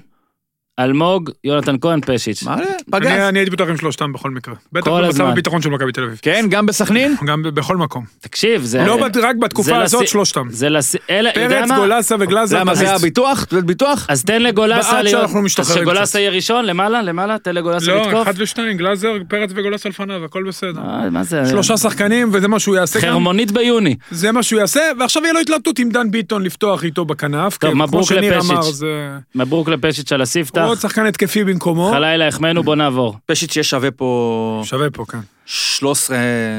אלמוג, 0.81 1.31
יונתן 1.45 1.77
כהן, 1.81 2.01
פשיץ'. 2.07 2.43
מה, 2.43 2.55
אני 2.55 2.65
פגז. 2.91 3.07
אני 3.07 3.39
הייתי 3.39 3.51
בטוח 3.51 3.69
עם 3.69 3.77
שלושתם 3.77 4.13
בכל 4.13 4.31
מקרה. 4.31 4.55
בטח 4.73 4.89
במצב. 4.91 5.25
הביטחון 5.25 5.63
של 5.63 5.71
מכבי 5.71 5.93
תל 5.93 6.03
אביב. 6.05 6.19
כן, 6.23 6.47
גם 6.51 6.67
בסכנין? 6.67 7.15
גם 7.25 7.43
בכל 7.43 7.77
מקום. 7.77 8.05
תקשיב, 8.21 8.63
זה... 8.65 8.85
לא 8.87 8.97
בת- 8.97 9.17
רק 9.17 9.37
בתקופה 9.37 9.71
זה 9.71 9.77
הזאת 9.83 10.03
לסי- 10.03 10.11
שלושתם. 10.11 10.47
זה 10.51 10.69
לס... 10.69 10.97
אלה, 11.11 11.31
יודע 11.37 11.67
פרץ? 11.67 11.79
גולסה 11.79 12.15
וגלאזר. 12.19 12.61
למה, 12.61 12.75
זה. 12.75 12.95
הביטוח? 12.95 13.45
תעודת 13.45 13.65
ביטוח? 13.65 14.07
אז 14.09 14.25
תן 14.25 14.43
לגולסה 14.43 15.03
להיות... 15.03 15.21
שאנחנו 15.21 15.41
אז 15.59 15.75
שגולסה. 15.75 16.21
יהיה 16.21 16.31
ראשון, 16.31 16.65
למעלה, 16.65 17.03
למעלה, 17.03 17.39
תן 17.39 17.55
לגולסה 17.55 17.87
לא, 17.87 18.03
לתקוף. 18.03 18.23
אחד 18.23 18.35
ושתיים, 18.39 18.77
גלאזר, 18.77 19.13
פרץ 19.29 19.51
וגולסה 19.55 19.89
לפניו, 19.89 20.25
הכל 20.25 20.45
בסדר. 20.49 20.81
אה, 20.81 21.11
מה 21.11 21.23
זה? 21.25 21.47
שלושה 21.51 21.77
שחקנים, 21.77 22.29
וזה 22.33 22.49
מה 22.49 22.59
שהוא 22.59 22.77
יעשה. 22.77 23.01
חרמונית 23.01 23.51
ביוני. 23.51 23.97
זה 24.11 24.33
מה 24.33 24.43
שהוא 24.43 24.61
יעשה, 24.61 24.81
ועכשיו 24.99 25.23
יהיה 25.23 25.33
לו 25.33 25.41
התלבטות 25.41 25.79
עם 25.79 25.89
דן 25.91 26.11
ביטון 26.11 26.43
לפתוח 26.43 26.85
איתו 26.85 27.05
בכנף. 27.05 27.57
טוב, 27.57 27.75
מברוק 27.75 28.13
לפשיץ'. 28.13 28.73
זה... 28.75 29.11
מברוק 29.35 29.69
לפשיץ' 29.69 30.13
על 30.13 30.23
הספתח. 30.23 30.62
עוד 30.65 30.79
שחקן 30.79 31.07
התקפי 31.07 31.45
במקומו. 31.45 31.91
חלילה 31.93 32.29
החמאנו, 32.29 32.63
בוא 32.63 32.77
נעבור. 32.77 33.17
פשיץ' 33.27 33.57
יהיה 33.57 33.65
שווה 33.65 33.91
פה 33.91 34.63
שווה 34.65 34.91
פה, 34.91 35.05
כן. 35.09 35.19
13 35.47 36.17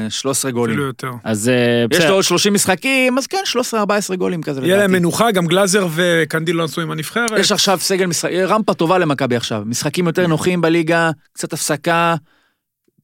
13 0.08 0.50
גולים. 0.50 0.74
אפילו 0.74 0.86
יותר. 0.86 1.10
אז 1.24 1.48
אה, 1.48 1.54
יש 1.90 1.98
בסדר. 1.98 2.08
לו 2.08 2.14
עוד 2.14 2.24
30 2.24 2.52
משחקים, 2.52 3.18
אז 3.18 3.26
כן, 3.26 3.42
13-14 4.12 4.16
גולים 4.16 4.42
כזה 4.42 4.60
יהיה 4.60 4.76
להם 4.76 4.90
לדעתי. 4.90 5.00
מנוחה, 5.00 5.30
גם 5.30 5.46
גלאזר 5.46 5.86
וקנדיל 5.94 6.56
לא 6.56 6.64
עשו 6.64 6.80
עם 6.80 6.90
הנבחרת. 6.90 7.30
יש 7.38 7.52
עכשיו 7.52 7.78
סגל 7.80 8.06
משחק, 8.06 8.30
רמפה 8.30 8.74
טובה 8.74 8.98
למכבי 8.98 9.36
עכשיו. 9.36 9.62
משחקים 9.66 10.06
יותר 10.06 10.26
נוחים 10.26 10.60
בליגה, 10.60 11.10
קצת 11.32 11.52
הפסקה, 11.52 12.14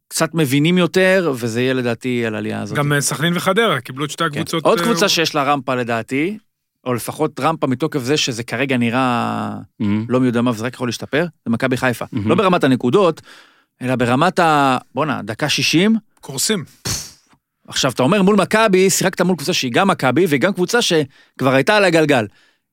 קצת 0.08 0.34
מבינים 0.34 0.78
יותר, 0.78 1.32
וזה 1.34 1.60
יהיה 1.60 1.74
לדעתי 1.74 2.26
על 2.26 2.34
העלייה 2.34 2.62
הזאת. 2.62 2.78
גם 2.78 2.92
אה, 2.92 3.00
סכנין 3.00 3.36
וחדרה, 3.36 3.80
קיבלו 3.80 4.04
את 4.04 4.10
שתי 4.10 4.24
כן. 4.24 4.30
הקבוצות. 4.30 4.64
עוד 4.64 4.78
אה, 4.78 4.84
קבוצה 4.84 5.08
שיש 5.08 5.34
לה 5.34 5.42
רמפה 5.42 5.74
לדעתי, 5.74 6.38
או 6.84 6.94
לפחות 6.94 7.40
רמפה 7.40 7.66
מתוקף 7.66 8.00
זה 8.00 8.16
שזה 8.16 8.42
כרגע 8.42 8.76
נראה 8.76 9.54
מהמם. 9.80 10.06
לא 10.08 10.20
מי 10.20 10.26
יודע 10.26 10.40
מה 10.42 10.50
וזה 10.50 10.64
רק 10.64 10.74
יכול 10.74 10.88
להשתפר, 10.88 11.26
זה 11.44 11.52
מכבי 11.52 11.76
חיפה. 11.76 12.04
מהמם. 12.12 12.28
לא 12.28 12.34
ברמת 12.34 12.64
הנקודות, 12.64 13.20
אלא 13.82 13.96
ברמת 13.96 14.38
ה... 14.38 14.78
בואנה, 14.94 15.22
דקה 15.22 15.48
60, 15.48 15.96
קורסים. 16.20 16.64
עכשיו, 17.68 17.90
אתה 17.90 18.02
אומר 18.02 18.22
מול 18.22 18.36
מכבי, 18.36 18.90
שיחקת 18.90 19.20
מול 19.20 19.36
קבוצה 19.36 19.52
שהיא 19.52 19.72
גם 19.72 19.88
מכבי, 19.88 20.26
וגם 20.28 20.52
קבוצה 20.52 20.82
שכבר 20.82 21.54
הייתה 21.54 21.76
על 21.76 21.84
הגלגל. 21.84 22.26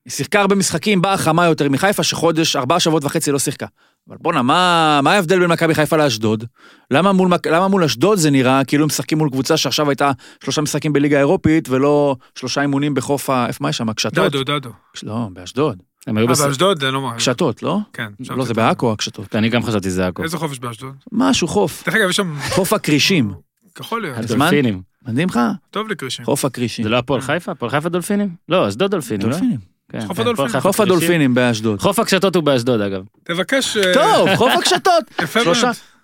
היא 0.06 0.12
שיחקה 0.12 0.42
הרבה 0.42 0.56
משחקים, 0.56 1.02
באה 1.02 1.18
חמה 1.18 1.46
יותר 1.46 1.70
מחיפה, 1.70 2.04
שחודש, 2.04 2.56
ארבעה 2.56 2.80
שבועות 2.80 3.04
וחצי 3.04 3.32
לא 3.32 3.40
שיחקה. 3.40 3.66
אבל 4.10 4.18
בואנה, 4.22 4.42
מה, 4.42 5.00
מה 5.04 5.14
ההבדל 5.14 5.40
בין 5.40 5.52
מכבי 5.52 5.76
חיפה 5.76 5.98
לאשדוד? 5.98 6.44
למה 6.92 7.14
מול, 7.14 7.30
למה 7.52 7.68
מול 7.68 7.84
אשדוד 7.84 8.18
זה 8.18 8.30
נראה 8.30 8.64
כאילו 8.64 8.84
הם 8.84 8.88
משחקים 8.88 9.18
מול 9.18 9.30
קבוצה 9.30 9.58
שעכשיו 9.58 9.90
הייתה 9.90 10.12
שלושה 10.44 10.62
משחקים 10.62 10.94
בליגה 10.94 11.18
האירופית, 11.18 11.70
ולא 11.70 12.16
שלושה 12.36 12.62
אימונים 12.62 12.94
בחוף 12.94 13.30
ה... 13.30 13.48
איפה, 13.48 13.64
מה 13.64 13.70
יש 13.70 13.78
שם? 13.78 13.94
קשתות? 13.94 14.32
דדו, 14.32 14.44
דדו. 14.44 14.70
לא, 15.04 15.28
באשדוד. 15.34 15.84
הם 16.08 16.18
היו 16.18 16.28
אה. 16.30 16.34
באשדוד 16.34 16.80
זה 16.80 16.92
לא 16.92 17.02
מה... 17.02 17.16
קשתות, 17.16 17.64
לא? 17.64 17.80
כן. 17.94 18.08
לא, 18.30 18.46
זה. 18.46 18.54
בעכו 18.54 18.92
הקשתות. 18.92 19.36
אני 19.36 19.50
גם 19.50 19.64
חשבתי 19.64 19.90
זה 19.90 20.08
הכל. 20.08 20.24
איזה 20.24 20.38
חופש 20.38 20.60
באשדוד? 20.60 20.94
משהו, 21.12 21.48
חוף. 21.48 21.84
דרך 21.86 21.96
אגב, 21.96 22.10
יש 22.10 22.16
שם... 22.16 22.36
חוף 22.50 22.74
הכרישים. 22.74 23.34
יכול 23.80 24.02
להיות. 24.02 24.18
הדולפינים. 24.18 24.82
מדהים 25.08 25.30
לך? 25.30 25.40
טוב 25.72 25.88
לקרישים. 25.88 26.26
חוף 26.26 26.46
הכרישים. 26.46 26.84
זה 26.84 26.90
לא 26.90 26.98
הפועל 26.98 27.22
חיפה? 27.22 27.52
הפועל 27.52 27.72
חיפה 27.72 27.90
דולפינים? 27.90 28.36
לא, 28.50 28.68
אשדוד 28.68 28.92
דולפינים. 28.92 29.28
לא? 29.28 29.32
דולפינים. 29.32 29.77
כן, 29.92 30.08
חוף 30.08 30.18
כן, 30.18 30.22
הדולפינים. 30.22 31.32
חוף 31.32 31.36
באשדוד. 31.36 31.82
חוף 31.82 32.00
הקשתות 32.00 32.36
הוא 32.36 32.44
באשדוד 32.44 32.82
אגב. 32.82 33.02
תבקש... 33.24 33.78
אה, 33.78 33.94
טוב, 33.94 34.36
חוף 34.36 34.52
הקשתות. 34.58 35.04
יפה. 35.24 35.40
מאוד. 35.44 35.58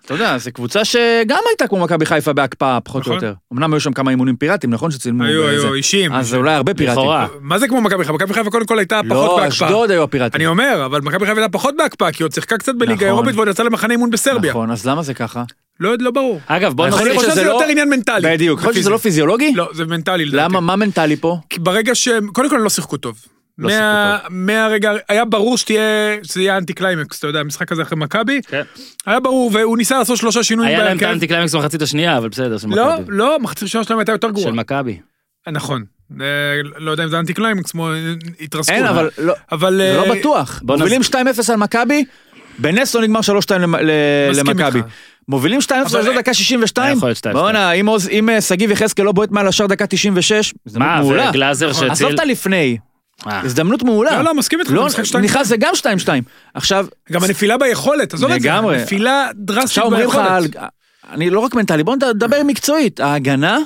אתה 0.04 0.14
יודע, 0.14 0.38
זו 0.38 0.50
קבוצה 0.52 0.84
שגם 0.84 1.38
הייתה 1.48 1.66
כמו 1.66 1.78
מכבי 1.80 2.06
חיפה 2.06 2.32
בהקפאה, 2.32 2.80
פחות 2.80 3.06
או 3.06 3.12
נכון. 3.12 3.14
יותר. 3.14 3.34
אמנם 3.52 3.72
היו 3.72 3.80
שם 3.80 3.92
כמה 3.92 4.10
אימונים 4.10 4.36
פיראטיים, 4.36 4.72
נכון 4.72 4.90
שצילמו? 4.90 5.24
היו. 5.24 5.48
היו, 5.48 5.74
אישיים. 5.74 6.12
אז 6.12 6.28
זה 6.28 6.36
אולי 6.36 6.54
הרבה 6.54 6.74
פיראטיים. 6.74 6.98
לכאורה. 6.98 7.26
מה 7.40 7.58
זה 7.58 7.68
כמו 7.68 7.80
מכבי 7.80 8.04
חיפה? 8.04 8.12
מכבי 8.14 8.34
חיפה 8.34 8.50
קודם 8.50 8.66
כל 8.66 8.78
הייתה 8.78 9.00
פחות 9.08 9.28
לא, 9.30 9.36
בהקפאה. 9.36 9.48
אשדוד 9.68 9.90
היו 9.90 10.02
הפיראטיים. 10.02 10.40
אני 10.40 10.46
אומר, 10.46 10.82
אבל 10.86 11.00
מכבי 11.00 11.26
חיפה 11.26 11.40
הייתה 11.40 11.52
פחות 11.52 11.74
בהקפאה, 11.78 12.12
כי 12.12 12.22
היא 12.22 12.24
עוד 12.24 12.32
שיחקה 12.32 12.58
קצת 12.58 12.74
בליגה 12.74 12.94
נכון. 12.94 13.06
האירופית 13.08 13.34
ועוד 13.34 13.48
יצאה 13.48 13.66
למחנה 13.66 13.92
אימון 13.92 14.10
בסרביה. 14.10 14.50
נכון, 14.50 14.70
אז 14.70 14.86
למה 14.86 15.02
זה 15.02 15.14
ככה? 15.14 15.44
לא 15.80 15.90
לא 16.00 16.10
ברור. 16.10 16.40
אגב, 16.46 16.72
בוא 16.72 16.86
יכול 16.86 17.00
אני 17.00 17.08
נוסיף 17.08 17.16
להיות 17.16 17.16
חושב 17.18 17.30
שזה 17.30 17.40
שזה 17.40 17.50
לא- 17.50 17.54
יותר 17.54 17.70
עניין 17.70 17.88
מנטלי. 17.90 18.28
בדיוק, 18.34 18.58
יכול 18.58 18.68
להיות 18.68 18.80
שזה 18.80 18.90
לא 18.90 18.96
פיזיולוגי? 18.96 19.52
לא, 19.54 19.68
זה 19.74 19.84
מנטלי 19.84 20.24
לדעתי. 20.24 20.44
למה, 20.44 20.60
מה 20.60 20.76
מנטלי 20.76 21.16
פה? 21.16 21.38
כי 21.50 21.60
ברגע 21.60 21.94
שהם, 21.94 22.28
קודם 22.32 22.50
כל 22.50 22.56
הם 22.56 22.62
לא 22.62 22.70
שיחקו 22.70 22.96
טוב. 22.96 23.16
לא 23.58 23.68
מה- 23.68 24.18
מהרגע, 24.30 24.92
היה 25.08 25.24
ברור 25.24 25.58
שתהיה, 25.58 25.80
שזה 26.22 26.40
יהיה 26.40 26.56
אנטי 26.56 26.72
קליימקס, 26.72 27.18
אתה 27.18 27.26
יודע, 27.26 27.40
המשחק 27.40 27.72
הזה 27.72 27.82
אחרי 27.82 27.98
מכבי, 27.98 28.40
כן. 28.48 28.62
היה 29.06 29.20
ברור, 29.20 29.50
והוא 29.54 29.76
ניסה 29.78 29.98
לעשות 29.98 30.16
שלושה 30.18 30.42
שינויים 30.42 30.70
היה 30.74 30.84
להם 30.84 30.96
את 30.96 31.00
בהרכב. 31.00 31.10
האנטי 31.12 31.26
קליימקס 31.26 31.54
במחצית 31.54 31.82
השנייה, 31.82 32.18
אבל 32.18 32.28
בסדר, 32.28 32.58
של 32.58 32.68
לא, 32.68 32.92
מכבי. 32.98 33.04
לא, 33.08 33.38
מחצית 33.40 33.62
ראשונה 33.62 33.84
שלהם 33.84 33.98
הייתה 33.98 34.12
יותר 34.12 34.30
גרועה. 34.30 34.46
של 34.48 34.52
מכבי. 34.52 34.98
נכון. 35.52 35.84
אה, 36.20 36.26
לא 36.78 36.90
יודע 36.90 37.04
אם 37.04 37.08
זה 37.08 37.18
אנטי 37.18 37.34
קליימקס, 37.34 37.70
כמו 37.70 37.90
אה, 37.92 38.12
התרסקות. 38.40 38.74
אין, 38.76 38.86
אבל 38.86 39.10
לא- 39.18 39.34
אבל... 39.52 39.76
זה 39.76 40.00
אה, 40.00 40.06
לא 40.08 40.14
בטוח. 40.14 40.60
בוא 40.64 40.76
מובילים 40.76 41.00
2-0 41.02 41.14
על 41.52 41.56
מכבי, 41.56 42.04
בנס 42.58 42.94
לא 42.94 43.02
נגמר 43.02 43.20
3-2 43.20 43.24
למ- 43.58 43.74
ל- 43.74 43.90
מסכים 44.30 44.46
למכבי. 44.58 44.80
מובילים 45.28 45.60
2-0 45.60 45.72
אבל- 45.72 45.98
לאשדוד 45.98 46.16
דקה 46.18 46.34
62? 46.34 46.96
יכול 46.96 47.08
להיות 47.08 47.18
2-2. 47.26 47.32
בואנה, 47.32 47.72
אם 48.10 48.30
אה, 48.30 48.40
שגיב 48.40 48.70
יחזקאל 48.70 49.04
לא 49.04 49.12
בועט 49.12 49.30
מעל 49.30 49.48
השער 49.48 49.66
דקה 49.66 49.86
96, 49.86 50.54
הזדמנות 50.66 50.88
מה, 50.88 51.00
מעולה. 51.00 51.30
וגלאזר 51.30 51.70
נכון. 51.70 51.84
עזוב 51.90 51.98
שהציל... 51.98 52.14
את 52.14 52.20
הלפני, 52.20 52.76
אה, 52.78 52.93
הזדמנות 53.26 53.82
מעולה. 53.82 54.16
לא, 54.16 54.24
לא, 54.24 54.34
מסכים 54.34 54.60
איתך, 54.60 54.70
לא, 54.70 54.88
זה 54.88 55.02
משחק 55.02 55.16
2-2. 55.16 55.24
נכנס 55.24 55.46
זה 55.46 55.56
גם 55.56 55.72
2-2. 56.06 56.08
עכשיו, 56.54 56.86
גם 57.12 57.24
הנפילה 57.24 57.58
ביכולת, 57.58 58.14
עזוב 58.14 58.30
את 58.30 58.42
זה. 58.42 58.48
לגמרי. 58.48 58.82
נפילה 58.82 59.28
דרסטית 59.34 59.64
עכשיו 59.64 59.84
אומרים 59.84 60.08
לך, 60.08 60.14
ביכולת. 60.16 60.56
אני 61.10 61.30
לא 61.30 61.40
רק 61.40 61.54
מנטלי, 61.54 61.82
בוא 61.84 61.96
נדבר 61.96 62.42
מקצועית, 62.46 63.00
ההגנה, 63.00 63.58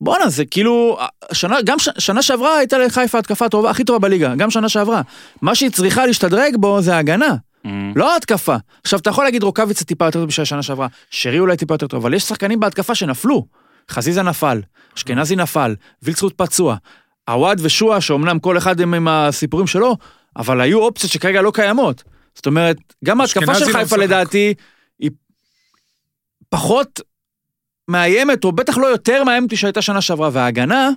בואנה, 0.00 0.28
זה 0.28 0.44
כאילו, 0.44 0.98
שנה, 1.32 1.56
גם 1.64 1.78
ש, 1.78 1.88
שנה 1.98 2.22
שעברה 2.22 2.58
הייתה 2.58 2.78
לחיפה 2.78 3.18
התקפה 3.18 3.48
טובה, 3.48 3.70
הכי 3.70 3.84
טובה 3.84 3.98
בליגה, 3.98 4.34
גם 4.34 4.50
שנה 4.50 4.68
שעברה. 4.68 5.02
מה 5.42 5.54
שהיא 5.54 5.70
צריכה 5.70 6.06
להשתדרג 6.06 6.56
בו 6.56 6.80
זה 6.80 6.96
ההגנה, 6.96 7.34
אמ, 7.64 7.92
לא 7.96 8.12
ההתקפה. 8.12 8.56
עכשיו, 8.82 8.98
אתה 8.98 9.10
יכול 9.10 9.24
להגיד 9.24 9.42
רוקאביצה 9.42 9.84
טיפה 9.84 10.04
יותר 10.04 10.18
טוב 10.18 10.28
בשביל 10.28 10.42
השנה 10.42 10.62
שעברה, 10.62 10.86
שרי 11.10 11.38
אולי 11.38 11.56
טיפה 11.56 11.74
יותר 11.74 11.86
טוב, 11.86 12.02
אבל 12.02 12.14
יש 12.14 12.22
שחקנים 12.22 12.60
בהתקפה 12.60 12.94
שנפלו. 12.94 13.46
חזיזה 13.90 14.22
נפל, 14.22 14.60
אשכנזי 14.96 15.36
נפל, 15.36 15.74
וילצרוט 16.02 16.32
פצוע, 16.36 16.76
עווד 17.28 17.60
ושועה, 17.62 18.00
שאומנם 18.00 18.38
כל 18.38 18.58
אחד 18.58 18.80
הם 18.80 18.94
עם 18.94 19.08
הסיפורים 19.08 19.66
שלו, 19.66 19.96
אבל 20.36 20.60
היו 20.60 20.78
אופציות 20.78 21.12
שכרגע 21.12 21.42
לא 21.42 21.50
קיימות. 21.54 22.02
זאת 22.34 22.46
אומרת, 22.46 22.76
גם 23.04 23.20
ההתקפה 23.20 23.54
של 23.54 23.66
לא 23.66 23.72
חיפה. 23.72 23.96
לדעתי, 23.96 24.54
היא 24.98 25.10
פחות 26.48 27.00
מאיימת, 27.88 28.44
או 28.44 28.52
בטח 28.52 28.78
לא 28.78 28.86
יותר 28.86 29.24
מאיימת 29.24 29.56
שהייתה 29.56 29.82
שנה 29.82 30.00
שעברה, 30.00 30.30
וההגנה 30.32 30.90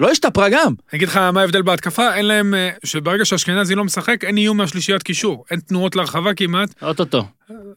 לא 0.00 0.10
השתפרה 0.10 0.48
גם. 0.48 0.66
אני 0.92 0.96
אגיד 0.96 1.08
לך 1.08 1.16
מה 1.16 1.40
ההבדל 1.40 1.62
בהתקפה, 1.62 2.14
אין 2.14 2.26
להם, 2.26 2.54
אה, 2.54 2.70
שברגע 2.84 3.24
שאשכנזי 3.24 3.74
לא 3.74 3.84
משחק, 3.84 4.24
אין 4.24 4.36
איום 4.36 4.56
מהשלישיית 4.56 5.02
קישור. 5.02 5.44
אין 5.50 5.60
תנועות 5.60 5.96
להרחבה 5.96 6.34
כמעט. 6.34 6.74
אוטוטו. 6.82 7.24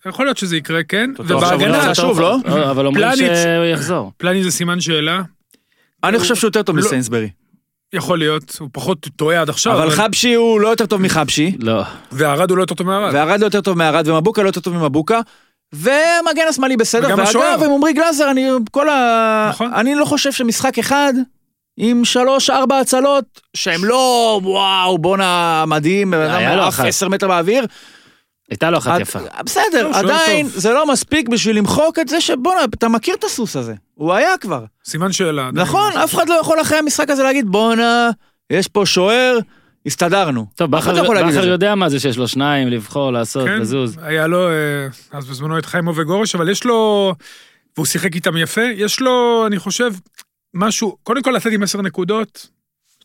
יכול 0.05 0.25
להיות 0.25 0.38
שזה 0.38 0.58
יקרה, 0.58 0.84
כן. 0.84 1.12
ובהגנה, 1.19 1.77
נפצע 1.77 1.93
שוב, 1.93 2.19
לא? 2.19 2.38
אה, 2.47 2.71
אבל 2.71 2.86
אומרים 2.86 3.05
פלניץ'. 3.05 3.38
שהוא 3.43 3.65
יחזור. 3.65 4.12
פלני 4.17 4.43
זה 4.43 4.51
סימן 4.51 4.81
שאלה. 4.81 5.21
אני 6.03 6.19
חושב 6.19 6.36
שהוא 6.36 6.47
יותר 6.47 6.63
טוב 6.63 6.77
לא- 6.77 6.86
מסיינסברי. 6.86 7.29
יכול 7.93 8.19
להיות, 8.19 8.58
הוא 8.60 8.69
פחות 8.71 9.08
טועה 9.15 9.41
עד 9.41 9.50
עכשיו. 9.50 9.74
אבל 9.74 9.91
חבשי 9.91 10.34
הוא 10.34 10.62
לא 10.62 10.67
יותר 10.67 10.86
טוב 10.86 11.02
מחבשי, 11.02 11.52
לא. 11.60 11.84
וערד 12.12 12.50
הוא 12.50 12.58
לא 12.58 12.63
יותר 12.63 12.76
טוב 12.76 12.88
מהרד. 12.88 13.13
וערד 13.13 13.39
לא 13.39 13.45
יותר 13.45 13.62
טוב 13.62 13.78
מערד, 13.78 14.08
ומבוקה 14.08 14.43
לא 14.43 14.48
יותר 14.50 14.62
טוב 14.62 14.74
ממבוקה. 14.74 15.19
והמגן 15.74 16.43
השמאלי 16.50 16.78
בסדר, 16.78 17.08
וגם 17.08 17.17
ואגב, 17.17 17.30
השוער. 17.30 17.63
עם 17.65 17.71
עמרי 17.71 17.93
גלאזר, 17.93 18.32
אני 18.32 18.50
כל 18.71 18.89
ה... 18.89 19.48
נכון. 19.50 19.74
אני 19.74 19.95
לא 19.95 20.06
חושב 20.06 20.32
שמשחק 20.32 20.80
אחד 20.80 21.13
עם 21.78 22.06
שלוש, 22.06 22.50
ארבע 22.50 22.80
הצלות, 22.80 23.41
שהם 23.54 23.86
לא, 23.86 24.39
וואו, 24.43 24.98
בואנה, 24.98 25.63
מדהים, 25.67 26.12
בן 26.12 26.17
היה 26.17 26.50
אדם 26.50 26.58
לו 26.58 26.63
עף 26.63 26.69
אחת. 26.69 26.86
עשר 26.86 27.10
מטר 27.10 27.28
באוויר. 27.28 27.65
הייתה 28.49 28.69
לו 28.69 28.77
אחת 28.77 28.99
יפה. 29.01 29.19
בסדר, 29.45 29.88
לא, 29.88 29.97
עדיין. 29.97 30.47
זה 30.47 30.73
לא 30.73 30.88
מספיק 30.88 31.29
בשביל 31.29 31.58
למחוק 31.58 31.99
את 31.99 32.08
זה 32.08 32.21
שבואנה, 32.21 32.63
אתה 32.63 32.88
מכיר 32.88 33.15
את 33.15 33.23
הסוס 33.23 33.55
הזה. 33.55 33.73
הוא 33.93 34.13
היה 34.13 34.38
כבר. 34.38 34.65
סימן 34.86 35.12
שאלה. 35.12 35.49
נכון, 35.53 35.97
אף 35.97 36.13
אחד 36.13 36.29
לא 36.29 36.34
יכול 36.41 36.62
אחרי 36.62 36.77
המשחק 36.77 37.10
הזה 37.10 37.23
להגיד, 37.23 37.45
בואנה, 37.47 38.10
יש 38.49 38.67
פה 38.67 38.86
שוער, 38.86 39.39
הסתדרנו. 39.86 40.45
טוב, 40.55 40.71
בכר 40.71 41.03
לא. 41.03 41.41
יודע 41.41 41.75
מה 41.75 41.89
זה 41.89 41.99
שיש 41.99 42.17
לו 42.17 42.27
שניים, 42.27 42.67
לבחור, 42.67 43.12
לעשות, 43.12 43.47
כן, 43.47 43.60
לזוז. 43.60 43.97
היה 44.01 44.27
לו, 44.27 44.49
אה, 44.49 44.88
אז 45.12 45.25
בזמנו 45.25 45.60
את 45.60 45.65
חיימו 45.65 45.95
וגורש, 45.95 46.36
אבל 46.36 46.49
יש 46.49 46.63
לו, 46.63 47.13
והוא 47.77 47.86
שיחק 47.86 48.15
איתם 48.15 48.38
יפה, 48.38 48.62
יש 48.75 48.99
לו, 48.99 49.43
אני 49.47 49.60
חושב, 49.60 49.93
משהו, 50.53 50.97
קודם 51.03 51.21
כל 51.21 51.31
לצאת 51.31 51.53
עם 51.53 51.63
עשר 51.63 51.81
נקודות, 51.81 52.47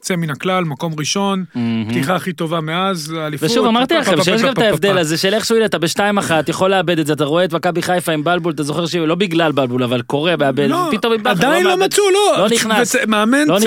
יוצא 0.00 0.16
מן 0.16 0.30
הכלל, 0.30 0.64
מקום 0.64 0.92
ראשון. 0.98 1.44
פתיחה 1.88 2.16
הכי 2.16 2.32
טובה 2.32 2.60
מאז, 2.60 3.14
האליפות. 3.18 3.50
ושוב, 3.50 3.66
אמרתי 3.66 3.94
לכם 3.94 4.22
שיש 4.22 4.42
גם 4.42 4.52
את 4.52 4.58
ההבדל. 4.58 4.98
הזה 4.98 5.16
של 5.16 5.34
איכשהו, 5.34 5.56
אתה 5.64 5.78
בשתיים 5.78 6.18
אחת, 6.18 6.48
יכול 6.48 6.70
לאבד 6.70 6.98
את 6.98 7.06
זה, 7.06 7.12
אתה 7.12 7.24
רואה 7.24 7.44
את 7.44 7.54
מכבי 7.54 7.82
חיפה 7.82 8.12
עם 8.12 8.24
בלבול, 8.24 8.52
אתה 8.52 8.62
זוכר 8.62 8.86
שלא 8.86 9.14
בגלל 9.14 9.52
בלבול, 9.52 9.82
אבל 9.82 10.02
קורה, 10.02 10.36
מאבד, 10.36 10.68
לא, 10.68 10.88
פתאום 10.90 11.12
עם 11.12 11.22
בכר 11.22 11.30
עדיין 11.30 11.64
לא 11.64 11.70
מאבד. 11.70 11.84
מצאו, 11.84 12.04
לא. 12.10 12.34
לא 12.38 12.48
נכנס. 12.48 12.96
מאמן 13.06 13.48
לא 13.48 13.58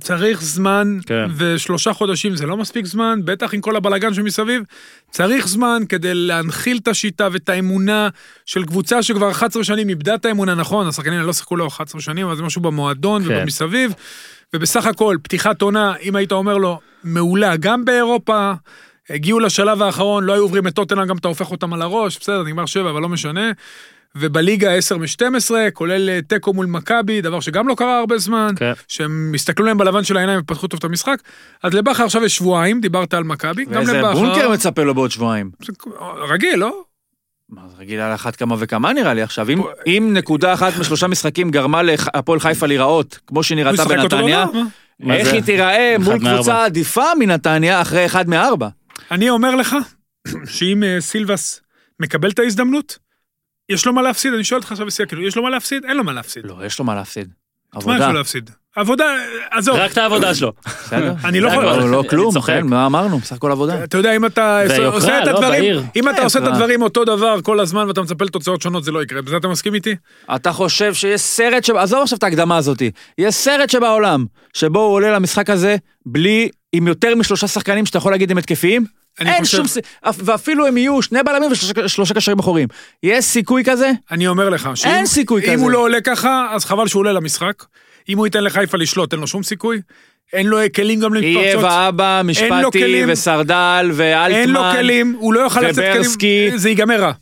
צריך, 0.00 0.42
זמן, 0.42 0.98
כן. 1.06 1.24
ושלושה 1.36 1.92
חודשים 1.92 2.36
זה 2.36 2.46
לא 2.46 2.56
מספיק 2.56 2.86
זמן, 2.86 3.20
בטח 3.24 3.54
עם 3.54 3.60
כל 3.60 3.76
הבלגן 3.76 4.14
שמסביב. 4.14 4.62
צריך 5.10 5.48
זמן 5.48 5.82
כדי 5.88 6.14
להנחיל 6.14 6.76
את 6.82 6.88
השיטה 6.88 7.28
ואת 7.32 7.48
האמונה 7.48 8.08
של 8.46 8.64
קבוצה 8.64 9.02
שכבר 9.02 9.30
11 9.30 9.64
שנים 9.64 9.88
איבדה 9.88 10.14
את 10.14 10.24
האמונה, 10.24 10.54
נכון, 10.54 10.86
השחקנים 10.88 11.20
לא 11.20 11.32
שיחקו 11.32 11.56
לו 11.56 11.68
11 11.68 12.00
שנים, 12.00 12.26
אבל 12.26 12.36
זה 12.36 12.42
משהו 12.42 12.62
במועדון 12.62 13.24
כן. 13.24 13.30
ובמסביב. 13.30 13.92
ובסך 14.54 14.86
הכל, 14.86 15.16
פתיחת 15.22 15.62
עונה, 15.62 15.94
אם 16.02 16.16
היית 16.16 16.32
אומר 16.32 16.58
לו, 16.58 16.78
מעולה, 17.04 17.56
גם 17.56 17.84
באירופה, 17.84 18.52
הגיעו 19.10 19.40
לשלב 19.40 19.82
האחרון, 19.82 20.24
לא 20.24 20.32
היו 20.32 20.42
עוברים 20.42 20.66
את 20.66 20.74
טוטנאם, 20.74 21.06
גם 21.06 21.16
אתה 21.16 21.28
הופך 21.28 21.50
אותם 21.50 21.72
על 21.72 21.82
הראש, 21.82 22.18
בסדר, 22.18 22.42
נגמר 22.42 22.66
שבע, 22.66 22.90
אבל 22.90 23.02
לא 23.02 23.08
משנה. 23.08 23.52
ובליגה 24.16 24.74
10 24.74 24.96
מ-12, 24.96 25.50
כולל 25.72 26.10
אה, 26.10 26.22
תיקו 26.22 26.52
מול 26.52 26.66
מכבי, 26.66 27.20
דבר 27.20 27.40
שגם 27.40 27.68
לא 27.68 27.74
קרה 27.74 27.98
הרבה 27.98 28.18
זמן, 28.18 28.54
כן. 28.56 28.72
שהם 28.88 29.32
הסתכלו 29.34 29.66
להם 29.66 29.78
בלבן 29.78 30.04
של 30.04 30.16
העיניים 30.16 30.40
ופתחו 30.40 30.66
טוב 30.66 30.78
את 30.78 30.84
המשחק. 30.84 31.18
אז 31.62 31.74
לבכר 31.74 32.04
עכשיו 32.04 32.24
יש 32.24 32.36
שבועיים, 32.36 32.80
דיברת 32.80 33.14
על 33.14 33.24
מכבי, 33.24 33.64
גם 33.64 33.72
ואיזה 33.76 33.92
לבכר. 33.92 34.12
בונקר 34.12 34.50
מצפה 34.50 34.82
לו 34.82 34.94
בעוד 34.94 35.10
שבועיים. 35.10 35.50
רגיל, 36.28 36.56
לא? 36.56 36.82
מה, 37.48 37.62
זה 37.68 37.76
רגיל 37.76 38.00
על 38.00 38.14
אחת 38.14 38.36
כמה 38.36 38.56
וכמה 38.58 38.92
נראה 38.92 39.14
לי 39.14 39.22
עכשיו. 39.22 39.50
אם, 39.50 39.62
אם 39.86 40.10
נקודה 40.12 40.54
אחת 40.54 40.72
משלושה 40.80 41.06
משחקים 41.06 41.50
גרמה 41.50 41.82
להפועל 41.82 42.40
חיפה 42.40 42.66
להיראות 42.66 43.18
כמו 43.26 43.42
שהיא 43.42 43.58
הוא 43.58 43.64
נראתה 43.64 43.82
ישחק 43.82 43.98
אותו 43.98 44.16
בנתניה, 44.16 44.44
איך? 45.10 45.32
היא 45.32 45.42
תיראה 45.42 45.96
מול. 45.98 46.18
קבוצה 46.18 46.64
עדיפה 46.64 47.04
מנתניה 47.18 47.82
אחרי 47.82 48.06
אחד 48.06 48.28
מארבע? 48.28 48.68
אני 49.10 49.30
אומר 49.30 49.54
לך, 49.56 49.76
שאם 50.54 50.84
אה, 50.84 51.00
סילבס 51.00 51.60
מקבל 52.00 52.30
את 52.30 52.38
ההזדמנות, 52.38 52.98
יש 53.68 53.86
לו 53.86 53.92
מה 53.92 54.02
להפסיד, 54.02 54.34
אני 54.34 54.44
שואל 54.44 54.60
אותך 54.60 54.72
עכשיו 54.72 54.86
בשיא, 54.86 55.06
כאילו, 55.06 55.22
יש 55.26 55.36
לו 55.36 55.42
מה 55.42 55.50
להפסיד? 55.50 55.84
אין 55.84 55.96
לו 55.96 56.04
מה 56.04 56.12
להפסיד. 56.12 56.46
לא, 56.46 56.66
יש 56.66 56.78
לו 56.78 56.84
מה 56.84 56.94
להפסיד. 56.94 57.28
מה 57.28 57.78
יש 57.78 57.84
עבודה. 57.84 58.08
לו 58.08 58.12
להפסיד? 58.12 58.50
עבודה, 58.76 59.04
עזוב. 59.50 59.76
רק 59.76 59.92
את 59.92 59.98
העבודה 59.98 60.34
שלו. 60.34 60.52
בסדר? 60.66 61.14
אני 61.24 61.40
לא 61.40 61.48
יכול-. 61.48 61.64
לא, 61.64 61.90
לא 61.90 62.04
כלום, 62.10 62.34
צוחק. 62.34 62.52
כן, 62.52 62.66
מה 62.66 62.86
אמרנו? 62.86 63.18
בסך 63.18 63.36
הכל 63.36 63.50
עבודה. 63.50 63.84
אתה 63.84 63.96
יודע, 63.98 64.16
אם 64.16 64.26
אתה 64.26 64.60
עושה 64.86 65.18
את 65.22 65.26
לא, 65.26 65.30
הדברים. 65.30 65.76
אם 65.96 66.08
אתה 66.08 66.16
כן, 66.16 66.22
עושה 66.22 66.38
את 66.38 66.44
מה? 66.44 66.50
הדברים 66.50 66.82
אותו 66.82 67.04
דבר 67.04 67.40
כל 67.42 67.60
הזמן 67.60 67.86
ואתה 67.88 68.02
מצפה 68.02 68.24
לתוצאות 68.24 68.62
שונות, 68.62 68.84
זה 68.84 68.92
לא 68.92 69.02
יקרה. 69.02 69.22
בזה 69.22 69.36
אתה 69.36 69.48
מסכים 69.48 69.74
איתי? 69.74 69.94
אתה 70.34 70.52
חושב 70.52 70.94
שיש 70.94 71.20
סרט, 71.20 71.64
שבא- 71.64 71.80
עזוב 71.82 72.02
עכשיו 72.02 72.18
את 72.18 72.22
ההקדמה 72.22 72.56
הזאתי, 72.56 72.90
יש 73.18 73.34
סרט 73.34 73.70
שבעולם, 73.70 74.24
שבו 74.54 74.78
הוא 74.80 74.92
עולה 74.94 75.12
למשחק 75.12 75.50
הזה 75.50 75.76
בלי, 76.06 76.48
עם 76.72 76.88
יותר 76.88 77.14
משלושה 77.14 77.48
שחקנים 77.48 77.86
שאתה 77.86 77.98
יכול 77.98 78.12
להגיד 78.12 78.30
הם 78.30 78.38
התקפיים? 78.38 78.84
אני 79.20 79.30
אין 79.34 79.44
חושב- 79.44 79.56
שום 79.66 79.82
ואפילו 80.18 80.66
הם 80.66 80.76
יהיו 80.76 81.02
שני 81.02 81.22
בלמים 81.22 81.50
ושלושה 81.84 82.14
קשרים 82.14 82.38
אחוריים. 82.38 82.68
יש 83.02 83.24
סיכוי 83.24 83.62
כזה? 83.64 83.90
אני 84.10 84.26
אומר 84.28 84.48
לך, 84.50 84.68
שאם 84.74 84.90
אין 84.90 85.06
סיכוי 85.06 85.42
אם 85.48 85.52
כזה. 85.52 85.62
הוא 85.62 85.70
לא 85.70 85.78
עולה 85.78 86.00
ככה, 86.00 86.46
אז 86.50 86.64
חבל 86.64 86.88
שהוא 86.88 87.00
עולה 87.00 87.12
למשחק. 87.12 87.64
אם 88.08 88.18
הוא 88.18 88.26
ייתן 88.26 88.44
לחיפה 88.44 88.78
לשלוט, 88.78 89.12
אין 89.12 89.20
לו 89.20 89.26
שום 89.26 89.42
סיכוי. 89.42 89.80
אין 90.32 90.46
לו 90.46 90.58
כלים 90.74 91.00
גם 91.00 91.14
יהיה 91.14 91.38
להתפרצות. 91.38 91.64
ואבא, 91.70 92.22
לו 92.22 92.28
משפטי. 92.28 93.04
וסרדל 93.08 93.90
ואלטמן. 93.94 94.40
אין 94.40 94.50
לו 94.50 94.60
כלים, 94.72 95.16
הוא 95.18 95.34
לא 95.34 95.40
יוכל 95.40 95.60
לצאת. 95.60 95.84
כלים, 96.18 96.56
זה 96.56 96.68
ייגמר 96.68 97.00
רע. 97.00 97.12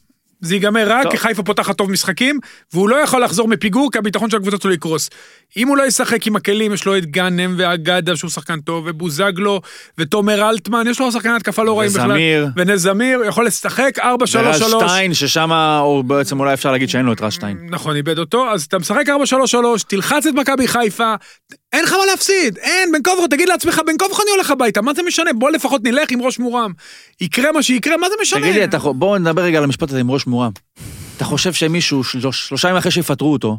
זה 0.42 0.54
ייגמר 0.54 0.88
רע. 0.88 1.00
כי 1.10 1.18
חיפה 1.18 1.42
פותחת 1.42 1.76
טוב 1.76 1.90
משחקים, 1.90 2.38
והוא 2.72 2.88
לא 2.88 2.96
יכול 2.96 3.24
לחזור 3.24 3.48
מפיגור, 3.48 3.92
כי 3.92 3.98
הביטחון 3.98 4.30
של 4.30 4.36
הקבוצה 4.36 4.56
שלו 4.62 4.72
יקרוס. 4.72 5.10
אם 5.56 5.68
הוא 5.68 5.76
לא 5.76 5.86
ישחק 5.86 6.26
עם 6.26 6.36
הכלים, 6.36 6.72
יש 6.72 6.84
לו 6.84 6.96
את 6.96 7.06
גאנם 7.06 7.54
ואגדה, 7.58 8.16
שהוא 8.16 8.30
שחקן 8.30 8.60
טוב, 8.60 8.84
ובוזגלו, 8.88 9.60
ותומר 9.98 10.50
אלטמן, 10.50 10.86
יש 10.86 11.00
לו 11.00 11.12
שחקני 11.12 11.36
התקפה 11.36 11.62
לא 11.62 11.78
רעים 11.78 11.90
בכלל. 11.90 12.10
וזמיר. 12.10 12.48
ונס 12.56 12.80
זמיר, 12.80 13.18
הוא 13.18 13.24
יכול 13.24 13.46
לשחק 13.46 13.98
4-3-3. 13.98 14.02
ורז 14.34 14.62
שטיין, 14.62 15.14
ששם, 15.14 15.50
או 15.80 16.02
בעצם 16.06 16.40
אולי 16.40 16.54
אפשר 16.54 16.72
להגיד 16.72 16.88
שאין 16.88 17.06
לו 17.06 17.12
את 17.12 17.20
רז 17.20 17.32
שטיין. 17.32 17.58
נכון, 17.70 17.96
איבד 17.96 18.18
אותו, 18.18 18.50
אז 18.50 18.64
אתה 18.64 18.78
משחק 18.78 19.04
4-3-3, 19.08 19.54
תלחץ 19.88 20.26
את 20.26 20.34
מכבי 20.34 20.68
חיפה, 20.68 21.14
אין 21.72 21.84
לך 21.84 21.92
מה 21.92 22.06
להפסיד, 22.10 22.58
אין, 22.58 22.92
כה 23.04 23.10
וכה, 23.10 23.28
תגיד 23.28 23.48
לעצמך, 23.48 23.74
כה 23.98 24.06
וכה 24.06 24.22
אני 24.22 24.30
הולך 24.30 24.50
הביתה, 24.50 24.82
מה 24.82 24.94
זה 24.94 25.02
משנה? 25.02 25.32
בוא 25.32 25.50
לפחות 25.50 25.80
נלך 25.84 26.10
עם 26.10 26.22
ראש 26.22 26.38
מורם. 26.38 26.72
יקרה 27.20 27.52
מה 27.52 27.62
שיקרה, 27.62 27.96
מה 27.96 28.08
זה 28.08 28.14
משנה? 28.22 28.40
תגיד 28.40 28.54
לי, 28.54 28.64
אתה 28.64 28.78
בואו 28.78 29.18
נדבר 29.18 29.42
רגע 29.42 29.58
על 29.58 29.64
המשפט 29.64 29.90
הזה 29.90 30.00
עם 30.00 30.10
ראש 30.10 30.26
מורם. 30.26 30.50
אתה 31.16 31.24
חושב 31.24 31.52
שמישהו, 31.52 32.04
שלוש- 32.04 32.48
שלושה 32.48 32.68
ימים 32.68 32.78
אחרי 32.78 32.90
שיפטרו 32.90 33.32
אותו, 33.32 33.56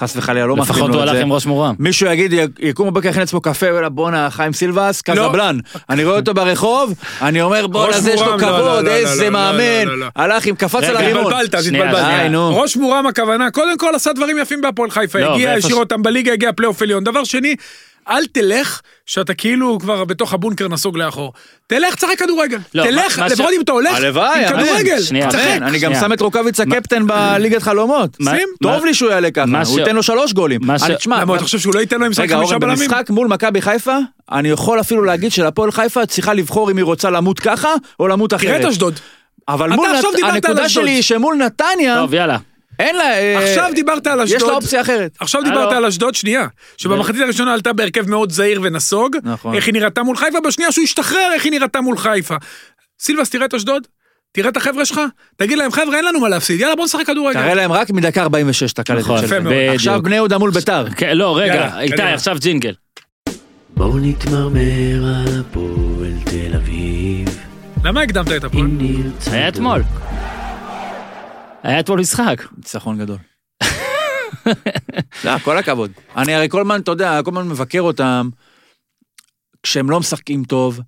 חס 0.00 0.16
וחלילה, 0.16 0.46
לא 0.46 0.56
לפחות 0.56 0.76
לו 0.88 0.94
הוא 0.94 0.96
את 0.96 1.08
הלך 1.08 1.12
זה, 1.12 1.22
עם 1.22 1.32
ראש 1.32 1.46
מורם. 1.46 1.74
מישהו 1.78 2.06
יגיד, 2.06 2.32
יקום 2.58 2.88
בבוקר 2.88 3.08
יכין 3.08 3.20
לעצמו 3.20 3.40
קפה, 3.40 3.66
וואלה 3.72 3.88
בואנה, 3.88 4.30
חיים 4.30 4.52
סילבס, 4.52 5.02
לא. 5.08 5.14
קזבלן. 5.14 5.58
אני 5.90 6.04
רואה 6.04 6.16
אותו 6.16 6.34
ברחוב, 6.34 6.94
אני 7.22 7.42
אומר 7.42 7.66
בואנה, 7.66 8.00
זה 8.00 8.10
יש 8.10 8.20
לו 8.20 8.26
לא, 8.26 8.32
לא, 8.32 8.38
כבוד, 8.38 8.50
לא, 8.60 8.82
לא, 8.82 8.90
איזה 8.90 9.24
לא, 9.24 9.30
מאמן, 9.30 9.86
לא, 9.86 9.92
לא, 9.92 9.98
לא. 9.98 10.06
הלך 10.16 10.46
עם 10.46 10.54
קפץ 10.54 10.84
על 10.84 10.96
הרימון. 10.96 11.22
התבלבלת, 11.26 11.54
אז 11.54 11.66
התבלבלת. 11.66 12.30
ראש 12.34 12.76
מורם 12.76 13.06
הכוונה, 13.06 13.50
קודם 13.50 13.78
כל 13.78 13.94
עשה 13.94 14.12
דברים 14.12 14.38
יפים 14.38 14.60
בהפועל 14.60 14.90
חיפה, 14.90 15.18
לא, 15.18 15.34
הגיע, 15.34 15.52
השאיר 15.52 15.76
אותם 15.76 16.02
בליגה, 16.02 16.32
הגיע 16.32 16.52
פלייאוף 16.52 16.82
עליון. 16.82 17.04
דבר 17.04 17.24
שני, 17.24 17.56
אל 18.08 18.26
תלך 18.26 18.80
שאתה 19.06 19.34
כאילו 19.34 19.78
כבר 19.80 20.04
בתוך 20.04 20.32
הבונקר 20.34 20.68
נסוג 20.68 20.96
לאחור. 20.98 21.32
תלך, 21.66 21.94
תשחק 21.94 22.18
כדורגל. 22.18 22.58
לא, 22.74 22.82
תלך, 22.84 23.18
מה- 23.18 23.24
מה 23.24 23.30
ש- 23.30 23.32
לפחות 23.32 23.50
אם 23.56 23.60
אתה 23.60 23.72
הולך 23.72 23.96
הלוואי, 23.96 24.46
עם 24.46 24.54
אמן. 24.54 24.64
כדורגל. 24.64 25.02
שנייה, 25.02 25.28
תשחק. 25.28 25.40
אמן, 25.56 25.62
אני 25.62 25.78
גם. 25.78 25.94
שם 25.94 26.12
את 26.12 26.20
רוקאביצה 26.20 26.64
קפטן 26.64 27.06
בליגת 27.06 27.62
חלומות. 27.62 28.16
מה- 28.20 28.30
שים. 28.36 28.48
טוב 28.62 28.78
מה- 28.80 28.84
לי 28.86 28.94
שהוא 28.94 29.10
יעלה 29.10 29.30
ככה, 29.30 29.46
מה 29.46 29.58
הוא 29.62 29.76
ש- 29.76 29.78
ייתן 29.78 29.96
לו 29.96 30.02
שלוש 30.02 30.32
גולים. 30.32 30.60
מה 30.64 30.78
ש- 30.78 30.82
אני- 30.82 30.96
תשמע, 30.96 31.20
למה, 31.20 31.34
אתה 31.34 31.42
חושב 31.44 31.58
שהוא 31.58 31.74
לא 31.74 31.80
ייתן 31.80 31.98
לו 32.00 32.06
עם 32.06 32.12
רגע, 32.18 32.36
חמישה 32.36 32.58
בלמים? 32.58 32.78
במשחק 32.78 33.10
מול 33.10 33.26
מכבי 33.28 33.62
חיפה, 33.62 33.96
אני 34.32 34.48
יכול 34.48 34.80
אפילו 34.80 35.04
להגיד 35.04 35.32
שלפועל 35.32 35.72
חיפה 35.72 36.06
צריכה 36.06 36.34
לבחור 36.34 36.70
אם 36.70 36.76
היא 36.76 36.84
רוצה 36.84 37.10
למות 37.10 37.40
ככה, 37.40 37.68
או 38.00 38.08
למות 38.08 38.30
תראה 38.30 38.42
את 38.56 38.60
אחרת. 38.60 38.70
אשדוד. 38.72 38.94
אבל 39.48 39.70
מול 39.70 39.86
הנקודה. 40.24 40.68
שלי 40.68 40.90
היא 40.90 41.02
שמול 41.02 41.34
נתניה, 41.36 41.96
טוב, 41.96 42.14
יאללה. 42.14 42.36
אין 42.82 42.96
לה... 42.96 43.18
אה, 43.18 43.38
עכשיו 43.38 43.70
דיברת 43.74 44.06
על 44.06 44.20
יש 44.24 44.32
אשדוד. 44.32 44.48
לה 44.48 44.54
אופציה 44.54 44.80
אחרת. 44.80 45.16
עכשיו 45.20 45.42
דיברת. 45.42 45.72
על 45.72 45.84
אשדוד, 45.84 46.14
שנייה. 46.14 46.46
שבמחצית 46.76 47.20
הראשונה 47.20 47.52
עלתה 47.52 47.72
בהרכב 47.72 48.10
מאוד 48.10 48.32
זהיר 48.32 48.60
ונסוג. 48.62 49.16
נכון. 49.22 49.54
איך 49.54 49.66
היא 49.66 49.74
נראתה 49.74 50.02
מול 50.02 50.16
חיפה, 50.16 50.38
בשנייה 50.40 50.72
שהוא 50.72 50.82
השתחרר, 50.84 51.30
איך 51.34 51.44
היא 51.44 51.52
נראתה 51.52 51.80
מול 51.80 51.96
חיפה. 51.98 52.34
סילבס, 53.00 53.30
תראה 53.30 53.46
את 53.46 53.54
אשדוד, 53.54 53.86
תראה 54.32 54.48
את 54.48 54.56
החבר'ה 54.56 54.84
שלך, 54.84 55.00
תגיד 55.36 55.58
להם, 55.58 55.72
חבר'ה, 55.72 55.96
אין 55.96 56.04
לנו 56.04 56.20
מה 56.20 56.28
להפסיד, 56.28 56.60
יאללה, 56.60 56.76
בוא 56.76 56.84
נשחק 56.84 57.06
כדורגל. 57.06 57.42
תראה 57.42 57.54
להם 57.54 57.72
רק 57.72 57.90
מדקה 57.90 58.22
46 58.22 58.72
את 58.72 58.90
נכון, 58.90 59.26
שלהם. 59.26 59.46
עכשיו. 59.74 60.02
בני 60.02 60.14
יהודה 60.14 60.38
מול 60.38 60.50
ביתר. 60.50 60.86
כן, 60.96 61.16
לא, 61.16 61.38
רגע, 61.38 61.80
איתי. 61.80 62.02
עכשיו 62.02 62.36
ג'ינגל. 62.40 62.72
בואו 63.76 63.98
נתמרמר 63.98 65.04
על 65.04 65.40
הפועל 65.40 66.12
תל 66.24 66.56
אביב, 66.56 67.28
למה 67.84 68.00
הקדמת 68.02 68.32
את 68.32 68.44
הפועל? 68.44 68.66
היה 69.32 69.48
אתמול. 69.48 69.82
היה 71.62 71.80
אתמול 71.80 72.00
משחק. 72.00 72.42
ניצחון 72.56 72.98
גדול. 72.98 73.18
לא, 75.24 75.38
כל 75.38 75.58
הכבוד. 75.58 75.90
אני 76.16 76.34
הרי 76.34 76.48
כל 76.48 76.60
הזמן, 76.60 76.80
אתה 76.80 76.90
יודע, 76.90 77.20
כל 77.24 77.30
הזמן 77.30 77.48
מבקר 77.48 77.80
אותם 77.80 78.28
כשהם 79.62 79.90
לא 79.90 80.00
משחקים 80.00 80.44
טוב. 80.44 80.80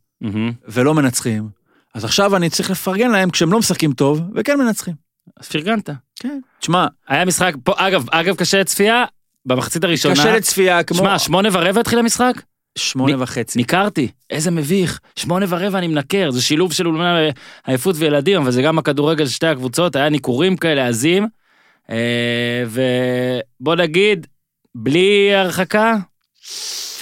ולא 0.68 0.94
מנצחים. 0.94 1.48
אז 1.94 2.04
עכשיו 2.04 2.36
אני 2.36 2.50
צריך 2.50 2.70
לפרגן 2.70 3.10
להם 3.10 3.30
כשהם 3.30 3.52
לא 3.52 3.58
משחקים 3.58 3.92
טוב 3.92 4.20
וכן 4.34 4.58
מנצחים. 4.58 4.94
אז 5.40 5.48
פרגנת. 5.48 5.90
כן. 6.16 6.40
תשמע, 6.60 6.86
היה 7.08 7.24
משחק, 7.24 7.54
פה, 7.64 7.72
אגב, 7.76 8.06
אגב, 8.10 8.36
קשה 8.36 8.60
לצפייה, 8.60 9.04
במחצית 9.46 9.84
הראשונה. 9.84 10.14
קשה 10.14 10.36
לצפייה 10.36 10.82
כמו... 10.82 10.98
שמע, 10.98 11.18
שמונה 11.18 11.48
ורבע 11.52 11.80
התחיל 11.80 11.98
המשחק? 11.98 12.32
שמונה 12.78 13.22
וחצי. 13.22 13.58
ניכרתי, 13.58 14.08
איזה 14.30 14.50
מביך. 14.50 15.00
שמונה 15.16 15.46
ורבע 15.48 15.78
אני 15.78 15.86
מנקר, 15.86 16.30
זה 16.30 16.42
שילוב 16.42 16.72
של 16.72 16.86
אולמנה 16.86 17.18
עייפות 17.66 17.96
וילדים, 17.98 18.42
אבל 18.42 18.50
זה 18.50 18.62
גם 18.62 18.78
הכדורגל 18.78 19.26
של 19.26 19.32
שתי 19.32 19.46
הקבוצות, 19.46 19.96
היה 19.96 20.08
ניכורים 20.08 20.56
כאלה 20.56 20.88
עזים. 20.88 21.28
אה, 21.90 22.64
ובוא 23.60 23.74
נגיד, 23.74 24.26
בלי 24.74 25.34
הרחקה, 25.34 25.96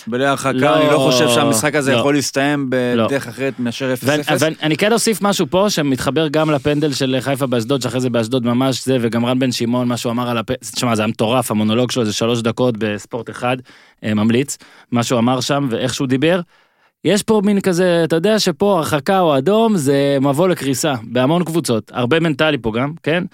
בלי 0.06 0.26
הרחקה, 0.26 0.52
לא, 0.52 0.76
אני 0.76 0.90
לא 0.92 0.98
חושב 0.98 1.28
שהמשחק 1.28 1.74
הזה 1.74 1.92
לא. 1.92 1.98
יכול 1.98 2.14
להסתיים 2.14 2.70
לא. 2.96 3.06
בדרך 3.06 3.28
אחרת 3.28 3.54
מאשר 3.58 3.94
0-0. 3.94 4.06
ואני- 4.38 4.54
ואני 4.62 4.76
כן 4.76 4.92
אוסיף 4.92 5.22
משהו 5.22 5.46
פה 5.50 5.66
שמתחבר 5.70 6.28
גם 6.28 6.50
לפנדל 6.50 6.92
של 6.92 7.16
חיפה 7.20 7.46
באשדוד, 7.46 7.82
שאחרי 7.82 8.00
זה 8.00 8.10
באשדוד 8.10 8.46
ממש 8.46 8.84
זה, 8.84 8.96
וגם 9.00 9.26
רן 9.26 9.38
בן 9.38 9.52
שמעון, 9.52 9.88
מה 9.88 9.96
שהוא 9.96 10.12
אמר 10.12 10.30
על 10.30 10.38
הפנדל, 10.38 10.58
תשמע, 10.74 10.94
זה 10.94 11.02
היה 11.02 11.06
מטורף, 11.06 11.50
המונולוג 11.50 11.90
שלו 11.90 12.04
זה 12.04 12.12
שלוש 12.12 12.40
דקות 12.42 12.74
בספורט 12.78 13.30
אחד, 13.30 13.56
אה, 14.04 14.14
ממליץ, 14.14 14.58
מה 14.92 15.02
שהוא 15.02 15.18
אמר 15.18 15.40
שם 15.40 15.66
ואיך 15.70 15.94
שהוא 15.94 16.08
דיבר. 16.08 16.40
יש 17.04 17.22
פה 17.22 17.40
מין 17.44 17.60
כזה, 17.60 18.00
אתה 18.04 18.16
יודע 18.16 18.38
שפה 18.38 18.76
הרחקה 18.78 19.20
או 19.20 19.38
אדום 19.38 19.76
זה 19.76 20.18
מבוא 20.20 20.48
לקריסה, 20.48 20.94
בהמון 21.02 21.44
קבוצות, 21.44 21.90
הרבה 21.94 22.20
מנטלי 22.20 22.58
פה 22.58 22.72
גם, 22.72 22.92
כן? 23.02 23.24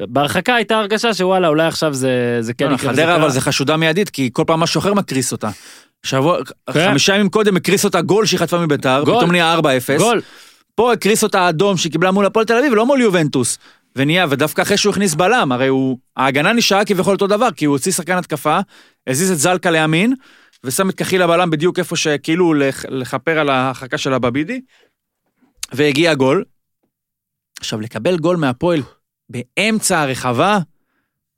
בהרחקה 0.00 0.54
הייתה 0.54 0.76
הרגשה 0.78 1.14
שוואלה, 1.14 1.48
אולי 1.48 1.66
עכשיו 1.66 1.94
זה, 1.94 2.38
זה 2.40 2.54
כן 2.54 2.68
כן, 2.68 2.74
יקרה. 2.74 2.92
חדרה. 2.92 3.16
אבל 3.16 3.30
זה 3.30 3.40
חשודה 3.40 3.76
מיידית, 3.76 4.10
כי 4.10 4.30
כל 4.32 4.44
פעם 4.46 4.60
משהו 4.60 4.78
אחר 4.78 4.94
מקריס 4.94 5.32
אותה. 5.32 5.50
שבוע, 6.02 6.38
כן. 6.72 6.88
חמישה 6.90 7.14
ימים 7.14 7.28
קודם 7.28 7.56
הקריס 7.56 7.84
אותה 7.84 8.00
גול 8.00 8.26
שהיא 8.26 8.40
חטפה 8.40 8.58
מביתר. 8.66 9.02
פתאום 9.04 9.30
נהיה 9.32 9.54
4-0. 9.58 9.62
גול. 9.98 10.20
פה 10.74 10.92
הקריס 10.92 11.22
אותה 11.24 11.48
אדום 11.48 11.76
שהיא 11.76 11.92
קיבלה 11.92 12.10
מול 12.10 12.26
הפועל 12.26 12.46
תל 12.46 12.58
אביב, 12.58 12.74
לא 12.74 12.86
מול 12.86 13.00
יובנטוס. 13.00 13.58
ונהיה, 13.96 14.26
ודווקא 14.30 14.62
אחרי 14.62 14.76
שהוא 14.76 14.90
הכניס 14.92 15.14
בלם, 15.14 15.52
הרי 15.52 15.66
הוא, 15.68 15.98
ההגנה 16.16 16.52
נשארה 16.52 16.84
כביכול 16.84 17.14
אותו 17.14 17.26
דבר, 17.26 17.48
כי 17.50 17.64
הוא 17.64 17.74
הוציא 17.74 17.92
שחקן 17.92 18.16
התקפה, 18.16 18.58
הזיז 19.06 19.30
את 19.30 19.38
זלקה 19.38 19.70
לימין, 19.70 20.14
ושם 20.64 20.90
את 20.90 20.94
קחילה 20.94 21.26
בלם 21.26 21.50
בדיוק 21.50 21.78
איפה 21.78 21.96
שכאילו 21.96 22.54
לח- 22.54 22.84
לכפר 22.88 23.38
על 23.38 23.48
ההרחקה 23.50 23.98
של 23.98 24.12
הבבידי, 24.12 24.60
והגיע 25.72 26.14
גול. 26.14 26.44
עכשיו, 27.60 27.80
לקבל 27.80 28.16
גול 28.18 28.36
מהפועל 28.36 28.82
באמצע 29.30 30.00
הרחבה, 30.00 30.58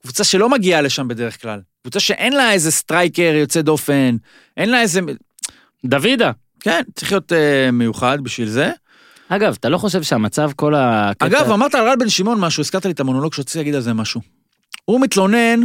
קבוצה 0.03 0.23
שלא 0.23 0.49
מגיעה 0.49 0.81
לשם 0.81 1.07
בדרך 1.07 1.41
כלל. 1.41 1.61
קבוצה 1.81 1.99
שאין 1.99 2.33
לה 2.33 2.51
איזה 2.51 2.71
סטרייקר 2.71 3.33
יוצא 3.35 3.61
דופן, 3.61 4.17
אין 4.57 4.69
לה 4.69 4.81
איזה... 4.81 4.99
דוידה. 5.85 6.31
כן, 6.59 6.81
צריך 6.95 7.11
להיות 7.11 7.31
אה, 7.31 7.71
מיוחד 7.71 8.17
בשביל 8.21 8.49
זה. 8.49 8.71
אגב, 9.29 9.55
אתה 9.59 9.69
לא 9.69 9.77
חושב 9.77 10.03
שהמצב 10.03 10.51
כל 10.55 10.73
הקטע... 10.75 11.25
אגב, 11.25 11.51
אמרת 11.51 11.75
על 11.75 11.89
רן 11.89 11.99
בן 11.99 12.09
שמעון 12.09 12.39
משהו, 12.39 12.61
הזכרת 12.61 12.85
לי 12.85 12.91
את 12.91 12.99
המונולוג 12.99 13.33
שרציתי 13.33 13.59
להגיד 13.59 13.75
על 13.75 13.81
זה 13.81 13.93
משהו. 13.93 14.21
הוא 14.85 15.01
מתלונן 15.01 15.59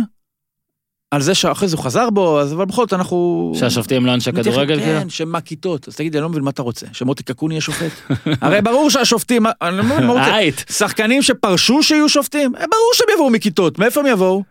על 1.11 1.23
זה 1.23 1.35
שאחרי 1.35 1.69
זה 1.69 1.77
הוא 1.77 1.85
חזר 1.85 2.11
בו, 2.11 2.41
אז 2.41 2.53
אבל 2.53 2.65
בכל 2.65 2.83
זאת 2.83 2.93
אנחנו... 2.93 3.53
שהשופטים 3.57 4.07
לא 4.07 4.15
אנשי 4.15 4.33
כדורגל? 4.33 4.81
כאילו? 4.81 5.01
כן, 5.01 5.09
שהם 5.09 5.33
מהכיתות. 5.33 5.89
אז 5.89 5.97
תגיד 5.97 6.17
אני 6.17 6.23
לא 6.23 6.29
מבין 6.29 6.43
מה 6.43 6.51
אתה 6.51 6.63
רוצה, 6.63 6.87
שמוטי 6.93 7.23
קקון 7.23 7.51
יהיה 7.51 7.61
שופט? 7.61 7.91
הרי 8.41 8.63
ברור 8.63 8.91
שהשופטים, 8.91 9.47
אני 9.63 9.77
לא 9.77 9.85
מבין 9.85 10.07
מה 10.07 10.13
הוא 10.13 10.21
רוצה. 10.21 10.63
שחקנים 10.79 11.23
שפרשו 11.23 11.83
שיהיו 11.83 12.09
שופטים, 12.09 12.57
אה, 12.57 12.61
ברור 12.61 12.91
שהם 12.95 13.07
יבואו 13.15 13.31
מכיתות, 13.31 13.79
מאיפה 13.79 14.01
הם 14.01 14.07
יבואו? 14.07 14.43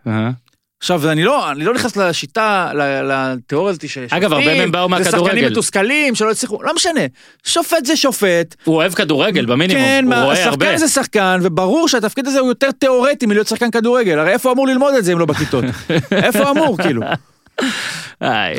עכשיו, 0.84 1.10
אני 1.10 1.24
לא, 1.24 1.50
אני 1.50 1.64
לא 1.64 1.74
נכנס 1.74 1.96
לשיטה, 1.96 2.70
לתיאוריה 2.74 3.70
הזאת 3.70 3.88
ששופטים, 3.88 4.08
אגב, 4.10 4.32
הרבה 4.32 4.58
מהם 4.58 4.72
באו 4.72 4.88
זה 4.88 4.88
מהכדורגל. 4.88 5.26
שחקנים 5.26 5.44
מתוסכלים 5.50 6.14
שלא 6.14 6.30
הצליחו, 6.30 6.62
לא 6.62 6.74
משנה. 6.74 7.00
שופט 7.44 7.84
זה 7.84 7.96
שופט, 7.96 8.54
הוא 8.64 8.76
אוהב 8.76 8.92
כדורגל 8.94 9.46
במינימום, 9.46 9.82
כן, 9.82 10.04
הוא 10.06 10.14
רואה 10.14 10.44
הרבה. 10.44 10.66
שחקן 10.66 10.76
זה 10.76 10.88
שחקן, 10.88 11.40
וברור 11.42 11.88
שהתפקיד 11.88 12.26
הזה 12.26 12.40
הוא 12.40 12.48
יותר 12.48 12.70
תיאורטי 12.70 13.26
מלהיות 13.26 13.46
שחקן 13.46 13.70
כדורגל, 13.70 14.18
הרי 14.18 14.30
איפה 14.30 14.52
אמור 14.52 14.66
ללמוד 14.66 14.94
את 14.94 15.04
זה 15.04 15.12
אם 15.12 15.18
לא 15.18 15.26
בכיתות? 15.26 15.64
איפה 16.12 16.50
אמור, 16.50 16.76
כאילו? 16.82 17.02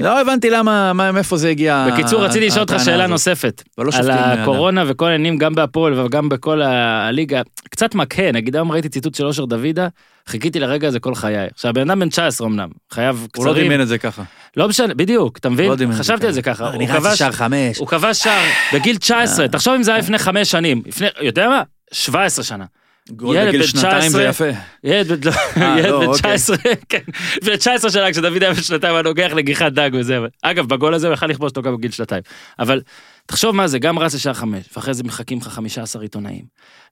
לא 0.02 0.22
הבנתי 0.22 0.50
למה, 0.50 0.94
מה- 0.94 1.12
מאיפה 1.12 1.38
זה 1.38 1.50
הגיע. 1.50 1.88
בקיצור, 1.92 2.26
רציתי 2.26 2.48
לשאול 2.48 2.62
אותך 2.62 2.76
שאלה. 2.86 3.08
נוספת. 3.08 3.64
לא 3.78 3.84
על 3.94 4.12
הקורונה 4.12 4.84
וכל 4.88 5.06
העניינים, 5.06 5.38
גם 5.38 5.56
בהפועל 5.56 6.00
וגם 6.00 6.30
בכל 6.30 6.62
הליגה. 6.62 7.42
קצת 7.70 7.96
מקהה, 7.96 8.32
נגיד 8.32 8.56
היום 8.56 8.72
ראיתי 8.72 8.90
ציטוט 8.90 9.16
של 9.16 9.26
אושר 9.26 9.46
דוידה, 9.46 9.88
חיכיתי 10.28 10.60
לרגע 10.60 10.88
הזה 10.88 11.00
כל 11.00 11.16
חיי. 11.16 11.48
עכשיו, 11.54 11.74
בן 11.74 11.90
אדם 11.90 12.00
בן 12.00 12.10
19 12.10 12.48
אמנם, 12.48 12.70
חייו 12.92 13.18
הוא 13.36 13.46
לא 13.46 13.52
קצרים. 13.52 13.66
דמיין 13.66 13.82
את 13.82 13.88
זה 13.88 13.98
ככה. 13.98 14.24
לא 14.58 14.68
משנה, 14.68 14.94
בדיוק, 14.94 15.38
אתה 15.38 15.50
מבין? 15.50 15.72
לא 15.72 15.94
חשבתי. 15.94 16.26
על 16.26 16.32
זה 16.32 16.42
ככה. 16.42 16.66
אה, 16.66 16.74
אני 16.74 16.88
רץ 16.88 17.06
לשער 17.14 17.32
חמש. 17.32 17.78
הוא 17.78 17.88
כבש 17.88 18.24
שער 18.24 18.44
בגיל 18.74 18.98
19, 18.98 19.48
תחשוב 19.48 19.74
אם 19.74 19.84
זה 19.84 19.92
היה 19.92 20.00
לפני 20.00 20.18
חמש 20.18 20.52
שנים, 20.52 20.82
לפני, 20.86 21.08
יודע 21.22 21.48
מה? 21.50 21.62
17 21.92 22.44
שנה. 22.46 22.66
גול 23.12 23.48
בגיל 23.48 23.64
שנתיים 23.64 24.12
זה 24.12 24.30
19. 24.30 24.50
יפה. 24.50 24.60
ילד 24.84 25.26
בן 25.26 25.32
אה, 25.62 25.80
ילד 25.80 25.90
לא, 25.90 26.00
בן 26.00 26.06
אוקיי. 26.06 26.20
19, 26.38 26.58
כן, 26.90 27.00
בן 27.44 27.56
19 27.56 27.92
שנה 27.92 28.12
כשדוד 28.12 28.44
היה 28.44 28.54
בן 28.54 28.62
שנתיים 28.62 28.94
היה 28.94 29.02
נוגח 29.02 29.32
נגיחת 29.36 29.72
דג 29.72 29.90
וזה. 29.94 30.20
אגב, 30.42 30.68
בגול 30.68 30.94
הזה 30.94 31.08
הוא 31.08 31.14
יכל 31.14 31.28
לכבוש 31.28 31.50
אותו 31.50 31.62
גם 31.62 31.78
בגיל 31.78 31.92
שנתיים. 31.92 32.24
אבל 32.60 32.82
תחשוב 33.28 33.56
מה 33.56 33.68
זה, 33.68 33.80
גם 33.80 34.00
רץ 34.00 34.16
לשער 34.16 34.34
חמש, 34.34 34.64
ואחרי 34.76 34.94
זה 34.94 35.04
מחכים 35.04 35.38
לך 35.38 35.48
15 35.48 36.02
עיתונאים, 36.02 36.42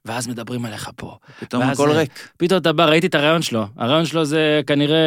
ואז 0.06 0.28
מדברים 0.28 0.66
עליך 0.66 0.90
פה. 0.96 1.16
פתאום 1.40 1.64
הכל 1.64 1.90
זה- 1.92 1.98
ריק. 2.00 2.12
פתאום 2.38 2.60
אתה 2.62 2.74
בא, 2.74 2.86
ראיתי 2.86 3.08
את 3.08 3.16
הרעיון 3.16 3.42
שלו. 3.42 3.66
הרעיון 3.78 4.06
שלו 4.06 4.26
זה 4.26 4.62
כנראה 4.68 4.98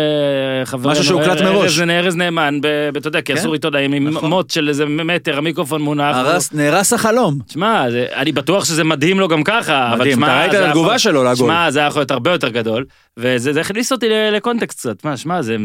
חברנו. 0.64 0.90
משהו 0.92 1.04
שהוקלט 1.04 1.40
מראש. 1.42 1.78
ארז- 1.78 1.90
ארז 1.90 2.16
נאמן, 2.16 2.58
אתה 2.98 3.08
יודע, 3.08 3.20
כי 3.20 3.32
כן, 3.32 3.38
אסור 3.38 3.52
עיתונאים 3.52 3.92
עם 3.92 4.08
נכון. 4.08 4.30
מוט 4.30 4.50
של 4.50 4.68
איזה 4.68 4.86
מטר, 4.86 5.38
המיקרופון 5.38 5.82
מונח. 5.82 6.16
הרס- 6.16 6.52
נהרס 6.52 6.92
החלום. 6.92 7.38
שמע, 7.52 7.90
זה- 7.90 8.06
אני 8.14 8.32
בטוח 8.32 8.64
שזה 8.64 8.84
מדהים 8.84 9.20
לו 9.20 9.28
גם 9.28 9.44
ככה, 9.44 9.88
אבל 9.92 9.98
מדהים, 9.98 10.14
שמע, 10.16 10.26
אתה 10.26 10.40
ראית 10.40 10.52
זה 10.52 10.62
את 10.64 10.68
התגובה 10.68 10.86
יכול- 10.86 10.98
שלו 10.98 11.24
לגול. 11.24 11.36
שמע, 11.36 11.70
זה 11.70 11.78
היה 11.78 11.88
יכול 11.88 12.00
להיות 12.00 12.10
הרבה 12.10 12.30
יותר 12.32 12.48
גדול, 12.48 12.84
וזה 13.16 13.52
זה 13.52 13.60
הכניס 13.60 13.92
אותי 13.92 14.06
לקונטקסט 14.32 14.78
קצת. 14.78 15.04
מה, 15.04 15.16
שמע, 15.16 15.42
זה 15.42 15.56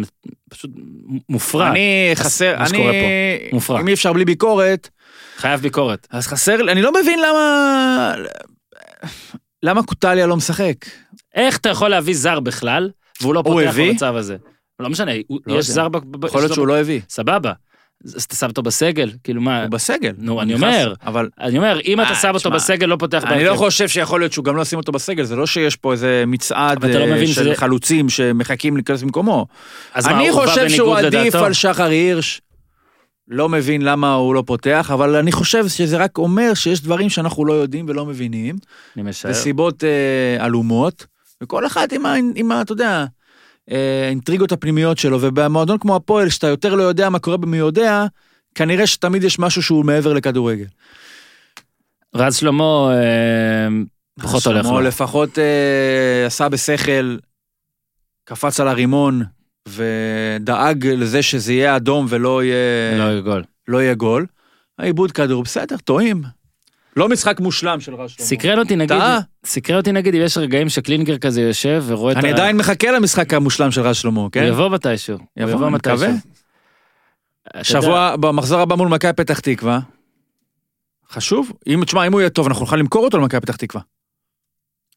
פשוט 0.49 0.72
מופרע. 1.30 1.70
אני 1.70 2.12
חסר, 2.16 2.53
אני. 2.57 2.88
מופרע. 3.53 3.82
אם 3.82 3.88
אי 3.88 3.93
אפשר 3.93 4.14
בלי 4.14 4.26
ביקורת, 4.26 4.89
חייב 5.42 5.62
ביקורת. 5.62 6.08
אז 6.12 6.28
חסר, 6.28 6.72
אני 6.72 6.82
לא 6.82 6.92
מבין 7.02 7.20
למה, 7.20 8.14
למה 9.64 9.84
קוטליה 9.84 10.28
לא 10.28 10.36
משחק. 10.38 10.76
איך 11.36 11.58
אתה 11.58 11.70
יכול 11.70 11.89
להביא 11.89 12.16
זר 12.16 12.39
בכלל, 12.39 12.89
והוא 13.22 13.34
לא 13.34 13.42
פותח 13.46 13.68
הביא? 13.70 13.89
במצב 13.92 14.16
הזה? 14.16 14.36
לא 14.80 14.89
משנה, 14.89 15.12
הוא- 15.28 15.39
לא 15.48 15.54
יש 15.60 15.70
יודע. 15.70 15.74
זר... 15.76 15.89
ב- 15.89 16.26
יכול 16.26 16.42
להיות 16.42 16.54
שהוא 16.54 16.68
לא 16.68 16.78
הביא. 16.80 17.02
סבבה. 17.10 17.52
אז 18.06 18.24
אתה 18.24 18.36
שם 18.36 18.48
אותו 18.48 18.62
בסגל, 18.64 19.12
כאילו 19.24 19.42
מה... 19.42 19.62
הוא 19.62 19.70
בסגל. 19.70 20.12
נו, 20.18 20.42
אני 20.42 20.54
אומר. 20.54 20.94
אבל 21.06 21.30
אני 21.39 21.58
אומר, 21.58 21.80
אם 21.86 22.02
אתה 22.02 22.10
אה, 22.10 22.16
שם 22.16 22.32
אותו 22.34 22.52
בסגל, 22.52 22.86
לא 22.88 22.96
פותח 23.00 23.24
אני 23.24 23.44
לא 23.44 23.50
בהרכב. 23.50 23.58
חושב 23.60 23.88
שיכול 23.88 24.20
להיות 24.20 24.34
שהוא 24.34 24.46
גם 24.46 24.56
לא 24.56 24.62
ישים 24.62 24.80
אותו 24.80 24.92
בסגל, 24.92 25.24
זה 25.24 25.36
לא 25.36 25.48
שיש 25.48 25.76
פה 25.76 25.92
איזה 25.92 26.24
מצעד 26.28 26.86
לא 26.86 27.00
אה, 27.14 27.28
של 27.28 27.56
חלוצים 27.56 28.10
שמחכים 28.10 28.76
להיכנס 28.76 29.04
במקומו. 29.04 29.46
אני 29.96 30.32
חושב 30.32 30.70
שהוא 30.70 30.98
עדיף? 30.98 31.36
על 31.36 31.54
שחר 31.54 31.84
הירש. 31.84 32.42
לא 33.32 33.50
מבין 33.50 33.82
למה 33.82 34.14
הוא 34.14 34.36
לא 34.36 34.44
פותח, 34.46 34.92
אבל 34.94 35.16
אני 35.16 35.32
חושב 35.32 35.68
שזה 35.68 35.98
רק 35.98 36.18
אומר 36.18 36.54
שיש 36.54 36.82
דברים 36.82 37.10
שאנחנו 37.10 37.46
לא 37.46 37.54
יודעים 37.54 37.86
ולא 37.90 38.06
מבינים, 38.06 38.56
אני 38.96 39.04
משער. 39.04 39.32
וסיבות 39.32 39.84
אה, 39.84 40.46
עלומות, 40.46 41.06
וכל 41.42 41.66
אחד 41.66 41.88
עם, 41.92 42.06
ה, 42.06 42.16
עם 42.36 42.52
ה, 42.52 42.62
אתה 42.62 42.72
יודע, 42.72 43.06
אה, 43.72 44.06
האינטריגות 44.06 44.52
הפנימיות 44.52 44.98
שלו, 44.98 45.18
ובמועדון 45.22 45.78
כמו 45.78 45.96
הפועל, 45.96 46.30
שאתה 46.30 46.48
יותר 46.48 46.76
לא 46.76 46.84
יודע 46.84 47.10
מה 47.10 47.20
קורה 47.20 47.38
במי 47.38 47.58
יודע, 47.58 48.06
כנראה 48.56 48.88
שתמיד 48.88 49.24
יש 49.24 49.40
משהו 49.40 49.64
שהוא 49.64 49.86
מעבר 49.86 50.14
לכדורגל. 50.14 50.66
רז 52.16 52.36
שלמה 52.36 52.64
אה, 52.94 53.68
פחות 54.22 54.46
הולך 54.46 54.66
לו. 54.66 54.82
לפחות 54.82 55.40
אה, 55.40 56.26
עשה 56.26 56.50
בשכל, 56.50 57.18
קפץ 58.24 58.60
על 58.60 58.68
הרימון, 58.68 59.24
ודאג 59.68 60.88
לזה 60.88 61.22
שזה 61.22 61.53
יהיה 61.53 61.76
אדום 61.76 62.05
ולא 62.09 62.43
יהיה, 62.43 62.97
לא 62.97 63.03
יהיה 63.03 63.22
גול. 63.22 63.43
לא 63.68 63.78
יהיה 63.82 63.93
גול. 63.93 64.26
העיבוד 64.80 65.12
כדור, 65.12 65.43
בסדר, 65.43 65.78
טועים. 65.78 66.24
לא 66.97 67.09
משחק 67.09 67.39
מושלם 67.39 67.80
של 67.80 67.95
רז 67.95 68.09
שלמה. 68.09 68.28
סקרן 68.28 68.59
אותי 68.59 68.76
נגיד, 68.76 68.97
טעה. 68.97 69.20
סקרן 69.45 69.78
אותי 69.78 69.91
נגיד 69.91 70.16
אם 70.16 70.22
יש 70.22 70.38
רגעים 70.38 70.70
שקלינגר 70.70 71.18
כזה 71.18 71.41
יושב 71.41 71.84
ורואה 71.88 72.12
את 72.12 72.18
אני 72.18 72.30
ה... 72.30 72.34
עדיין 72.34 72.57
מחכה 72.57 72.91
למשחק 72.91 73.34
המושלם 73.34 73.72
של 73.72 73.82
רז 73.82 73.95
שלמה, 73.95 74.28
כן? 74.32 74.43
יבוא 74.43 74.70
מתישהו. 74.70 75.18
יבוא, 75.38 75.68
אני 75.68 75.76
מתישהו. 75.76 76.12
שבוע, 77.64 78.16
במחזור 78.16 78.59
הבא 78.59 78.76
מול 78.76 78.88
מכבי 78.88 79.14
פתח 79.14 79.39
תקווה. 79.39 79.80
חשוב. 81.09 81.51
אם, 81.68 81.86
תשמע, 81.86 82.07
אם 82.07 82.14
הוא 82.14 82.22
יהיה 82.22 82.30
טוב, 82.30 82.47
אנחנו 82.47 82.62
נוכל 82.62 82.76
למכור 82.76 83.05
אותו 83.05 83.18
למכבי 83.18 83.41
פתח 83.41 83.55
תקווה. 83.55 83.82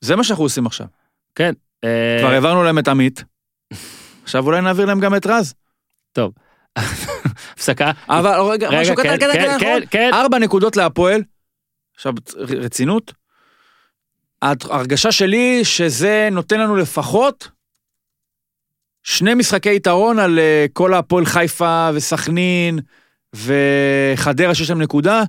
זה 0.01 0.17
מה 0.17 0.25
שאנחנו 0.25 0.45
עושים 0.45 0.67
עכשיו. 0.67 0.87
אה, 1.41 2.17
כבר 2.21 2.31
העברנו 2.31 2.63
להם 2.63 2.79
את 2.79 2.89
עמית. 2.89 3.25
עכשיו 4.25 4.47
אולי 4.47 4.61
נעביר 4.61 4.87
להם 4.87 5.01
גם 5.01 5.15
את 5.15 5.27
רז. 5.27 5.55
הפסקה. 7.55 7.91
אבל 8.09 8.41
רגע, 8.41 8.69
רגע, 8.69 8.81
משהו 8.81 8.95
קטן, 8.95 9.09
כן, 9.09 9.17
קטן, 9.17 9.33
כן, 9.33 9.33
קטן, 9.33 9.59
כן, 9.59 9.67
אחרון. 9.67 9.83
כן. 9.91 10.11
ארבע 10.15 10.39
נקודות 10.39 10.77
להפועל. 10.77 11.23
עכשיו, 11.95 12.13
רצינות. 12.37 13.13
ההרגשה 14.43 15.13
שלי 15.13 15.65
שזה 15.65 16.29
נותן 16.33 16.61
לנו 16.61 16.77
לפחות 16.77 17.49
שני 19.03 19.35
משחקי 19.35 19.75
יתרון 19.75 20.19
על 20.19 20.39
אה, 20.39 20.67
כל 20.73 20.95
הפועל 20.95 21.25
חיפה 21.25 21.91
וסכנין 21.95 22.79
וחדרה 23.35 24.55
שיש 24.55 24.71
להם 24.71 24.83
נקודה. 24.83 25.23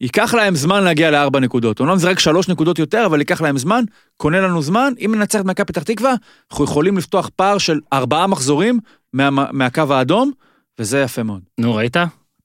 ייקח 0.00 0.34
להם 0.34 0.54
זמן 0.54 0.84
להגיע 0.84 1.10
לארבע 1.10 1.40
נקודות. 1.40 1.80
אומנם 1.80 1.98
זה 1.98 2.10
רק 2.10 2.18
שלוש 2.18 2.48
נקודות 2.48 2.78
יותר, 2.78 3.06
אבל 3.06 3.18
ייקח 3.18 3.40
להם 3.40 3.58
זמן, 3.58 3.84
קונה 4.16 4.40
לנו 4.40 4.62
זמן. 4.62 4.92
אם 5.04 5.14
ננצח 5.14 5.40
את 5.40 5.44
מכבי 5.44 5.64
פתח 5.66 5.82
תקווה, 5.82 6.14
אנחנו 6.50 6.64
יכולים 6.64 6.96
לפתוח 6.96 7.30
פער 7.36 7.58
של 7.58 7.80
ארבעה 7.92 8.26
מחזורים 8.26 8.78
מה, 9.12 9.30
מהקו 9.52 9.82
האדום, 9.90 10.32
וזה 10.78 11.00
יפה 11.00 11.22
מאוד. 11.22 11.40
נו, 11.58 11.74
ראית? 11.74 11.96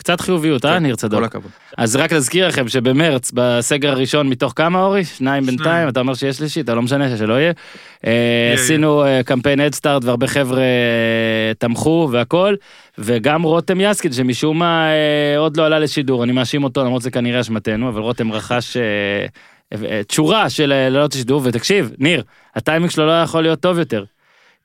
קצת 0.06 0.22
חיוביות, 0.22 0.66
אה, 0.66 0.80
ניר 0.80 0.96
צדוק. 0.96 1.20
כל 1.20 1.26
הכבוד. 1.26 1.52
אז 1.78 1.96
רק 1.96 2.12
להזכיר 2.12 2.48
לכם 2.48 2.68
שבמרץ, 2.68 3.32
בסגר 3.34 3.92
הראשון, 3.92 4.30
מתוך 4.30 4.54
כמה, 4.56 4.84
אורי? 4.84 5.06
שניים 5.06 5.46
בינתיים, 5.46 5.90
אתה 5.90 6.00
אומר 6.00 6.14
שיש 6.14 6.38
שלישי, 6.38 6.62
אתה 6.62 6.76
לא 6.76 6.82
משנה, 6.82 7.18
שלא 7.18 7.34
יהיה. 7.34 7.52
אה, 8.06 8.54
עשינו 8.54 9.06
אה, 9.06 9.24
קמפיין 9.24 9.60
הדסטארט 9.60 10.04
והרבה 10.04 10.28
חבר'ה 10.28 10.60
אה, 10.60 11.54
תמכו 11.58 12.10
והכל, 12.12 12.56
וגם 12.98 13.44
רותם 13.44 13.82
יסקין, 13.82 14.12
שמשום 14.12 14.60
מה 14.60 14.90
עוד 15.38 15.58
לא 15.58 15.66
עלה 15.66 15.80
לשידור, 15.80 16.24
אני 16.24 16.32
מאשים 16.32 16.64
אותו, 16.64 16.84
למרות 16.84 17.02
זה 17.02 17.12
כנראה 17.12 17.42
אשמתנו, 17.42 17.90
אבל 17.90 18.02
רותם 18.02 18.32
רכש... 18.32 18.78
תשורה 20.08 20.50
של 20.50 20.66
לעלות 20.66 21.16
לשידור, 21.16 21.42
ותקשיב, 21.44 21.92
ניר, 22.00 22.24
הטיימינג 22.56 22.92
שלו 22.92 23.06
לא 23.06 23.22
יכול 23.22 23.42
להיות 23.42 23.60
טוב 23.60 23.80
יותר. 23.80 24.04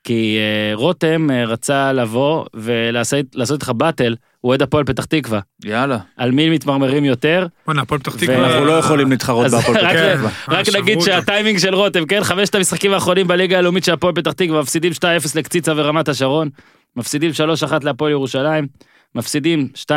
כי 0.03 0.37
אה, 0.37 0.75
רותם 0.75 1.31
אה, 1.31 1.45
רצה 1.45 1.93
לבוא 1.93 2.45
ולעשות 2.53 3.25
לעשות 3.35 3.61
איתך 3.61 3.69
באטל, 3.69 4.15
הוא 4.41 4.49
אוהד 4.49 4.61
הפועל 4.61 4.83
פתח 4.83 5.05
תקווה. 5.05 5.39
יאללה. 5.65 5.97
על 6.17 6.31
מי 6.31 6.49
מתמרמרים 6.49 7.05
יותר, 7.05 7.47
בואנה, 7.65 7.81
הפועל 7.81 7.99
פתח 8.01 8.15
תקווה... 8.15 8.47
אנחנו 8.47 8.65
לא 8.65 8.71
יכולים 8.71 9.11
להתחרות 9.11 9.51
בהפועל 9.51 9.77
רק, 9.85 9.95
פתח. 9.95 10.15
תקווה. 10.15 10.29
רק 10.47 10.65
שברו 10.65 10.81
נגיד. 10.81 11.01
שהטיימינג 11.01 11.59
של 11.59 11.75
רותם, 11.75 12.05
כן? 12.05 12.23
חמשת 12.23 12.55
המשחקים 12.55 12.93
האחרונים 12.93 13.27
בליגה 13.27 13.57
הלאומית 13.57 13.83
של 13.83 13.93
הפועל 13.93 14.13
פתח 14.13 14.31
תקווה, 14.31 14.61
מפסידים 14.61 14.91
2-0 14.91 15.03
לקציצה 15.35 15.73
ורמת 15.75 16.09
השרון, 16.09 16.49
מפסידים 16.95 17.31
3-1 17.69 17.73
להפועל 17.83 18.11
ירושלים, 18.11 18.67
מפסידים 19.15 19.67
2-1 19.75 19.91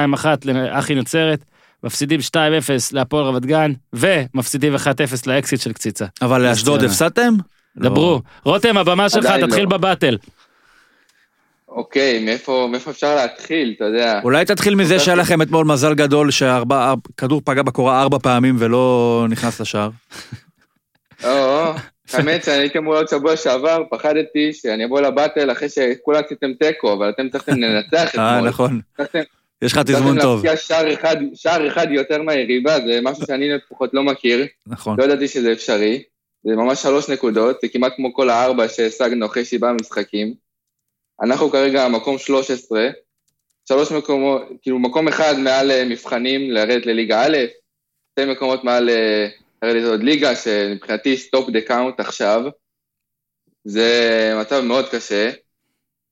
לאחי 0.44 0.94
נצרת, 0.94 1.44
מפסידים 1.84 2.20
2-0 2.20 2.36
להפועל 2.92 3.24
רמת 3.24 3.46
גן, 3.46 3.72
ומפסידים 3.92 4.74
1-0 4.74 4.78
לאקסיט 5.26 5.60
של 5.60 5.72
קציצה. 5.72 6.06
אבל 6.22 6.42
לאשדוד. 6.42 6.84
הפסדתם? 6.84 7.34
לא. 7.76 7.90
דברו, 7.90 8.20
רותם, 8.44 8.76
הבמה 8.76 9.08
שלך, 9.08 9.26
תתחיל 9.26 9.62
לא. 9.62 9.68
בבטל. 9.68 10.16
אוקיי, 11.68 12.24
מאיפה, 12.24 12.68
מאיפה 12.70 12.90
אפשר 12.90 13.14
להתחיל, 13.16 13.74
אתה 13.76 13.84
יודע? 13.84 14.20
אולי 14.24 14.44
תתחיל 14.44 14.74
מזה 14.74 14.98
שהיה 14.98 15.16
לכם 15.16 15.42
אתמול 15.42 15.64
מזל 15.66 15.94
גדול 15.94 16.30
שהכדור 16.30 17.40
פגע 17.44 17.62
בקורה 17.62 18.02
ארבע 18.02 18.18
פעמים 18.18 18.56
ולא 18.58 19.26
נכנס 19.30 19.60
לשער. 19.60 19.90
או, 21.24 21.72
האמת 22.12 22.44
שאני 22.44 22.56
הייתי 22.56 22.78
אמור 22.78 22.94
להיות 22.94 23.08
שבוע 23.08 23.36
שעבר, 23.36 23.82
פחדתי 23.90 24.52
שאני 24.52 24.84
אבוא 24.84 25.00
לבטל 25.00 25.52
אחרי 25.52 25.68
שכולם 25.68 26.20
עשיתם 26.24 26.52
תיקו, 26.60 26.92
אבל 26.92 27.10
אתם 27.10 27.28
צריכים 27.28 27.54
לנצח 27.62 28.18
אה, 28.18 28.36
אתמול. 28.36 28.48
נכון. 28.48 28.80
צריכים 28.96 29.22
יש 29.62 29.72
לך 29.72 29.78
תזמון 29.78 30.20
טוב. 30.20 30.44
שער 30.56 30.92
אחד, 30.92 31.16
שער 31.34 31.68
אחד 31.68 31.86
יותר 31.90 32.22
מהיריבה, 32.22 32.76
זה 32.86 32.98
משהו 33.02 33.26
שאני 33.26 33.48
לפחות 33.48 33.90
לא 33.94 34.02
מכיר, 34.02 34.46
נכון. 34.66 34.98
לא 34.98 35.04
ידעתי 35.04 35.28
שזה 35.28 35.52
אפשרי. 35.52 36.02
זה 36.44 36.56
ממש 36.56 36.82
שלוש 36.82 37.08
נקודות, 37.08 37.60
זה 37.62 37.68
כמעט 37.68 37.92
כמו 37.96 38.14
כל 38.14 38.30
הארבע 38.30 38.68
שהשגנו 38.68 39.26
אחרי 39.26 39.44
שבעה 39.44 39.72
משחקים. 39.72 40.34
אנחנו 41.22 41.50
כרגע 41.50 41.88
מקום 41.88 42.18
13, 42.18 42.88
שלוש 43.68 43.92
מקומות, 43.92 44.42
כאילו 44.62 44.78
מקום 44.78 45.08
אחד 45.08 45.34
מעל 45.38 45.70
אה, 45.70 45.84
מבחנים 45.84 46.50
לרדת 46.50 46.86
לליגה 46.86 47.22
א', 47.22 47.36
שתי 48.10 48.24
מקומות 48.24 48.64
מעל 48.64 48.90
אה, 48.90 49.28
לרדת 49.62 49.82
לעוד 49.82 50.02
ליגה, 50.02 50.36
שמבחינתי 50.36 51.16
stop 51.16 51.50
the 51.50 51.60
count 51.60 52.00
עכשיו. 52.00 52.42
זה 53.64 54.32
מצב 54.40 54.60
מאוד 54.60 54.88
קשה. 54.88 55.30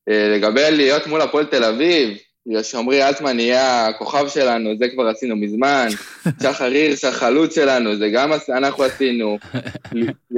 אה, 0.08 0.28
לגבי 0.28 0.70
להיות 0.70 1.06
מול 1.06 1.20
הפועל 1.20 1.46
תל 1.46 1.64
אביב, 1.64 2.18
בגלל 2.46 2.62
שעמרי 2.62 3.08
אלטמן 3.08 3.40
יהיה 3.40 3.88
הכוכב 3.88 4.28
שלנו, 4.28 4.70
זה 4.78 4.88
כבר 4.88 5.08
עשינו 5.08 5.36
מזמן. 5.36 5.88
שחר 6.42 6.64
הירש 6.64 7.04
החלוץ 7.04 7.54
שלנו, 7.54 7.96
זה 7.96 8.08
גם 8.14 8.30
אנחנו 8.48 8.84
עשינו. 8.84 9.38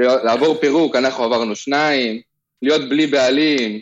לעבור 0.01 0.55
פירוק, 0.61 0.97
אנחנו 0.97 1.25
עברנו 1.25 1.57
שניים. 1.57 2.21
להיות 2.63 2.89
בלי 2.89 3.07
בעלים, 3.07 3.81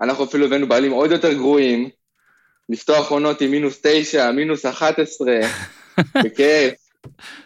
אנחנו 0.00 0.24
אפילו 0.24 0.46
הבאנו 0.46 0.68
בעלים 0.68 0.92
עוד 0.92 1.10
יותר 1.10 1.32
גרועים. 1.32 1.88
לפתוח 2.68 3.10
עונות 3.10 3.40
עם 3.40 3.50
מינוס 3.50 3.80
תשע, 3.82 4.30
מינוס 4.30 4.66
אחת 4.66 4.98
עשרה, 4.98 5.40
בכיף. 6.24 6.74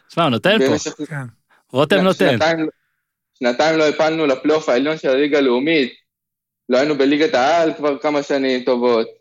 תשמע, 0.09 0.23
הוא 0.23 0.31
נותן 0.31 0.59
פה, 0.59 1.05
כן. 1.07 1.15
רותם 1.73 1.97
נותן. 1.97 2.31
שנתיים, 2.31 2.69
שנתיים 3.39 3.79
לא 3.79 3.89
הפלנו 3.89 4.27
לפלייאוף 4.27 4.69
העליון 4.69 4.99
של 4.99 5.09
הליגה 5.09 5.39
הלאומית. 5.39 5.95
לא 6.69 6.79
היינו 6.79 6.99
בליגת 6.99 7.35
העל 7.35 7.75
כבר 7.75 7.99
כמה 7.99 8.23
שנים 8.23 8.65
טובות. 8.65 9.16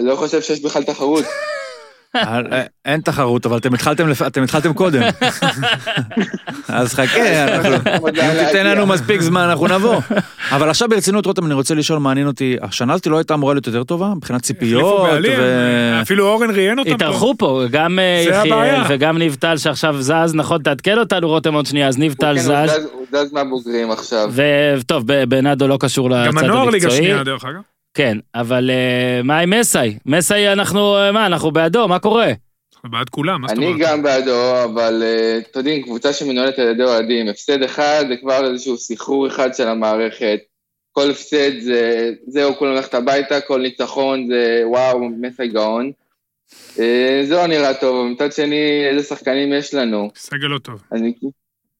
לא 0.00 0.16
חושב 0.16 0.42
שיש 0.42 0.60
בכלל 0.62 0.82
תחרות. 0.82 1.24
אה, 2.16 2.62
אין 2.84 3.00
תחרות, 3.00 3.46
אבל 3.46 3.56
אתם 3.56 3.74
התחלתם 3.74 4.08
לפ- 4.08 4.22
אתם 4.22 4.42
התחלתם 4.42 4.72
קודם. 4.72 5.02
אז 6.68 6.94
חכה, 6.94 7.44
אנחנו- 7.44 8.08
אם 8.08 8.44
תיתן 8.46 8.66
לנו 8.66 8.86
מספיק 8.86 9.20
זמן, 9.20 9.40
אנחנו 9.40 9.66
נבוא. 9.68 9.96
אבל 10.50 10.70
עכשיו 10.70 10.88
ברצינות, 10.88 11.26
רותם, 11.26 11.46
אני 11.46 11.54
רוצה 11.54 11.74
לשאול, 11.74 11.98
מעניין 11.98 12.26
אותי, 12.26 12.56
השנה 12.62 12.92
הזאת 12.92 13.06
לא 13.06 13.18
הייתה 13.18 13.34
אמורה 13.34 13.54
להיות 13.54 13.66
יותר 13.66 13.84
טובה 13.84 14.12
מבחינת 14.16 14.42
ציפיות, 14.42 15.00
ו... 15.38 15.98
אפילו 16.02 16.26
אורן 16.28 16.50
ראיין 16.50 16.78
אותם 16.78 16.90
פה. 16.90 16.94
התארחו 16.94 17.34
פה, 17.38 17.62
גם 17.70 17.98
אה, 17.98 18.24
יחיאל. 18.28 18.80
וגם 18.88 19.18
ניב 19.18 19.34
טל 19.40 19.56
שעכשיו 19.56 19.96
זז, 20.02 20.12
נכון, 20.34 20.62
תעדכן 20.62 20.98
אותנו 20.98 21.28
רותם 21.28 21.54
עוד 21.54 21.66
שנייה, 21.66 21.88
אז 21.88 21.98
ניב 21.98 22.14
טל 22.14 22.34
כן, 22.36 22.42
זז, 22.42 22.48
הוא 22.92 23.06
זז 23.12 23.32
מהבוגרים 23.32 23.90
עכשיו. 23.90 24.30
וטוב, 24.80 25.04
בנאדו 25.28 25.68
לא 25.68 25.76
קשור 25.80 26.10
לצד 26.10 26.18
גם 26.18 26.38
המקצועי. 26.38 26.50
הנוער 26.50 26.70
ליגה 26.70 26.90
שנייה, 26.90 27.24
דרך 27.24 27.44
אגב. 27.44 27.60
כן, 27.94 28.18
אבל 28.34 28.70
אה, 28.70 29.20
מה 29.24 29.38
עם 29.38 29.50
מסאי? 29.60 29.98
מסאי 30.06 30.52
אנחנו, 30.52 30.96
אה, 30.96 31.12
מה, 31.12 31.26
אנחנו 31.26 31.50
בעדו, 31.50 31.88
מה 31.88 31.98
קורה? 31.98 32.32
אנחנו 32.74 32.90
בעד 32.90 33.08
כולם, 33.08 33.40
מה 33.40 33.48
זאת 33.48 33.58
אני 33.58 33.66
אומרת? 33.66 33.80
גם 33.80 34.02
בעדו, 34.02 34.64
אבל 34.64 35.02
אה, 35.02 35.38
אתם 35.38 35.58
יודעים, 35.58 35.82
קבוצה 35.82 36.12
שמנוהלת 36.12 36.58
על 36.58 36.70
ידי 36.70 36.82
אוהדים, 36.82 37.28
הפסד 37.28 37.62
אחד 37.62 38.04
זה 38.08 38.16
כבר 38.16 38.52
איזשהו 38.52 38.76
סחרור 38.76 39.26
אחד 39.26 39.54
של 39.54 39.68
המערכת. 39.68 40.38
כל 40.92 41.10
הפסד 41.10 41.60
זה, 41.60 42.10
זהו, 42.26 42.56
כולם 42.56 42.74
ללכת 42.74 42.94
הביתה, 42.94 43.40
כל 43.40 43.60
ניצחון 43.60 44.26
זה 44.26 44.62
וואו, 44.64 45.08
מסי 45.08 45.48
גאון. 45.48 45.92
זה 47.24 47.30
לא 47.30 47.46
נראה 47.46 47.74
טוב, 47.74 47.96
אבל 47.96 48.08
מצד 48.08 48.32
שני, 48.32 48.86
איזה 48.90 49.08
שחקנים 49.08 49.52
יש 49.52 49.74
לנו. 49.74 50.10
סגל 50.16 50.46
לא 50.46 50.58
טוב. 50.58 50.82
אני, 50.92 51.12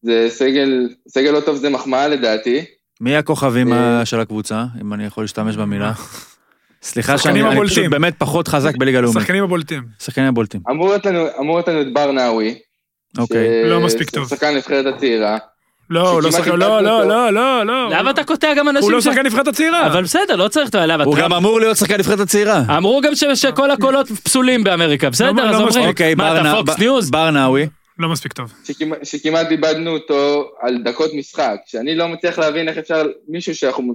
זה 0.03 0.27
סגל, 0.29 0.89
סגל 1.09 1.31
לא 1.31 1.41
טוב 1.41 1.57
זה 1.57 1.71
מחמאה 1.71 2.09
לדעתי. 2.09 2.65
מי 3.03 3.17
הכוכבים 3.17 3.73
אה, 3.73 4.05
של 4.05 4.21
הקבוצה, 4.21 4.65
אם 4.81 4.93
אני 4.93 5.05
יכול 5.05 5.25
להשתמש 5.25 5.57
במילה? 5.57 5.93
סליחה 6.83 7.19
שאני 7.19 7.41
שחקנים. 7.41 7.67
פשוט 7.67 7.85
באמת 7.91 8.15
פחות 8.19 8.49
חזק 8.49 8.77
בליגה 8.77 9.01
לאומית. 9.01 9.17
השחקנים 9.17 9.45
הבולטים. 9.45 9.83
שחקנים 9.99 10.29
הבולטים. 10.29 10.61
אמור 10.71 10.89
להיות 10.89 11.07
לנו, 11.07 11.61
את 11.81 11.93
בר 11.93 12.13
נאווי. 12.13 12.55
אוקיי. 13.19 13.71
לא 13.71 13.81
מספיק 13.81 14.11
טוב. 14.11 14.29
שחקן 14.29 14.57
נבחרת 14.57 14.95
הצעירה. 14.95 15.39
לא, 15.91 16.11
הוא 16.11 16.23
לא 16.23 16.31
שחקן, 16.31 16.51
לא, 16.51 16.83
לא. 16.83 17.09
לא, 17.09 17.31
לא, 17.33 17.67
לא. 17.67 17.91
למה 17.91 18.11
אתה 18.11 18.25
קוטע 18.25 18.55
גם 18.55 18.69
הוא 18.69 18.71
אנשים 18.77 18.91
לא 18.91 19.01
ש... 19.01 19.05
שחקן 19.05 19.27
נבחרת 19.27 19.49
הצעירה. 19.49 19.87
אבל 19.87 20.03
בסדר, 20.03 20.37
לא 20.37 20.49
צריך? 20.49 20.71
הוא 21.05 21.17
גם 21.17 21.33
אמור 21.33 21.61
להיות 21.61 21.77
שחקן 21.77 21.99
נבחרת 21.99 22.21
הצעירה. 22.21 22.63
אמרו 22.77 23.01
גם 23.01 23.13
שכל 23.35 23.71
הקולות 23.71 24.09
פסולים 24.09 24.65
באמריקה, 24.65 25.11
בסדר, 25.11 25.33
לא 25.33 25.43
אז 25.43 25.55
מספיק. 25.55 25.67
אומרים, 25.69 25.89
אוקיי, 25.89 26.15
מה, 26.15 26.41
אתה 26.41 26.55
פוקס 26.57 26.79
ניוז? 26.79 27.11
בר 27.11 27.31
נאווי. 27.31 27.69
לא 28.03 28.09
מספיק 28.09 28.33
טוב. 28.33 28.53
שכמעט, 28.65 28.99
שכמעט 29.05 29.51
איבדנו 29.51 29.91
אותו 29.91 30.51
על 30.61 30.83
דקות 30.85 31.15
משחק, 31.15 31.57
שאני 31.67 31.95
לא 31.95 32.09
מצליח 32.09 32.39
להבין 32.39 32.69
איך 32.69 32.79
אפשר, 32.79 33.07
מישהו 33.29 33.55
שאנחנו, 33.55 33.95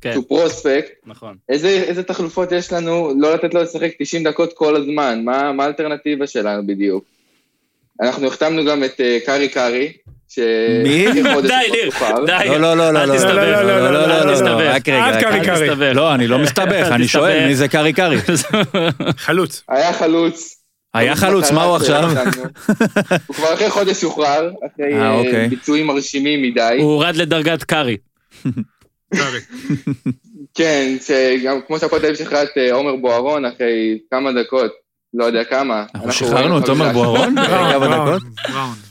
כן, 0.00 0.12
שהוא 0.12 0.24
פרוספקט, 0.28 0.92
נכון. 1.06 1.36
איזה, 1.48 1.68
איזה 1.68 2.02
תחלופות 2.02 2.52
יש 2.52 2.72
לנו 2.72 3.12
לא 3.18 3.34
לתת 3.34 3.54
לו 3.54 3.62
לשחק 3.62 3.90
90 3.98 4.24
דקות 4.24 4.52
כל 4.52 4.76
הזמן, 4.76 5.24
מה, 5.24 5.52
מה 5.52 5.64
האלטרנטיבה 5.64 6.26
שלנו 6.26 6.66
בדיוק? 6.66 7.04
אנחנו 8.02 8.26
החתמנו 8.26 8.64
גם 8.64 8.84
את 8.84 9.00
uh, 9.00 9.26
קארי 9.26 9.48
קארי, 9.48 9.92
ש... 10.28 10.38
מי? 10.82 11.06
די, 11.12 11.22
ניר. 11.22 11.90
די. 12.26 12.48
לא, 12.48 12.56
לא, 12.58 12.76
לא, 12.76 12.90
לא, 12.90 13.04
לא, 13.04 13.16
תסתבך. 13.16 13.34
לא, 13.34 13.62
לא, 13.62 13.80
לא, 13.80 13.92
לא, 13.92 14.06
לא, 14.08 14.22
אל 14.22 14.26
לא, 14.26 14.34
תסתבך. 14.34 14.74
רק 14.74 14.88
רגע, 14.88 15.04
עד 15.04 15.14
רק 15.14 15.22
קארי 15.22 15.38
רגע. 15.40 15.74
קארי. 15.74 15.94
לא, 15.94 16.14
אני 16.14 16.26
לא 16.26 16.38
מסתבך, 16.38 16.88
אני 16.90 17.08
שואל. 17.08 17.46
מי 17.46 17.54
זה 17.54 17.68
קארי 17.68 17.92
קארי. 17.92 18.16
חלוץ. 19.26 19.62
היה 19.68 19.92
חלוץ. 19.92 20.61
היה 20.94 21.16
חלוץ, 21.16 21.50
מה 21.50 21.64
הוא 21.64 21.76
עכשיו? 21.76 22.10
הוא 23.26 23.36
כבר 23.36 23.54
אחרי 23.54 23.70
חודש 23.70 24.00
שוחרר, 24.00 24.50
אחרי 24.66 24.94
אה, 24.94 25.02
אה, 25.02 25.14
אוקיי. 25.14 25.48
ביצועים 25.48 25.86
מרשימים 25.86 26.42
מדי. 26.42 26.76
הוא 26.78 26.92
הורד 26.92 27.16
לדרגת 27.16 27.64
קארי. 27.64 27.96
כן, 30.54 30.96
שגם 31.06 31.60
כמו 31.66 31.78
שהפועל 31.78 32.00
תל 32.00 32.06
אביב 32.06 32.18
שחררה 32.18 32.42
את 32.42 32.48
אה, 32.56 32.72
עומר 32.72 32.96
בוארון 32.96 33.44
אחרי 33.44 33.98
כמה 34.10 34.30
דקות, 34.32 34.72
לא 35.14 35.24
יודע 35.24 35.44
כמה. 35.44 35.84
אנחנו 35.94 36.12
שחררנו 36.12 36.58
את 36.58 36.64
תומר 36.64 36.92
בוארון? 36.92 37.34
כמה 37.72 37.88
דקות? 37.88 38.22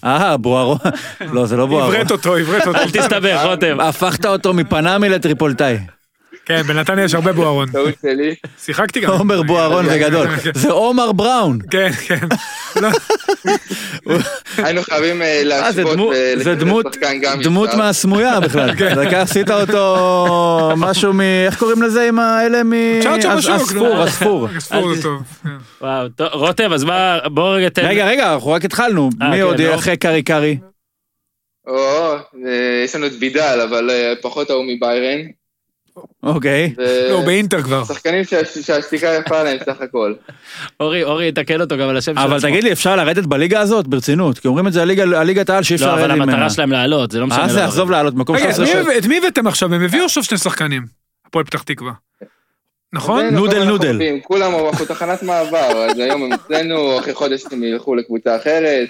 אה, 0.04 0.38
בוארון. 0.38 0.78
לא, 1.22 1.46
זה 1.46 1.58
לא 1.58 1.66
בוארון. 1.66 1.96
עברת 1.96 2.12
אותו, 2.12 2.36
עברת 2.36 2.68
אותו. 2.68 2.80
אל 2.80 2.90
תסתבך, 2.90 3.42
רותם. 3.46 3.80
הפכת 3.80 4.26
אותו 4.26 4.54
מפנמי 4.54 5.10
לטריפולטאי. 5.10 5.78
כן, 6.52 6.64
בנתניה 6.64 7.06
יש 7.06 7.14
הרבה 7.14 7.32
בוארון. 7.32 7.72
טעות 7.72 7.94
שלי. 8.02 8.36
שיחקתי 8.64 9.00
גם. 9.00 9.12
עומר 9.12 9.42
בוארון 9.42 9.90
זה 9.90 9.98
גדול. 9.98 10.28
זה 10.54 10.72
עומר 10.72 11.12
בראון. 11.12 11.60
כן, 11.72 11.92
כן. 11.92 12.28
לא, 12.82 12.90
היינו 14.58 14.82
חייבים 14.84 15.22
אה, 15.22 15.28
אה, 15.28 15.44
להשוות 15.44 16.00
ולקבל 16.00 16.44
זה 16.44 16.56
דמות-. 17.44 17.74
מהסמויה 17.74 18.40
בכלל. 18.40 18.72
דקה 19.06 19.22
עשית 19.22 19.52
אותו 19.52 20.74
משהו 20.78 21.14
מ... 21.14 21.22
איך 21.22 21.60
קוראים 21.60 21.82
לזה 21.82 22.08
עם 22.08 22.20
האלה 22.20 22.64
מ... 22.64 22.74
הספור, 23.26 23.74
נו. 23.76 24.04
הספור. 24.04 24.48
ספור 24.60 24.96
זה 24.96 25.04
טוב. 25.04 25.22
כן. 25.44 25.50
וואו, 25.82 26.08
רותם, 26.20 26.74
אז 26.74 26.84
מה, 26.84 27.20
בוא 27.26 27.56
רגע 27.56 27.70
תן... 27.70 27.86
רגע, 27.86 28.06
רגע, 28.06 28.34
אנחנו 28.34 28.52
רק 28.52 28.66
התחלנו. 28.66 29.10
אה, 29.22 29.30
מי 29.30 29.36
כן, 29.36 29.42
עוד 29.42 29.60
יהיה 29.60 29.72
לא. 29.72 29.76
אחרי 29.76 29.98
קארי 29.98 30.24
קארי? 30.24 30.58
או, 31.68 32.14
אה, 32.48 32.82
יש 32.86 32.96
לנו 32.96 33.08
את 33.08 33.12
וידל, 33.20 33.60
אבל 33.70 33.90
אה, 33.90 34.14
פחות 34.22 34.50
ההוא 34.50 34.66
מביירן. 34.68 35.22
אוקיי. 36.24 36.74
לא, 37.10 37.14
הוא 37.14 37.26
באינטר 37.26 37.62
כבר. 37.62 37.84
שחקנים 37.84 38.24
שה- 38.24 38.46
שהשתיקה 38.62 39.08
יפה 39.08 39.44
להם 39.44 39.58
סך 39.66 39.82
הכל. 39.82 40.14
אורי, 40.80 41.04
אורי, 41.04 41.28
יתקן 41.28 41.62
אותו 41.62 41.78
גם 41.78 41.90
על 41.90 41.98
השם 41.98 42.14
של 42.16 42.20
אבל. 42.22 42.42
תגיד 42.42 42.64
לי, 42.64 42.72
אפשר 42.72 42.96
לרדת 42.96 43.26
בליגה 43.26 43.60
הזאת? 43.62 43.88
ברצינות. 43.88 44.40
כי 44.40 44.48
אומרים 44.48 44.68
את 44.68 44.74
זה 44.74 44.82
על 44.82 44.88
ליגת 45.24 45.50
העל 45.50 45.64
שאי 45.64 45.76
אפשר 45.76 45.88
לא, 45.88 45.94
אבל 45.94 46.02
לרדת 46.02 46.16
ממנה. 46.16 46.32
המטרה 46.34 46.50
שלהם 46.50 46.72
לעלות, 46.72 47.12
זה 47.12 47.20
לא 47.20 47.28
משנה. 47.28 47.42
מה 47.42 47.50
זה, 47.50 47.60
לא. 47.60 47.64
עזוב 47.66 47.92
לעלות 47.92 48.14
מקום 48.14 48.36
רגע, 48.36 48.50
את 48.50 48.56
13 48.56 48.84
מי- 48.84 48.98
את 48.98 49.06
מי 49.06 49.18
הבאתם 49.18 49.48
עכשיו? 49.48 49.74
הם 49.74 49.84
הביאו 49.84 50.06
עכשיו 50.06 50.24
שני 50.24 50.38
שחקנים. 50.38 50.84
הפועל 51.28 51.46
פתח 51.46 51.62
תקווה. 51.62 51.92
נכון? 52.94 53.26
זה, 53.30 53.36
נודל, 53.36 53.64
נודל. 53.64 54.00
כולם 54.24 54.52
אנחנו 54.70 54.86
תחנת 54.86 55.24
מעבר, 55.24 55.58
אז 55.92 56.00
היום 56.00 56.24
הם 56.24 56.34
אצלנו, 56.34 57.00
אחרי 57.00 57.14
חודש 57.14 57.44
הם 57.52 57.64
ילכו 57.64 57.96
לקבוצה 57.96 58.36
אחרת. 58.36 58.88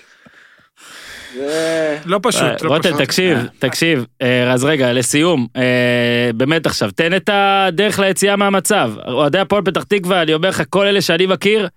לא 2.05 2.19
פשוט, 2.21 2.61
לא 2.61 2.69
רותם, 2.69 2.89
פשוט. 2.89 3.01
תקשיב, 3.01 3.37
תקשיב, 3.59 4.05
אה, 4.21 4.53
אז 4.53 4.63
רגע, 4.63 4.93
לסיום, 4.93 5.47
אה, 5.55 6.29
באמת 6.35 6.65
עכשיו, 6.65 6.91
תן 6.91 7.15
את 7.15 7.29
הדרך 7.33 7.99
ליציאה 7.99 8.35
מהמצב. 8.35 8.91
אוהדי 9.07 9.39
הפועל 9.39 9.61
פתח 9.63 9.83
תקווה, 9.83 10.21
אני 10.21 10.33
אומר 10.33 10.49
לך, 10.49 10.63
כל 10.69 10.85
אלה 10.85 11.01
שאני 11.01 11.25
מכיר, 11.25 11.67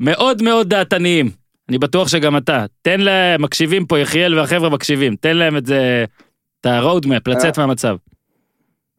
מאוד 0.00 0.42
מאוד 0.42 0.68
דעתניים. 0.68 1.30
אני 1.68 1.78
בטוח 1.78 2.08
שגם 2.08 2.36
אתה. 2.36 2.64
תן 2.82 3.00
להם, 3.00 3.42
מקשיבים 3.42 3.86
פה, 3.86 3.98
יחיאל 3.98 4.38
והחבר'ה 4.38 4.68
מקשיבים, 4.68 5.16
תן 5.16 5.36
להם 5.36 5.56
את 5.56 5.66
זה, 5.66 6.04
את 6.60 6.66
ה-roadmap, 6.66 7.30
לצאת 7.30 7.58
מהמצב. 7.58 7.96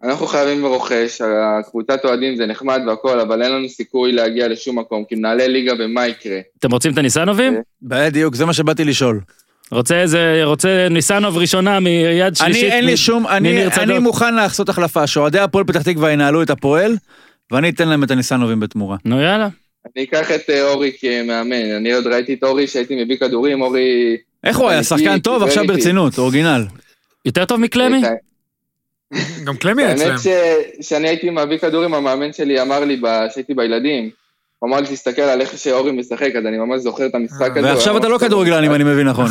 אנחנו 0.03 0.28
חייבים 0.28 0.66
רוכש, 0.66 1.22
הקבוצת 1.22 2.05
אוהדים 2.05 2.36
זה 2.36 2.45
נחמד 2.45 2.82
והכל, 2.88 3.20
אבל 3.20 3.41
אין 3.41 3.51
לנו 3.51 3.70
סיכוי 3.70 4.11
להגיע 4.11 4.47
לשום 4.47 4.80
מקום, 4.80 5.03
כי 5.09 5.16
מנהלי 5.16 5.47
ליגה 5.47 5.74
ומה 5.80 6.07
יקרה? 6.07 6.39
אתם 6.59 6.72
רוצים 6.72 6.93
את 6.93 6.97
הניסנובים? 6.97 7.53
בדיוק, 7.82 8.36
זה 8.36 8.45
מה 8.45 8.53
שבאתי 8.53 8.84
לשאול. 8.84 9.20
רוצה 9.72 10.01
איזה, 10.01 10.41
רוצה 10.43 10.88
ניסנוב 10.89 11.38
ראשונה 11.38 11.80
מיד 11.80 12.36
שלישית? 12.36 12.63
אני, 12.63 12.72
אין 12.72 12.86
לי 12.86 12.93
מ- 12.93 12.97
שום, 12.97 13.28
אני. 13.28 13.66
אני 13.68 13.99
מוכן 13.99 14.36
לעשות 14.36 14.70
החלפה, 14.70 15.07
שאוהדי 15.07 15.39
הפועל 15.39 15.63
פתח 15.66 15.82
תקווה 15.82 16.11
ינהלו 16.11 16.41
את 16.43 16.49
הפועל, 16.49 16.95
ואני 17.51 17.70
אתן 17.70 17.88
להם 17.88 18.03
את 18.03 18.11
הניסנובים 18.11 18.59
בתמורה. 18.59 18.97
נו 19.05 19.22
יאללה. 19.22 19.47
אני 19.95 20.03
אקח 20.03 20.32
את 20.32 20.49
אה, 20.49 20.72
אורי 20.72 20.91
כמאמן, 20.99 21.53
אני 21.78 21.93
עוד 21.93 22.07
ראיתי 22.07 22.34
את 22.34 22.43
אורי 22.43 22.68
שהייתי 22.68 23.03
מביא 23.03 23.18
כדורים, 23.18 23.61
אורי... 23.61 24.18
איך 24.43 24.57
הוא 24.57 24.70
היה? 24.70 24.84
שחקן 24.84 25.20
טוב, 25.20 25.43
עכשיו 25.43 25.63
איתי. 25.63 25.74
ברצינות, 25.74 26.18
אורגינל. 26.18 26.63
יותר 27.26 27.45
טוב 27.45 27.59
מקלמי? 27.59 27.99
את 27.99 28.03
ה- 28.03 29.16
גם 29.45 29.57
קלמי 29.57 29.84
היה 29.84 29.93
אצלם. 29.93 30.07
האמת 30.09 30.20
שאני 30.82 31.07
הייתי 31.07 31.30
מביא 31.30 31.57
כדורים, 31.57 31.93
המאמן 31.93 32.34
שלי 32.34 32.61
אמר 32.61 32.80
לי 32.86 33.01
כשהייתי 33.32 33.53
בילדים, 33.53 34.09
הוא 34.66 34.72
אמר 34.72 34.82
לי 34.82 34.88
תסתכל 34.88 35.22
על 35.22 35.41
איך 35.41 35.57
שאורי 35.57 35.91
משחק, 35.91 36.30
אז 36.38 36.45
אני 36.45 36.57
ממש 36.57 36.82
זוכר 36.82 37.05
את 37.05 37.16
המשחק 37.16 37.57
הזה. 37.57 37.68
ועכשיו 37.68 37.97
אתה 37.97 38.07
לא 38.07 38.18
כדורגלן, 38.18 38.63
אם 38.63 38.74
אני 38.74 38.84
מבין 38.84 39.07
נכון. 39.07 39.26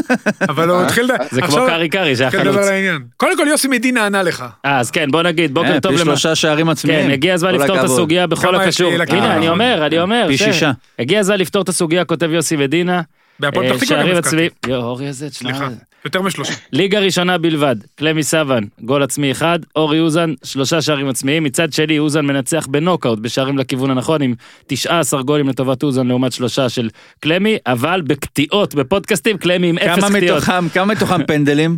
אבל 0.50 0.70
הוא 0.70 0.78
אה? 0.78 0.84
התחיל... 0.84 1.10
זה 1.30 1.42
כמו 1.42 1.56
קארי 1.56 1.88
קארי 1.88 2.16
שהיה 2.16 2.30
כן, 2.30 2.38
חלוץ. 2.38 2.56
דבר 2.56 2.64
לעניין. 2.64 3.02
קודם 3.16 3.36
כל 3.36 3.46
יוסי 3.48 3.68
מדינה 3.68 4.06
ענה 4.06 4.22
לך. 4.22 4.44
אה, 4.64 4.78
אז 4.78 4.90
כן, 4.90 5.10
בוא 5.10 5.22
נגיד, 5.22 5.54
בוקר 5.54 5.74
אה, 5.74 5.80
טוב 5.80 5.92
פי 5.92 5.98
למה... 5.98 6.04
שלושה 6.04 6.34
שערים 6.34 6.68
עצמיים. 6.68 7.06
כן, 7.06 7.10
הגיע 7.10 7.34
הזמן 7.34 7.54
לפתור 7.54 7.78
את. 7.78 7.84
הסוגיה 7.84 8.26
בכל 8.26 8.54
הקשור. 8.54 8.92
הנה, 9.08 9.36
אני 9.36 9.48
אומר, 9.48 9.86
אני 9.86 10.00
אומר. 10.00 10.24
פי 10.28 10.38
ש- 10.38 10.42
שישה. 10.42 10.70
הגיע 10.98 11.20
הזמן 11.20 11.36
לפתור 11.36 11.62
את 11.62 11.68
הסוגיה, 11.68 12.04
כותב 12.04 12.30
יוסי 12.30 12.56
מדינה. 12.56 13.02
בהפועל 13.40 13.66
אה, 13.66 13.70
פתח 13.70 13.84
תקווה 13.84 13.96
גם 13.96 14.02
שערים 14.02 14.16
הפקעתי. 14.16 14.28
עצמיים. 14.28 14.50
יואו, 14.66 14.82
אורי 14.82 15.06
איזה, 15.06 15.30
תשמע. 15.30 15.50
סליחה. 15.50 15.68
יותר 16.04 16.22
משלושה. 16.22 16.54
ליגה 16.72 16.98
ראשונה 16.98 17.38
בלבד, 17.38 17.76
קלמי 17.94 18.22
סבן, 18.22 18.64
גול 18.80 19.02
עצמי 19.02 19.30
אחד, 19.30 19.58
אורי 19.76 20.00
אוזן, 20.00 20.34
שלושה 20.44 20.82
שערים 20.82 21.08
עצמיים, 21.08 21.44
מצד 21.44 21.72
שני 21.72 21.98
אוזן 21.98 22.26
מנצח 22.26 22.66
בנוקאוט 22.66 23.18
בשערים 23.18 23.58
לכיוון 23.58 23.90
הנכון 23.90 24.22
עם 24.22 24.34
19 24.66 25.22
גולים 25.22 25.48
לטובת 25.48 25.82
אוזן 25.82 26.06
לעומת 26.06 26.32
שלושה 26.32 26.68
של 26.68 26.88
קלמי, 27.20 27.56
אבל 27.66 28.02
בקטיעות, 28.02 28.74
בפודקאסטים, 28.74 29.38
קלמי 29.38 29.68
עם 29.68 29.78
אפס 29.78 30.04
כמה 30.04 30.16
קטיעות. 30.16 30.36
מתוכם, 30.38 30.68
כמה 30.68 30.84
מתוכם 30.84 31.24
פנדלים? 31.28 31.76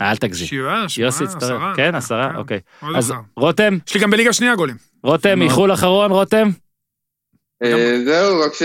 אל 0.00 0.16
תגזים. 0.16 0.46
שבעה, 0.46 0.88
שמונה, 0.88 1.08
הצטרף, 1.08 1.34
עשרה. 1.42 1.72
כן, 1.76 1.94
עשרה, 1.94 2.36
אוקיי. 2.36 2.58
עוד 2.82 2.96
אז. 2.96 3.12
רותם, 3.36 3.78
יש 3.88 3.94
לי 3.94 4.00
גם 4.00 4.10
בליגה 4.10 4.32
שנייה 4.32 4.54
גולים. 4.56 4.76
רותם. 5.02 5.42
איחול 5.42 5.72
אחרון, 5.72 6.10
רותם. 6.10 6.50
אה, 7.62 7.98
זהו, 8.04 8.40
רק 8.40 8.54
ש- 8.54 8.62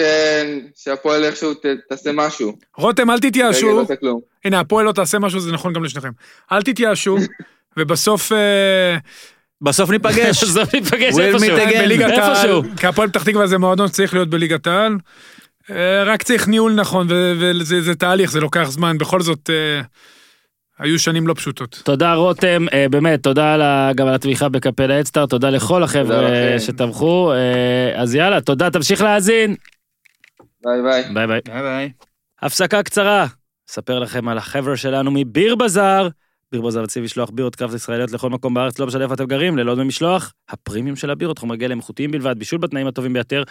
שהפועל 0.84 1.24
איכשהו 1.24 1.54
ת- 1.54 1.66
תעשה 1.90 2.12
משהו. 2.14 2.54
רותם, 2.78 3.12
אל 3.12 3.20
תתייאשו. 3.20 3.86
לא. 4.02 4.18
הנה, 4.46 4.60
הפועל 4.60 4.86
לא 4.86 4.92
תעשה 4.92 5.20
משהו, 5.20 5.40
זה 5.40 5.52
נכון 5.52 5.74
גם 5.74 5.84
לשניכם. 5.84 6.10
אל 6.52 6.62
תתייאשו, 6.62 7.18
ובסוף... 7.78 8.32
אה, 8.32 8.98
בסוף 9.62 9.90
ניפגש. 9.90 10.44
בסוף 10.44 10.74
ניפגש 10.74 11.14
איפשהו. 11.20 11.56
איפשהו. 12.12 12.64
העל, 12.64 12.78
כי 12.78 12.88
הפועל 12.88 13.10
פתח 13.10 13.24
תקווה 13.24 13.48
זה 13.48 13.58
מועדון 13.58 13.88
שצריך 13.88 14.14
להיות 14.14 14.30
בליגת 14.30 14.68
העל. 14.68 14.98
אה, 15.72 16.04
רק 16.04 16.24
צריך 16.24 16.48
ניהול 16.48 16.74
נכון, 16.74 17.08
וזה 17.10 17.82
זה 17.82 17.96
תהליך, 17.96 18.32
זה 18.32 18.40
לוקח 18.40 18.68
זמן, 18.70 18.98
בכל 18.98 19.22
זאת, 19.22 19.50
היו 20.80 21.00
שנים 21.00 21.28
לא 21.28 21.34
פשוטות. 21.34 21.82
תודה 21.86 22.14
רותם, 22.14 22.66
אה, 22.74 22.86
באמת, 22.90 23.24
תודה 23.24 23.54
על 23.54 23.62
ה- 23.62 23.92
גם 23.96 24.08
על 24.08 24.14
התמיכה 24.14 24.50
בקפל 24.50 24.92
האדסטאר, 24.92 25.26
תודה 25.26 25.50
לכל 25.50 25.84
החבר'ה 25.84 26.30
אה. 26.30 26.60
שתמכו, 26.60 27.32
אה, 27.34 28.02
אז 28.02 28.16
יאללה, 28.16 28.42
תודה, 28.42 28.70
תמשיך 28.70 29.02
להאזין. 29.02 29.56
ביי 30.64 30.82
ביי. 30.82 31.04
ביי 31.14 31.28
ביי. 31.28 31.42
ביי 31.46 31.62
ביי. 31.62 31.92
הפסקה 32.42 32.84
קצרה, 32.84 33.26
אספר 33.70 34.00
לכם 34.00 34.28
על 34.28 34.38
החבר'ה 34.38 34.78
שלנו 34.78 35.12
מביר 35.12 35.56
בזאר. 35.56 36.08
ביר 36.52 36.62
בזאר 36.62 36.84
מציע 36.84 37.04
לשלוח 37.04 37.30
בירות 37.34 37.56
קראפט 37.56 37.74
ישראליות 37.74 38.12
לכל 38.12 38.30
מקום 38.30 38.54
בארץ, 38.54 38.80
לא 38.80 38.88
משנה 38.88 39.04
איפה 39.04 39.14
אתם 39.14 39.26
גרים, 39.26 39.58
ללא 39.58 39.76
דמי 39.76 39.84
משלוח. 39.84 40.34
הפרימיום 40.50 40.96
של 40.96 41.10
הבירות, 41.10 41.40
חומר 41.40 41.56
גלם 41.56 41.78
איכותיים 41.78 42.12
בלבד, 42.12 42.40
בישול 42.40 42.60
בתנאים 42.60 42.88
הטובים 42.88 43.14
ביותר. 43.14 43.44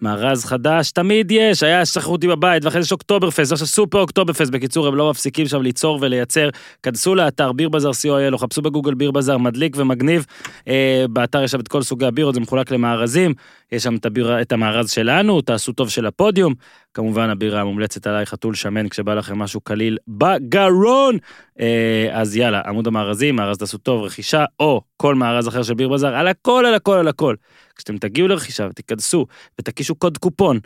מארז 0.00 0.44
חדש, 0.44 0.90
תמיד 0.90 1.30
יש, 1.30 1.62
היה 1.62 1.86
שחרותי 1.86 2.28
בבית, 2.28 2.64
ואחרי 2.64 2.82
זה 2.82 2.86
יש 2.86 2.92
אוקטוברפסט, 2.92 3.52
עכשיו 3.52 3.66
סופר 3.66 3.98
אוקטוברפסט. 3.98 4.50
בקיצור, 4.50 4.86
הם 4.86 4.94
לא 4.94 5.10
מפסיקים 5.10 5.46
שם 5.46 5.62
ליצור 5.62 5.98
ולייצר. 6.00 6.48
כנסו 6.82 7.14
לאתר 7.14 7.52
ביר 7.52 7.68
בזאר 7.68 7.90
co.il, 7.90 8.32
או 8.32 8.38
חפשו 8.38 8.62
בגוגל 8.62 8.94
ביר 8.94 9.10
בזאר, 9.10 9.38
מדליק 9.38 9.76
ומגניב. 9.76 10.26
אה, 10.68 11.04
באתר 11.10 11.42
יש 11.42 11.50
שם 11.50 11.60
את 11.60 11.68
כל 11.68 11.82
סוגי 11.82 12.06
הבירות, 12.06 12.34
זה 12.34 12.40
מחולק 12.40 12.70
למארזים. 12.70 13.34
יש 13.72 13.82
שם 13.82 13.96
את, 13.96 14.06
הביר, 14.06 14.40
את 14.40 14.52
המארז 14.52 14.90
שלנו, 14.90 15.40
תעשו 15.40 15.72
טוב 15.72 15.88
של 15.88 16.06
הפודיום. 16.06 16.54
כמובן 16.94 17.30
הבירה 17.30 17.60
המומלצת 17.60 18.06
עליי 18.06 18.26
חתול 18.26 18.54
שמן 18.54 18.88
כשבא 18.88 19.14
לכם 19.14 19.38
משהו 19.38 19.60
קליל 19.60 19.98
בגרון. 20.08 21.18
אה, 21.60 22.08
אז 22.12 22.36
יאללה, 22.36 22.62
עמוד 22.66 22.86
המארזים, 22.86 23.36
מארז 23.36 23.58
תעשו 23.58 23.78
טוב, 23.78 24.02
רכישה, 24.04 24.44
או 24.60 24.80
כל 24.96 25.14
מארז 25.14 25.48
אחר 25.48 25.62
של 25.62 25.74
ביר 25.74 25.88
בזאר, 25.88 26.14
על 26.14 26.28
הכל, 26.28 26.64
על 26.66 26.74
הכל, 26.74 26.98
על 26.98 27.08
הכל. 27.08 27.34
כשאתם 27.76 27.98
תגיעו 27.98 28.28
לרכישה 28.28 28.66
ותיכנסו 28.70 29.26
ותקישו 29.60 29.94
קוד 29.94 30.18
קופון, 30.18 30.60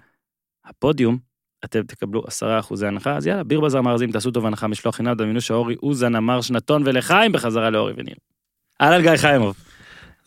הפודיום, 0.65 1.19
אתם 1.65 1.83
תקבלו 1.83 2.23
10% 2.23 2.87
הנחה, 2.87 3.17
אז 3.17 3.27
יאללה, 3.27 3.45
ביר 3.45 3.61
בזאר 3.61 3.81
מארזים, 3.81 4.13
תעשו 4.13 4.31
טוב 4.31 4.47
הנחה, 4.47 4.67
משלוח 4.67 4.97
חינם, 4.97 5.15
דמיינו 5.15 5.41
שאורי 5.41 5.75
אוזן 5.83 6.15
אמר 6.15 6.41
שנתון 6.41 6.83
ולחיים 6.87 7.33
בחזרה 7.33 7.71
לאורי 7.71 7.93
וניר. 7.97 8.15
אהלן 8.81 9.03
גיא 9.03 9.17
חיימוב, 9.17 9.57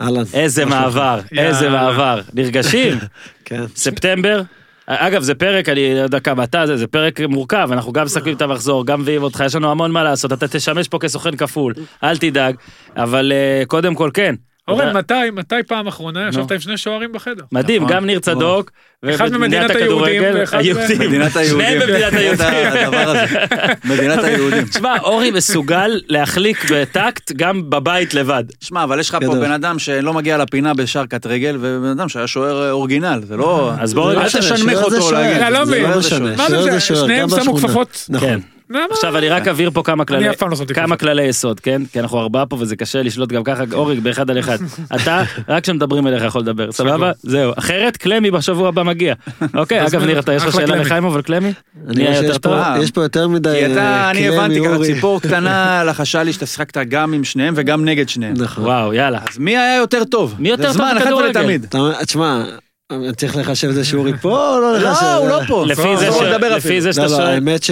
אהלן. 0.02 0.24
איזה? 0.34 0.66
מעבר, 0.66 1.20
איזה. 1.38 1.70
מעבר, 1.70 2.22
נרגשים? 2.34 2.98
כן. 3.46 3.68
ספטמבר. 3.68 4.42
אגב, 4.92 5.22
זה 5.22 5.36
פרק, 5.36 5.70
אני 5.70 5.96
לא 5.96 6.00
יודע 6.00 6.20
כמה 6.20 6.44
אתה, 6.44 6.68
זה, 6.68 6.78
זה 6.78 6.88
פרק 6.88 7.20
מורכב, 7.22 7.70
אנחנו 7.72 7.94
גם 7.94 8.06
מסתכלים 8.06 8.36
את 8.36 8.42
המחזור, 8.42 8.86
גם 8.86 9.02
מביאים 9.02 9.24
אותך, 9.24 9.44
יש 9.46 9.56
לנו 9.56 9.72
המון 9.72 9.92
מה 9.92 10.04
לעשות, 10.04 10.34
אתה 10.34 10.48
תשמש 10.48 10.88
פה 10.88 11.00
כסוכן 11.00 11.36
כפול, 11.36 11.74
אל 12.04 12.18
תדאג, 12.18 12.56
אבל 12.96 13.32
אה, 13.32 13.64
קודם 13.68 13.96
כל 13.96 14.10
כן. 14.14 14.36
אורן, 14.70 14.98
מתי, 14.98 15.14
מתי 15.34 15.56
פעם 15.68 15.88
אחרונה 15.88 16.30
ישבת 16.30 16.52
עם 16.52 16.60
שני 16.60 16.78
שוערים 16.78 17.12
בחדר? 17.12 17.44
מדהים, 17.52 17.84
נכון. 17.84 17.96
גם 17.96 18.06
ניר 18.06 18.20
צדוק, 18.20 18.72
אחד 19.06 19.28
ובמדינת 19.32 19.64
ממדינת 19.64 19.76
היהודים 19.76 20.24
הכדורגל, 20.24 20.40
ואחד 20.40 20.60
היהודים. 20.60 21.00
מדינת 21.00 21.36
היהודים. 21.36 21.68
שניהם 21.68 21.80
במדינת 21.80 22.14
את 24.20 24.24
היהודים. 24.24 24.60
מדינת. 24.64 24.70
תשמע, 24.70 25.00
אורי 25.00 25.32
מסוגל 25.32 26.02
להחליק 26.08 26.72
בטקט 26.72 27.32
גם 27.32 27.70
בבית 27.70 28.14
לבד. 28.14 28.44
שמע, 28.62 28.84
אבל 28.84 29.00
יש 29.00 29.10
לך 29.10 29.18
פה. 29.26 29.36
בן 29.36 29.52
אדם 29.52 29.80
שלא 29.80 30.14
מגיע 30.14 30.38
לפינה 30.38 30.74
בשער 30.74 31.06
קט 31.06 31.26
רגל, 31.26 31.58
ובן 31.60 31.90
אדם 31.90 32.10
שהיה 32.10 32.28
שוער 32.28 32.64
אה, 32.64 32.72
אורגינל, 32.72 33.22
זה 33.28 33.38
לא... 33.38 33.72
אז 33.80 33.94
בואו 33.94 34.14
לא 34.14 34.22
אל 34.22 34.28
תשנמך 34.28 34.78
אותו. 34.78 35.12
להגיד. 35.12 35.54
לא 35.54 35.66
זה 35.66 35.72
מבין. 35.72 35.84
לא 35.84 35.90
מה 35.90 35.98
משנה. 35.98 36.36
מה 36.36 36.48
שוער 36.48 36.62
זה, 36.72 36.80
שוער, 36.80 37.06
שניהם 37.06 37.30
גם 37.30 37.44
שמו. 37.44 37.58
כפפות? 37.58 38.06
נכון. 38.10 38.59
כן. 38.74 38.80
למה? 38.80 38.86
עכשיו 38.92 39.18
אני 39.18 39.30
רק 39.30 39.48
אבהיר 39.48 39.72
פה 39.72 39.84
כמה 39.84 40.06
כללי, 40.06 40.28
לא 40.28 40.34
כמה. 40.74 40.96
כללי 40.98 41.24
יסוד, 41.24 41.60
כן? 41.60 41.82
כי 41.92 42.00
אנחנו 42.00 42.20
ארבעה 42.20 42.46
פה 42.46 42.58
וזה 42.60 42.76
קשה 42.76 43.02
לשלוט 43.02 43.30
גם 43.32 43.44
ככה, 43.44 43.64
אורי, 43.74 44.00
באחד 44.00 44.30
על 44.30 44.40
אחד. 44.40 44.58
אתה, 44.96 45.22
רק 45.48 45.64
כשמדברים 45.64 46.08
אליך 46.08 46.24
יכול 46.24 46.42
לדבר, 46.42 46.72
סבבה? 46.72 47.12
זהו. 47.24 47.52
אחרת, 47.58 47.98
קלמי 47.98 48.32
בשבוע 48.32 48.68
הבא 48.68 48.84
מגיע. 48.84 49.14
אוקיי, 49.56 49.82
אגב, 49.88 50.04
ניר, 50.04 50.20
אתה 50.20 50.34
יש 50.34 50.44
לך 50.44 50.54
שאלה 50.54 50.68
קלמי. 50.68 50.80
לחיימוב 50.80 51.16
על 51.16 51.22
קלמי? 51.22 51.54
אני 51.88 51.96
נהיה 51.96 52.08
רואה 52.10 52.16
יותר 52.18 52.28
שיש 52.34 52.38
טוב? 52.42 52.54
פה- 52.54 52.84
יש 52.84 52.92
פה 52.92 53.02
יותר 53.04 53.28
מדי 53.28 53.60
כי 53.66 53.74
אתה, 53.74 54.10
אני 54.10 54.20
קלמי, 54.24 54.38
הבנתי 54.38 54.60
ככה 54.64 54.76
אורי. 54.76 54.94
ציפור 54.94 55.22
קטנה 55.22 55.58
לחשה 55.88 56.24
לי 56.24 56.34
שאתה 56.34 56.46
שיחקת 56.46 56.78
גם 56.90 57.14
עם 57.14 57.24
שניהם 57.24 57.54
וגם 57.58 57.86
נגד 57.86 58.10
שניהם. 58.10 58.34
נכון. 58.38 58.64
וואו, 58.64 58.94
יאללה. 58.94 59.20
אז 59.32 59.38
מי 59.38 59.58
היה 59.58 59.76
יותר 59.78 60.04
טוב? 60.04 60.36
מי 60.40 60.50
יותר 60.50 60.62
זה 60.62 60.68
טוב 60.68 60.88
זמן, 60.88 60.94
אחת 60.98 61.06
בכדורגל? 61.06 61.28
ולתמיד. 61.28 61.66
תשמע, 62.06 62.44
צריך 63.16 63.38
לחשב 63.38 63.70
את 63.70 63.76
זה 63.76 63.86
שאורי 63.86 64.18
פה 64.18 64.56
או 64.56 64.62
לא 64.62 64.78
לחשב? 64.78 65.04
לא, 65.04 65.16
הוא 65.16 65.30
לא 65.30 65.40
פה. 65.48 65.66
לפי 65.68 65.98
זה 66.82 66.88
לא 66.88 66.94
שאתה 66.94 67.06
לא, 67.06 67.12
לא, 67.12 67.18
שואל... 67.18 67.28
האמת 67.28 67.64
ש... 67.64 67.72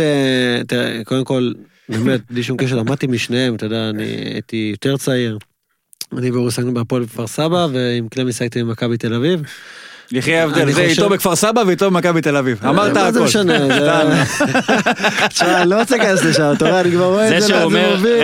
תראה, 0.68 1.02
קודם 1.04 1.24
כל, 1.24 1.52
באמת, 1.90 2.22
בלי 2.30 2.44
שום 2.44 2.58
קשר, 2.58 2.76
למדתי 2.76 3.08
משניהם, 3.08 3.56
אתה 3.56 3.66
יודע, 3.66 3.90
אני 3.90 4.04
הייתי 4.04 4.70
יותר 4.72 4.98
צעיר. 4.98 5.38
אני 6.18 6.32
ואורי 6.32 6.52
שחקנו 6.52 6.74
בהפועל 6.74 7.04
בכפר 7.04 7.28
סבא, 7.28 7.68
ועם 7.72 8.08
קלמי 8.08 8.34
שחקתי 8.34 8.64
במכבי 8.64 8.98
תל 8.98 9.14
אביב. 9.14 9.42
יחי 10.12 10.36
ההבדל, 10.36 10.72
זה 10.72 10.82
איתו 10.82 11.10
בכפר 11.10 11.36
סבא 11.36 11.64
ואיתו 11.68 11.92
במכבי 11.92 12.22
תל 12.22 12.36
אביב. 12.38 12.60
אמרת 12.70 12.94
מה 12.98 13.12
זה 13.12 13.20
הכל. 13.20 13.28
משנה? 13.28 13.60
זה- 13.68 14.24
תשמע, 15.30 15.62
אני 15.62 15.70
לא 15.70 15.80
רוצה 15.80 15.98
להיכנס 15.98 16.24
לשם, 16.26 16.52
אתה 16.58 16.70
רואה, 16.70 16.82
אני 16.82 16.92
כבר 16.92 17.06
רואה 17.06 17.28
זה 17.30 17.38
את 17.38 17.42
זה. 17.42 17.56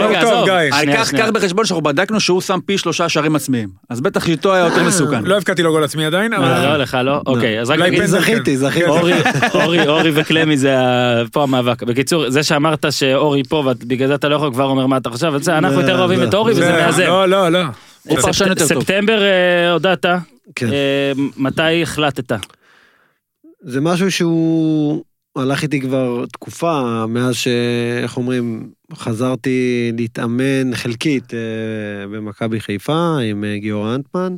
רגע, 0.05 0.21
טוב, 0.21 0.47
עזוב. 0.71 1.17
קח 1.17 1.29
בחשבון 1.33 1.65
שאנחנו 1.65 1.83
בדקנו 1.83 2.19
שהוא 2.19 2.41
שם 2.41 2.59
פי 2.65 2.77
שלושה 2.77 3.09
שערים 3.09 3.35
עצמיים. 3.35 3.69
אז 3.89 4.01
בטח 4.01 4.25
שאיתו 4.25 4.53
היה 4.53 4.65
יותר 4.65 4.83
מסוכן. 4.83 5.23
לא 5.23 5.37
הבקעתי 5.37 5.63
לו 5.63 5.71
גול 5.71 5.83
עצמי 5.83 6.05
עדיין, 6.05 6.31
מה, 6.31 6.37
אבל... 6.37 6.67
לא, 6.67 6.77
לך 6.77 6.97
לא? 7.03 7.21
אוקיי, 7.25 7.61
אז 7.61 7.69
רק 7.69 7.77
אולי 7.77 7.89
נגיד... 7.89 7.99
פנדל. 8.05 8.19
זכיתי, 8.19 8.57
זכיתי. 8.57 8.85
אורי, 8.85 9.13
אורי, 9.63 9.87
אורי 9.87 10.11
וקלמי 10.13 10.57
זה 10.57 10.75
פה 11.31 11.43
המאבק. 11.43 11.83
בקיצור, 11.83 12.29
זה 12.29 12.43
שאמרת 12.43 12.85
שאורי 12.89 13.43
פה 13.43 13.55
ובגלל 13.55 14.07
זה 14.07 14.15
אתה 14.15 14.29
לא 14.29 14.35
יכול 14.35 14.51
כבר 14.53 14.63
אומר 14.65 14.87
מה 14.87 14.97
אתה 14.97 15.09
חושב, 15.09 15.31
אז 15.35 15.49
אנחנו 15.49 15.77
לא, 15.77 15.81
יותר 15.81 15.99
אוהבים 15.99 16.19
לא. 16.19 16.23
את 16.27 16.33
אורי 16.33 16.51
וזה 16.51 16.61
זה- 16.65 16.71
מאזן. 16.71 17.03
לא, 17.07 17.29
לא, 17.29 17.49
לא. 17.49 17.59
הוא 18.07 18.19
פרשן 18.21 18.47
יותר 18.47 18.67
טוב. 18.67 18.81
ספטמבר 18.83 19.21
אה, 19.23 19.71
הודעת, 19.71 20.05
כן. 20.55 20.73
אה, 20.73 21.11
מתי 21.37 21.83
החלטת? 21.83 22.33
זה 23.61 23.81
משהו 23.81 24.11
שהוא 24.11 25.03
הלך 25.35 25.63
איתי 25.63 25.81
כבר 25.81 26.25
תקופה, 26.25 27.05
מאז 27.07 27.35
ש... 27.35 27.47
איך 28.03 28.17
אומרים, 28.17 28.69
חזרתי 28.93 29.91
להתאמן 29.97 30.75
חלקית 30.75 31.33
אה, 31.33 32.07
במכבי 32.07 32.59
חיפה 32.59 33.17
עם 33.29 33.43
אה, 33.43 33.57
גיורא 33.57 33.95
אנטמן, 33.95 34.35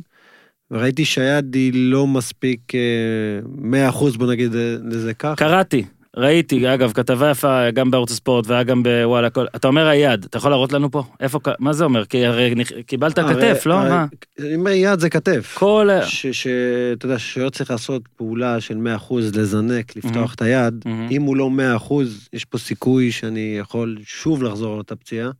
וראיתי 0.70 1.04
שהיד 1.04 1.54
היא 1.54 1.72
לא 1.74 2.06
מספיק 2.06 2.60
אה, 2.74 3.90
100% 3.90 4.18
בוא 4.18 4.26
נגיד 4.26 4.50
לזה 4.84 5.14
כך. 5.14 5.34
קראתי, 5.36 5.84
ראיתי, 6.16 6.74
אגב, 6.74 6.92
כתבה 6.92 7.30
יפה 7.30 7.70
גם 7.70 7.90
בערוץ 7.90 8.10
הספורט 8.10 8.46
והיה 8.46 8.62
גם 8.62 8.82
בוואלה, 8.82 9.30
כל- 9.30 9.46
אתה 9.56 9.68
אומר 9.68 9.86
היד, 9.86 10.24
אתה 10.24 10.38
יכול 10.38 10.50
להראות 10.50 10.72
לנו 10.72 10.90
פה? 10.90 11.02
איפה, 11.20 11.38
מה 11.58 11.72
זה 11.72 11.84
אומר? 11.84 12.04
כי 12.04 12.26
הרי 12.26 12.54
קיבלת 12.86 13.18
הרי- 13.18 13.34
כתף, 13.34 13.66
לא? 13.66 13.74
הרי- 13.74 13.90
מה? 13.90 14.06
אני 14.40 14.54
אומר 14.54 14.70
יד 14.70 15.00
זה 15.00 15.10
כתף. 15.10 15.54
כל... 15.58 15.90
ה- 15.90 16.06
שאתה 16.06 17.06
יודע, 17.06 17.18
שוער 17.18 17.50
צריך 17.50 17.70
לעשות 17.70 18.02
פעולה 18.16 18.60
של 18.60 18.76
100% 19.08 19.14
לזנק, 19.36 19.96
לפתוח 19.96 20.14
מהמם. 20.14 20.26
את 20.34 20.42
היד. 20.42 20.82
מהמם. 20.86 21.08
אם 21.10 21.22
הוא 21.22 21.36
לא 21.36 21.50
100%, 21.78 21.92
יש 22.32 22.44
פה 22.44 22.58
סיכוי 22.58 23.12
שאני 23.12 23.56
יכול 23.60 23.96
שוב 24.04 24.42
לחזור 24.42 24.72
על 24.72 24.78
אותה 24.78 24.96
פציעה. 24.96 25.30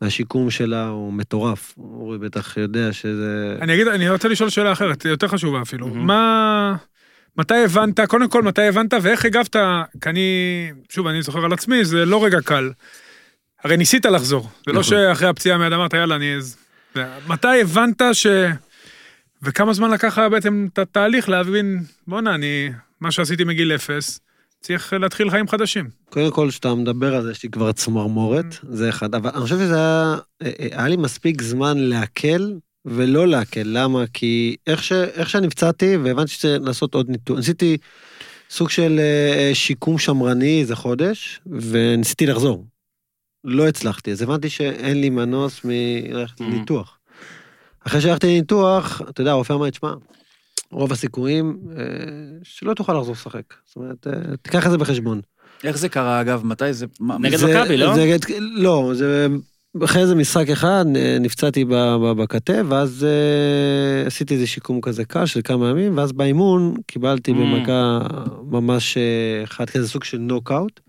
והשיקום 0.00 0.50
שלה 0.50 0.88
הוא 0.88 1.12
מטורף. 1.12 1.74
אורי 1.78 2.18
בטח 2.18 2.56
יודע 2.56 2.92
שזה... 2.92 3.56
אני 3.60 3.74
אגיד, 3.74 3.88
אני 3.88 4.10
רוצה 4.10 4.28
לשאול 4.28 4.50
שאלה 4.50 4.72
אחרת, 4.72 5.04
יותר 5.04 5.28
חשובה 5.28 5.62
אפילו. 5.62 5.86
מהמם. 5.88 6.06
מה... 6.06 6.76
מתי 7.40 7.54
הבנת, 7.64 8.00
קודם 8.00 8.28
כל, 8.28 8.42
מתי 8.42 8.62
הבנת 8.62 8.94
ואיך 9.02 9.24
הגבת, 9.24 9.56
כי 10.00 10.08
אני, 10.08 10.20
שוב, 10.88 11.06
אני 11.06 11.22
זוכר 11.22 11.44
על 11.44 11.52
עצמי, 11.52 11.84
זה 11.84 12.04
לא 12.04 12.24
רגע 12.24 12.40
קל. 12.40 12.70
הרי 13.64 13.76
ניסית 13.76 14.06
לחזור, 14.06 14.42
זה 14.66 14.72
לא 14.72 14.80
נכון. 14.80 14.82
שאחרי 14.82 15.28
הפציעה 15.28 15.58
מיד 15.58 15.72
אמרת, 15.72 15.94
יאללה, 15.94 16.16
אני... 16.16 16.36
אז-" 16.36 16.56
זה- 16.94 17.04
מתי 17.28 17.60
הבנת 17.60 18.02
ש... 18.12 18.26
וכמה 19.42 19.72
זמן 19.72 19.90
לקח 19.90 20.18
בעצם 20.30 20.66
את 20.72 20.78
התהליך 20.78 21.28
להבין, 21.28 21.82
בואנה, 22.06 22.34
אני, 22.34 22.70
מה 23.00 23.10
שעשיתי 23.10 23.44
מגיל 23.44 23.72
אפס, 23.74 24.20
צריך 24.60 24.92
להתחיל 24.92 25.30
חיים 25.30 25.48
חדשים. 25.48 25.88
קודם 26.10 26.30
כל, 26.30 26.46
כשאתה 26.50 26.74
מדבר 26.74 27.14
על 27.14 27.22
זה, 27.22 27.30
יש 27.30 27.42
לי 27.42 27.48
כבר 27.48 27.72
צמרמורת, 27.72 28.56
זה 28.62 28.88
אחד. 28.88 29.14
אבל 29.14 29.30
אני 29.34 29.40
חושב 29.40 29.56
שזה 29.56 29.76
היה... 29.76 30.16
היה 30.72 30.88
לי 30.88 30.96
מספיק 30.96 31.42
זמן 31.42 31.78
להקל 31.78 32.52
ולא 32.84 33.28
להקל. 33.28 33.62
למה? 33.64 34.04
כי 34.12 34.56
איך, 34.66 34.84
ש... 34.84 34.92
איך 34.92 35.30
שנפצעתי, 35.30 35.96
והבנתי 35.96 36.30
שצריך 36.32 36.62
לעשות 36.64 36.94
עוד 36.94 37.08
ניתוח, 37.10 37.36
ניסיתי 37.36 37.76
סוג 38.50 38.70
של 38.70 38.98
אה, 39.00 39.50
שיקום 39.54 39.98
שמרני 39.98 40.60
איזה 40.60 40.76
חודש, 40.76 41.40
וניסיתי 41.60 42.26
לחזור. 42.26 42.66
לא 43.44 43.68
הצלחתי, 43.68 44.12
אז 44.12 44.22
הבנתי 44.22 44.50
שאין 44.50 45.00
לי 45.00 45.10
מנוס 45.10 45.60
מללכת 45.64 46.40
Mhm. 46.40 46.44
לניתוח. 46.44 46.98
אחרי 47.86 48.00
שהלכתי 48.00 48.26
לניתוח, 48.26 49.02
אתה 49.08 49.20
יודע, 49.20 49.30
הרופא 49.30 49.52
אמר 49.52 49.64
לי, 49.64 49.70
תשמע, 49.70 49.92
רוב 50.72 50.92
הסיכויים 50.92 51.58
אה, 51.78 51.84
שלא 52.42 52.74
תוכל 52.74 52.92
לחזור 52.98 53.12
לשחק. 53.12 53.42
זאת 53.66 53.76
אומרת, 53.76 54.06
אה, 54.06 54.36
תיקח 54.42 54.66
את 54.66 54.70
זה 54.70 54.78
בחשבון. 54.78 55.20
איך 55.64 55.78
זה 55.78 55.88
קרה 55.88 56.20
אגב? 56.20 56.44
מתי 56.46 56.72
זה? 56.72 56.86
נגד 57.20 57.36
זה- 57.36 57.46
מכבי, 57.60 57.76
לא? 57.76 57.94
זה, 57.94 58.16
לא, 58.40 58.90
זה... 58.94 59.26
אחרי 59.84 60.02
איזה 60.02 60.14
משחק 60.14 60.48
אחד 60.50 60.84
אה, 60.96 61.16
נפצעתי 61.20 61.64
ב- 61.64 61.74
ב- 61.74 62.12
בכתף, 62.22 62.62
ואז 62.68 63.04
אה, 63.08 64.06
עשיתי 64.06 64.34
איזה 64.34 64.46
שיקום 64.46 64.80
כזה 64.80 65.04
קל 65.04 65.26
של 65.26 65.40
כמה 65.44 65.68
ימים, 65.68 65.98
ואז 65.98 66.12
באימון 66.12 66.74
קיבלתי 66.86 67.32
Mm. 67.32 67.34
במכה 67.34 68.00
ממש 68.50 68.96
אה, 68.96 69.44
אחד 69.44 69.70
כזה 69.70 69.88
סוג 69.88 70.04
של 70.04 70.18
נוקאוט. 70.18 70.80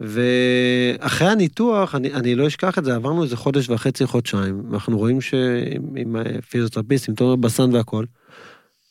ואחרי 0.00 1.28
הניתוח, 1.28 1.94
אני, 1.94 2.12
אני 2.14 2.34
לא 2.34 2.46
אשכח 2.46 2.78
את 2.78 2.84
זה, 2.84 2.94
עברנו 2.94 3.22
איזה 3.22 3.36
חודש 3.36 3.68
וחצי, 3.68 4.06
חודשיים, 4.06 4.62
ואנחנו 4.70 4.98
רואים 4.98 5.20
שעם 5.20 6.16
הפיזיותרפיסט, 6.38 7.08
עם 7.08 7.14
תומר 7.14 7.36
בסן 7.36 7.74
והכל, 7.74 8.04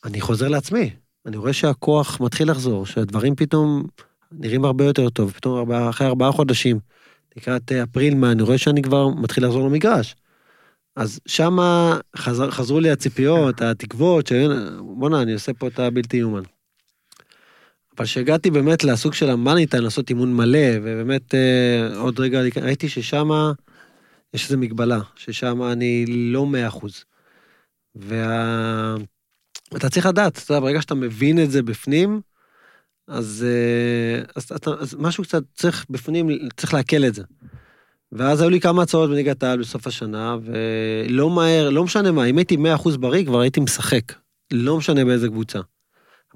אני 0.04 0.20
חוזר 0.20 0.48
לעצמי. 0.48 0.90
אני 1.26 1.36
רואה 1.36 1.52
שהכוח 1.52 2.20
מתחיל 2.20 2.50
לחזור, 2.50 2.86
שהדברים 2.86 3.34
פתאום 3.36 3.82
נראים 4.32 4.64
הרבה 4.64 4.84
יותר 4.84 5.08
טוב, 5.08 5.30
פתאום 5.30 5.72
אחרי 5.72 6.06
ארבעה 6.06 6.32
חודשים, 6.32 6.78
לקראת 7.36 7.72
אה, 7.72 7.82
אפריל, 7.82 8.14
מה, 8.14 8.32
אני 8.32 8.42
רואה 8.42 8.58
שאני 8.58 8.82
כבר 8.82 9.08
מתחיל 9.08 9.44
לחזור 9.44 9.68
למגרש. 9.68 10.16
אז 10.96 11.20
שמה 11.26 11.98
חזר, 12.16 12.50
חזרו 12.50 12.80
לי 12.80 12.90
הציפיות, 12.90 13.62
התקוות, 13.62 14.26
שבואנה, 14.26 15.22
אני 15.22 15.32
עושה 15.32 15.52
פה 15.52 15.68
את 15.68 15.78
הבלתי 15.78 16.16
יאומן. 16.16 16.42
אבל 17.96 18.04
כשהגעתי 18.06 18.50
באמת 18.50 18.84
לסוג 18.84 19.14
של 19.14 19.30
המאני 19.30 19.66
טיים, 19.66 19.82
לעשות 19.82 20.10
אימון 20.10 20.36
מלא, 20.36 20.68
ובאמת 20.82 21.34
אה, 21.34 21.96
עוד 21.96 22.20
רגע 22.20 22.40
ראיתי 22.62 22.88
ששם 22.88 23.28
יש 24.34 24.44
איזו 24.44 24.58
מגבלה, 24.58 25.00
ששם 25.16 25.62
אני 25.62 26.04
לא 26.06 26.46
מאה 26.46 26.68
אחוז. 26.68 27.04
וה... 27.94 28.94
אתה 29.76 29.90
צריך 29.90 30.06
לדעת, 30.06 30.38
אתה 30.38 30.52
יודע, 30.52 30.60
ברגע 30.60 30.82
שאתה 30.82 30.94
מבין 30.94 31.42
את 31.42 31.50
זה 31.50 31.62
בפנים, 31.62 32.20
אז, 33.08 33.46
אה, 33.48 34.24
אז, 34.36 34.52
אתה, 34.56 34.70
אז 34.80 34.96
משהו 34.98 35.24
קצת 35.24 35.42
צריך 35.54 35.86
בפנים, 35.90 36.28
צריך 36.56 36.74
לעכל 36.74 37.04
את 37.04 37.14
זה. 37.14 37.22
ואז 38.12 38.40
היו 38.40 38.50
לי 38.50 38.60
כמה 38.60 38.82
הצעות 38.82 39.10
בליגת 39.10 39.42
העל 39.42 39.58
בסוף 39.58 39.86
השנה, 39.86 40.36
ולא 40.44 41.30
מהר, 41.30 41.70
לא 41.70 41.84
משנה 41.84 42.12
מה, 42.12 42.24
אם 42.24 42.38
הייתי 42.38 42.56
100% 42.56 42.96
בריא, 42.98 43.24
כבר 43.24 43.40
הייתי 43.40 43.60
משחק. 43.60 44.12
לא 44.52 44.76
משנה 44.76 45.04
באיזה 45.04 45.28
קבוצה. 45.28 45.58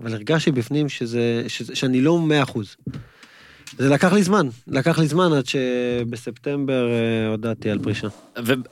אבל 0.03 0.12
הרגשתי 0.14 0.51
בפנים 0.51 0.89
שזה, 0.89 1.45
שזה, 1.49 1.77
שאני 1.77 2.01
לא 2.01 2.21
100%. 2.47 2.59
זה 3.79 3.89
לקח 3.89 4.12
לי 4.12 4.23
זמן, 4.23 4.49
לקח 4.69 4.99
לי 4.99 5.07
זמן 5.09 5.33
עד 5.33 5.47
שבספטמבר 5.47 6.89
אה, 6.91 7.29
הודעתי 7.31 7.71
על 7.71 7.79
פרישה. 7.79 8.09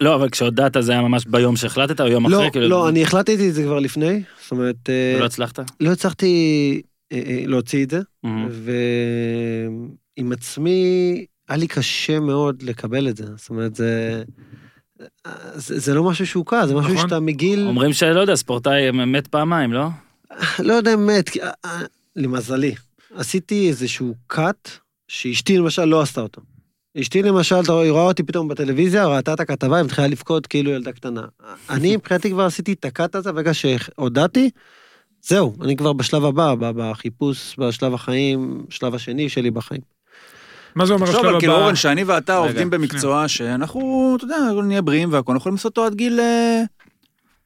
לא, 0.00 0.14
אבל 0.14 0.28
כשהודעת 0.28 0.76
זה 0.80 0.92
היה 0.92 1.02
ממש 1.02 1.24
ביום 1.26 1.56
שהחלטת 1.56 2.00
או 2.00 2.06
יום 2.06 2.30
לא, 2.30 2.36
אחרי? 2.38 2.50
כאילו- 2.50 2.68
לא, 2.68 2.88
אני 2.88 3.02
החלטתי 3.02 3.48
את 3.48 3.54
זה 3.54 3.62
כבר 3.62 3.78
לפני, 3.78 4.22
זאת 4.42 4.50
אומרת, 4.50 4.76
אה, 4.88 5.14
ולא 5.16 5.24
הצלחת? 5.24 5.60
לא 5.80 5.90
הצלחתי 5.90 6.82
להוציא 7.46 7.84
את 7.84 7.90
זה, 7.90 8.00
מהמם. 8.22 8.48
ועם 10.16 10.32
עצמי 10.32 11.24
היה 11.48 11.58
לי 11.58 11.66
קשה 11.66 12.20
מאוד 12.20 12.62
לקבל 12.62 13.08
את 13.08 13.16
זה. 13.16 13.24
זאת 13.36 13.50
אומרת, 13.50 13.74
זה, 13.74 14.22
זה, 15.54 15.78
זה 15.78 15.94
לא 15.94 16.04
משהו 16.04 16.26
שהוא 16.26 16.46
קל, 16.46 16.66
זה 16.66 16.74
משהו 16.74 16.94
נכון. 16.94 17.08
שאתה 17.08 17.20
מגיל, 17.20 17.66
אומרים 17.66 17.92
שלא 17.92 18.20
יודע, 18.20 18.36
ספורטאי 18.36 18.90
מת 18.90 19.26
פעמיים, 19.26 19.72
לא? 19.72 19.86
לא 20.58 20.72
יודע 20.72 20.94
אה, 21.42 21.50
אה, 21.64 21.80
למזלי, 22.16 22.74
עשיתי 23.14 23.68
איזשהו 23.68 24.14
קאט 24.26 24.70
שאשתי 25.08 25.58
למשל 25.58 25.84
לא 25.84 26.00
עשתה 26.00 26.20
אותו. 26.20 26.40
אשתי 27.00 27.22
למשל, 27.22 27.60
אתה 27.60 27.72
רואה, 27.72 27.84
היא 27.84 27.92
רואה 27.92 28.02
אותי 28.02 28.22
פתאום 28.22 28.48
בטלוויזיה, 28.48 29.06
ראתה 29.06 29.32
את 29.32 29.40
הכתבה, 29.40 29.76
היא 29.76 29.84
מתחילה 29.84 30.06
לבכות 30.06 30.46
כאילו 30.46 30.70
ילדה 30.70 30.92
קטנה. 30.92 31.22
אני 31.70 31.96
מבחינתי 31.96 32.30
כבר 32.30 32.44
עשיתי 32.44 32.72
את 32.72 32.84
הקאט 32.84 33.14
הזה, 33.14 33.32
ברגע 33.32 33.54
שהודעתי, 33.54 34.50
זהו, 35.26 35.54
אני 35.60 35.76
כבר 35.76 35.92
בשלב 35.92 36.24
הבא, 36.24 36.54
בחיפוש, 36.76 37.56
בשלב 37.58 37.94
החיים, 37.94 38.62
שלב 38.70 38.94
השני 38.94 39.28
שלי 39.28 39.50
בחיים. 39.50 39.80
מה 40.74 40.86
זה 40.86 40.92
אומר 40.94 41.08
השלב 41.08 41.38
כאילו 41.38 41.52
הבא? 41.52 41.62
אורן, 41.62 41.76
שאני 41.76 42.04
ואתה 42.04 42.32
רגע, 42.32 42.48
עובדים 42.48 42.70
במקצוע 42.70 43.28
שאנחנו, 43.28 44.14
אתה 44.16 44.24
יודע, 44.24 44.36
נהיה 44.62 44.82
בריאים 44.82 45.12
והכול, 45.12 45.36
יכולים 45.36 45.56
לעשות 45.56 45.66
אותו 45.78 45.86
עד 45.86 45.94
גיל 45.94 46.20
אה, 46.20 46.62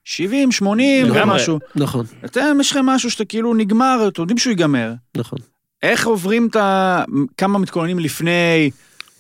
70, 0.05 0.53
80 0.53 1.07
לגמרי. 1.07 1.23
ומשהו. 1.23 1.59
נכון, 1.75 2.07
אתם, 2.25 2.57
יש 2.61 2.71
לכם 2.71 2.87
משהו 2.87 3.11
שאתה 3.11 3.25
כאילו 3.25 3.55
נגמר, 3.55 4.09
אתם 4.09 4.23
יודעים 4.23 4.39
שהוא 4.39 4.51
ייגמר. 4.51 4.93
נכון. 5.17 5.39
איך 5.83 6.07
עוברים 6.07 6.47
את 6.51 6.57
ה... 6.57 7.05
כמה 7.37 7.59
מתכוננים 7.59 7.99
לפני, 7.99 8.71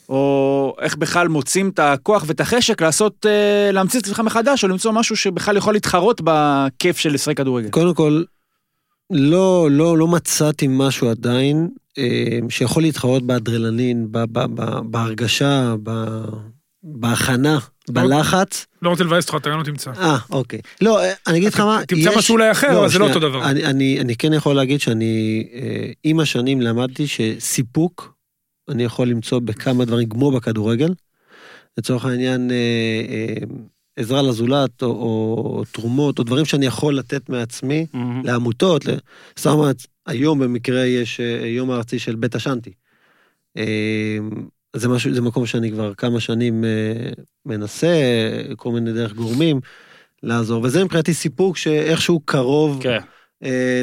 או 0.08 0.74
איך 0.80 0.96
בכלל 0.96 1.28
מוצאים 1.28 1.68
את 1.68 1.78
הכוח 1.78 2.24
ואת 2.26 2.40
החשק 2.40 2.82
לעשות, 2.82 3.26
אה, 3.26 3.72
להמציא 3.72 4.00
את 4.00 4.04
עצמך 4.04 4.20
מחדש, 4.20 4.64
או 4.64 4.68
למצוא 4.68 4.92
משהו 4.92 5.16
שבכלל 5.16 5.56
יכול 5.56 5.74
להתחרות 5.74 6.20
בכיף 6.24 6.98
של 6.98 7.12
לשחק 7.12 7.36
כדורגל. 7.36 7.70
קודם 7.70 7.94
כל, 7.94 8.22
לא, 9.10 9.68
לא, 9.70 9.98
לא 9.98 10.08
מצאתי 10.08 10.66
משהו 10.70 11.08
עדיין 11.08 11.68
אה, 11.98 12.38
שיכול 12.48 12.82
להתחרות 12.82 13.22
באדרלנין, 13.22 14.06
ב, 14.10 14.18
ב, 14.18 14.38
ב, 14.38 14.80
בהרגשה, 14.84 15.74
ב, 15.82 15.90
בהכנה, 16.82 17.58
בלחץ. 17.88 18.66
לא 18.82 18.90
רוצה 18.90 19.04
לבאס 19.04 19.24
אותך, 19.24 19.36
אתה 19.40 19.50
גם 19.50 19.58
לא 19.58 19.64
תמצא. 19.64 19.90
אה, 19.90 20.18
אוקיי. 20.30 20.60
לא, 20.80 21.02
אה, 21.02 21.12
אני 21.26 21.38
אגיד 21.38 21.48
לך 21.48 21.60
מה, 21.60 21.80
תמצא 21.88 22.18
משהו 22.18 22.32
אולי 22.32 22.50
אחר, 22.50 22.78
אבל 22.78 22.88
זה 22.88 22.98
לא. 22.98 23.08
אותו 23.08 23.18
דבר. 23.18 23.44
אני, 23.50 24.16
כן 24.18 24.32
יכול 24.32 24.56
להגיד 24.56 24.80
שאני, 24.80 25.44
אה, 25.54 25.92
עם 26.04 26.20
השנים 26.20 26.60
למדתי 26.60 27.06
שסיפוק, 27.06 28.14
אני 28.68 28.84
יכול 28.84 29.08
למצוא 29.08 29.38
בכמה 29.38 29.84
דברים, 29.84 30.08
כמו 30.08 30.30
בכדורגל. 30.30 30.94
לצורך 31.78 32.04
העניין, 32.04 32.50
עזרה 34.00 34.22
לזולת, 34.22 34.82
או, 34.82 34.88
או 34.88 35.62
תרומות, 35.72 36.18
או 36.18 36.24
דברים 36.24 36.44
שאני 36.44 36.66
יכול 36.66 36.98
לתת 36.98 37.28
מעצמי 37.28 37.86
מהמם. 37.92 38.22
לעמותות. 38.24 38.82
אומרת, 39.46 39.86
היום 40.06 40.38
במקרה 40.38 40.86
יש 40.86 41.20
אה, 41.20 41.46
יום 41.46 41.70
הארצי 41.70 41.98
של 41.98 42.14
בית 42.16 42.34
השאנטי. 42.34 42.72
אה, 43.56 44.18
זה 44.76 44.88
משהו, 44.88 45.14
זה 45.14 45.20
מקום 45.20 45.46
שאני 45.46 45.70
כבר 45.70 45.94
כמה 45.94 46.20
שנים 46.20 46.64
אה, 46.64 47.10
מנסה, 47.46 47.96
כל 48.56 48.72
מיני 48.72 48.92
דרך 48.92 49.12
גורמים, 49.12 49.60
לעזור, 50.22 50.62
וזה 50.64 50.84
מבחינתי 50.84 51.14
סיפוק 51.14 51.56
שאיכשהו 51.56 52.20
קרוב 52.24 52.82
כן. 52.82 52.90
אה, 52.90 52.98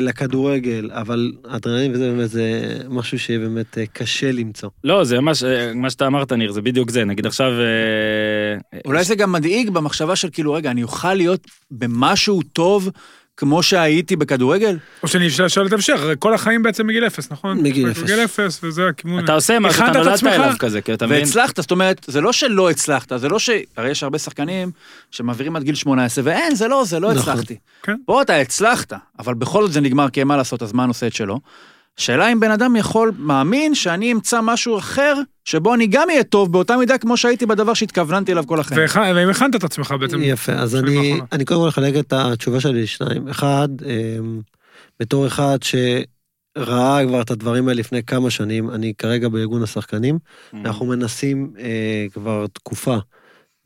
לכדורגל, 0.01 0.89
אבל 0.93 1.31
אדרנלין 1.47 1.91
וזה 1.91 2.11
באמת 2.11 2.29
זה 2.29 2.77
משהו 2.89 3.19
שיהיה 3.19 3.39
באמת 3.39 3.77
אה, 3.77 3.85
קשה 3.85 4.31
למצוא. 4.31 4.69
לא, 4.83 5.03
זה 5.03 5.19
ממש, 5.19 5.43
אה, 5.43 5.73
מה 5.73 5.89
שאתה 5.89 6.07
אמרת, 6.07 6.31
ניר, 6.31 6.51
זה 6.51 6.61
בדיוק 6.61 6.89
זה. 6.89 7.05
נגיד 7.05 7.25
עכשיו... 7.25 7.51
אה, 7.51 8.79
אולי 8.85 9.03
זה 9.03 9.15
גם 9.15 9.31
מדאיג 9.31 9.69
במחשבה 9.69 10.15
של 10.15 10.29
כאילו, 10.31 10.53
רגע, 10.53 10.71
אני 10.71 10.83
אוכל 10.83 11.13
להיות 11.13 11.47
במשהו 11.71 12.41
טוב 12.53 12.89
כמו 13.37 13.63
שהייתי 13.63 14.15
בכדורגל? 14.15 14.77
או 15.03 15.07
שאני 15.07 15.27
אשאל 15.27 15.47
שאלת 15.47 15.73
המשך, 15.73 15.99
הרי 15.99 16.15
כל 16.19 16.33
החיים 16.33 16.63
בעצם 16.63 16.87
מגיל 16.87 17.07
אפס, 17.07 17.31
נכון? 17.31 17.57
מגיל 17.57 17.91
אפס. 17.91 18.03
מגיל 18.03 18.19
אפס, 18.19 18.59
וזה 18.63 18.87
הכיוון. 18.87 19.23
אתה 19.23 19.33
עושה 19.33 19.59
משהו, 19.59 19.83
הכנת 19.83 19.91
אתה 19.91 20.01
את 20.01 20.23
נולדת? 20.23 20.23
אליו 20.23 20.55
כזה, 20.59 20.81
כי 20.81 20.93
אתה 20.93 21.05
מבין? 21.05 21.19
והצלחת, 21.19 21.61
זאת 21.61 21.71
אומרת, 21.71 22.05
זה 22.07 22.21
לא 22.21 22.33
שלא 22.33 22.69
הצלחת, 22.69 23.11
זה 23.19 23.29
לא 23.29 23.39
ש... 23.39 23.49
הרי 23.77 23.89
יש 23.89 24.03
הרבה 24.03 24.17
שחקנים 24.19 24.71
שמעבירים 25.11 25.55
עד 25.55 25.63
גיל 25.63 25.75
18, 25.75 26.23
ואין, 26.27 26.55
זה 26.55 26.67
לא, 26.67 26.83
זה 26.85 26.99
לא 26.99 27.13
נכון. 27.13 27.33
הצלחתי. 27.33 27.55
כן. 27.83 27.95
פה 28.05 28.21
אתה 28.21 28.35
הצלחת, 28.35 28.93
אבל 29.19 29.33
בכל 29.33 29.63
זאת 29.63 29.73
זה 29.73 29.81
נגמר, 29.81 30.09
כי 30.09 30.23
מה 30.23 30.37
לעשות, 30.37 30.61
הזמן 30.61 30.87
עושה 30.87 31.07
את 31.07 31.13
שלו. 31.13 31.39
השאלה 31.99 32.31
אם 32.31 32.39
בן 32.39 32.51
אדם 32.51 32.75
יכול, 32.75 33.11
מאמין 33.17 33.75
שאני 33.75 34.11
אמצא 34.11 34.41
משהו 34.41 34.77
אחר, 34.77 35.13
שבו 35.45 35.73
אני 35.73 35.87
גם 35.87 36.09
אהיה 36.09 36.23
טוב 36.23 36.51
באותה 36.51 36.77
מידה 36.77 36.97
כמו 36.97 37.17
שהייתי 37.17 37.45
בדבר 37.45 37.73
שהתכוונתי 37.73 38.31
אליו 38.31 38.47
כל 38.47 38.59
החיים. 38.59 38.81
ואם 39.15 39.29
הכנת 39.29 39.55
את 39.55 39.63
עצמך 39.63 39.95
בעצם. 39.99 40.17
יפה, 40.21 40.51
אז 40.51 40.75
אני. 40.75 41.19
אני 41.31 41.45
קודם 41.45 41.59
כל 41.59 41.69
אחלק 41.69 41.95
את 41.99 42.13
התשובה 42.13 42.59
שלי 42.59 42.81
לשניים. 42.81 43.27
אחד, 43.27 43.67
אמ, 43.85 44.41
בתור 44.99 45.27
אחד 45.27 45.57
שראה 45.63 47.05
כבר 47.07 47.21
את 47.21 47.31
הדברים 47.31 47.67
האלה 47.67 47.79
לפני 47.79 48.03
כמה 48.03 48.29
שנים, 48.29 48.69
אני 48.69 48.93
כרגע 48.97 49.29
בארגון 49.29 49.63
השחקנים, 49.63 50.19
אנחנו 50.53 50.85
מנסים 50.85 51.53
אה, 51.59 52.05
כבר 52.13 52.45
תקופה 52.53 52.97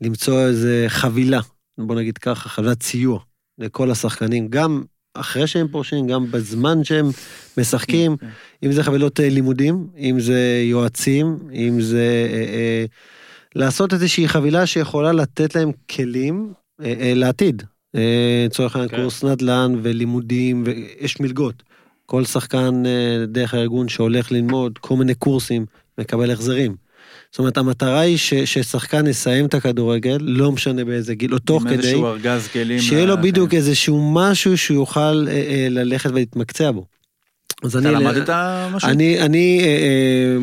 למצוא 0.00 0.40
איזה 0.40 0.84
חבילה, 0.88 1.40
בוא 1.78 1.96
נגיד 1.96 2.18
ככה, 2.18 2.48
חבילת 2.48 2.82
סיוע 2.82 3.18
לכל 3.58 3.90
השחקנים, 3.90 4.48
גם 4.48 4.82
אחרי 5.14 5.46
שהם 5.46 5.68
פורשים, 5.68 6.06
גם 6.06 6.30
בזמן 6.30 6.84
שהם 6.84 7.10
משחקים, 7.58 8.16
כן. 8.16 8.26
אם 8.62 8.72
זה 8.72 8.82
חבילות 8.82 9.20
אה, 9.20 9.28
לימודים, 9.28 9.86
אם 9.98 10.20
זה 10.20 10.62
יועצים, 10.64 11.38
אם 11.52 11.80
זה 11.80 12.28
אה, 12.32 12.54
אה, 12.54 12.84
לעשות 13.54 13.92
איזושהי 13.92 14.28
חבילה 14.28 14.66
שיכולה 14.66 15.12
לתת 15.12 15.54
להם 15.54 15.72
כלים 15.90 16.52
אה, 16.82 16.94
אה, 17.00 17.12
לעתיד. 17.14 17.62
אה, 17.94 18.44
לצורך 18.46 18.76
העניין 18.76 18.90
כן. 18.90 18.96
קורס 18.96 19.24
נדל"ן 19.24 19.80
ולימודים, 19.82 20.64
ויש 20.66 21.20
מלגות. 21.20 21.62
כל 22.06 22.24
שחקן 22.24 22.82
אה, 22.86 23.26
דרך 23.26 23.54
הארגון 23.54 23.88
שהולך 23.88 24.32
ללמוד 24.32 24.78
כל 24.78 24.96
מיני 24.96 25.14
קורסים, 25.14 25.66
מקבל 25.98 26.30
החזרים. 26.30 26.76
זאת 27.32 27.38
אומרת, 27.38 27.56
המטרה 27.56 28.00
היא 28.00 28.16
ש, 28.16 28.34
ששחקן 28.34 29.06
יסיים 29.06 29.46
את 29.46 29.54
הכדורגל, 29.54 30.18
לא 30.20 30.52
משנה 30.52 30.84
באיזה 30.84 31.14
גיל, 31.14 31.34
או 31.34 31.38
תוך 31.38 31.62
כדי, 31.62 31.72
איזשהו 31.72 32.06
ארגז 32.06 32.48
כלים. 32.48 32.78
שיהיה 32.78 33.06
לו 33.06 33.16
בדיוק 33.16 33.54
איזשהו 33.54 34.12
משהו 34.14 34.58
שהוא 34.58 34.74
יוכל 34.74 35.00
אה, 35.28 35.32
אה, 35.32 35.66
ללכת 35.70 36.10
ולהתמקצע 36.10 36.70
בו. 36.70 36.86
אז 37.62 37.76
אתה 37.76 37.88
אני, 37.88 37.94
למדת 37.94 38.30
משהו? 38.72 38.88
אני, 38.88 39.20
אני 39.20 39.60
אה, 39.62 39.66
אה, 39.66 40.36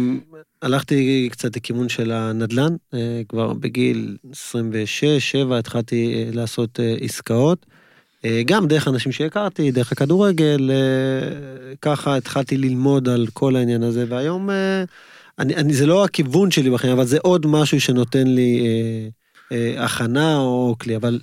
הלכתי 0.61 1.29
קצת 1.31 1.55
לכיוון 1.55 1.89
של 1.89 2.11
הנדל"ן, 2.11 2.75
אה, 2.93 3.21
כבר 3.29 3.53
בגיל 3.53 4.17
26-7 4.31 5.53
התחלתי 5.53 6.13
אה, 6.13 6.29
לעשות 6.33 6.79
אה, 6.79 6.95
עסקאות. 7.01 7.65
אה, 8.25 8.41
גם 8.45 8.67
דרך 8.67 8.87
אנשים 8.87 9.11
שהכרתי, 9.11 9.71
דרך 9.71 9.91
הכדורגל, 9.91 10.71
אה, 10.71 11.73
ככה 11.81 12.15
התחלתי 12.15 12.57
ללמוד 12.57 13.09
על 13.09 13.27
כל 13.33 13.55
העניין 13.55 13.83
הזה, 13.83 14.05
והיום 14.09 14.49
אה, 14.49 14.83
אני, 15.39 15.55
אני, 15.55 15.73
זה 15.73 15.85
לא 15.85 16.03
הכיוון 16.03 16.51
שלי 16.51 16.69
בחיים, 16.69 16.93
אבל 16.93 17.05
זה 17.05 17.17
עוד 17.21 17.45
משהו 17.47 17.81
שנותן 17.81 18.27
לי 18.27 18.61
אה, 18.61 19.07
אה, 19.57 19.85
הכנה 19.85 20.37
או 20.37 20.75
כלי, 20.79 20.95
אבל 20.95 21.19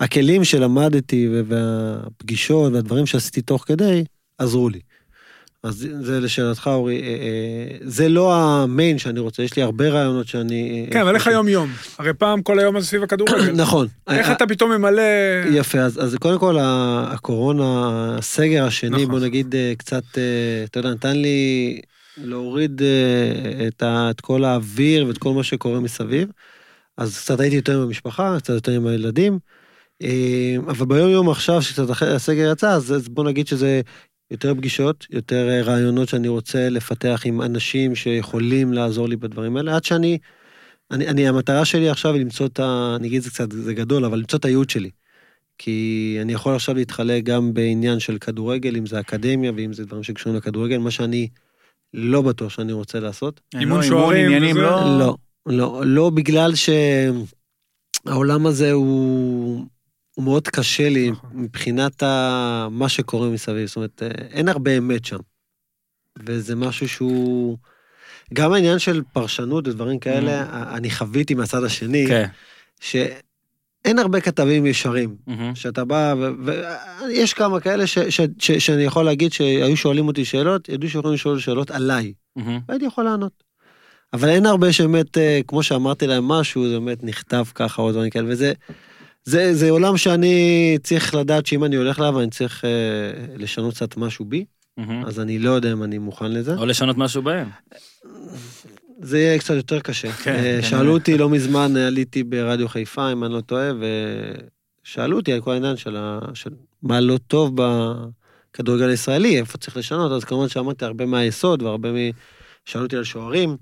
הכלים 0.00 0.44
שלמדתי 0.44 1.28
והפגישות 1.48 2.72
והדברים 2.72 3.06
שעשיתי 3.06 3.42
תוך 3.42 3.64
כדי, 3.66 4.04
עזרו 4.38 4.68
לי. 4.68 4.80
אז 5.62 5.88
זה- 6.00 6.20
לשאלתך, 6.20 6.70
אורי, 6.72 7.02
אה, 7.02 7.08
אה, 7.08 7.76
זה 7.80 8.08
לא 8.08 8.34
המיין 8.34 8.98
שאני 8.98 9.20
רוצה, 9.20 9.42
יש 9.42 9.56
לי 9.56 9.62
הרבה 9.62 9.88
רעיונות 9.88 10.26
שאני... 10.28 10.86
כן, 10.90 11.00
אבל 11.00 11.14
איך 11.14 11.26
היום-יום? 11.26 11.70
הרי 11.98 12.14
פעם 12.14 12.42
כל 12.42 12.58
היום 12.58 12.76
הזה 12.76 12.86
סביב 12.86 13.02
הכדורגל. 13.02 13.52
נכון. 13.62 13.86
איך 14.08 14.28
אה, 14.28 14.32
אתה 14.32 14.46
פתאום 14.46 14.70
ממלא... 14.72 15.02
יפה, 15.50 15.78
אז, 15.78 16.04
אז 16.04 16.16
קודם 16.20 16.38
כל 16.38 16.56
הקורונה, 16.60 17.64
הסגר 18.18 18.64
השני, 18.64 18.90
נכון. 18.96 19.08
בוא 19.10 19.20
נגיד 19.20 19.54
אה, 19.54 19.72
קצת, 19.78 20.04
אה, 20.18 20.22
אתה 20.64 20.78
יודע, 20.78 20.90
נתן 20.90 21.16
לי 21.16 21.80
להוריד 22.16 22.82
אה, 22.82 23.66
את, 23.68 23.82
ה, 23.82 24.10
את 24.10 24.20
כל 24.20 24.44
האוויר 24.44 25.06
ואת 25.06 25.18
כל 25.18 25.32
מה 25.32 25.42
שקורה 25.42 25.80
מסביב. 25.80 26.28
אז 26.96 27.18
קצת 27.18 27.40
הייתי 27.40 27.56
יותר 27.56 27.76
עם 27.76 27.82
המשפחה, 27.82 28.36
קצת 28.38 28.54
יותר 28.54 28.72
עם 28.72 28.86
הילדים. 28.86 29.38
אה, 30.02 30.56
אבל 30.66 30.86
ביום 30.86 31.10
יום 31.10 31.30
עכשיו, 31.30 31.62
שקצת 31.62 31.90
אחרי 31.90 32.14
הסגר 32.14 32.52
יצא, 32.52 32.70
אז, 32.70 32.92
אז 32.92 33.08
בוא 33.08 33.24
נגיד 33.24 33.46
שזה 33.46 33.80
יותר 34.30 34.54
פגישות, 34.54 35.06
יותר 35.10 35.48
אה, 35.48 35.62
רעיונות 35.62 36.08
שאני 36.08 36.28
רוצה 36.28 36.68
לפתח 36.68 37.22
עם 37.24 37.42
אנשים 37.42 37.94
שיכולים 37.94 38.72
לעזור 38.72 39.08
לי 39.08 39.16
בדברים 39.16 39.56
האלה, 39.56 39.76
עד 39.76 39.84
שאני, 39.84 40.18
אני, 40.90 41.08
אני, 41.08 41.28
המטרה 41.28 41.64
שלי 41.64 41.88
עכשיו 41.90 42.14
היא 42.14 42.20
למצוא 42.20 42.46
את 42.46 42.60
ה... 42.60 42.96
אני 42.96 43.08
אגיד 43.08 43.18
את 43.18 43.22
זה 43.22 43.30
קצת, 43.30 43.52
זה 43.52 43.74
גדול, 43.74 44.04
אבל 44.04 44.18
למצוא 44.18 44.38
את 44.38 44.44
הייעוד 44.44 44.70
שלי. 44.70 44.90
כי 45.58 46.18
אני 46.22 46.32
יכול 46.32 46.54
עכשיו 46.54 46.74
להתחלק 46.74 47.24
גם 47.24 47.54
בעניין 47.54 48.00
של 48.00 48.18
כדורגל, 48.18 48.76
אם 48.76 48.86
זה 48.86 49.00
אקדמיה 49.00 49.52
ואם 49.56 49.72
זה 49.72 49.84
דברים 49.84 50.02
שקשורים 50.02 50.38
לכדורגל, 50.38 50.78
מה 50.78 50.90
שאני 50.90 51.28
לא 51.96 52.22
בטוח 52.22 52.50
שאני 52.50 52.72
רוצה 52.72 53.00
לעשות. 53.00 53.40
אימון 53.54 53.80
לא, 53.80 53.86
שוערים 53.86 54.26
עניינים, 54.26 54.56
וזה? 54.56 54.62
לא... 54.62 54.98
לא, 54.98 55.16
לא, 55.46 55.82
לא 55.86 56.10
בגלל 56.10 56.52
שהעולם 58.04 58.46
הזה 58.46 58.72
הוא, 58.72 59.66
הוא 60.14 60.24
מאוד 60.24 60.48
קשה 60.48 60.88
לי 60.88 61.10
נכון. 61.10 61.30
מבחינת 61.34 62.02
ה... 62.02 62.68
מה 62.70 62.88
שקורה 62.88 63.28
מסביב, 63.28 63.66
זאת 63.66 63.76
אומרת, 63.76 64.02
אה, 64.02 64.08
אין 64.08 64.48
הרבה 64.48 64.78
אמת 64.78 65.04
שם. 65.04 65.18
וזה 66.18 66.54
משהו 66.56 66.88
שהוא... 66.88 67.58
גם 68.34 68.52
העניין 68.52 68.78
של 68.78 69.02
פרשנות 69.12 69.68
ודברים 69.68 69.98
כאלה, 69.98 70.44
אני 70.74 70.90
חוויתי 70.90 71.34
מהצד 71.34 71.64
השני, 71.64 72.04
כן. 72.08 72.26
שאין 73.84 73.98
הרבה 73.98 74.20
כתבים 74.20 74.66
ישרים. 74.66 75.16
מהמם. 75.26 75.54
שאתה 75.54 75.84
בא, 75.84 76.14
ויש 77.06 77.34
כמה 77.34 77.60
כאלה 77.60 77.86
ש, 77.86 77.98
ש, 77.98 78.20
ש, 78.38 78.50
שאני 78.52 78.82
יכול 78.82 79.04
להגיד 79.04 79.32
שהיו 79.32 79.76
שואלים 79.76 80.08
אותי 80.08 80.24
שאלות, 80.24 80.68
ידעו 80.68 80.88
שיכולים 80.88 81.14
לשאול 81.14 81.38
שאלות 81.38 81.70
עליי, 81.70 82.12
מהמם. 82.36 82.60
והייתי 82.68 82.86
יכול 82.86 83.04
לענות. 83.04 83.44
אבל 84.12 84.28
אין 84.28 84.46
הרבה 84.46 84.72
שבאמת, 84.72 85.18
אה, 85.18 85.40
כמו 85.46 85.62
שאמרתי 85.62 86.06
להם 86.06 86.28
משהו, 86.28 86.68
זה 86.68 86.80
באמת 86.80 87.04
נכתב 87.04 87.44
ככה 87.54 87.82
או 87.82 87.92
דברים 87.92 88.10
כאלה, 88.10 88.26
וזה 88.28 88.52
זה, 89.24 89.54
זה 89.54 89.70
עולם 89.70 89.96
שאני 89.96 90.78
צריך 90.82 91.14
לדעת 91.14 91.46
שאם 91.46 91.64
אני 91.64 91.76
הולך 91.76 91.98
אליו, 91.98 92.20
אני 92.20 92.30
צריך 92.30 92.64
אה, 92.64 92.70
לשנות 93.36 93.74
קצת 93.74 93.96
משהו 93.96 94.24
בי, 94.24 94.44
מהמם. 94.76 95.04
אז 95.04 95.20
אני 95.20 95.38
לא 95.38 95.50
יודע 95.50 95.72
אם 95.72 95.82
אני 95.82 95.98
מוכן 95.98 96.32
לזה. 96.32 96.54
או 96.54 96.66
לשנות 96.66 96.98
משהו 96.98 97.22
בהם. 97.22 97.48
זה 99.04 99.18
יהיה 99.18 99.38
קצת 99.38 99.54
יותר 99.54 99.80
קשה. 99.80 100.12
כן, 100.12 100.34
אה, 100.34 100.36
כנראה. 100.36 100.62
שאלו 100.62 100.92
אותי 100.92 101.18
לא 101.18 101.30
מזמן, 101.30 101.76
עליתי 101.76 102.22
ברדיו 102.22 102.68
חיפה, 102.68 103.12
אם 103.12 103.24
אני 103.24 103.32
לא 103.32 103.40
טועה, 103.40 103.70
ושאלו 104.84 105.16
אותי 105.16 105.32
על 105.32 105.40
כל 105.40 105.52
העניין 105.52 105.76
של, 105.76 105.96
ה... 105.96 106.18
של 106.34 106.50
מה 106.82 107.00
לא 107.00 107.18
טוב 107.26 107.56
בכדורגל 107.56 108.88
הישראלי, 108.88 109.38
איפה 109.38 109.58
צריך 109.58 109.76
לשנות, 109.76 110.12
אז 110.12 110.24
כמובן 110.24 110.48
שאמרתי 110.48 110.84
הרבה 110.84 111.06
מהיסוד 111.06 111.62
והרבה 111.62 111.92
מ... 111.92 111.96
שאלו 112.64 112.84
אותי 112.84 112.96
על 112.96 113.04
שוערים. 113.04 113.56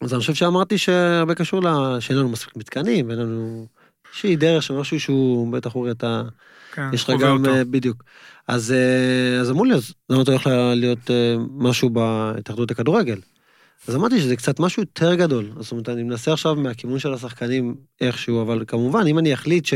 אז 0.00 0.12
אני 0.12 0.20
חושב 0.20 0.34
שאמרתי 0.34 0.78
שהרבה 0.78 1.34
קשור 1.34 1.62
ל... 1.62 2.00
שאין 2.00 2.18
לנו 2.18 2.28
מספיק 2.28 2.56
מתקנים, 2.56 3.08
ואין 3.08 3.18
לנו 3.18 3.66
איזושהי 4.08 4.36
דרך 4.36 4.62
של 4.62 4.74
משהו 4.74 5.00
שהוא, 5.00 5.52
בטח 5.52 5.74
אורי, 5.74 5.90
אתה... 5.90 6.22
כן, 6.72 6.90
יש 6.92 7.04
לך 7.04 7.20
גם, 7.20 7.38
אותו. 7.38 7.54
אה, 7.54 7.64
בדיוק. 7.64 8.04
אז, 8.48 8.72
אה, 8.72 9.40
אז 9.40 9.50
אמרו 9.50 9.64
לי, 9.64 9.74
אז 9.74 9.92
למה 10.10 10.22
אתה 10.22 10.30
הולך 10.30 10.46
להיות 10.74 11.10
אה, 11.10 11.36
משהו 11.50 11.90
בהתאחדות 11.90 12.70
הכדורגל? 12.70 13.18
אז 13.88 13.96
אמרתי 13.96 14.20
שזה 14.20 14.36
קצת 14.36 14.60
משהו 14.60 14.82
יותר 14.82 15.14
גדול. 15.14 15.50
זאת 15.60 15.72
אומרת, 15.72 15.88
אני 15.88 16.02
מנסה 16.02 16.32
עכשיו 16.32 16.54
מהכיוון 16.54 16.98
של 16.98 17.14
השחקנים 17.14 17.74
איכשהו, 18.00 18.42
אבל 18.42 18.64
כמובן, 18.66 19.06
אם 19.06 19.18
אני 19.18 19.34
אחליט 19.34 19.64
ש, 19.64 19.74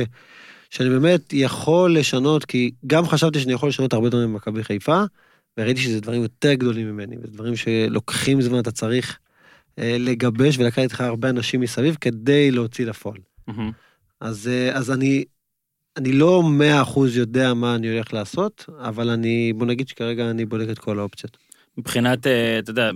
שאני 0.71 0.89
באמת 0.91 1.33
יכול 1.33 1.99
לשנות, 1.99 2.45
כי 2.45 2.71
גם 2.87 3.07
חשבתי 3.07 3.41
שאני 3.41 3.53
יכול 3.53 3.69
לשנות 3.69 3.93
הרבה 3.93 4.09
דברים 4.09 4.33
במכבי 4.33 4.65
חיפה, 4.65 5.03
וראיתי 5.59 5.81
שזה 5.81 6.01
דברים 6.01 6.23
יותר 6.23 6.55
גדולים 6.55 6.89
ממני, 6.89 7.17
ודברים 7.23 7.57
שלוקחים 7.57 8.41
זמן, 8.41 8.59
אתה 8.59 8.71
צריך 8.71 9.19
אה, 9.79 9.97
לגבש 9.99 10.59
ולקחת 10.59 10.79
איתך 10.79 11.01
הרבה 11.01 11.31
אנשים 11.31 11.61
מסביב 11.61 11.97
כדי 12.01 12.51
להוציא 12.51 12.87
לפועל. 12.87 13.19
מהמם. 13.47 13.71
אז, 14.21 14.49
אה, 14.49 14.77
אז 14.77 14.91
אני, 14.91 15.25
אני 15.97 16.13
לא 16.13 16.43
מאה 16.43 16.83
אחוז 16.83 17.17
יודע 17.17 17.55
מה 17.55 17.75
אני 17.75 17.93
הולך 17.93 18.13
לעשות, 18.13 18.67
אבל 18.79 19.11
אני, 19.11 19.53
בוא 19.53 19.67
נגיד 19.67 19.89
שכרגע 19.89 20.31
אני 20.31 20.45
בודק 20.45 20.67
את 20.71 20.79
כל 20.79 20.99
האופציות. 20.99 21.48
מבחינת, 21.79 22.27
אה, 22.27 22.59
אתה 22.59 22.71
יודע, 22.71 22.91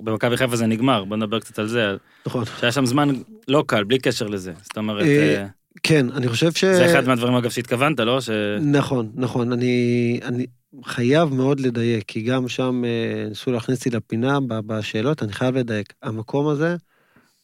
במכבי 0.00 0.36
חיפה 0.36 0.56
זה 0.56 0.66
נגמר, 0.66 1.04
בוא 1.04 1.16
נדבר 1.16 1.40
קצת 1.40 1.58
על 1.58 1.66
זה, 1.66 1.96
נכון. 2.26 2.44
שהיה 2.60 2.72
שם 2.72 2.86
זמן 2.86 3.08
לא 3.48 3.64
קל, 3.66 3.84
בלי 3.84 3.98
קשר 3.98 4.26
לזה. 4.26 4.52
זאת 4.62 4.76
אומרת, 4.76 5.06
אה, 5.06 5.34
אה, 5.36 5.46
כן, 5.82 6.06
אני 6.10 6.28
חושב 6.28 6.52
ש... 6.52 6.64
זה 6.64 6.86
אחד 6.86 7.06
מהדברים, 7.06 7.34
אגב, 7.34 7.50
שהתכוונת, 7.50 8.00
לא? 8.00 8.20
ש... 8.20 8.30
נכון, 8.60 9.10
נכון, 9.14 9.52
אני, 9.52 10.20
אני 10.24 10.46
חייב 10.84 11.34
מאוד 11.34 11.60
לדייק, 11.60 12.04
כי 12.06 12.22
גם 12.22 12.48
שם 12.48 12.82
ניסו 13.28 13.52
להכניס 13.52 13.78
אותי 13.78 13.90
לפינה 13.90 14.38
בשאלות, 14.48 15.22
אני 15.22 15.32
חייב 15.32 15.56
לדייק. 15.56 15.92
המקום 16.02 16.48
הזה 16.48 16.76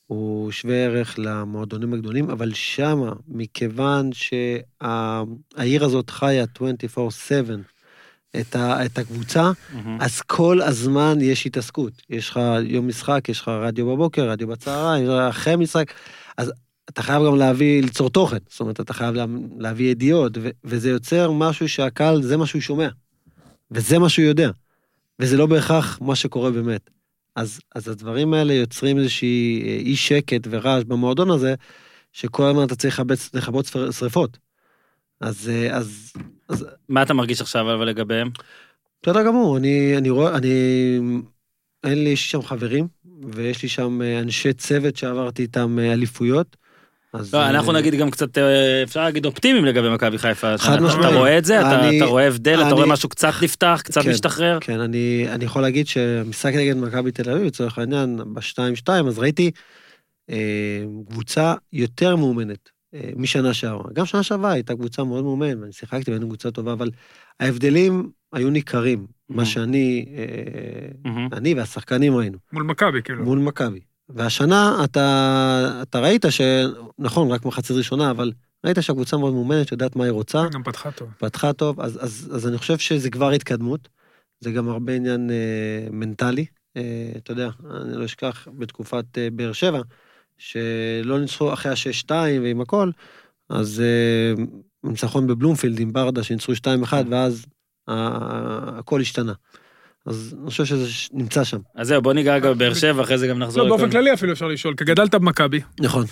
הוא 0.07 0.51
שווה 0.51 0.77
ערך 0.77 1.15
למועדונים 1.19 1.95
הגדולים, 1.95 2.31
אבל 2.31 2.53
שמה, 2.55 3.13
מכיוון 3.29 4.11
שהעיר 4.13 5.85
הזאת 5.85 6.11
חיה 6.11 6.45
24/7 6.45 7.74
את, 8.41 8.57
ה, 8.57 8.85
את 8.87 8.99
הקבוצה, 8.99 9.51
מהמם. 9.73 9.99
אז 10.01 10.21
כל 10.21 10.63
הזמן 10.63 11.19
יש 11.21 11.47
התעסקות. 11.47 11.93
יש 12.11 12.31
לך 12.31 12.41
יום 12.65 12.89
משחק, 12.89 13.29
יש 13.29 13.41
לך 13.41 13.49
רדיו 13.49 13.87
בבוקר, 13.87 14.31
רדיו 14.31 14.49
בצהריים, 14.49 15.11
אחרי 15.11 15.57
משחק, 15.57 15.93
אז 16.39 16.53
אתה 16.89 17.03
חייב 17.03 17.23
גם 17.27 17.37
להביא, 17.37 17.83
ליצור 17.83 18.11
תוכן. 18.11 18.37
זאת 18.51 18.61
אומרת, 18.61 18.81
אתה 18.81 18.93
חייב 18.93 19.15
לה, 19.15 19.25
להביא 19.59 19.91
ידיעות, 19.91 20.33
ו, 20.41 20.49
וזה 20.65 20.91
יוצר 20.91 21.31
משהו 21.33 21.69
שהקהל, 21.69 22.23
זה 22.23 22.37
מה 22.37 22.47
שהוא 22.47 22.61
שומע. 22.61 22.89
וזה 23.71 23.99
מה 23.99 24.09
שהוא 24.09 24.25
יודע. 24.25 24.51
וזה 25.21 25.37
לא 25.37 25.47
בהכרח 25.47 25.99
מה 26.03 26.17
שקורה 26.17 26.51
באמת. 26.51 26.91
אז, 27.37 27.61
אז 27.75 27.89
הדברים 27.89 28.35
האלה 28.35 28.53
יוצרים 28.55 28.99
איזושהי 28.99 29.63
אה, 29.67 29.77
אי 29.77 29.97
שקט 29.97 30.41
ורעש 30.51 30.85
במועדון 30.85 31.31
הזה, 31.31 31.55
שכל 32.13 32.43
הזמן 32.45 32.65
אתה 32.65 32.77
צריך 32.77 33.01
לכבות- 33.01 33.31
לכבות 33.35 33.67
שרפ- 33.67 33.93
שרפות. 33.93 34.39
אז, 35.21 35.49
אה, 35.53 35.77
אז, 35.77 36.13
אז 36.49 36.67
מה 36.89 37.03
אתה 37.03 37.15
מרגיש 37.15 37.41
עכשיו 37.41 37.75
אבל 37.75 37.85
לגביהם? 37.89 38.31
בסדר 39.03 39.23
גמור, 39.27 39.57
אני, 39.57 39.97
אני 39.97 40.11
רואה, 40.11 40.37
אני, 40.37 40.49
אין 41.85 42.05
לי, 42.05 42.17
שם 42.17 42.43
חברים, 42.43 42.87
ויש 43.35 43.63
לי 43.63 43.69
שם 43.69 44.03
אה, 44.03 44.21
אנשי 44.21 44.53
צוות 44.53 44.97
שעברתי 44.97 45.43
איתם 45.43 45.79
אה, 45.79 45.93
אליפויות. 45.93 46.57
אז, 47.13 47.35
לא, 47.35 47.47
אנחנו 47.49 47.73
נגיד 47.73 47.95
גם 47.95 48.11
קצת, 48.11 48.39
אפשר 48.85 49.03
להגיד 49.05 49.27
אופטימיים 49.27 49.65
לגבי 49.65 49.91
מכבי 49.91 50.19
חיפה. 50.19 50.59
חד 50.59 50.73
אתה- 50.75 50.83
משמעית. 50.83 51.07
אתה 51.09 51.17
רואה 51.17 51.39
את 51.39 51.45
זה? 51.45 51.61
אתה- 51.61 51.89
אני- 51.89 51.97
אתה 51.97 52.05
רואה 52.05 52.27
הבדל? 52.27 52.55
אתה 52.55 52.63
אני- 52.63 52.73
רואה 52.73 52.87
משהו 52.87 53.09
קצת 53.09 53.33
נפתח, 53.43 53.81
קצת 53.85 54.03
כן. 54.03 54.11
משתחרר? 54.11 54.59
כן, 54.61 54.81
אני, 54.81 55.27
אני 55.29 55.45
יכול 55.45 55.63
להגיד 55.63 55.87
שהמשחק 55.87 56.53
נגד 56.55 56.77
מכבי 56.77 57.11
תל 57.13 57.31
אביב, 57.31 57.43
לצורך 57.47 57.79
העניין, 57.79 58.21
ב-2-2, 58.35 58.89
אז 59.09 59.19
ראיתי 59.19 59.51
אה, 60.31 60.37
קבוצה 61.09 61.55
יותר 61.73 62.17
מאומנת 62.17 62.69
משנה 63.17 63.55
שעברה. 63.55 63.93
גם 63.93 64.07
שנה 64.07 64.23
שעברה 64.23 64.53
הייתה 64.53 64.75
קבוצה 64.75 65.05
מאוד 65.05 65.25
מאומנת, 65.25 65.57
ואני 65.61 65.73
שיחקתי 65.73 66.11
והיינו 66.11 66.27
קבוצה 66.27 66.51
טובה, 66.51 66.73
אבל 66.73 66.91
ההבדלים 67.41 68.11
היו 68.33 68.51
ניכרים, 68.51 69.07
מה. 69.29 69.45
שאני, 69.45 70.07
אה. 71.07 71.27
אני 71.33 71.55
והשחקנים 71.55 72.17
ראינו. 72.17 72.39
מול 72.53 72.63
מכבי, 72.63 73.03
כאילו. 73.03 73.25
מול 73.25 73.39
מכבי. 73.39 73.81
והשנה 74.09 74.85
אתה, 74.85 75.81
אתה 75.83 76.01
ראית 76.01 76.25
ש... 76.31 76.41
נכון, 76.99 77.31
רק 77.31 77.45
מחצית 77.45 77.77
ראשונה, 77.77 78.11
אבל 78.11 78.33
ראית 78.65 78.77
שהקבוצה 78.81 79.17
מאוד 79.17 79.33
מאומנת, 79.33 79.73
יודעת 79.73 79.97
מה 79.97 80.05
היא 80.05 80.13
רוצה, 80.13 80.47
גם 80.53 80.63
פתחה 80.63 80.91
טוב. 80.91 81.09
פתחה 81.19 81.53
טוב, 81.53 81.81
אז, 81.81 82.05
אז, 82.05 82.31
אז 82.35 82.49
אני 82.49 82.59
חושב 82.59 82.79
שזה 82.79 83.11
כבר 83.11 83.31
התקדמות. 83.31 83.89
זה 84.41 84.53
גם 84.53 84.69
הרבה 84.69 84.93
עניין 84.93 85.31
אה, 85.31 85.89
מנטלי. 85.91 86.47
אה, 86.77 87.13
אתה 87.17 87.33
יודע, 87.33 87.49
אני 87.71 87.97
לא 87.97 88.05
אשכח 88.05 88.49
בתקופת 88.59 89.19
אה, 89.19 89.29
באר 89.33 89.53
שבע, 89.53 89.81
שלא 90.49 91.21
ניצחו 91.21 91.53
אחרי 91.53 91.73
ה-6-2 91.73 92.11
ועם 92.43 92.61
הכל, 92.61 92.91
אז 93.51 93.81
אה, 93.85 94.43
ניצחון 94.91 95.27
בבלומפילד 95.27 95.81
עם 95.81 95.93
ברדה 95.93 96.23
שניצחו 96.23 96.53
2-1, 96.53 96.67
ואז 97.11 97.47
ה- 97.89 98.79
הכל 98.79 99.01
השתנה. 99.01 99.33
אז 100.07 100.37
אני 100.43 100.51
חושב 100.51 100.65
שזה 100.65 100.87
נמצא 101.13 101.45
שם. 101.45 101.59
אז 101.77 101.89
זהו, 101.89 102.03
בוא 102.03 102.13
ניגע 102.13 102.39
גם 102.39 102.53
בבאר 102.53 102.75
שבע, 102.75 103.03
אחרי 103.03 103.19
זה 103.19 103.27
גם 103.27 103.39
נחזור 103.39 103.63
לא, 103.63 103.69
באופן 103.69 103.91
כללי 103.91 104.13
אפילו 104.15 104.33
אפשר 104.33 104.47
לשאול, 104.49 104.75
כי 104.77 104.85
גדלת 104.85 105.15
במכבי. 105.15 105.61
נכון. 105.81 106.05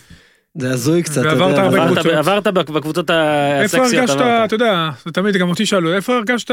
זה 0.59 0.70
הזוי 0.70 1.03
קצת, 1.03 1.22
ועברת 1.24 1.59
הרבה 1.59 1.87
קבוצות. 1.87 2.07
עברת 2.07 2.47
בק- 2.47 2.70
בקבוצות 2.70 3.11
איפה 3.11 3.76
הסקסיות, 3.78 3.95
הרגשת, 4.09 4.14
עברת. 4.14 4.47
אתה 4.47 4.55
יודע, 4.55 4.91
זה 5.05 5.12
תמיד, 5.12 5.37
גם 5.37 5.49
אותי 5.49 5.66
שאלו, 5.66 5.95
איפה 5.95 6.16
הרגשת 6.16 6.51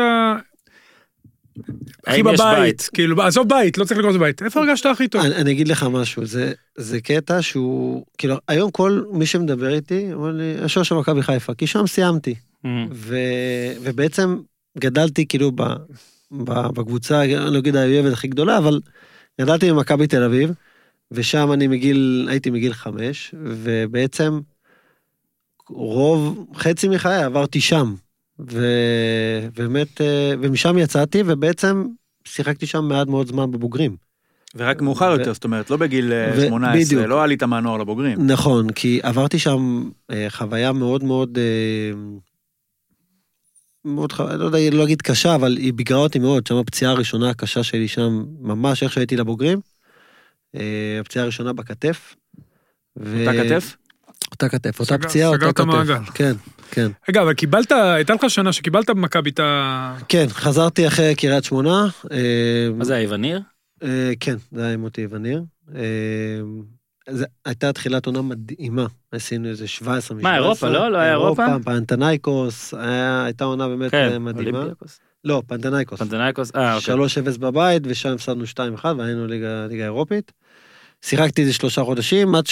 הכי 2.08 2.24
בבית? 2.24 2.40
בית? 2.60 2.90
כאילו, 2.94 3.22
עזוב 3.22 3.50
בית, 3.50 3.78
לא 3.78 3.86
צריך 3.86 3.98
לקרוא 3.98 4.10
לזה 4.10 4.20
בית. 4.20 4.42
איפה 4.42 4.60
הרגשת 4.60 4.86
הכי 4.86 5.08
טוב? 5.08 5.22
אני, 5.22 5.36
אני 5.36 5.52
אגיד 5.52 5.68
לך 5.68 5.84
משהו, 5.84 6.26
זה, 6.26 6.54
זה 6.78 7.02
קטע 7.02 7.42
שהוא, 7.42 8.06
כאילו, 8.18 8.36
היום 8.48 8.72
כל 8.72 9.04
מי 9.12 9.26
שמדבר 9.26 9.74
איתי, 9.74 10.14
אומר 10.14 10.32
לי, 10.32 10.56
השוער 10.64 10.84
של 10.84 10.96
מכבי 10.96 11.22
חיפה, 11.22 11.54
כי 11.54 11.68
שם 11.68 11.88
סיימתי. 11.88 12.36
מהמם. 12.64 12.88
ו, 12.92 13.18
ובעצם 13.82 14.38
גדלתי 14.78 15.26
כאילו 15.26 15.52
ב, 15.52 15.62
ב- 16.32 16.68
בקבוצה, 16.68 17.24
אני 17.24 17.54
לא 17.54 17.60
אגיד 17.60 17.76
האויבת 17.76 18.14
הכי 18.14 18.28
גדולה, 18.28 18.58
אבל 18.58 18.80
גדלתי 19.42 19.72
במכבי 19.72 20.08
תל 20.08 20.24
אביב, 20.24 20.52
ושם 21.12 21.52
אני 21.52 21.68
מגיל, 21.68 22.28
הייתי 22.30 22.50
מגיל 22.50 22.74
חמש, 22.74 23.36
ובעצם 23.44 24.40
רוב, 25.70 26.48
חצי 26.56 26.88
מחיי 26.88 27.24
עברתי 27.24 27.62
שם. 27.62 27.96
ובאמת, 28.40 30.02
אה, 30.02 30.34
ומשם 30.42 30.78
יצאתי, 30.78 31.24
ובעצם 31.26 31.86
שיחקתי 32.26 32.66
שם 32.66 32.86
מעט 32.86 33.08
מאוד 33.08 33.28
זמן 33.28 33.52
בבוגרים. 33.52 33.96
ורק 34.56 34.82
מאוחר 34.82 35.06
ו- 35.06 35.20
יותר, 35.20 35.34
זאת 35.34 35.44
אומרת, 35.44 35.70
לא 35.70 35.78
בגיל 35.78 36.14
אה, 36.14 36.32
ו- 36.36 36.48
18, 36.48 36.82
בדיוק. 36.86 37.10
לא 37.10 37.24
עלית 37.24 37.44
מהנוער 37.44 37.78
לבוגרים. 37.78 38.28
נכון, 38.28 38.70
כי 38.72 39.00
עברתי 39.04 39.40
שם 39.40 39.90
אה, 40.12 40.26
חוויה 40.30 40.72
מאוד 40.72 41.04
מאוד, 41.04 41.38
אה, 41.38 41.92
מאוד, 43.86 44.12
ח- 44.12 44.20
לא 44.20 44.46
יודע, 44.46 44.58
לא 44.72 44.84
אגיד 44.84 45.02
קשה, 45.02 45.36
אבל 45.36 45.58
היא 45.58 45.74
ביגרה 45.74 45.98
אותי 45.98 46.20
מאוד, 46.20 46.48
שם 46.48 46.56
הפציעה 46.56 46.92
הראשונה 46.92 47.30
הקשה 47.30 47.64
שלי 47.64 47.88
שם, 47.88 48.26
ממש 48.40 48.84
איך 48.84 48.94
שהייתי 48.94 49.18
לבוגרים. 49.18 49.60
אה, 50.56 50.98
הפציעה 51.02 51.24
הראשונה 51.24 51.54
בכתף. 51.54 52.16
ו- 53.00 53.28
אותה 53.28 53.44
כתף? 53.44 53.78
אותה 54.44 54.58
כתף, 54.58 54.80
אותה 54.80 54.98
פציעה, 54.98 55.30
אותה 55.30 55.40
סגרת 55.40 55.56
כתף. 55.58 55.66
מעגל. 55.66 56.04
כן, 56.14 56.34
כן. 56.72 56.92
רגע, 57.10 57.22
אבל 57.22 57.34
קיבלת, 57.34 57.72
הייתה 57.72 58.14
לך 58.14 58.30
שנה 58.30 58.54
שקיבלת 58.54 58.90
במכבי 58.90 59.30
את 59.30 59.40
ה... 59.40 59.96
כן, 60.08 60.26
חזרתי 60.30 60.88
אחרי 60.88 61.16
קריית 61.16 61.44
שמונה. 61.44 61.88
אה, 62.12 62.18
מה 62.76 62.86
זה, 62.86 62.96
היווניר? 62.96 63.42
אה, 63.84 64.12
כן, 64.20 64.36
זה 64.52 64.64
היה 64.64 64.74
עם 64.74 64.80
מוטי 64.82 65.08
וניר. 65.10 65.44
אה, 65.76 65.82
זה 67.10 67.26
הייתה 67.46 67.74
תחילת 67.74 68.06
עונה 68.06 68.22
מדהימה, 68.22 68.86
עשינו 69.12 69.50
איזה 69.50 69.68
17 69.68 70.18
מ-17. 70.18 70.24
מה, 70.24 70.36
אירופה, 70.36 70.70
לא? 70.70 70.92
לא 70.92 70.98
היה 70.98 71.12
אירופה? 71.12 71.46
פנתנייקוס, 71.66 72.74
היה- 72.74 73.24
הייתה 73.26 73.44
עונה 73.44 73.68
באמת 73.68 73.92
כן, 73.92 74.22
מדהימה. 74.22 74.66
לא, 75.24 75.42
פנתנייקוס. 75.48 76.00
פנתנייקוס, 76.00 76.52
אה, 76.56 76.76
אוקיי. 76.76 76.94
3-0 77.34 77.38
בבית, 77.38 77.84
ושם 77.86 78.10
הפסדנו 78.10 78.44
2-1, 78.48 78.56
והיינו 78.98 79.28
ליגה 79.28 79.66
ליגה 79.70 79.84
אירופית. 79.84 80.32
שיחקתי 81.06 81.42
איזה 81.42 81.54
שלושה 81.54 81.84
חודשים, 81.84 82.36
עד 82.36 82.44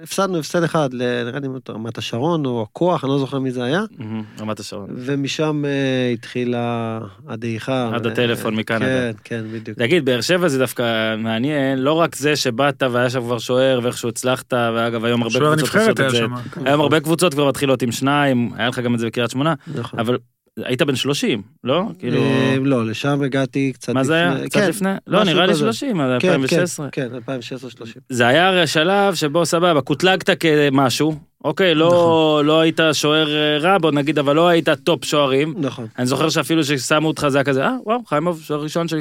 שהפסדנו 0.00 0.38
הפסד 0.38 0.62
אחד, 0.62 0.88
נראה 0.92 1.40
לי 1.40 1.48
רמת 1.68 1.98
השרון, 1.98 2.46
או 2.46 2.62
הכוח, 2.62 3.04
אני 3.04 3.10
לא 3.10 3.18
זוכר 3.18 3.38
מי 3.38 3.50
זה 3.50 3.64
היה. 3.64 3.82
מהמם, 3.98 4.22
רמת 4.40 4.60
השרון. 4.60 4.86
ומשם 4.96 5.64
אה, 5.64 6.10
התחילה 6.12 6.98
הדעיכה. 7.28 7.90
עד 7.94 8.06
ו- 8.06 8.08
הטלפון 8.10 8.54
מקנדה. 8.54 8.84
כן, 8.84 9.10
כן, 9.24 9.44
בדיוק. 9.52 9.78
תגיד, 9.78 10.04
באר 10.04 10.20
שבע 10.20 10.48
זה 10.48 10.58
דווקא 10.58 11.16
מעניין, 11.18 11.78
לא 11.78 11.92
רק 11.92 12.14
זה 12.16 12.36
שבאת 12.36 12.82
והיה 12.90 13.10
שם 13.10 13.20
כבר 13.20 13.38
שוער 13.38 13.80
ואיכשהו 13.82 14.08
הצלחת, 14.08 14.52
ואגב 14.52 15.04
היום 15.04 15.22
הרבה 15.22 15.32
שוער 15.34 15.54
קבוצות 15.56 15.74
הנבחרת 15.74 15.88
עושות 15.88 15.98
היה 15.98 16.08
את 16.08 16.12
זה. 16.12 16.18
שם. 16.18 16.66
היום 16.66 16.80
הרבה 16.80 17.00
קבוצות 17.00 17.34
כבר 17.34 17.48
מתחילות 17.48 17.82
עם 17.82 17.92
שניים, 17.92 18.50
היה 18.56 18.68
לך 18.68 18.78
גם 18.78 18.94
את 18.94 18.98
זה 18.98 19.06
בקריית 19.06 19.30
שמונה, 19.30 19.54
נכון. 19.74 20.00
אבל 20.00 20.18
היית 20.64 20.82
בן 20.82 20.96
30, 20.96 21.42
לא? 21.64 21.82
כאילו, 21.98 22.22
אה, 22.22 22.56
לא, 22.64 22.86
לשם 22.86 23.22
הגעתי 23.22 23.72
קצת 23.72 23.92
מה 23.92 24.04
זה 24.04 24.14
היה? 24.14 24.34
לפני- 24.34 24.48
קצת 24.48 24.60
כן, 24.60 24.68
לפני? 24.68 24.88
לא, 25.06 25.24
נראה 25.24 25.46
לי 25.46 25.52
כזה. 25.52 25.60
30, 25.60 26.00
עד 26.00 26.20
כן, 26.22 26.28
2016. 26.28 26.88
כן, 26.92 27.08
כן, 27.10 27.14
2016-30. 27.16 28.00
זה 28.08 28.26
היה 28.26 28.48
הרי 28.48 28.62
השלב 28.62 29.14
שבו 29.14 29.46
סבבה, 29.46 29.80
קוטלגת 29.80 30.30
כמשהו, 30.40 31.14
אוקיי, 31.46 31.74
לא 31.74 32.42
לא 32.44 32.60
היית 32.60 32.80
שוער 32.92 33.36
אה, 33.36 33.58
רע, 33.58 33.78
בוא 33.78 33.90
נגיד, 33.92 34.18
אבל 34.18 34.36
לא 34.36 34.48
היית 34.48 34.68
טופ 34.84 35.04
שוערים. 35.04 35.54
נכון. 35.58 35.86
אני 35.98 36.06
זוכר 36.06 36.28
שאפילו 36.28 36.64
ששמו 36.64 37.08
אותך 37.08 37.26
זה 37.28 37.38
היה 37.38 37.44
כזה, 37.44 37.64
אה, 37.64 37.72
וואו, 37.86 37.98
חיימוב, 38.06 38.40
שוער 38.42 38.60
ראשון, 38.62 38.88
ש- 38.88 38.94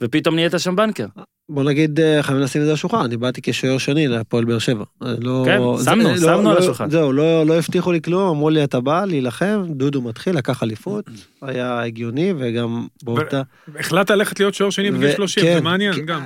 ופתאום 0.00 0.34
נהיית 0.34 0.52
שם 0.58 0.76
בנקר. 0.76 1.06
בוא 1.48 1.62
נגיד, 1.62 2.00
אה, 2.00 2.22
חייבים 2.22 2.44
לשים 2.44 2.60
את 2.60 2.66
זה 2.66 2.70
על 2.70 2.74
השולחן, 2.74 2.96
אני 2.98 3.16
באתי 3.16 3.40
כשוער 3.42 3.78
שני 3.78 4.08
להפועל 4.08 4.44
באר 4.44 4.58
שבע. 4.58 4.84
אה, 5.02 5.12
לא- 5.20 5.42
כן, 5.46 5.58
זה- 5.76 5.84
שמנו, 5.84 6.08
לא- 6.08 6.16
שמנו 6.16 6.50
על 6.50 6.54
לא- 6.56 6.60
השולחן. 6.60 6.90
זהו, 6.90 7.12
לא 7.12 7.46
לא 7.46 7.54
הבטיחו 7.58 7.92
לי 7.92 8.00
כלום, 8.02 8.28
אמרו 8.28 8.50
לי 8.50 8.64
אתה 8.64 8.80
בא 8.80 9.04
להילחם, 9.04 9.62
דודו 9.70 10.02
מתחיל, 10.02 10.36
לקח 10.36 10.62
אליפות, 10.62 11.04
היה 11.42 11.82
הגיוני, 11.82 12.32
וגם 12.38 12.86
באותה... 13.02 13.42
החלטת 13.78 14.10
ללכת 14.10 14.40
להיות 14.40 14.54
שוער 14.54 14.70
שני 14.70 14.90
בגיל 14.90 15.08
ו- 15.08 15.16
30, 15.16 15.44
כן, 15.44 15.54
זה 15.54 15.60
מעניין 15.60 15.92
כן, 15.92 16.06
גם. 16.06 16.22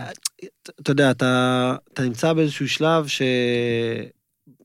אתה 0.82 0.90
יודע, 0.90 1.10
אתה, 1.10 1.74
אתה 1.92 2.02
נמצא 2.02 2.32
באיזשהו 2.32 2.68
שלב 2.68 3.06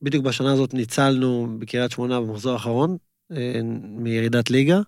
שבדיוק 0.00 0.24
בשנה 0.24 0.52
הזאת 0.52 0.74
ניצלנו 0.74 1.48
בקריית 1.58 1.90
שמונה 1.90 2.20
במחזור 2.20 2.52
האחרון, 2.52 2.96
אה, 3.32 3.60
מירידת 3.82 4.50
ליגה, 4.50 4.80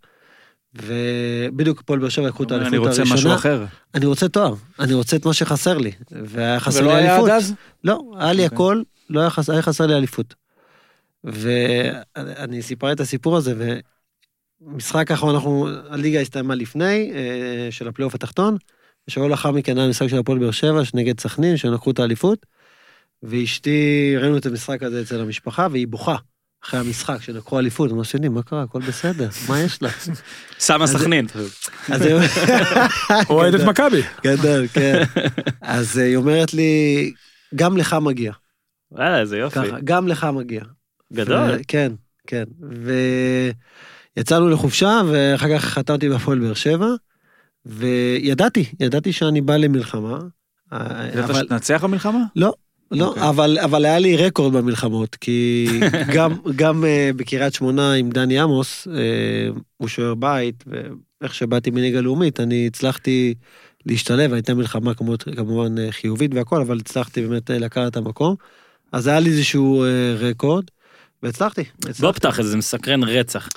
ובדיוק 0.75 1.81
הפועל 1.81 1.99
באר 1.99 2.09
שבע 2.09 2.29
לקחו 2.29 2.43
את 2.43 2.53
אני 2.53 2.65
האליפות 2.65 2.89
רוצה 2.89 3.01
הראשונה. 3.01 3.15
משהו 3.15 3.35
אחר. 3.35 3.65
אני 3.95 4.07
רוצה 4.07 4.29
תואר, 4.29 4.55
אני 4.79 4.95
רוצה 4.95 5.17
את 5.17 5.27
מה 5.27 5.35
שחסר 5.35 5.79
לי, 5.79 5.93
והיה 6.11 6.61
חסר 6.61 6.81
ולא 6.81 6.93
לי 6.93 6.99
היה 6.99 7.15
אליפות. 7.15 7.31
עד 7.31 7.37
אז? 7.37 7.55
לא, 7.85 8.13
היה 8.19 8.33
לי 8.33 8.45
אוקיי. 8.45 8.57
הכל, 8.57 8.83
לא 9.11 9.21
היה 9.21 9.31
חסר, 9.31 9.53
היה 9.53 9.63
חסר 9.63 9.87
לי 9.87 9.95
אליפות. 9.95 10.35
ואני 11.25 12.63
סיפרתי 12.63 12.93
את 12.93 13.01
הסיפור 13.01 13.37
הזה, 13.37 13.75
ומשחק 14.63 15.11
האחרון, 15.11 15.35
אנחנו, 15.35 15.69
הליגה 15.89 16.21
הסתיימה 16.21 16.55
לפני, 16.55 17.13
אה, 17.15 17.69
של 17.71 17.89
הפלייאוף 17.89 18.15
התחתון, 18.15 18.57
ושבוע 19.09 19.29
לאחר 19.29 19.51
מכן 19.51 19.79
היה 19.79 19.89
משחק 19.89 20.09
של 20.09 20.19
הפועל 20.19 20.39
באר 20.39 20.51
שבע, 20.51 20.83
נגד 20.95 21.21
סכנין, 21.21 21.57
שהם 21.57 21.73
לקחו 21.73 21.91
את 21.91 21.99
האליפות, 21.99 22.47
ואשתי, 23.23 23.81
ראינו 24.19 24.37
את 24.37 24.47
המשחק 24.47 24.83
הזה 24.83 25.01
אצל 25.03 25.21
המשפחה, 25.21 25.67
והיא 25.71 25.87
בוכה. 25.89 26.17
אחרי 26.65 26.81
המשחק, 26.81 27.23
שלקחו 27.23 27.59
אליפות, 27.59 27.91
אמרתי, 27.93 28.09
שני, 28.09 28.29
מה 28.29 28.43
קרה? 28.43 28.63
הכל 28.63 28.81
בסדר, 28.81 29.29
מה 29.49 29.61
יש 29.61 29.83
לה? 29.83 29.89
שמה 30.67 30.87
סכנין. 30.87 31.27
אז 31.89 32.03
היא- 32.03 32.15
אוהדת 33.31 33.61
מכבי. 33.69 34.03
גדול, 34.25 34.67
כן. 34.75 35.03
אז 35.63 35.99
אה, 35.99 36.05
היא 36.05 36.17
אומרת 36.17 36.55
לי, 36.55 37.13
גם 37.55 37.77
לך 37.77 37.97
מגיע. 38.03 38.33
וואלה, 38.93 39.21
איזה 39.21 39.39
יופי. 39.39 39.55
ככה, 39.69 39.77
גם 39.85 40.09
לך 40.09 40.27
מגיע. 40.35 40.61
גדול. 41.13 41.51
כן, 41.69 41.93
כן. 42.27 42.45
ויצאנו 44.17 44.49
לחופשה, 44.49 45.01
ואחר 45.11 45.59
כך 45.59 45.65
חתמתי 45.65 46.09
בהפועל 46.09 46.39
באר 46.39 46.55
שבע, 46.55 46.87
וידעתי, 47.67 48.65
ידעתי 48.81 49.13
שאני 49.13 49.41
בא 49.41 49.57
למלחמה. 49.57 50.19
אה, 50.73 51.09
ידעת 51.15 51.37
שתנצח 51.37 51.85
במלחמה? 51.85 52.19
לא, 52.37 52.55
אוקיי. 52.93 53.29
אבל, 53.29 53.59
אבל 53.59 53.85
היה 53.85 53.99
לי 53.99 54.17
רקורד 54.17 54.53
במלחמות, 54.53 55.15
כי 55.15 55.67
גם, 56.15 56.33
גם 56.57 56.85
uh, 56.85 57.17
בקריית 57.17 57.55
שמונה 57.55 57.93
עם 57.93 58.11
דני 58.11 58.41
עמוס, 58.41 58.89
uh, 58.89 58.91
הוא 59.77 59.89
שוער 59.89 60.15
בית, 60.15 60.65
ואיך 60.67 61.35
שבאתי 61.35 61.71
מליגה 61.71 62.01
לאומית, 62.01 62.41
אני 62.41 62.67
הצלחתי 62.67 63.35
להשתלב, 63.87 64.33
הייתה 64.33 64.55
מלחמה 64.55 64.95
כמובן, 64.95 65.17
כמובן 65.37 65.79
אה, 65.79 65.93
חיובית 65.93 66.35
והכל, 66.35 66.61
אבל 66.61 66.79
הצלחתי 66.79 67.27
באמת 67.27 67.51
לקחת 67.51 67.87
את 67.87 67.97
המקום. 67.97 68.35
אז 68.93 69.07
היה 69.07 69.21
לי 69.21 69.31
איזשהו 69.31 69.85
uh, 69.85 70.23
רקורד, 70.23 70.65
והצלחתי. 71.23 71.65
בוא 71.81 71.91
הצלחתי. 71.91 72.21
פתח 72.21 72.41
את 72.41 72.45
זה, 72.45 72.57
מסקרן 72.57 73.05
רצח. 73.05 73.49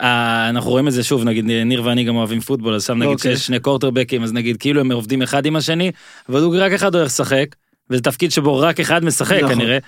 אנחנו 0.00 0.70
רואים 0.70 0.88
את 0.88 0.92
זה 0.92 1.04
שוב, 1.04 1.24
נגיד 1.24 1.44
ניר 1.44 1.84
ואני 1.84 2.04
גם 2.04 2.16
אוהבים 2.16 2.40
פוטבול, 2.40 2.74
אז 2.74 2.84
שם 2.84 2.98
נגיד 2.98 3.14
אוקיי. 3.14 3.36
שיש 3.36 3.46
שני 3.46 3.60
קורטרבקים, 3.60 4.22
אז 4.22 4.32
נגיד 4.32 4.56
כאילו 4.56 4.80
הם 4.80 4.92
עובדים 4.92 5.22
אחד 5.22 5.46
עם 5.46 5.56
השני, 5.56 5.92
אבל 6.28 6.42
הוא 6.42 6.56
רק 6.58 6.72
אחד 6.72 6.94
הולך 6.94 7.06
לשחק, 7.06 7.46
וזה 7.90 8.02
תפקיד 8.02 8.30
שבו 8.30 8.58
רק 8.58 8.80
אחד 8.80 9.04
משחק 9.04 9.38
נכון. 9.42 9.54
כנראה. 9.54 9.78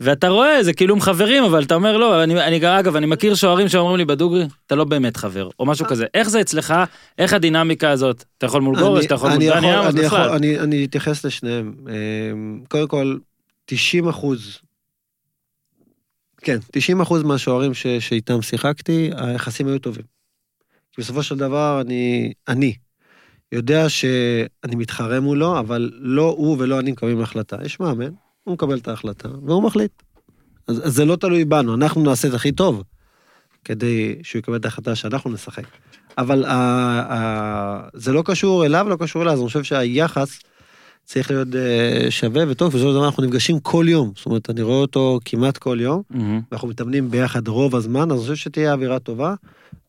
ואתה 0.00 0.28
רואה, 0.28 0.62
זה 0.62 0.72
כאילו 0.72 0.94
הם 0.94 1.00
חברים, 1.00 1.44
אבל 1.44 1.62
אתה 1.62 1.74
אומר 1.74 1.96
לא, 1.96 2.22
אני, 2.24 2.40
אני 2.46 2.78
אגב, 2.80 2.96
אני 2.96 3.06
מכיר 3.06 3.34
שוערים 3.34 3.68
שאומרים 3.68 3.96
לי 3.96 4.04
בדוגרי, 4.04 4.44
אתה 4.66 4.74
לא 4.74 4.84
באמת 4.84 5.16
חבר, 5.16 5.48
או 5.58 5.66
משהו 5.66 5.86
כזה. 5.86 6.06
איך 6.14 6.28
זה 6.28 6.40
אצלך? 6.40 6.74
איך 7.18 7.32
הדינמיקה 7.32 7.90
הזאת? 7.90 8.24
אתה 8.38 8.46
יכול 8.46 8.60
מול 8.62 8.78
גורש, 8.80 8.98
אני- 8.98 9.06
אתה 9.06 9.14
יכול 9.14 9.28
מול 9.30 9.36
אני 9.36 9.48
דני 9.50 9.66
יכול- 9.66 9.82
עמוס 9.82 9.94
אני 9.94 10.04
בכלל. 10.06 10.30
אני- 10.30 10.60
אני 10.60 10.84
אתייחס 10.84 11.24
לשניהם. 11.24 11.74
אמ, 11.88 12.64
קודם 12.68 12.88
כל, 12.88 13.16
90 13.66 14.08
אחוז, 14.08 14.58
כן, 16.42 16.58
90 16.72 17.00
אחוז 17.00 17.22
מהשוערים 17.22 17.74
ש- 17.74 17.86
שאיתם 17.86 18.42
שיחקתי, 18.42 19.10
היחסים 19.16 19.66
היו 19.68 19.78
טובים. 19.78 20.04
כי 20.92 21.00
בסופו 21.02 21.22
של 21.22 21.36
דבר, 21.36 21.80
אני, 21.80 22.32
אני 22.48 22.74
יודע 23.52 23.88
שאני 23.88 24.76
מתחרה 24.76 25.20
מולו, 25.20 25.58
אבל 25.58 25.90
לא 25.94 26.34
הוא 26.38 26.56
ולא 26.58 26.80
אני 26.80 26.92
מקבלים 26.92 27.20
החלטה. 27.20 27.56
יש 27.64 27.80
מאמן, 27.80 28.10
הוא 28.44 28.54
מקבל 28.54 28.78
את 28.78 28.88
ההחלטה, 28.88 29.28
והוא 29.46 29.62
מחליט. 29.62 29.92
אז, 30.66 30.86
אז 30.86 30.94
זה 30.94 31.04
לא 31.04 31.16
תלוי 31.16 31.44
בנו, 31.44 31.74
אנחנו 31.74 32.02
נעשה 32.02 32.28
את 32.28 32.34
הכי 32.34 32.52
טוב, 32.52 32.82
כדי 33.64 34.18
שהוא 34.22 34.38
יקבל 34.38 34.56
את 34.56 34.64
ההחלטה 34.64 34.94
שאנחנו 34.94 35.30
נשחק. 35.30 35.64
אבל 36.18 36.44
ה, 36.44 36.54
ה, 37.12 37.88
זה 37.94 38.12
לא 38.12 38.22
קשור 38.26 38.66
אליו, 38.66 38.86
לא 38.88 38.96
קשור 38.96 39.22
אליו, 39.22 39.32
אז 39.32 39.38
אני 39.38 39.46
חושב 39.46 39.62
שהיחס 39.62 40.38
צריך 41.04 41.30
להיות 41.30 41.48
אה, 41.54 42.10
שווה 42.10 42.44
וטוב, 42.48 42.68
ובסופו 42.68 42.90
של 42.90 42.94
דבר 42.94 43.06
אנחנו 43.06 43.22
נפגשים 43.22 43.60
כל 43.60 43.86
יום. 43.88 44.12
זאת 44.16 44.26
אומרת, 44.26 44.50
אני 44.50 44.62
רואה 44.62 44.76
אותו 44.76 45.18
כמעט 45.24 45.58
כל 45.58 45.78
יום, 45.80 46.02
מהמם. 46.10 46.40
ואנחנו 46.50 46.68
מתאמנים 46.68 47.10
ביחד 47.10 47.48
רוב 47.48 47.76
הזמן, 47.76 48.10
אז 48.10 48.10
אני 48.10 48.20
חושב 48.20 48.34
שתהיה 48.34 48.72
אווירה 48.72 48.98
טובה 48.98 49.34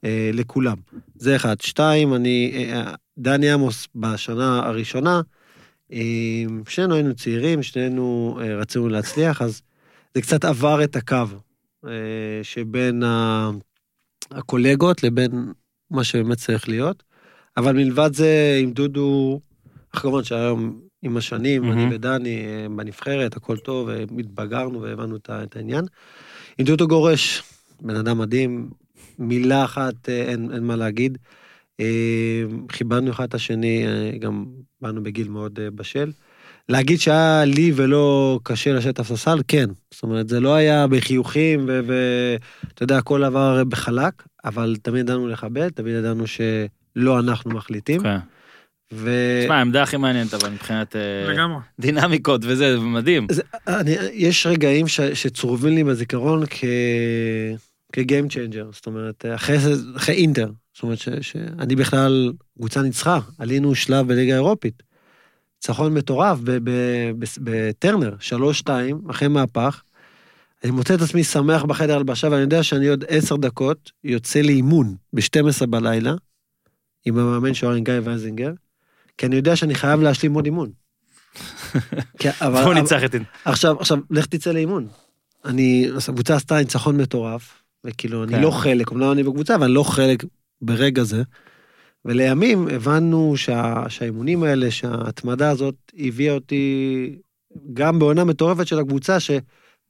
אה, 0.03 0.29
לכולם. 0.33 0.77
זה 1.15 1.35
אחד. 1.35 1.61
שתיים, 1.61 2.13
אני, 2.13 2.67
אה, 2.73 2.93
דני 3.17 3.51
עמוס 3.51 3.87
בשנה 3.95 4.59
הראשונה, 4.65 5.21
אה, 5.93 6.43
שנינו 6.67 6.95
היינו 6.95 7.15
צעירים, 7.15 7.63
שנינו 7.63 8.37
אה, 8.41 8.55
רצינו 8.55 8.89
להצליח, 8.89 9.41
אז 9.41 9.61
זה 10.15 10.21
קצת 10.21 10.45
עבר 10.45 10.83
את 10.83 10.95
הקו 10.95 11.25
אה, 11.87 11.91
שבין 12.43 13.03
הקולגות 14.31 15.03
לבין 15.03 15.51
מה 15.91 16.03
שבאמת 16.03 16.37
צריך 16.37 16.69
להיות. 16.69 17.03
אבל 17.57 17.73
מלבד 17.73 18.09
זה, 18.13 18.59
עם 18.61 18.71
דודו, 18.71 19.39
כמובן 19.91 20.23
שהיום 20.23 20.79
עם 21.01 21.17
השנים, 21.17 21.61
מהמם. 21.61 21.77
אני 21.77 21.95
ודני 21.95 22.45
בנבחרת, 22.75 23.35
הכל 23.35 23.57
טוב, 23.57 23.89
התבגרנו 23.89 24.81
והבנו 24.81 25.15
את 25.15 25.55
העניין. 25.55 25.85
עם 26.57 26.65
דודו 26.65 26.87
גורש, 26.87 27.43
בן 27.81 27.95
אדם 27.95 28.17
מדהים, 28.17 28.69
מילה 29.19 29.65
אחת 29.65 30.09
אין, 30.09 30.51
אין 30.53 30.63
מה 30.63 30.75
להגיד. 30.75 31.17
אה, 31.79 32.43
כיבדנו 32.69 33.11
אחד 33.11 33.23
את 33.23 33.33
השני, 33.33 33.85
אה, 33.87 34.17
גם 34.17 34.45
באנו 34.81 35.03
בגיל 35.03 35.27
מאוד 35.27 35.59
אה, 35.59 35.71
בשל. 35.71 36.11
להגיד 36.69 36.99
שהיה 36.99 37.45
לי 37.45 37.71
ולא 37.75 38.39
קשה 38.43 38.73
לשבת 38.73 38.99
על 38.99 39.05
ספסל, 39.05 39.39
כן. 39.47 39.69
זאת 39.93 40.03
אומרת, 40.03 40.29
זה 40.29 40.39
לא 40.39 40.55
היה 40.55 40.87
בחיוכים 40.87 41.69
ואתה 41.85 42.83
יודע, 42.83 42.97
הכל 42.97 43.23
עבר 43.23 43.63
בחלק, 43.63 44.23
אבל 44.45 44.75
תמיד 44.81 44.99
ידענו 44.99 45.27
לכבד, 45.27 45.69
תמיד 45.69 45.95
ידענו 45.95 46.23
שלא 46.27 47.19
אנחנו 47.19 47.51
מחליטים. 47.51 48.01
כן. 48.03 48.17
ו... 48.93 49.09
תשמע, 49.43 49.55
העמדה 49.55 49.83
הכי 49.83 49.97
מעניינת, 49.97 50.33
אבל 50.33 50.49
מבחינת 50.49 50.95
אה, 50.95 51.33
לגמרי. 51.33 51.59
דינמיקות 51.79 52.41
וזה, 52.43 52.77
זה 52.77 52.85
מדהים. 52.85 53.27
זה, 53.31 53.41
אני, 53.67 53.91
יש 54.13 54.45
רגעים 54.45 54.87
ש, 54.87 55.01
שצרובים 55.01 55.75
לי 55.75 55.83
בזיכרון 55.83 56.45
כ... 56.45 56.63
כ-game 57.93 58.29
changer, 58.31 58.65
זאת 58.71 58.85
אומרת, 58.85 59.25
אחרי, 59.35 59.59
זה- 59.59 59.97
אחרי 59.97 60.15
אינטר, 60.15 60.51
זאת 60.73 60.83
אומרת 60.83 60.97
שאני 61.21 61.75
בכלל, 61.75 62.33
קבוצה 62.57 62.81
ניצחה, 62.81 63.19
עלינו 63.37 63.75
שלב 63.75 64.07
בליגה 64.07 64.33
האירופית. 64.33 64.83
ניצחון 65.57 65.93
מטורף 65.93 66.39
בטרנר, 67.39 68.15
3-2, 68.65 68.69
אחרי 69.09 69.27
מהפך. 69.27 69.81
אני 70.63 70.71
מוצא 70.71 70.95
את 70.95 71.01
עצמי 71.01 71.23
שמח 71.23 71.63
בחדר 71.63 71.95
הלבשה, 71.95 72.27
ואני 72.27 72.41
יודע 72.41 72.63
שאני 72.63 72.87
עוד 72.87 73.03
עשר 73.07 73.35
דקות 73.35 73.91
יוצא 74.03 74.39
לאימון 74.41 74.95
ב-12 75.13 75.65
בלילה, 75.65 76.13
עם 77.05 77.17
המאמן 77.17 77.53
שלו, 77.53 77.81
גיא 77.83 77.93
וייזינגר, 78.03 78.51
כי 79.17 79.25
אני 79.25 79.35
יודע 79.35 79.55
שאני 79.55 79.75
חייב 79.75 80.01
להשלים 80.01 80.33
עוד 80.33 80.45
אימון. 80.45 80.71
כי- 82.19 82.29
אבל- 82.41 82.61
אבל- 82.63 82.73
ניצח 82.73 83.03
את... 83.03 83.15
עכשיו, 83.45 83.79
עכשיו, 83.79 83.97
לך 84.11 84.25
תצא 84.25 84.51
לאימון. 84.51 84.87
אני, 85.45 85.89
הקבוצה 86.09 86.35
עשתה 86.35 86.55
ניצחון 86.59 86.97
מטורף, 86.97 87.63
וכאילו, 87.83 88.23
כן. 88.27 88.33
אני 88.33 88.43
לא 88.43 88.51
חלק, 88.51 88.91
אמנם 88.91 89.11
אני 89.11 89.23
בקבוצה, 89.23 89.55
אבל 89.55 89.63
אני 89.63 89.73
לא 89.73 89.83
חלק 89.83 90.23
ברגע 90.63 91.03
זה. 91.03 91.23
ולימים 92.05 92.67
הבנו 92.67 93.37
שה, 93.37 93.83
שהאימונים 93.87 94.43
האלה, 94.43 94.71
שההתמדה 94.71 95.49
הזאת 95.49 95.75
הביאה 95.97 96.33
אותי 96.33 97.15
גם 97.73 97.99
בעונה 97.99 98.23
מטורפת 98.23 98.67
של 98.67 98.79
הקבוצה, 98.79 99.17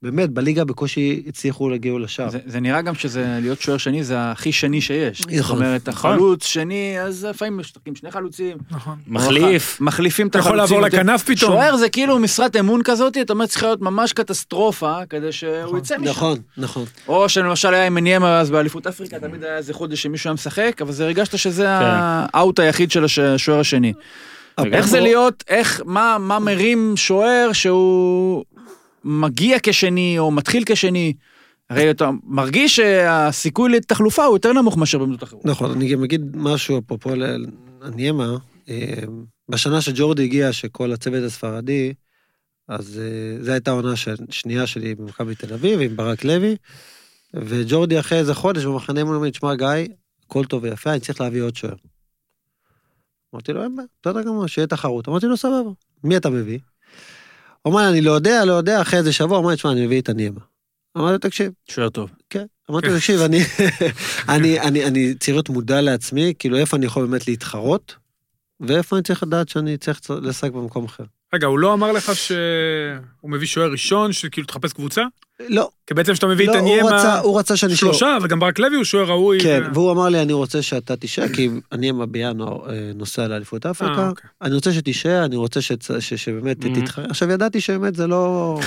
שבאמת 0.04 0.30
בליגה 0.30 0.64
בקושי 0.64 1.22
הצליחו 1.28 1.68
להגיע 1.68 1.92
לשער. 1.98 2.30
זה, 2.30 2.38
זה 2.46 2.60
נראה 2.60 2.82
גם 2.82 2.94
שזה 2.94 3.38
להיות 3.42 3.60
שוער 3.60 3.76
שני 3.78 4.04
זה 4.04 4.30
הכי 4.30 4.52
שני 4.52 4.80
שיש. 4.80 5.20
זאת 5.22 5.30
נכון. 5.32 5.56
אומרת, 5.56 5.88
נכון. 5.88 6.10
החלוץ 6.12 6.44
שני, 6.46 6.96
אז 7.00 7.24
לפעמים 7.24 7.58
משחקים 7.58 7.96
שני 7.96 8.10
חלוצים. 8.10 8.56
נכון. 8.70 8.94
מחליף. 9.06 9.80
מחליפים 9.80 10.26
את 10.26 10.30
אתה 10.30 10.38
יכול 10.38 10.60
החלוצים. 10.60 10.80
לעבור 10.80 10.98
לכנף 10.98 11.22
פתאום. 11.22 11.52
שוער 11.52 11.76
זה 11.76 11.88
כאילו 11.88 12.18
משרת 12.18 12.56
אמון 12.56 12.80
כזאת, 12.84 13.16
אתה 13.20 13.32
אומר, 13.32 13.46
צריך 13.46 13.62
להיות 13.62 13.80
ממש 13.82 14.12
קטסטרופה 14.12 14.94
כדי 15.10 15.32
שהוא 15.32 15.78
יצא 15.78 15.98
משם. 15.98 16.10
נכון, 16.10 16.38
נכון. 16.56 16.84
או 17.08 17.28
שלמשל 17.28 17.74
היה 17.74 17.86
עם 17.86 17.94
מניימה 17.94 18.40
אז 18.40 18.50
באליפות 18.50 18.86
אפריקה, 18.86 19.18
תמיד 19.18 19.44
היה 19.44 19.56
איזה 19.56 19.72
חודש 19.74 20.02
שמישהו 20.02 20.28
היה 20.28 20.34
משחק, 20.34 20.78
אבל 20.82 20.92
זה 20.92 21.04
הרגשת 21.04 21.38
שזה 21.38 21.66
האאוט 21.70 22.58
היחיד 22.60 22.90
של 22.90 23.04
הש- 23.04 23.18
השוער 23.18 23.60
השני. 23.60 23.92
איך 24.72 24.86
זה 24.88 25.00
להיות, 25.00 25.44
איך, 25.48 25.82
מה 25.84 26.38
מרים 26.40 26.92
שוער 26.96 27.50
שהוא 27.52 28.44
מגיע 29.04 29.58
כשני 29.62 30.18
או 30.18 30.30
מתחיל 30.30 30.62
כשני? 30.66 31.12
הרי 31.70 31.90
אתה 31.90 32.10
מרגיש 32.24 32.76
שהסיכוי 32.76 33.70
לתחלופה 33.72 34.24
הוא 34.24 34.36
יותר 34.36 34.52
נמוך 34.52 34.76
מאשר 34.76 34.98
במדינות 34.98 35.22
אחרות. 35.22 35.44
נכון, 35.44 35.70
אני 35.70 35.88
גם 35.92 36.04
אגיד 36.04 36.36
משהו 36.36 36.78
אפרופו 36.78 37.10
לניימה. 37.82 38.36
בשנה 39.48 39.80
שג'ורדי 39.80 40.24
הגיע, 40.24 40.52
שכל 40.52 40.92
הצוות 40.92 41.24
הספרדי, 41.24 41.92
אז 42.68 43.00
אה, 43.02 43.44
זו 43.44 43.52
הייתה 43.52 43.70
העונה 43.70 43.96
של- 43.96 44.16
שנייה 44.30 44.66
שלי 44.66 44.94
במכבי 44.94 45.34
תל 45.34 45.54
אביב 45.54 45.80
עם 45.80 45.96
ברק 45.96 46.24
לוי, 46.24 46.56
וג'ורדי 47.34 48.00
אחרי 48.00 48.18
איזה 48.18 48.34
חודש 48.34 48.64
במחנה 48.64 48.98
אימון 49.00 49.14
אומר 49.14 49.24
לי, 49.24 49.30
תשמע 49.30 49.54
גיא, 49.54 49.66
הכל 50.26 50.44
טוב 50.44 50.62
ויפה, 50.62 50.90
אני 50.92 51.00
צריך 51.00 51.20
להביא 51.20 51.42
עוד 51.42 51.56
שוער. 51.56 51.74
אמרתי 53.34 53.52
לו, 53.52 53.62
אין 53.62 53.76
בעיה, 53.76 53.88
בסדר 54.02 54.22
גמור, 54.22 54.46
שיהיה 54.46 54.66
תחרות. 54.66 55.08
אמרתי 55.08 55.26
לו, 55.26 55.36
סבבה, 55.36 55.70
מי 56.04 56.16
אתה 56.16 56.30
מביא? 56.30 56.58
הוא 57.66 57.72
אמר 57.72 57.82
לי, 57.82 57.88
אני 57.88 58.00
לא 58.00 58.12
יודע, 58.12 58.44
לא 58.44 58.52
יודע, 58.52 58.80
אחרי 58.82 58.98
איזה 58.98 59.12
שבוע, 59.12 59.38
אמר 59.38 59.50
לי, 59.50 59.56
תשמע, 59.56 59.72
אני 59.72 59.86
מביא 59.86 60.00
את 60.00 60.08
הניימה. 60.08 60.40
אמרתי 60.96 61.12
לו, 61.12 61.18
תקשיב, 61.18 61.52
שוער 61.70 61.88
טוב. 61.88 62.10
כן. 62.30 62.44
אמרתי 62.70 62.86
לו, 62.86 62.94
תקשיב, 62.94 63.20
אני, 63.20 63.38
אני, 64.34 64.60
אני, 64.60 64.84
אני 64.84 65.14
צריך 65.14 65.34
להיות 65.34 65.48
מודע 65.48 65.80
לעצמי, 65.80 66.34
כאילו 66.38 66.56
איפה 66.56 66.76
אני 66.76 66.86
יכול 66.86 67.06
באמת 67.06 67.28
להתחרות, 67.28 67.94
ואיפה 68.60 68.96
אני 68.96 69.02
צריך 69.02 69.22
לדעת 69.22 69.48
שאני 69.48 69.76
צריך 69.76 70.00
לשחק 70.22 70.50
במקום 70.52 70.84
אחר. 70.84 71.04
רגע, 71.34 71.46
הוא 71.46 71.58
לא 71.58 71.72
אמר 71.72 71.92
לך 71.92 72.16
שהוא 72.16 72.36
מביא 73.30 73.46
שוער 73.46 73.70
ראשון, 73.70 74.12
שכאילו 74.12 74.46
תחפש 74.46 74.72
קבוצה? 74.72 75.02
לא, 75.48 75.68
כי 75.86 75.94
בעצם 75.94 76.12
כשאתה 76.12 76.26
מביא 76.26 76.46
לא, 76.46 76.52
את 76.52 76.56
הניימה 76.58 77.18
הוא 77.18 77.38
רצה 77.38 77.56
שאני... 77.56 77.76
שלושה, 77.76 78.16
וגם 78.22 78.40
ברק 78.40 78.58
לוי 78.58 78.76
הוא 78.76 78.84
שוער 78.84 79.04
ראוי. 79.08 79.40
כן, 79.40 79.62
ו- 79.66 79.74
והוא 79.74 79.92
אמר 79.92 80.08
לי, 80.08 80.22
אני 80.22 80.32
רוצה 80.32 80.62
שאתה 80.62 80.96
תישאר, 80.96 81.28
כי 81.28 81.50
אני 81.72 81.88
עם 81.88 82.12
בינואר 82.12 82.70
אה, 82.70 82.90
נוסע 82.94 83.28
לאליפות 83.28 83.66
אה, 83.66 83.70
אפריקה, 83.70 84.08
אוקיי. 84.08 84.30
אני 84.42 84.54
רוצה 84.54 84.72
שתישאר, 84.72 85.24
אני 85.24 85.36
רוצה 85.36 85.60
שצ- 85.60 86.00
ש- 86.00 86.14
שבאמת 86.14 86.64
Mhm. 86.64 86.68
תתחרה. 86.80 87.04
עכשיו, 87.10 87.30
ידעתי 87.30 87.60
שבאמת 87.60 87.94
זה 87.94 88.06
לא 88.06 88.58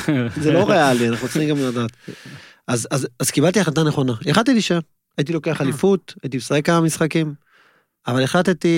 זה 0.41 0.52
לא 0.52 0.69
ריאלי, 0.69 1.10
אנחנו 1.10 1.27
צריכים 1.27 1.49
גם 1.49 1.57
לדעת. 1.57 1.91
אז- 2.68 2.88
אז 2.91 3.07
אז 3.19 3.31
קיבלתי 3.31 3.60
החלטה 3.60 3.84
נכונה, 3.84 4.14
יכלתי 4.26 4.53
להישאר, 4.53 4.80
הייתי 5.18 5.34
לוקח 5.34 5.61
אליפות, 5.61 6.14
הייתי 6.23 6.38
משחק 6.38 6.65
כמה 6.65 6.81
משחקים, 6.81 7.34
אבל 8.07 8.23
החלטתי 8.23 8.69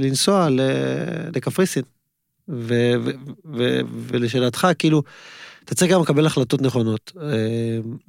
לנסוע 0.00 0.48
לקפריסין. 1.36 1.82
ו- 2.48 2.74
ו- 3.04 3.10
ו- 3.56 3.80
ולשאלתך, 4.08 4.68
כאילו, 4.78 5.02
אתה 5.64 5.74
צריך 5.74 5.92
גם 5.92 6.00
לקבל 6.02 6.26
החלטות 6.26 6.62
נכונות. 6.62 7.12
אה, 7.22 7.28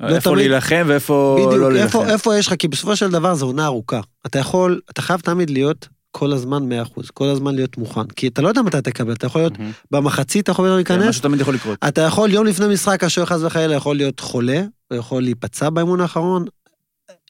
לא 0.10 0.16
איפה 0.16 0.30
תמיד- 0.30 0.38
להילחם 0.50 0.84
ואיפה 0.88 1.36
בדיוק, 1.40 1.54
לא 1.62 1.72
להילחם. 1.74 2.00
איפה 2.02 2.36
יש 2.38 2.48
לך, 2.48 2.54
כי 2.60 2.68
בסופו 2.68 2.96
של 2.96 3.12
דבר 3.12 3.36
זו 3.36 3.46
עונה 3.46 3.66
ארוכה. 3.66 4.00
אתה 4.26 4.40
יכול, 4.40 4.82
אתה 4.92 5.02
חייב 5.02 5.20
תמיד 5.20 5.50
להיות 5.50 5.88
כל 6.12 6.34
הזמן 6.34 6.64
100%, 6.70 7.10
כל 7.14 7.26
הזמן 7.28 7.56
להיות 7.56 7.78
מוכן. 7.78 8.04
כי 8.16 8.28
אתה 8.28 8.42
לא 8.42 8.48
יודע 8.48 8.62
מתי 8.62 8.82
תקבל, 8.82 9.14
אתה 9.14 9.26
יכול 9.28 9.42
להיות 9.42 9.60
מהמם. 9.60 9.72
במחצית, 9.92 10.44
אתה 10.44 10.52
יכול 10.52 10.70
כן, 10.70 10.76
להיכנס, 10.76 11.08
משהו 11.10 11.22
תמיד 11.22 11.42
יכול 11.42 11.54
לקרות. 11.54 11.80
אתה 11.88 12.02
יכול 12.02 12.32
יום 12.32 12.46
לפני 12.46 12.68
משחק, 12.74 13.04
השוער 13.04 13.26
חס 13.26 13.40
וחלילה 13.42 13.76
יכול 13.76 13.96
להיות 13.96 14.20
חולה, 14.20 14.62
הוא 14.92 14.98
יכול 14.98 15.24
להיפצע 15.24 15.70
באימון 15.70 16.02
האחרון. 16.02 16.46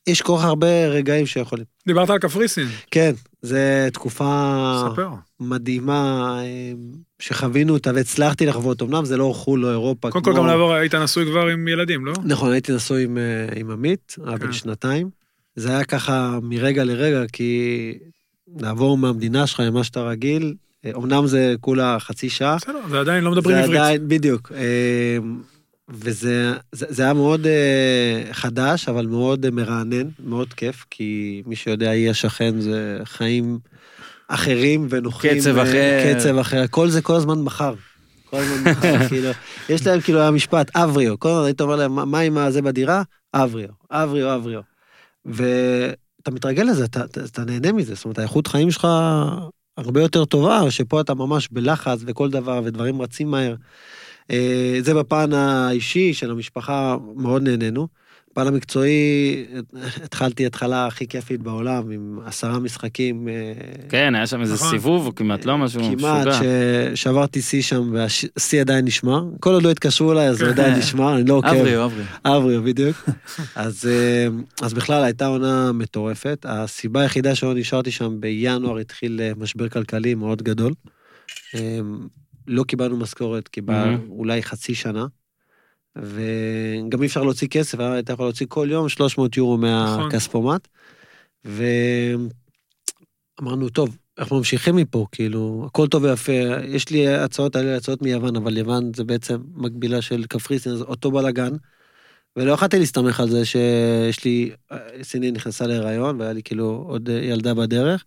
יש 0.08 0.22
כל 0.22 0.36
כך 0.38 0.44
הרבה 0.44 0.88
רגעים 0.88 1.26
שיכולים. 1.26 1.66
דיברת 1.88 2.10
על 2.10 2.18
קפריסין, 2.18 2.68
כן, 2.92 3.12
זו 3.42 3.56
תקופה 3.94 4.84
ספר. 4.94 5.10
מדהימה 5.40 5.96
אה, 6.44 6.72
שחווינו 7.20 7.74
אותה 7.74 7.92
והצלחתי 7.96 8.46
לחוות. 8.46 8.82
אמנם 8.82 9.06
זה 9.06 9.18
לא 9.18 9.32
חו"ל, 9.36 9.60
לא 9.60 9.72
אירופה. 9.72 10.12
קודם 10.12 10.24
כל 10.24 10.32
כמו- 10.32 10.40
גם 10.42 10.48
לעבור, 10.48 10.74
היית 10.74 10.96
נשוי 10.96 11.26
כבר 11.26 11.48
עם 11.48 11.68
ילדים, 11.68 12.06
לא? 12.06 12.14
נכון, 12.26 12.52
הייתי 12.52 12.72
נשוי 12.76 13.04
עם, 13.04 13.18
אה, 13.18 13.24
עם 13.60 13.72
עמית, 13.72 14.16
היה 14.28 14.38
כן. 14.38 14.46
בן 14.46 14.52
שנתיים. 14.54 15.10
זה 15.56 15.70
היה 15.70 15.84
ככה 15.84 16.40
מרגע 16.44 16.84
לרגע, 16.84 17.24
כי 17.34 17.94
לעבור 18.60 18.98
מהמדינה 18.98 19.48
שלך 19.48 19.60
למה 19.60 19.84
שאתה 19.84 20.02
רגיל, 20.02 20.54
אה, 20.86 20.92
אמנם 20.96 21.28
זה 21.28 21.56
כולה 21.62 21.98
חצי 22.00 22.30
שעה. 22.30 22.56
בסדר, 22.56 22.80
זה 22.90 23.00
עדיין 23.00 23.24
לא 23.24 23.32
מדברים 23.32 23.56
זה 23.56 23.64
עברית. 23.64 23.80
עדיין, 23.80 24.08
בדיוק. 24.08 24.52
וזה 25.90 26.54
זה, 26.72 26.86
זה 26.90 27.04
היה 27.04 27.14
מאוד 27.14 27.48
אה, 27.48 28.22
חדש, 28.32 28.90
אבל 28.90 29.06
מאוד 29.06 29.46
אה, 29.46 29.52
מרענן, 29.52 30.08
מאוד 30.20 30.54
כיף, 30.54 30.86
כי 30.92 31.42
מי 31.46 31.56
שיודע, 31.56 31.92
אי 31.92 32.10
השכן 32.10 32.60
זה 32.60 33.00
חיים 33.04 33.60
אחרים 34.28 34.88
ונוחים. 34.90 35.40
קצב 35.40 35.58
אה, 35.58 35.64
אחר. 35.64 36.14
קצב 36.20 36.38
אחר, 36.38 36.66
כל 36.70 36.90
זה 36.90 37.02
כל 37.02 37.16
הזמן 37.16 37.40
מחר. 37.42 37.74
כל 38.30 38.38
הזמן 38.38 38.72
מחר, 38.72 38.98
כאילו, 39.10 39.30
יש 39.70 39.88
להם 39.88 40.02
כאילו 40.02 40.22
המשפט, 40.22 40.76
אבריו, 40.76 41.20
כל 41.20 41.30
הזמן 41.30 41.44
היית 41.46 41.62
אומר 41.62 41.76
להם, 41.76 41.96
"מה- 41.96 42.06
מה 42.06 42.20
עם 42.20 42.38
הזה 42.38 42.62
בדירה? 42.62 43.04
אבריו, 43.34 43.70
אבריו, 43.92 44.36
אבריו. 44.36 44.62
ואתה 45.26 46.32
מתרגל 46.32 46.64
לזה, 46.64 46.86
אתה, 46.86 47.04
אתה, 47.06 47.26
אתה 47.26 47.44
נהנה 47.46 47.72
מזה, 47.72 47.96
זאת 47.96 48.06
אומרת, 48.06 48.20
האיכות 48.20 48.48
חיים 48.48 48.72
שלך 48.72 48.88
הרבה 49.78 50.02
יותר 50.02 50.26
טובה, 50.26 50.72
שפה 50.72 51.02
אתה 51.02 51.14
ממש 51.14 51.50
בלחץ 51.52 52.00
וכל 52.06 52.30
דבר, 52.30 52.62
ודברים 52.66 53.02
רצים 53.02 53.32
מהר. 53.32 53.56
אה, 54.32 54.78
זה 54.80 54.94
בפן 54.94 55.34
האישי 55.34 56.14
של 56.14 56.32
המשפחה, 56.32 56.98
מאוד 57.16 57.44
נהנינו. 57.44 57.88
בפן 58.36 58.48
המקצועי, 58.48 59.46
התחלתי 60.04 60.46
התחלה 60.46 60.88
הכי 60.88 61.08
כיפית 61.08 61.42
בעולם, 61.42 61.92
עם 61.92 62.20
עשרה 62.26 62.60
משחקים. 62.60 63.28
אה, 63.28 63.34
כן, 63.90 64.16
היה 64.16 64.28
שם 64.28 64.42
איזה 64.42 64.54
נכון. 64.54 64.70
סיבוב, 64.70 65.06
או 65.06 65.16
כמעט 65.16 65.46
לא 65.46 65.58
משהו 65.58 65.82
כמעט, 65.82 66.28
משוגע. 66.28 66.40
ששברתי 66.96 67.42
שיא 67.42 67.62
שם, 67.62 67.90
והשיא 67.94 68.62
עדיין 68.62 68.86
נשמר. 68.86 69.24
כל 69.40 69.54
עוד 69.54 69.64
לא 69.64 69.72
התקשרו 69.72 70.12
אליי, 70.12 70.30
אז 70.30 70.42
הוא 70.42 70.50
עדיין 70.50 70.74
נשמר, 70.74 71.16
אני 71.16 71.30
לא 71.30 71.34
עוקב. 71.34 71.48
אבריו, 71.48 71.86
אבריו. 71.86 72.06
אבריו, 72.26 72.64
בדיוק. 72.64 73.10
אז, 73.56 73.90
אה, 73.92 74.28
אז 74.62 74.74
בכלל 74.74 75.04
הייתה 75.04 75.26
עונה 75.26 75.72
מטורפת. 75.72 76.46
הסיבה 76.50 77.02
היחידה 77.02 77.36
שלא 77.36 77.54
נשארתי 77.54 77.92
שם, 77.92 78.20
בינואר 78.20 78.78
התחיל 78.78 79.22
משבר 79.38 79.70
כלכלי 79.70 80.16
מאוד 80.16 80.44
גדול. 80.44 80.74
אה, 82.50 82.54
לא 82.54 82.64
קיבלנו 82.64 82.98
משכורת, 82.98 83.48
קיבל 83.48 83.74
מהמם. 83.74 84.10
אולי 84.10 84.44
חצי 84.44 84.76
שנה. 84.76 85.06
וגם 85.96 87.02
אי 87.02 87.08
אפשר 87.08 87.24
להוציא 87.24 87.48
כסף, 87.48 87.80
אה, 87.80 87.94
היית 87.94 88.10
יכול 88.10 88.26
להוציא 88.26 88.46
כל 88.50 88.68
יום 88.72 88.90
300 88.90 89.38
יורו 89.38 89.58
מהכספומט. 89.58 90.68
ואמרנו, 91.46 92.30
טוב, 93.70 93.98
אנחנו 94.18 94.38
ממשיכים 94.38 94.76
מפה, 94.76 95.06
כאילו, 95.12 95.64
הכל 95.68 95.88
טוב 95.88 96.04
ויפה, 96.04 96.32
יש 96.68 96.90
לי 96.90 97.08
הצעות 97.08 97.56
האלה, 97.56 97.78
הצעות 97.78 98.02
מיוון, 98.02 98.36
אבל 98.36 98.58
יוון 98.58 98.92
זה 98.96 99.04
בעצם 99.04 99.38
מקבילה 99.54 100.02
של 100.02 100.26
קפריסין, 100.26 100.72
אז 100.72 100.82
אותו 100.82 101.12
בלאגן. 101.12 101.54
ולא 102.36 102.52
יכולתי 102.52 102.80
להסתמך 102.80 103.20
על 103.20 103.30
זה 103.30 103.46
שיש 103.46 104.26
לי, 104.26 104.52
סיני 105.02 105.32
נכנסה 105.32 105.68
להיריון, 105.68 106.20
והיה 106.20 106.34
לי 106.34 106.44
כאילו 106.44 106.86
עוד 106.88 107.10
ילדה 107.10 107.54
בדרך. 107.54 108.06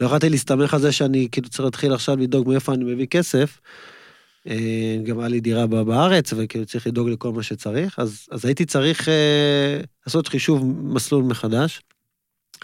לא 0.00 0.06
יכולתי 0.06 0.28
להסתמך 0.28 0.74
על 0.74 0.80
זה 0.80 0.92
שאני 0.92 1.28
כאילו 1.32 1.48
צריך 1.48 1.64
להתחיל 1.64 1.92
עכשיו 1.92 2.16
לדאוג 2.16 2.48
מאיפה 2.48 2.74
אני 2.74 2.84
מביא 2.84 3.06
כסף. 3.06 3.60
אה, 4.48 4.96
גם 5.04 5.18
היה 5.18 5.28
לי 5.28 5.40
דירה 5.40 5.66
בארץ, 5.66 6.32
וכאילו 6.36 6.66
צריך 6.66 6.86
לדאוג 6.86 7.08
לכל 7.08 7.32
מה 7.32 7.42
שצריך, 7.42 7.98
אז, 7.98 8.26
אז 8.30 8.44
הייתי 8.44 8.64
צריך 8.64 9.08
אה, 9.08 9.80
לעשות 10.06 10.28
חישוב 10.28 10.64
מסלול 10.82 11.24
מחדש. 11.24 11.80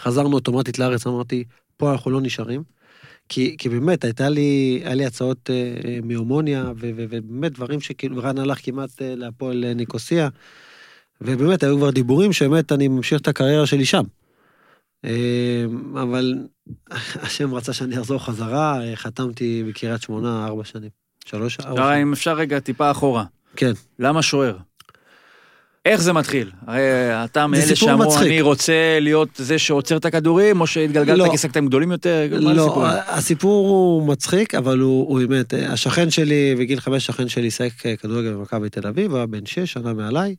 חזרנו 0.00 0.34
אוטומטית 0.34 0.78
לארץ, 0.78 1.06
אמרתי, 1.06 1.44
פה 1.76 1.92
אנחנו 1.92 2.10
לא 2.10 2.20
נשארים. 2.20 2.62
כי, 3.28 3.56
כי 3.58 3.68
באמת, 3.68 4.04
הייתה 4.04 4.28
לי, 4.28 4.80
היה 4.84 4.94
לי 4.94 5.06
הצעות 5.06 5.50
אה, 5.50 5.74
אה, 5.84 5.98
מהומוניה, 6.02 6.72
ובאמת 6.76 7.52
דברים 7.52 7.80
שכאילו, 7.80 8.22
רן 8.22 8.38
הלך 8.38 8.58
כמעט 8.64 9.02
אה, 9.02 9.14
להפועל 9.16 9.72
ניקוסיה, 9.74 10.28
ובאמת 11.20 11.62
היו 11.62 11.76
כבר 11.76 11.90
דיבורים 11.90 12.32
שבאמת 12.32 12.72
אני 12.72 12.88
ממשיך 12.88 13.20
את 13.20 13.28
הקריירה 13.28 13.66
שלי 13.66 13.84
שם. 13.84 14.04
אה, 15.04 15.64
אבל 16.02 16.34
השם 17.22 17.54
רצה 17.54 17.72
שאני 17.72 18.00
אחזור 18.00 18.18
חזרה, 18.18 18.80
אה, 18.82 18.96
חתמתי 18.96 19.64
בקריית 19.68 20.02
שמונה 20.02 20.46
ארבע 20.46 20.64
שנים. 20.64 20.90
שלוש, 21.24 21.60
ארבע 21.60 21.76
שרה, 21.76 21.92
שנים. 21.92 22.06
אם 22.06 22.12
אפשר 22.12 22.34
רגע 22.34 22.58
טיפה 22.58 22.90
אחורה. 22.90 23.24
כן. 23.56 23.72
למה 23.98 24.22
שוער? 24.22 24.56
איך 25.84 26.00
זה 26.00 26.12
מתחיל? 26.12 26.50
הרי 26.66 26.80
אתה 27.24 27.46
מאלה 27.46 27.76
שאמרו, 27.76 28.06
מצחיק. 28.06 28.26
אני 28.26 28.40
רוצה 28.40 28.98
להיות 29.00 29.28
זה 29.36 29.58
שעוצר 29.58 29.96
את 29.96 30.04
הכדורים, 30.04 30.60
או 30.60 30.66
שהתגלגלת 30.66 31.18
לא. 31.18 31.36
שחקתם 31.36 31.66
גדולים 31.66 31.92
יותר? 31.92 32.28
לא, 32.30 32.86
הסיפור? 33.06 33.68
הוא 33.68 34.08
מצחיק, 34.08 34.54
אבל 34.54 34.78
הוא, 34.78 35.08
הוא 35.08 35.28
באמת, 35.28 35.54
אה, 35.54 35.72
השכן 35.72 36.10
שלי, 36.10 36.54
בגיל 36.58 36.80
חמש 36.80 37.06
שכן 37.06 37.28
שלי 37.28 37.50
שיחק 37.50 37.86
אה, 37.86 37.96
כדורגל 37.96 38.32
במכבי 38.32 38.70
תל 38.70 38.86
אביב, 38.86 39.14
היה 39.14 39.26
בן 39.26 39.46
שש, 39.46 39.72
שנה 39.72 39.92
מעליי, 39.92 40.34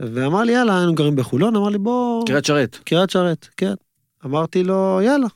ואמר 0.00 0.42
לי, 0.42 0.52
יאללה, 0.52 0.78
היינו 0.78 0.94
גרים 0.94 1.16
בחולון, 1.16 1.56
אמר 1.56 1.68
לי, 1.68 1.78
בוא... 1.78 2.26
קריית 2.26 2.44
שרת. 2.44 2.78
קריית 2.84 3.10
שרת, 3.10 3.48
כן. 3.56 3.74
אמרתי 4.26 4.62
לו, 4.62 5.00
יאללה. 5.04 5.26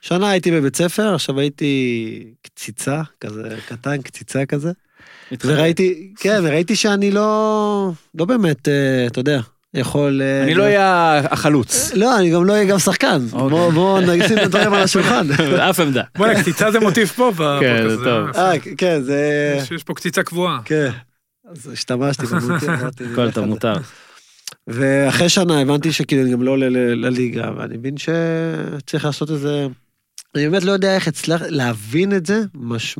שנה 0.00 0.30
הייתי 0.30 0.50
בבית 0.50 0.76
ספר, 0.76 1.14
עכשיו 1.14 1.38
הייתי 1.40 2.24
קציצה, 2.42 3.02
כזה 3.20 3.42
קטן, 3.68 4.02
קציצה 4.02 4.46
כזה. 4.46 4.70
וראיתי, 5.44 6.12
כן, 6.20 6.40
וראיתי 6.42 6.76
שאני 6.76 7.10
לא, 7.10 7.90
לא 8.14 8.24
באמת, 8.24 8.68
אה, 8.68 9.06
אתה 9.06 9.20
יודע, 9.20 9.40
יכול... 9.74 10.22
אה, 10.22 10.42
אני 10.44 10.54
לא 10.54 10.62
אהיה 10.62 11.18
החלוץ. 11.30 11.92
לא, 11.94 12.18
אני 12.18 12.30
גם 12.30 12.44
לא 12.44 12.52
אהיה 12.52 12.64
גם 12.64 12.78
שחקן. 12.78 13.22
אוקיי. 13.32 13.48
בוא, 13.50 13.70
בוא 13.72 14.00
נשים 14.00 14.38
את 14.38 14.42
הדברים 14.42 14.72
על 14.72 14.82
השולחן. 14.82 15.26
אף 15.70 15.80
עמדה. 15.80 16.02
בוא'נה, 16.18 16.40
קציצה 16.42 16.70
זה 16.70 16.80
מוטיב 16.80 17.08
פה 17.08 17.30
בפודקאסט 17.30 17.62
כן, 17.82 17.88
זה 17.88 17.96
טוב. 17.96 18.28
אה, 18.36 18.52
אה, 18.52 18.58
כן, 18.76 19.02
זה... 19.02 19.54
יש- 19.62 19.70
יש 19.70 19.82
פה 19.82 19.94
קציצה 19.94 20.22
קבועה. 20.22 20.58
כן. 20.64 20.90
אז 21.52 21.68
השתמשתי 21.72 22.26
במוטיב, 22.26 22.70
אמרתי, 22.70 23.04
הכל 23.12 23.30
טוב. 23.30 23.44
מותר. 23.44 23.74
ואחרי 24.66 25.28
שנה 25.28 25.60
הבנתי 25.60 25.92
שכאילו 25.92 26.22
אני 26.22 26.32
גם 26.32 26.42
לא 26.42 26.50
עולה 26.50 26.68
לליגה, 26.94 27.50
ואני 27.56 27.76
מבין 27.76 27.94
שצריך 27.96 29.04
לעשות 29.04 29.30
איזה... 29.30 29.66
אני 30.34 30.48
באמת 30.48 30.62
לא 30.62 30.72
יודע 30.72 30.94
איך 30.94 31.08
הצלח 31.08 31.42
להבין 31.46 32.16
את 32.16 32.26
זה 32.26 32.40
מש... 32.54 32.96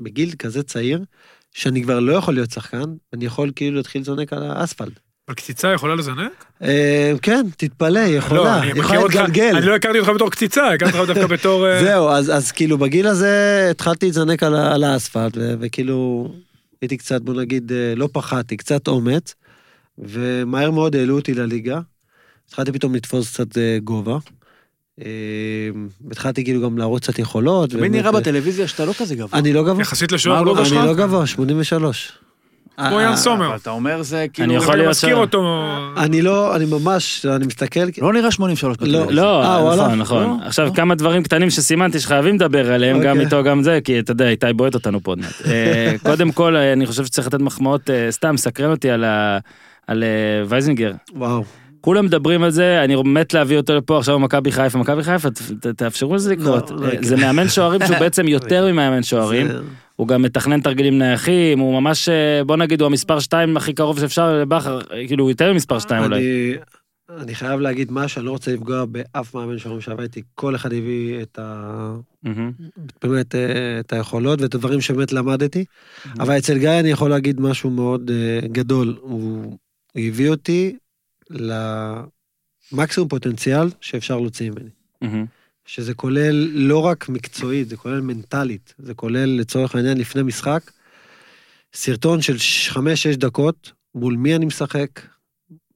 בגיל 0.00 0.32
כזה 0.38 0.62
צעיר, 0.62 1.04
שאני 1.52 1.82
כבר 1.82 2.00
לא 2.00 2.12
יכול 2.12 2.34
להיות 2.34 2.50
שחקן, 2.50 2.84
אני 3.12 3.24
יכול 3.24 3.52
כאילו 3.56 3.76
להתחיל 3.76 4.00
לזונק 4.00 4.32
על 4.32 4.50
האספלט. 4.50 5.00
אבל 5.28 5.36
קציצה 5.36 5.72
יכולה 5.72 5.94
לזנק? 5.94 6.44
אה, 6.62 7.12
כן, 7.22 7.46
תתפלא, 7.56 7.98
היא 7.98 8.12
לא, 8.12 8.18
יכולה, 8.18 8.58
אני 8.58 8.72
היא 8.72 8.80
יכולה 8.80 9.00
להתגלגל. 9.00 9.56
אני 9.56 9.66
לא 9.66 9.76
הכרתי 9.76 9.98
אותך 9.98 10.10
בתור 10.10 10.30
קציצה, 10.30 10.68
הכרתי 10.68 10.98
אותך 10.98 11.08
דווקא 11.14 11.26
בתור... 11.26 11.66
אה, 11.66 11.82
זהו, 11.84 12.08
אז, 12.08 12.30
אז 12.30 12.52
כאילו 12.52 12.78
בגיל 12.78 13.06
הזה 13.06 13.68
התחלתי 13.70 14.08
לזנק 14.08 14.42
על, 14.42 14.84
האספלט, 14.84 15.32
וכאילו 15.60 16.28
הייתי 16.82 16.96
קצת, 16.96 17.22
בוא 17.22 17.34
נגיד, 17.34 17.72
אה, 17.72 17.94
לא 17.96 18.08
פחדתי, 18.12 18.56
קצת 18.56 18.88
אומץ, 18.88 19.34
ומהר 19.98 20.70
מאוד 20.70 20.96
העלו 20.96 21.16
אותי 21.16 21.34
לליגה. 21.34 21.80
התחלתי 22.48 22.72
פתאום 22.72 22.94
לתפוס 22.94 23.32
קצת 23.32 23.58
אה, 23.58 23.78
גובה. 23.84 24.18
אה, 25.00 25.06
התחלתי 26.10 26.44
כאילו 26.44 26.62
גם 26.62 26.78
להראות 26.78 27.02
קצת 27.02 27.18
יכולות. 27.18 27.70
תמיד 27.70 27.82
באמת, 27.82 27.94
נראה 27.94 28.10
אה, 28.14 28.20
בטלוויזיה 28.20 28.68
שאתה 28.68 28.84
לא 28.84 28.92
כזה 28.92 29.14
גבוה. 29.14 29.38
אני 29.38 29.52
לא 29.52 29.64
גבוה. 29.64 29.82
יחסית 29.82 30.12
לשוער 30.12 30.36
הגובה 30.36 30.50
גובה 30.50 30.64
שלך? 30.64 30.74
שלך? 30.74 30.80
אני 30.80 30.98
לא 30.98 31.06
גבוה, 31.06 31.26
83. 31.26 32.12
כמו 32.76 32.98
אה, 32.98 33.02
יאן 33.02 33.10
אה, 33.10 33.16
סומר. 33.16 33.46
אבל 33.46 33.56
אתה 33.56 33.70
אומר 33.70 34.02
זה 34.02 34.26
כאילו... 34.32 34.48
אני 34.48 34.62
יכול 34.62 34.76
להיות 34.76 34.90
מזכיר 34.90 35.16
אותו... 35.16 35.64
אני 35.96 36.22
לא, 36.22 36.56
אני 36.56 36.64
ממש, 36.64 37.26
אני 37.26 37.46
מסתכל, 37.46 37.80
לא 37.98 38.12
נראה 38.12 38.30
83 38.30 38.76
בטלוויזיה. 38.76 39.10
לא, 39.10 39.44
אה, 39.44 39.62
וואלה? 39.62 39.82
נכון, 39.86 39.98
נכון. 39.98 40.22
לא? 40.22 40.46
עכשיו 40.46 40.74
כמה 40.74 40.94
דברים 40.94 41.22
קטנים 41.22 41.50
שסימנתי 41.50 42.00
שחייבים 42.00 42.34
לדבר 42.34 42.72
עליהם, 42.72 43.00
גם 43.00 43.10
אוקיי. 43.10 43.24
איתו 43.24 43.42
גם 43.42 43.62
זה, 43.62 43.78
כי 43.84 43.98
אתה 43.98 44.12
יודע, 44.12 44.28
איתי 44.28 44.46
בועט 44.56 44.74
אותנו 44.74 45.00
פה 45.00 45.10
עוד 45.10 45.18
מעט. 45.18 45.32
אה, 45.46 45.94
קודם 46.06 46.32
כל, 46.32 46.56
אה, 46.56 46.72
אני 46.72 46.86
חושב 46.86 47.04
שצריך 47.04 47.26
לתת 47.26 47.40
מחמאות, 47.40 47.90
אה, 47.90 48.06
סתם, 48.10 48.36
סקרן 48.36 48.70
אותי 48.70 48.90
על 48.90 49.04
אה, 49.88 50.42
וייזינגר. 50.46 50.92
וואו. 51.14 51.44
כולם 51.80 52.04
מדברים 52.04 52.42
על 52.42 52.50
זה, 52.50 52.84
אני 52.84 52.96
מת 53.04 53.34
להביא 53.34 53.56
אותו 53.56 53.74
לפה 53.74 53.98
עכשיו 53.98 54.18
במכבי 54.18 54.52
חיפה. 54.52 54.78
מכבי 54.78 55.02
חיפה, 55.02 55.28
תאפשרו 55.76 56.14
לזה 56.14 56.32
לקרות. 56.32 56.70
לא, 56.70 56.76
לא 56.76 56.86
אה. 56.86 56.96
זה 57.00 57.16
מאמן 57.16 57.48
שוערים 57.48 57.80
שהוא 57.86 57.98
בעצם 58.04 58.28
יותר 58.28 58.72
ממאמן 58.72 59.02
שוערים. 59.02 59.48
הוא 60.02 60.08
גם 60.08 60.22
מתכנן 60.22 60.60
תרגילים 60.60 60.98
נייחים, 60.98 61.58
הוא 61.58 61.80
ממש, 61.80 62.08
אה, 62.08 62.44
בוא 62.44 62.56
נגיד, 62.56 62.80
הוא 62.80 62.86
המספר 62.86 63.20
2 63.20 63.56
הכי 63.56 63.72
קרוב 63.72 64.00
שאפשר 64.00 64.40
לבכר, 64.40 64.80
כאילו, 65.06 65.24
הוא 65.24 65.30
יותר 65.30 65.52
ממספר 65.52 65.78
2 65.78 66.04
אולי. 66.04 66.54
אני, 67.18 67.34
חייב 67.34 67.60
להגיד 67.60 67.92
משהו, 67.92 68.18
אני 68.18 68.26
לא 68.26 68.30
רוצה 68.30 68.52
לפגוע 68.52 68.84
באף 68.84 69.34
מאמן 69.34 69.58
שאומרים 69.58 69.80
שעבד 69.80 70.02
איתי, 70.02 70.22
כל 70.34 70.54
אחד 70.54 70.72
הביא 70.72 71.22
את 71.22 71.38
ה... 71.38 71.94
באמת 73.02 73.34
אה, 73.34 73.80
את 73.80 73.92
היכולות 73.92 74.40
ואת 74.40 74.54
הדברים 74.54 74.80
שבאמת 74.80 75.12
למדתי. 75.12 75.64
אבל 76.20 76.38
אצל 76.38 76.58
גיא 76.58 76.80
אני 76.80 76.90
יכול 76.90 77.10
להגיד 77.10 77.40
משהו 77.40 77.70
מאוד 77.70 78.10
אה, 78.10 78.48
גדול. 78.48 78.96
הוא 79.00 79.58
הוא 79.94 80.02
הביא 80.02 80.30
אותי 80.30 80.76
למקסימום 82.72 83.08
פוטנציאל 83.08 83.68
שאפשר 83.80 84.20
להוציא 84.20 84.50
ממני. 84.50 84.70
שזה 85.64 85.94
כולל 85.94 86.48
לא 86.52 86.78
רק 86.78 87.08
מקצועית, 87.08 87.68
זה 87.68 87.76
כולל 87.76 88.00
מנטלית. 88.00 88.74
זה 88.78 88.94
כולל 88.94 89.40
לצורך 89.40 89.74
העניין 89.74 89.98
לפני 89.98 90.22
משחק, 90.22 90.70
סרטון 91.74 92.22
של 92.22 92.36
5-6 92.72 92.78
דקות, 93.16 93.72
מול 93.94 94.16
מי 94.16 94.36
אני 94.36 94.46
משחק, 94.46 95.00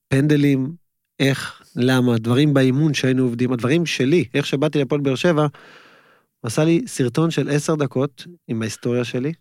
פנדלים, 0.09 0.73
איך, 1.21 1.63
למה, 1.77 2.19
דברים 2.19 2.55
באימון 2.55 2.95
שהיינו 2.95 3.23
עובדים, 3.23 3.53
הדברים 3.53 3.87
שלי, 3.87 4.25
איך 4.35 4.47
שבאתי 4.47 4.79
לפועל 4.79 5.01
באר 5.01 5.15
שבע, 5.15 5.43
הוא 5.43 6.49
עשה 6.49 6.65
לי 6.65 6.83
סרטון 6.87 7.31
של 7.31 7.49
10 7.51 7.75
דקות 7.75 8.27
עם 8.49 8.63
ההיסטוריה 8.63 9.05
שלי, 9.05 9.33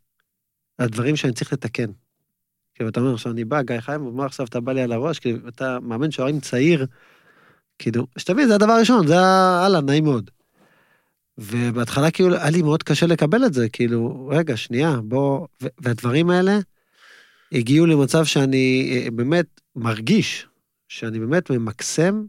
הדברים 0.79 1.15
שאני 1.15 1.33
צריך 1.33 1.53
לתקן. 1.53 1.91
כאילו, 2.73 2.89
אתה 2.89 2.99
אומר, 2.99 3.13
עכשיו 3.13 3.31
אני 3.31 3.45
בא, 3.45 3.61
גיא 3.61 3.79
חיים, 3.79 4.05
ומה 4.05 4.25
עכשיו 4.25 4.45
אתה 4.45 4.59
בא 4.59 4.71
לי 4.71 4.81
על 4.81 4.91
הראש, 4.91 5.19
כאילו, 5.19 5.47
אתה 5.47 5.79
מאמן 5.79 6.11
שוערים 6.11 6.39
צעיר, 6.39 6.85
כאילו, 7.79 8.07
שתבין, 8.17 8.47
זה 8.47 8.55
הדבר 8.55 8.71
הראשון, 8.71 9.07
זה 9.07 9.19
ה... 9.19 9.65
הלאה, 9.65 9.81
נעים 9.81 10.03
מאוד. 10.03 10.31
ובהתחלה 11.37 12.11
כאילו 12.11 12.35
היה 12.35 12.49
לי 12.49 12.61
מאוד 12.61 12.83
קשה 12.83 13.05
לקבל 13.05 13.45
את 13.45 13.53
זה, 13.53 13.69
כאילו, 13.69 14.29
רגע, 14.31 14.57
שנייה, 14.57 14.99
בוא... 15.03 15.47
והדברים 15.79 16.29
האלה 16.29 16.59
הגיעו 17.51 17.85
למצב 17.85 18.25
שאני 18.25 18.91
אה, 18.91 19.11
באמת 19.11 19.45
מרגיש 19.75 20.47
שאני 20.87 21.19
באמת 21.19 21.49
ממקסם 21.49 22.23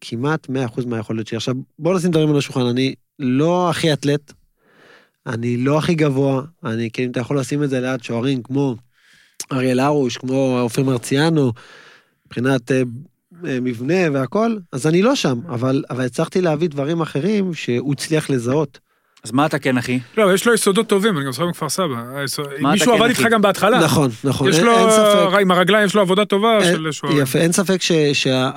כמעט 0.00 0.46
100% 0.46 0.86
מהיכולת 0.86 1.26
שלי. 1.26 1.36
עכשיו, 1.36 1.54
בוא 1.78 1.96
נשים 1.96 2.10
דברים 2.10 2.30
על 2.30 2.38
השולחן, 2.38 2.66
אני 2.66 2.94
לא 3.18 3.70
הכי 3.70 3.92
אתלט, 3.92 4.32
אני 5.26 5.56
לא 5.56 5.78
הכי 5.78 5.94
גבוה, 5.94 6.42
אני, 6.64 6.90
כאילו, 6.90 7.10
אתה 7.10 7.20
יכול 7.20 7.38
לשים 7.38 7.62
את 7.62 7.70
זה 7.70 7.80
ליד 7.80 8.02
שוערים 8.02 8.42
כמו 8.42 8.76
אריאל 9.52 9.80
הרוש, 9.80 10.16
כמו 10.16 10.60
אופיר 10.60 10.84
מרציאנו, 10.84 11.52
מבחינת 12.26 12.72
אה, 12.72 12.82
מבנה 13.42 13.94
והכל, 14.12 14.56
אז 14.72 14.86
אני 14.86 15.02
לא 15.02 15.14
שם, 15.14 15.38
אבל, 15.48 15.84
אבל 15.90 16.04
הצלחתי 16.04 16.40
להביא 16.40 16.68
דברים 16.68 17.00
אחרים 17.00 17.54
שהוא 17.54 17.92
הצליח 17.92 18.30
לזהות. 18.30 18.78
אז 19.24 19.32
מה 19.32 19.46
אתה 19.46 19.58
כן, 19.58 19.78
אחי? 19.78 19.98
לא, 20.18 20.34
יש 20.34 20.46
לו 20.46 20.54
יסודות 20.54 20.88
טובים, 20.88 21.16
אני 21.18 21.26
גם 21.26 21.32
זוכר 21.32 21.46
מכפר 21.46 21.68
סבא. 21.68 21.84
אתה 22.24 22.68
מישהו 22.72 22.92
כן, 22.92 22.98
עבד? 22.98 23.08
איתך 23.08 23.26
גם 23.30 23.42
בהתחלה. 23.42 23.80
נכון, 23.80 24.10
נכון, 24.24 24.48
יש 24.48 24.56
אין, 24.56 24.64
לו, 24.66 24.78
אין 24.78 24.90
ספק. 24.90 25.38
עם 25.40 25.50
הרגליים 25.50 25.86
יש 25.86 25.94
לו 25.94 26.00
עבודה 26.00 26.24
טובה 26.24 26.58
אין- 26.62 26.74
של 26.74 26.92
שוערים. 26.92 27.22
יפה, 27.22 27.38
אין 27.38 27.52
ספק 27.52 27.82
ש... 27.82 27.92
שה, 28.12 28.50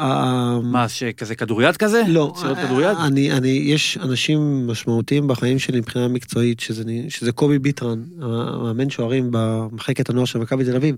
מה, 0.64 0.90
שכזה 0.90 1.36
כדוריד 1.36 1.78
כזה? 1.78 2.02
לא, 2.08 2.34
סירות 2.38 2.58
כדוריד? 2.58 2.88
אני, 3.06 3.32
אני, 3.32 3.48
יש 3.48 3.98
אנשים 4.02 4.68
משמעותיים 4.68 5.28
בחיים 5.28 5.60
שלי 5.60 5.80
מבחינה 5.80 6.08
מקצועית, 6.08 6.60
שזה, 6.60 6.84
שזה 7.10 7.32
קובי 7.32 7.60
ביטרן, 7.60 8.00
המאמן 8.22 8.90
שוערים 8.90 9.28
במחלקת 9.32 10.10
הנוער 10.10 10.26
של 10.26 10.40
מכבי 10.40 10.64
תל 10.66 10.76
אביב, 10.76 10.96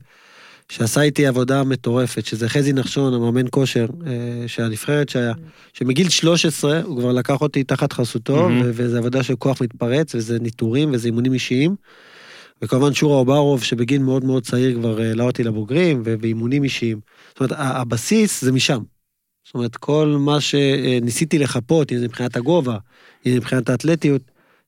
שעשה 0.69 1.01
איתי 1.01 1.27
עבודה 1.27 1.63
מטורפת, 1.63 2.25
שזה 2.25 2.49
חזי 2.49 2.73
נחשון, 2.73 3.13
המאמן 3.13 3.45
כושר 3.49 3.85
אה, 4.07 4.47
של 4.47 4.63
הנבחרת 4.63 5.09
שהיה, 5.09 5.33
שמגיל 5.73 6.09
13 6.09 6.81
הוא 6.83 6.99
כבר 6.99 7.11
לקח 7.11 7.41
אותי 7.41 7.63
תחת 7.63 7.93
חסותו. 7.93 8.33
ו- 8.33 8.71
וזה 8.73 8.97
עבודה 8.97 9.23
של 9.23 9.35
כוח 9.35 9.61
מתפרץ, 9.61 10.15
וזה 10.15 10.39
ניטורים, 10.39 10.89
וזה 10.93 11.07
אימונים 11.07 11.33
אישיים. 11.33 11.75
וכמובן 12.61 12.93
שורה 12.93 13.17
אוברוב, 13.17 13.63
שבגיל 13.63 14.01
מאוד 14.01 14.25
מאוד 14.25 14.43
צעיר 14.43 14.79
כבר 14.79 15.01
העלה 15.01 15.23
אותי 15.23 15.43
לבוגרים, 15.43 16.01
ו- 16.05 16.15
ואימונים 16.21 16.63
אישיים. 16.63 16.99
זאת 17.29 17.39
אומרת, 17.39 17.53
הבסיס 17.57 18.41
זה 18.41 18.51
משם. 18.51 18.79
זאת 19.45 19.53
אומרת, 19.55 19.75
כל 19.75 20.15
מה 20.19 20.41
שניסיתי 20.41 21.39
לחפות, 21.39 21.91
אם 21.91 21.97
זה 21.97 22.05
מבחינת 22.05 22.35
הגובה, 22.35 22.77
אם 23.25 23.31
זה 23.31 23.37
מבחינת 23.37 23.69
האתלטיות, 23.69 24.21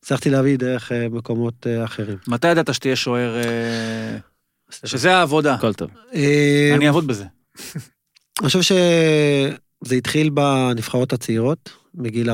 הצלחתי 0.03 0.29
להביא 0.29 0.57
דרך 0.57 0.91
אה, 0.91 1.09
מקומות 1.09 1.67
אה, 1.67 1.83
אחרים. 1.83 2.17
מתי 2.27 2.47
ידעת 2.47 2.73
שתהיה 2.73 2.95
שוער... 2.95 3.35
אה, 4.83 4.89
שזה 4.89 5.17
העבודה. 5.17 5.53
הכל 5.53 5.73
טוב. 5.73 5.89
אני 6.75 6.87
אעבוד 6.87 7.07
בזה. 7.07 7.25
אני 8.41 8.49
חושב 8.49 8.61
שזה 8.61 9.95
התחיל 9.95 10.29
בנבחרות 10.29 11.13
הצעירות. 11.13 11.69
מגיל 11.95 12.29
14-15, 12.29 12.33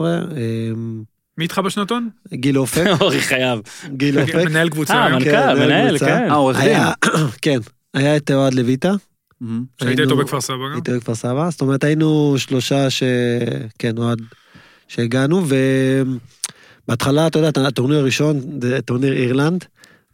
אמ, 0.00 1.02
מי 1.38 1.44
איתך 1.44 1.58
בשנתון? 1.58 2.08
גיל 2.34 2.58
אופק, 2.58 2.84
אורי 3.00 3.20
חייב. 3.20 3.60
גיל 3.86 4.20
אופק. 4.20 4.34
מנהל 4.34 4.68
קבוצה. 4.68 4.94
אה. 4.94 5.08
מנכ"ל, 5.08 5.30
כן, 5.30 5.58
מנהל. 5.58 5.98
כן. 5.98 6.30
אה, 6.30 6.34
עורך 6.34 6.60
דין. 6.60 6.78
כן, 7.42 7.58
היה 7.94 8.16
את 8.16 8.30
אוהד 8.30 8.54
לויטה. 8.54 8.92
מהמם. 9.40 9.64
שהיית 9.82 10.00
איתו 10.00 10.16
בכפר 10.16 10.40
סבא 10.40 10.56
גם. 10.56 10.72
הייתי 10.72 10.90
בכפר 10.92 11.14
סבא, 11.14 11.50
זאת 11.50 11.60
אומרת 11.60 11.84
היינו 11.84 12.34
שלושה 12.36 12.90
ש... 12.90 13.02
כן, 13.78 13.98
אוהד, 13.98 14.22
שהגענו, 14.88 15.42
ובהתחלה, 16.86 17.26
אתה 17.26 17.38
יודע, 17.38 17.66
הטורניר 17.66 17.98
הראשון 17.98 18.40
זה 18.62 18.82
טורניר 18.82 19.12
אירלנד, 19.12 19.64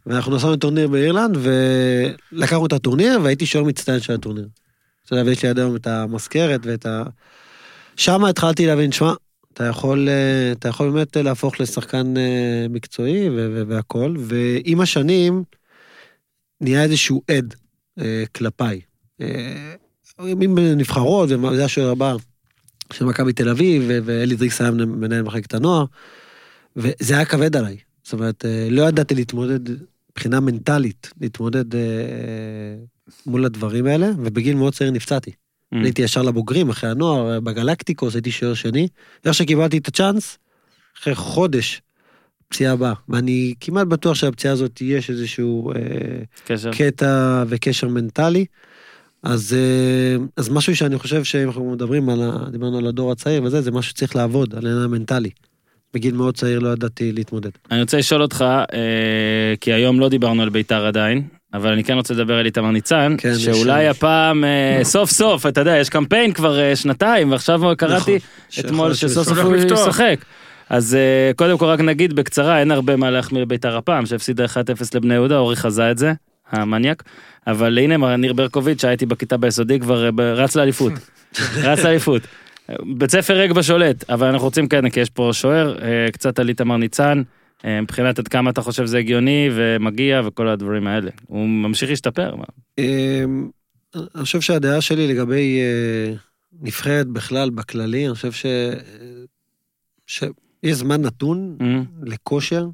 ואנחנו 0.07 0.35
נסענו 0.35 0.53
לטורניר 0.53 0.87
באירלנד, 0.87 1.37
ולקחנו 1.41 2.65
את 2.65 2.73
הטורניר, 2.73 3.19
והייתי 3.23 3.45
שוער 3.45 3.63
מצטיין 3.63 3.99
של 3.99 4.13
הטורניר. 4.13 4.47
אתה 5.05 5.15
יודע, 5.15 5.29
ויש 5.29 5.43
לי 5.43 5.49
עד 5.49 5.59
היום 5.59 5.75
את 5.75 5.87
המזכרת 5.87 6.65
ואת 6.65 6.85
ה... 6.85 7.03
שם 7.95 8.25
התחלתי 8.25 8.65
להבין, 8.65 8.91
שמע, 8.91 9.13
אתה 9.53 9.63
יכול, 9.63 10.09
אה, 10.09 10.51
אתה 10.51 10.69
יכול 10.69 10.89
באמת 10.91 11.17
להפוך 11.17 11.59
לשחקן 11.59 12.17
אה, 12.17 12.65
מקצועי 12.69 13.29
ו- 13.29 13.33
ו- 13.55 13.63
והכל, 13.67 14.15
ועם 14.19 14.81
השנים 14.81 15.43
נהיה 16.61 16.83
איזשהו 16.83 17.21
עד 17.31 17.55
אה, 17.99 18.23
כלפיי. 18.35 18.81
אם 20.19 20.55
בנבחרות, 20.55 21.29
וזה 21.31 21.65
השוער 21.65 21.89
הבא 21.89 22.15
של 22.93 23.05
מכבי 23.05 23.33
תל 23.33 23.49
אביב, 23.49 23.83
ואלי 23.87 24.35
דריקס 24.35 24.61
היה 24.61 24.71
מנהל 24.71 25.21
מחלקת 25.21 25.53
הנוער, 25.53 25.85
וזה 26.75 27.15
היה 27.15 27.25
כבד 27.25 27.55
עליי. 27.55 27.77
זאת 28.03 28.13
אומרת, 28.13 28.45
לא 28.69 28.81
ידעתי 28.81 29.15
להתמודד 29.15 29.59
מבחינה 30.17 30.39
מנטלית, 30.39 31.09
להתמודד 31.21 31.75
אה, 31.75 31.81
מול 33.25 33.45
הדברים 33.45 33.85
האלה, 33.85 34.09
ובגיל 34.17 34.55
מאוד 34.55 34.73
צעיר 34.73 34.91
נפצעתי. 34.91 35.31
Mm. 35.31 35.77
עליתי 35.77 36.01
ישר 36.01 36.21
לבוגרים, 36.21 36.69
אחרי 36.69 36.89
הנוער, 36.89 37.39
בגלקטיקוס, 37.39 38.15
הייתי 38.15 38.31
שוער 38.31 38.53
שני. 38.53 38.87
איך 39.25 39.33
שקיבלתי 39.33 39.77
את 39.77 39.87
הצ'אנס, 39.87 40.37
אחרי 40.99 41.15
חודש, 41.15 41.81
פציעה 42.47 42.73
הבאה. 42.73 42.93
ואני 43.09 43.53
כמעט 43.59 43.87
בטוח 43.87 44.15
שהפציעה 44.15 44.53
הזאת 44.53 44.81
יש 44.81 45.09
איזשהו 45.09 45.71
אה, 45.71 45.77
קשר. 46.45 46.71
קטע 46.71 47.43
וקשר 47.47 47.87
מנטלי. 47.87 48.45
אז, 49.23 49.53
אה, 49.53 50.25
אז 50.37 50.49
משהו 50.49 50.75
שאני 50.75 50.97
חושב 50.97 51.23
שאם 51.23 51.47
אנחנו 51.47 51.71
מדברים 51.71 52.09
על, 52.09 52.21
דיברנו 52.51 52.77
על 52.77 52.87
הדור 52.87 53.11
הצעיר 53.11 53.43
וזה, 53.43 53.61
זה 53.61 53.71
משהו 53.71 53.89
שצריך 53.89 54.15
לעבוד, 54.15 54.55
על 54.55 54.65
העניין 54.65 54.83
המנטלי. 54.83 55.29
בגיל 55.93 56.15
מאוד 56.15 56.35
צעיר 56.37 56.59
לא 56.59 56.69
ידעתי 56.69 57.11
להתמודד. 57.11 57.49
אני 57.71 57.81
רוצה 57.81 57.97
לשאול 57.97 58.21
אותך, 58.21 58.45
אה, 58.73 58.77
כי 59.61 59.73
היום 59.73 59.99
לא 59.99 60.09
דיברנו 60.09 60.43
על 60.43 60.49
ביתר 60.49 60.85
עדיין, 60.85 61.21
אבל 61.53 61.71
אני 61.71 61.83
כן 61.83 61.93
רוצה 61.93 62.13
לדבר 62.13 62.33
על 62.37 62.45
איתמר 62.45 62.71
ניצן, 62.71 63.15
כן, 63.17 63.29
יש- 63.35 63.45
שאולי 63.45 63.87
הפעם, 63.87 64.43
אה, 64.43 64.79
סוף 64.83 65.11
סוף, 65.11 65.45
אתה 65.45 65.61
יודע, 65.61 65.77
יש 65.77 65.89
קמפיין 65.89 66.33
כבר 66.33 66.59
אה, 66.59 66.75
שנתיים, 66.75 67.31
ועכשיו 67.31 67.61
קראתי 67.77 68.15
נכון. 68.17 68.65
אתמול 68.65 68.93
שסוף 68.93 69.27
סוף 69.27 69.37
הוא. 69.37 69.55
ישחק. 69.55 70.15
אז 70.69 70.95
אה, 70.95 71.31
קודם 71.35 71.57
כל 71.57 71.65
רק 71.65 71.79
נגיד 71.79 72.13
בקצרה, 72.15 72.59
אין 72.59 72.71
הרבה 72.71 72.95
מה 72.95 73.11
להחמיא 73.11 73.41
לביתר 73.41 73.77
הפעם, 73.77 74.05
שהפסידה 74.05 74.45
1-0 74.45 74.49
לבני 74.95 75.13
יהודה, 75.13 75.37
אורי 75.37 75.55
חזה 75.55 75.91
את 75.91 75.97
זה, 75.97 76.13
המניאק. 76.51 77.03
אבל 77.47 77.77
הנה 77.79 77.97
מר 77.97 78.15
ניר 78.15 78.33
ברקוביץ', 78.33 78.81
שהייתי 78.81 79.05
בכיתה 79.05 79.37
ביסודי, 79.37 79.79
כבר 79.79 80.05
אה, 80.05 80.33
רץ 80.33 80.55
לאליפות. 80.55 80.93
רץ 81.63 81.79
לאליפות. 81.83 82.21
בית 82.97 83.11
ספר 83.11 83.33
ריק 83.33 83.51
בשולט, 83.51 84.09
אבל 84.09 84.27
אנחנו 84.27 84.45
רוצים 84.45 84.67
כן, 84.67 84.89
כי 84.89 84.99
יש 84.99 85.09
פה 85.09 85.29
שוער, 85.33 85.77
אה, 85.81 86.11
קצת 86.11 86.39
על 86.39 86.49
איתמר 86.49 86.77
ניצן, 86.77 87.21
אה, 87.65 87.81
מבחינת 87.81 88.19
עד 88.19 88.27
כמה 88.27 88.49
אתה 88.49 88.61
חושב 88.61 88.85
זה 88.85 88.97
הגיוני 88.97 89.49
ומגיע 89.55 90.21
וכל 90.25 90.47
הדברים 90.47 90.87
האלה. 90.87 91.11
הוא 91.27 91.47
ממשיך 91.47 91.89
להשתפר. 91.89 92.35
אמ, 92.77 93.49
אני 93.95 94.23
חושב 94.23 94.41
שהדעה 94.41 94.81
שלי 94.81 95.07
לגבי 95.07 95.59
אה, 95.59 96.13
נבחרת 96.61 97.07
בכלל, 97.07 97.49
בכללי, 97.49 98.07
אני 98.07 98.15
חושב 98.15 98.31
ש... 98.31 98.45
שיש 100.07 100.31
זמן 100.63 101.01
נתון 101.01 101.57
אה, 101.61 101.81
לכושר, 102.03 102.67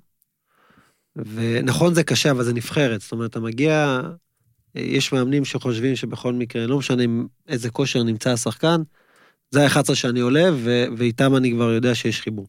ונכון 1.15 1.93
זה 1.93 2.03
קשה, 2.03 2.31
אבל 2.31 2.43
זה 2.43 2.53
נבחרת. 2.53 3.01
זאת 3.01 3.11
אומרת, 3.11 3.29
אתה 3.29 3.39
מגיע, 3.39 4.01
יש 4.75 5.13
מאמנים 5.13 5.45
שחושבים 5.45 5.95
שבכל 5.95 6.33
מקרה, 6.33 6.67
לא 6.67 6.77
משנה 6.77 7.03
איזה 7.47 7.69
כושר 7.69 8.03
נמצא 8.03 8.31
השחקן, 8.31 8.81
זה 9.53 9.65
ה-11 9.65 9.95
שאני 9.95 10.19
עולה, 10.19 10.49
ו- 10.53 10.85
ואיתם 10.97 11.35
אני 11.35 11.51
כבר 11.51 11.71
יודע 11.71 11.95
שיש 11.95 12.21
חיבור. 12.21 12.47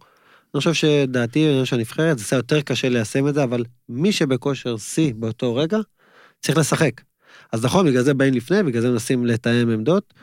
אני 0.54 0.58
חושב 0.58 0.72
שדעתי, 0.72 1.48
אני 1.48 1.60
חושב 1.60 1.70
שהנבחרת, 1.70 2.18
זה 2.18 2.24
קצת 2.24 2.36
יותר 2.36 2.60
קשה 2.60 2.88
ליישם 2.88 3.28
את 3.28 3.34
זה, 3.34 3.44
אבל 3.44 3.64
מי 3.88 4.12
שבכושר 4.12 4.76
שיא 4.76 5.12
באותו 5.16 5.56
רגע, 5.56 5.78
צריך 6.42 6.58
לשחק. 6.58 7.00
אז 7.52 7.64
נכון, 7.64 7.86
בגלל 7.86 8.02
זה 8.02 8.14
באים 8.14 8.34
לפני, 8.34 8.62
בגלל 8.62 8.82
זה 8.82 8.90
מנסים 8.90 9.26
לתאם 9.26 9.70
עמדות, 9.70 10.14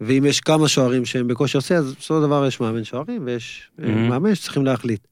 ואם 0.00 0.24
יש 0.26 0.40
כמה 0.40 0.68
שוערים 0.68 1.04
שהם 1.04 1.28
בכושר 1.28 1.60
שיא, 1.60 1.76
אז 1.76 1.94
בסופו 1.94 2.20
של 2.20 2.26
דבר 2.26 2.46
יש 2.46 2.60
מאמן 2.60 2.84
שוערים, 2.84 3.22
ויש 3.26 3.70
mm-hmm. 3.78 3.82
Mhm. 3.82 3.88
מאמן 3.88 4.34
שצריכים 4.34 4.64
להחליט. 4.64 5.06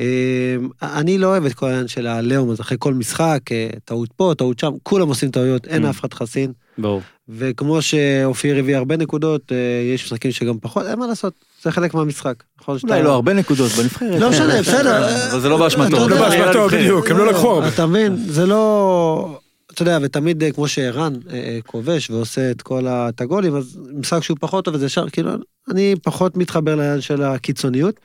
אה, 0.00 0.56
אני 0.82 1.18
לא 1.18 1.26
אוהב 1.26 1.44
את 1.44 1.54
כל 1.54 1.66
העניין 1.66 1.88
של 1.88 2.06
הלאום, 2.06 2.50
אז 2.50 2.60
אחרי 2.60 2.76
כל 2.80 2.94
משחק, 2.94 3.40
אה, 3.52 3.68
טעות 3.84 4.12
פה, 4.12 4.32
טעות 4.38 4.58
שם, 4.58 4.72
כולם 4.82 5.08
עושים 5.08 5.30
טעויות, 5.30 5.66
אין. 5.66 5.84
אף 5.84 6.00
אחד 6.00 6.14
חסין. 6.14 6.52
ברור. 6.78 7.02
וכמו 7.28 7.82
שאופיר 7.82 8.58
הביא 8.58 8.76
הרבה 8.76 8.96
נקודות, 8.96 9.52
אה, 9.52 9.56
יש 9.94 10.04
משחקים 10.04 10.30
שגם 10.32 10.58
פחות, 10.60 10.86
אין 10.86 10.98
מה 10.98 11.06
לעשות, 11.06 11.32
זה 11.62 11.70
חלק 11.70 11.94
מהמשחק. 11.94 12.34
נכון 12.60 12.78
אולי 12.84 13.02
לא 13.02 13.12
הרבה 13.14 13.32
נקודות 13.34 13.72
בנבחרת. 13.72 14.20
לא 14.20 14.30
משנה, 14.30 14.60
בסדר. 14.60 15.30
אבל 15.30 15.40
זה 15.40 15.48
לא 15.48 15.56
באשמתו. 15.56 16.08
לא 16.08 16.18
באשמתו, 16.18 16.68
בדיוק, 16.68 17.10
הם 17.10 17.18
לא 17.18 17.26
לקחו 17.26 17.50
הרבה. 17.50 17.68
אתה 17.68 17.86
מבין, 17.86 18.16
זה 18.16 18.46
לא... 18.46 19.38
אתה 19.72 19.82
יודע, 19.82 19.98
ותמיד 20.02 20.42
אה, 20.42 20.52
כמו 20.52 20.68
שערן 20.68 21.12
אה, 21.32 21.58
כובש 21.66 22.10
ועושה 22.10 22.50
את 22.50 22.62
כל 22.62 22.86
ה- 22.86 23.08
את 23.08 23.20
הגולים, 23.20 23.56
אז 23.56 23.78
משחק 23.94 24.22
שהוא 24.22 24.36
פחות 24.40 24.64
טוב 24.64 24.74
וזה 24.74 24.86
ישר, 24.86 25.08
כאילו, 25.08 25.30
אני 25.70 25.94
פחות 26.02 26.36
מתחבר 26.36 26.74
לעניין 26.74 27.00
של 27.00 27.22
הקיצוניות. 27.22 28.00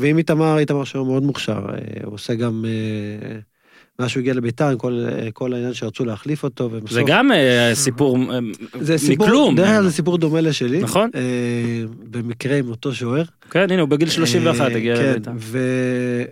ואם 0.00 0.18
איתמר, 0.18 0.58
איתמר 0.58 0.84
שהוא 0.84 1.06
מאוד 1.06 1.22
מוכשר, 1.22 1.58
הוא 2.04 2.14
עושה 2.14 2.34
גם... 2.34 2.64
מאז 3.98 4.10
שהוא 4.10 4.20
הגיע 4.20 4.34
לביתר, 4.34 4.68
עם 4.68 4.78
כל, 4.78 5.04
אה, 5.08 5.30
כל 5.32 5.52
העניין 5.52 5.74
שרצו 5.74 6.04
להחליף 6.04 6.42
אותו, 6.42 6.64
ובסוף... 6.64 6.90
זה 6.92 7.02
גם 7.06 7.32
אה, 7.32 7.70
סיפור 7.74 8.18
אה, 8.32 8.38
זה 8.80 8.98
סיפור, 8.98 9.26
מכלום. 9.26 9.56
דרך 9.56 9.68
אגב 9.68 9.82
זה 9.82 9.92
סיפור 9.92 10.18
דומה 10.18 10.40
לשלי. 10.40 10.80
נכון. 10.80 11.10
אה, 11.14 11.84
במקרה 12.10 12.56
עם 12.58 12.68
אותו 12.70 12.94
שוער. 12.94 13.24
כן, 13.50 13.70
הנה, 13.70 13.80
הוא 13.80 13.88
בגיל 13.88 14.08
31 14.08 14.60
אה, 14.60 14.76
הגיע 14.76 14.96
כן, 14.96 15.10
לביתר. 15.10 15.30
ו... 15.38 15.58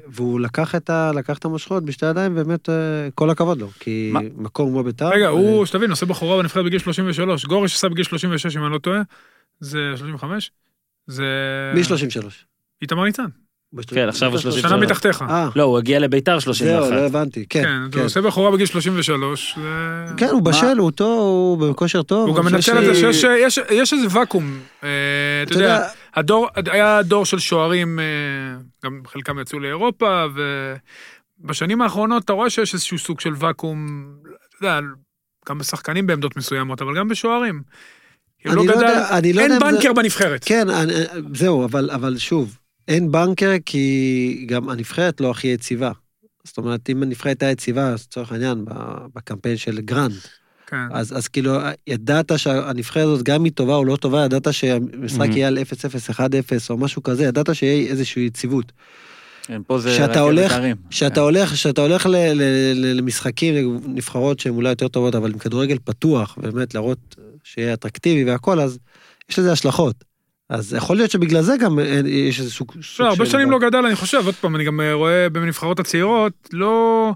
והוא 0.06 0.40
לקח 0.40 0.74
את, 0.74 0.90
ה... 0.90 1.12
לקח 1.14 1.38
את 1.38 1.44
המושכות 1.44 1.84
בשתי 1.84 2.06
ידיים, 2.06 2.34
באמת, 2.34 2.68
אה, 2.68 2.74
כל 3.14 3.30
הכבוד 3.30 3.60
לו. 3.60 3.68
כי 3.80 4.10
מה? 4.12 4.20
מקום 4.36 4.70
כמו 4.70 4.82
ביתר... 4.82 5.08
רגע, 5.08 5.24
אה, 5.24 5.30
הוא, 5.30 5.66
שתבין, 5.66 5.90
עושה 5.90 6.06
בחורה 6.06 6.36
בנבחרת 6.36 6.64
בגיל 6.64 6.78
33. 6.78 7.44
גורש 7.44 7.74
עשה 7.74 7.88
בגיל 7.88 8.04
36, 8.04 8.56
אם 8.56 8.64
אני 8.64 8.72
לא 8.72 8.78
טועה. 8.78 9.02
זה 9.60 9.92
35? 9.96 10.50
זה... 11.06 11.24
מ-33. 11.74 12.26
איתמר 12.82 13.04
ניצן. 13.04 13.26
כן, 13.86 14.08
עכשיו 14.08 14.30
הוא 14.30 14.38
33. 14.38 14.70
שנה 14.72 14.80
מתחתיך. 14.80 15.22
אה, 15.22 15.48
לא, 15.56 15.62
הוא 15.62 15.78
הגיע 15.78 15.98
לביתר 15.98 16.30
זהו, 16.40 16.50
לא 16.52 16.54
31. 16.54 16.92
הבנתי. 17.06 17.46
כן, 17.48 17.62
כן, 17.62 17.90
כן. 17.92 17.98
הוא 17.98 18.06
עושה 18.06 18.20
בחורה 18.20 18.50
בגיל 18.50 18.66
33. 18.66 19.54
זה- 19.56 20.14
כן, 20.16 20.28
הוא 20.28 20.42
בשל, 20.42 20.78
הוא 20.78 20.90
טוב, 20.90 21.62
הוא 21.62 21.70
בכושר 21.70 22.02
טוב. 22.02 22.28
הוא 22.28 22.36
גם 22.36 22.44
מנצל 22.44 22.78
את 22.78 22.84
זה 22.84 22.94
שיש 22.94 23.24
יש- 23.24 23.58
יש 23.70 23.92
איזה 23.92 24.06
ואקום. 24.10 24.58
אה, 24.84 24.88
אתה 25.42 25.52
יודע, 25.54 25.82
הדור, 26.14 26.48
היה 26.70 27.02
דור 27.02 27.26
של 27.26 27.38
שוערים, 27.38 27.98
אה, 27.98 28.04
גם 28.84 29.00
חלקם 29.06 29.38
יצאו 29.38 29.58
לאירופה, 29.60 30.24
ובשנים 31.40 31.82
האחרונות 31.82 32.24
אתה 32.24 32.32
רואה 32.32 32.50
שיש 32.50 32.74
איזשהו 32.74 32.98
סוג 32.98 33.20
של 33.20 33.32
ואקום, 33.38 34.06
אתה 34.22 34.66
יודע, 34.66 34.80
גם 35.48 35.58
בשחקנים 35.58 36.06
בעמדות 36.06 36.36
מסוימות, 36.36 36.82
אבל 36.82 36.96
גם 36.96 37.08
בשוערים. 37.08 37.62
אני 38.46 38.56
לא 38.56 38.64
לא 38.66 38.72
יודע- 38.72 39.18
אני 39.18 39.32
לא 39.32 39.42
יודע 39.42 39.54
אין 39.54 39.60
בנקר 39.74 39.92
בנבחרת. 39.92 40.44
כן, 40.44 40.66
זהו, 41.34 41.64
אבל 41.94 42.18
שוב, 42.18 42.56
אין 42.88 43.12
בנקר 43.12 43.52
כי 43.66 44.44
גם 44.48 44.68
הנבחרת 44.68 45.20
לא 45.20 45.30
הכי 45.30 45.46
יציבה. 45.48 45.92
זאת 46.44 46.58
אומרת, 46.58 46.90
אם 46.90 47.02
הנבחרת 47.02 47.26
הייתה 47.42 47.46
יציבה, 47.46 47.94
לצורך 47.94 48.32
העניין, 48.32 48.64
בקמפיין 49.14 49.56
של 49.56 49.80
גרנט, 49.80 50.12
כן. 50.66 50.76
אז, 50.92 51.16
אז 51.18 51.28
כאילו, 51.28 51.52
ידעת 51.86 52.32
שהנבחרת 52.38 53.04
הזאת, 53.04 53.22
גם 53.22 53.34
אם 53.34 53.44
היא 53.44 53.52
טובה 53.52 53.74
או 53.74 53.84
לא 53.84 53.96
טובה, 53.96 54.24
ידעת 54.24 54.54
שהמשחק 54.54 55.28
Mhm. 55.28 55.36
יהיה 55.36 55.48
על 55.48 55.58
0-0, 55.58 56.10
1-0 56.10 56.20
או 56.70 56.76
משהו 56.78 57.02
כזה, 57.02 57.24
ידעת 57.24 57.54
שיהיה 57.54 57.90
איזושהי 57.90 58.22
יציבות. 58.26 58.72
כן, 59.42 59.60
פה 59.66 59.78
זה 59.78 59.96
שאתה 59.96 60.20
הולך- 60.20 60.52
הרים. 60.52 60.76
כשאתה 60.90 61.20
הולך, 61.20 61.52
כשאתה 61.52 61.80
הולך 61.80 62.06
ל, 62.06 62.10
ל, 62.16 62.42
ל, 62.74 62.96
למשחקים, 62.96 63.80
נבחרות 63.86 64.40
שהן 64.40 64.54
אולי 64.54 64.68
יותר 64.68 64.88
טובות, 64.88 65.14
אבל 65.14 65.32
עם 65.32 65.38
כדורגל 65.38 65.78
פתוח, 65.84 66.38
באמת 66.40 66.74
להראות 66.74 67.16
שיהיה 67.44 67.74
אטרקטיבי 67.74 68.30
והכל, 68.30 68.60
אז 68.60 68.78
יש 69.30 69.38
לזה 69.38 69.52
השלכות. 69.52 70.04
אז 70.54 70.74
יכול 70.74 70.96
להיות 70.96 71.10
שבגלל 71.10 71.42
זה 71.42 71.56
גם 71.56 71.78
אין- 71.78 72.06
יש 72.06 72.40
איזה 72.40 72.50
סוג, 72.50 72.72
סוג 72.82 73.06
לא, 73.06 73.10
הרבה 73.10 73.26
של- 73.26 73.32
שנים 73.32 73.50
לא 73.50 73.58
גדל, 73.58 73.78
אני 73.86 73.96
חושב, 73.96 74.22
עוד 74.26 74.34
פעם, 74.34 74.56
אני 74.56 74.64
גם 74.64 74.80
אה, 74.80 74.92
רואה 74.92 75.28
בנבחרות 75.28 75.80
הצעירות, 75.80 76.32
לא... 76.52 77.12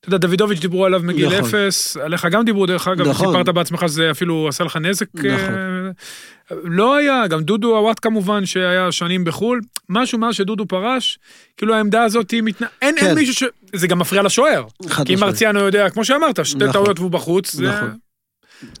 אתה 0.00 0.14
יודע, 0.14 0.26
דוידוביץ' 0.26 0.58
דיברו 0.60 0.84
עליו 0.86 1.00
מגיל 1.04 1.26
נכון. 1.26 1.38
אפס, 1.38 1.96
עליך 1.96 2.26
גם 2.30 2.44
דיברו 2.44 2.66
דרך 2.66 2.88
אגב, 2.88 3.08
נכון. 3.08 3.26
סיפרת 3.28 3.48
בעצמך 3.48 3.84
שזה 3.88 4.10
אפילו 4.10 4.48
עשה 4.48 4.64
לך 4.64 4.76
נזק. 4.76 5.06
נכון. 5.14 5.54
אה, 5.54 6.56
לא 6.64 6.96
היה, 6.96 7.26
גם 7.26 7.42
דודו 7.42 7.76
עוואט 7.76 7.96
כמובן, 8.02 8.46
שהיה 8.46 8.92
שנים 8.92 9.24
בחו"ל, 9.24 9.60
משהו 9.88 10.18
מאז 10.18 10.34
שדודו 10.34 10.66
פרש, 10.66 11.18
כאילו 11.56 11.74
העמדה 11.74 12.02
הזאת 12.02 12.30
היא 12.30 12.42
מתנ... 12.42 12.64
אין, 12.82 12.94
כן. 13.00 13.06
אין 13.06 13.14
מישהו 13.14 13.34
ש... 13.34 13.44
זה 13.74 13.86
גם 13.86 13.98
מפריע 13.98 14.22
לשוער. 14.22 14.64
כי 15.04 15.14
אם. 15.14 15.20
מרציאנו 15.20 15.60
יודע, 15.60 15.90
כמו 15.90 16.04
שאמרת, 16.04 16.46
שתי 16.46 16.58
נכון. 16.58 16.72
טעויות 16.72 16.98
והוא 16.98 17.10
בחוץ, 17.10 17.52
זה... 17.52 17.70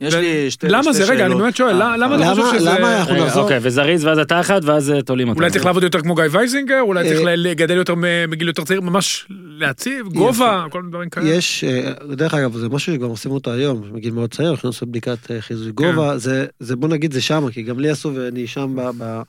יש 0.00 0.14
לי 0.14 0.50
שתי 0.50 0.66
למה 0.68 0.82
שתי 0.82 0.92
זה? 0.92 1.04
רגע, 1.04 1.12
אני 1.12 1.28
שאלות. 1.30 1.42
באמת 1.42 1.56
שואל, 1.56 1.82
אה, 1.82 1.96
למה 1.96 2.14
אתה 2.16 2.24
למה- 2.24 2.34
חושב 2.44 2.58
שזה... 2.58 2.70
למה 2.70 2.98
אנחנו 2.98 3.14
רגע, 3.14 3.24
נחזור? 3.26 3.42
אוקיי, 3.42 3.58
וזריז 3.62 4.04
ואז 4.04 4.18
אתה 4.18 4.40
אחד, 4.40 4.60
ואז 4.64 4.90
אה, 4.90 5.02
תולים 5.02 5.28
אותנו. 5.28 5.40
אולי 5.42 5.50
צריך 5.52 5.66
לעבוד 5.66 5.82
יותר 5.82 6.00
כמו 6.00 6.14
גיא 6.14 6.24
וייזינגר? 6.30 6.80
אולי 6.80 7.04
צריך 7.08 7.20
אה, 7.28 7.36
לגדל 7.36 7.76
יותר 7.76 7.94
מגיל 8.28 8.48
יותר 8.48 8.64
צעיר? 8.64 8.80
ממש 8.80 9.26
להציב? 9.58 10.06
גובה? 10.08 10.64
כל 10.70 10.80
מיני 10.80 10.90
דברים 10.92 11.08
כאלה? 11.10 11.28
יש, 11.28 11.64
אה, 11.64 11.92
דרך 12.14 12.34
אגב, 12.34 12.56
זה 12.56 12.68
משהו 12.68 12.92
שגם 12.94 13.08
עושים 13.08 13.30
אותו 13.30 13.52
היום, 13.52 13.82
מגיל 13.92 14.12
מאוד 14.12 14.30
צעיר, 14.34 14.48
הולכים 14.48 14.68
לעשות 14.68 14.88
בדיקת 14.88 15.30
אה, 15.30 15.40
חיזוי 15.40 15.72
גובה, 15.72 16.18
זה, 16.18 16.46
זה 16.60 16.76
בוא 16.76 16.88
נגיד 16.88 17.12
זה 17.12 17.20
שמה, 17.20 17.50
כי 17.50 17.62
גם 17.62 17.80
לי 17.80 17.90
עשו 17.90 18.12
ואני 18.14 18.46
שם 18.46 18.76
ב... 18.76 18.90
ב... 18.98 19.22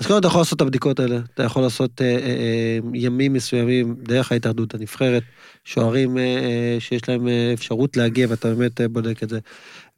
אז 0.00 0.06
קודם 0.06 0.18
אתה 0.18 0.26
יכול 0.26 0.40
לעשות 0.40 0.56
את 0.56 0.60
הבדיקות 0.60 1.00
האלה, 1.00 1.18
אתה 1.34 1.42
יכול 1.42 1.62
לעשות 1.62 1.90
אה, 2.00 2.06
אה, 2.06 2.16
אה, 2.16 2.78
ימים 2.94 3.32
מסוימים 3.32 3.94
דרך 4.02 4.32
ההתאחדות 4.32 4.74
הנבחרת, 4.74 5.22
שוערים 5.64 6.18
אה, 6.18 6.22
אה, 6.22 6.76
שיש 6.80 7.08
להם 7.08 7.28
אה, 7.28 7.50
אפשרות 7.54 7.96
להגיע 7.96 8.26
ואתה 8.30 8.54
באמת 8.54 8.80
אה, 8.80 8.88
בודק 8.88 9.22
את 9.22 9.28
זה. 9.28 9.38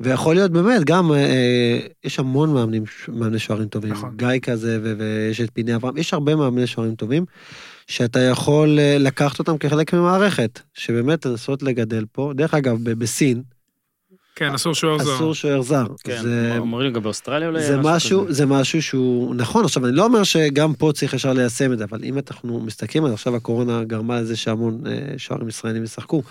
ויכול 0.00 0.34
להיות 0.34 0.50
באמת, 0.50 0.84
גם, 0.84 1.12
אה, 1.12 1.16
אה, 1.16 1.78
יש 2.04 2.18
המון 2.18 2.54
מאמנים, 2.54 2.84
מאמני 3.08 3.38
שוערים 3.38 3.68
טובים, 3.68 3.92
נכון. 3.92 4.12
גיא 4.16 4.38
כזה 4.42 4.78
ו- 4.82 4.94
ויש 4.98 5.40
את 5.40 5.50
פיני 5.52 5.74
אברהם, 5.74 5.96
יש 5.96 6.14
הרבה 6.14 6.36
מאמני 6.36 6.66
שוערים 6.66 6.94
טובים, 6.94 7.24
שאתה 7.86 8.20
יכול 8.20 8.78
אה, 8.78 8.96
לקחת 8.98 9.38
אותם 9.38 9.58
כחלק 9.58 9.94
ממערכת, 9.94 10.60
שבאמת 10.74 11.26
לנסות 11.26 11.62
לגדל 11.62 12.04
פה. 12.12 12.32
דרך 12.34 12.54
אגב, 12.54 12.78
ב- 12.82 12.90
בסין, 12.92 13.42
כן, 14.40 14.54
אסור 14.54 14.74
שוער 14.74 14.98
זר. 14.98 15.14
אסור 15.14 15.34
שוער 15.34 15.62
זר. 15.62 15.86
כן, 16.04 16.22
זה, 16.22 16.54
אומרים 16.58 16.92
גם 16.92 17.02
באוסטרליה 17.02 17.48
אולי? 17.48 17.62
זה 17.62 17.76
משהו, 17.76 18.24
כזה. 18.24 18.32
זה 18.32 18.46
משהו 18.46 18.82
שהוא 18.82 19.34
נכון, 19.34 19.64
עכשיו 19.64 19.86
אני 19.86 19.96
לא 19.96 20.04
אומר 20.04 20.22
שגם 20.22 20.74
פה 20.74 20.90
צריך 20.94 21.14
ישר 21.14 21.32
ליישם 21.32 21.72
את 21.72 21.78
זה, 21.78 21.84
אבל 21.84 22.00
אם 22.04 22.18
אנחנו 22.30 22.60
מסתכלים 22.60 23.04
על 23.04 23.12
עכשיו 23.12 23.36
הקורונה 23.36 23.84
גרמה 23.84 24.20
לזה 24.20 24.36
שהמון 24.36 24.80
אה, 24.86 25.18
שוערים 25.18 25.48
ישראלים 25.48 25.84
ישחקו, 25.84 26.22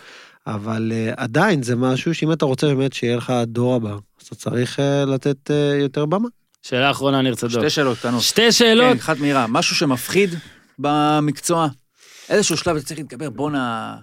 אבל 0.48 0.92
אה, 0.96 1.12
עדיין 1.18 1.64
זה 1.64 1.76
משהו 1.76 2.16
שאם 2.16 2.32
אתה 2.32 2.46
רוצה 2.46 2.68
באמת 2.68 2.94
שיהיה 2.94 3.16
לך 3.18 3.34
דור 3.44 3.76
הבא, 3.76 3.90
אז 3.92 3.98
אתה 4.28 4.36
צריך 4.36 4.80
אה, 4.80 5.06
לתת 5.06 5.52
אה, 5.52 5.56
יותר 5.82 6.06
במה. 6.06 6.28
שאלה 6.64 6.92
אחרונה, 6.92 7.22
ניר 7.22 7.36
צדוק. 7.36 7.52
שתי 7.62 7.70
שאלות 7.70 7.98
קטנות. 7.98 8.22
שתי 8.22 8.52
שאלות. 8.52 8.92
כן, 8.94 8.98
אחת 8.98 9.18
מהירה. 9.20 9.46
משהו 9.50 9.76
שמפחיד 9.76 10.36
במקצוע? 10.80 11.68
איזשהו 12.30 12.58
שלב 12.58 12.76
אתה 12.76 12.86
צריך 12.86 13.00
להתגבר, 13.00 13.30
בואנה... 13.30 13.96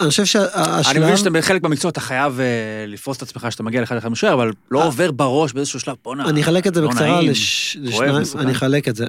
אני 0.00 0.08
חושב 0.10 0.22
אני 0.22 0.26
שהשלב, 0.26 1.02
מבין 1.04 1.16
שאתה 1.16 1.30
בחלק 1.30 1.62
במקצוע 1.62 1.90
אתה 1.90 2.00
חייב 2.00 2.40
לפרוס 2.88 3.16
את 3.16 3.22
עצמך 3.22 3.46
שאתה 3.50 3.62
מגיע 3.62 3.80
לאחד 3.80 3.96
אחד 3.96 4.08
משוער, 4.08 4.34
אבל 4.34 4.52
לא. 4.70 4.84
עובר 4.86 5.10
בראש 5.10 5.52
באיזשהו 5.52 5.80
שלב, 5.80 5.96
בואנה. 6.04 6.28
אני 6.28 6.42
אחלק 6.42 6.66
את 6.66 6.74
זה 6.74 6.80
לא 6.80 6.88
בקצרה 6.88 7.16
נעים, 7.16 7.30
לש- 7.30 7.76
כואב, 7.76 7.86
לשניים, 7.88 8.20
מסוכן. 8.20 8.42
אני 8.44 8.52
אחלק 8.52 8.88
את 8.88 8.96
זה. 8.96 9.06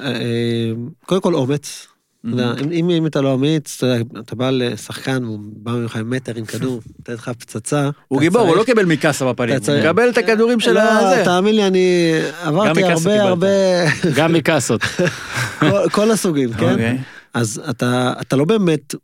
קודם 1.05 1.21
כל 1.21 1.33
אומץ. 1.35 1.87
אתה 2.21 2.29
יודע. 2.29 2.53
אם, 2.71 2.89
אם, 2.89 3.05
אתה 3.05 3.21
לא 3.21 3.33
אמיץ, 3.33 3.75
אתה 3.77 3.85
יודע, 3.85 4.19
אתה 4.19 4.35
בא 4.35 4.49
לשחקן, 4.49 5.23
והוא 5.25 5.39
בא 5.41 5.71
ממך 5.71 5.95
עם 5.95 6.09
מטר 6.09 6.35
עם 6.35 6.45
כדור, 6.45 6.81
נותן 6.99 7.13
לך 7.13 7.31
פצצה. 7.39 7.89
הוא 8.07 8.19
גיבור, 8.21 8.41
הוא 8.41 8.55
לא 8.55 8.63
קיבל 8.63 8.85
מקאסה 8.85 9.25
בפנים, 9.33 9.49
אתה 9.49 9.57
הוא 9.57 9.65
צריך- 9.65 9.85
מקבל 9.85 10.09
את 10.09 10.17
הכדורים 10.17 10.59
של 10.59 10.71
לא, 10.71 10.79
הזה. 10.81 11.21
תאמין 11.25 11.55
לי, 11.55 11.67
אני 11.67 12.11
עברתי 12.43 12.83
הרבה. 12.83 13.23
הרבה, 13.23 13.47
גם 14.17 14.33
מקאסות. 14.33 14.81
כל- 15.59 15.89
כל 15.91 16.11
הסוגים, 16.11 16.53
כן? 16.53 16.71
אוקיי. 16.71 16.97
אז 17.33 17.61
אתה, 17.69 18.13
אתה 18.21 18.35
לא 18.35 18.45
באמת, 18.45 18.95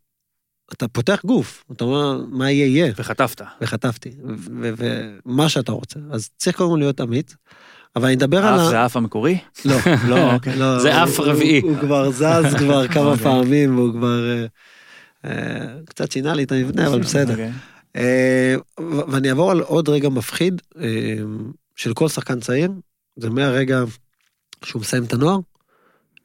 אתה 0.74 0.88
פותח 0.88 1.22
גוף, 1.26 1.64
אתה 1.72 1.84
אומר, 1.84 2.22
מה 2.30 2.52
יהיה 2.52 2.66
יהיה, 2.68 2.94
וחטפת. 2.98 3.42
וחטפתי, 3.62 4.12
ו- 4.62 4.72
ומה 5.26 5.50
שאתה 5.50 5.72
רוצה. 5.72 6.00
אז 6.12 6.30
צריך 6.38 6.56
קודם 6.58 6.70
כל 6.70 6.78
להיות 6.78 7.02
אמיץ, 7.02 7.36
אבל 7.96 8.06
אני 8.06 8.14
אדבר 8.16 8.46
על 8.46 8.60
ה... 8.60 8.70
זה 8.70 8.80
האף 8.80 8.96
המקורי? 8.98 9.38
לא, 9.66 9.76
לא, 10.08 10.32
אוקיי. 10.34 10.56
לא, 10.56 10.80
זה 10.80 10.96
הוא- 10.96 11.04
אף 11.04 11.20
הוא- 11.20 11.28
רביעי. 11.28 11.60
הוא 11.62 11.78
כבר 11.78 12.12
זז 12.12 12.56
כבר 12.58 12.88
כמה 12.94 13.04
אוקיי. 13.12 13.24
פעמים, 13.24 13.78
והוא 13.78 13.94
כבר... 13.94 14.24
אה, 14.30 14.46
אה, 15.26 15.66
קצת 15.86 16.12
שינה 16.12 16.34
לי 16.34 16.44
את 16.44 16.52
המבנה, 16.52 16.88
אבל 16.88 17.00
בסדר. 17.00 17.32
אוקיי. 17.32 17.52
אה, 17.96 18.56
ואני 19.08 19.30
אעבור 19.30 19.52
על 19.52 19.60
עוד 19.60 19.90
רגע 19.90 20.10
מפחיד 20.10 20.62
של 21.76 21.94
כל 21.94 22.08
שחקן 22.10 22.40
צעיר, 22.40 22.72
זה 23.16 23.30
מהרגע 23.30 23.84
שהוא 24.66 24.82
מסיים 24.82 25.04
את 25.04 25.14
הנוער, 25.14 25.40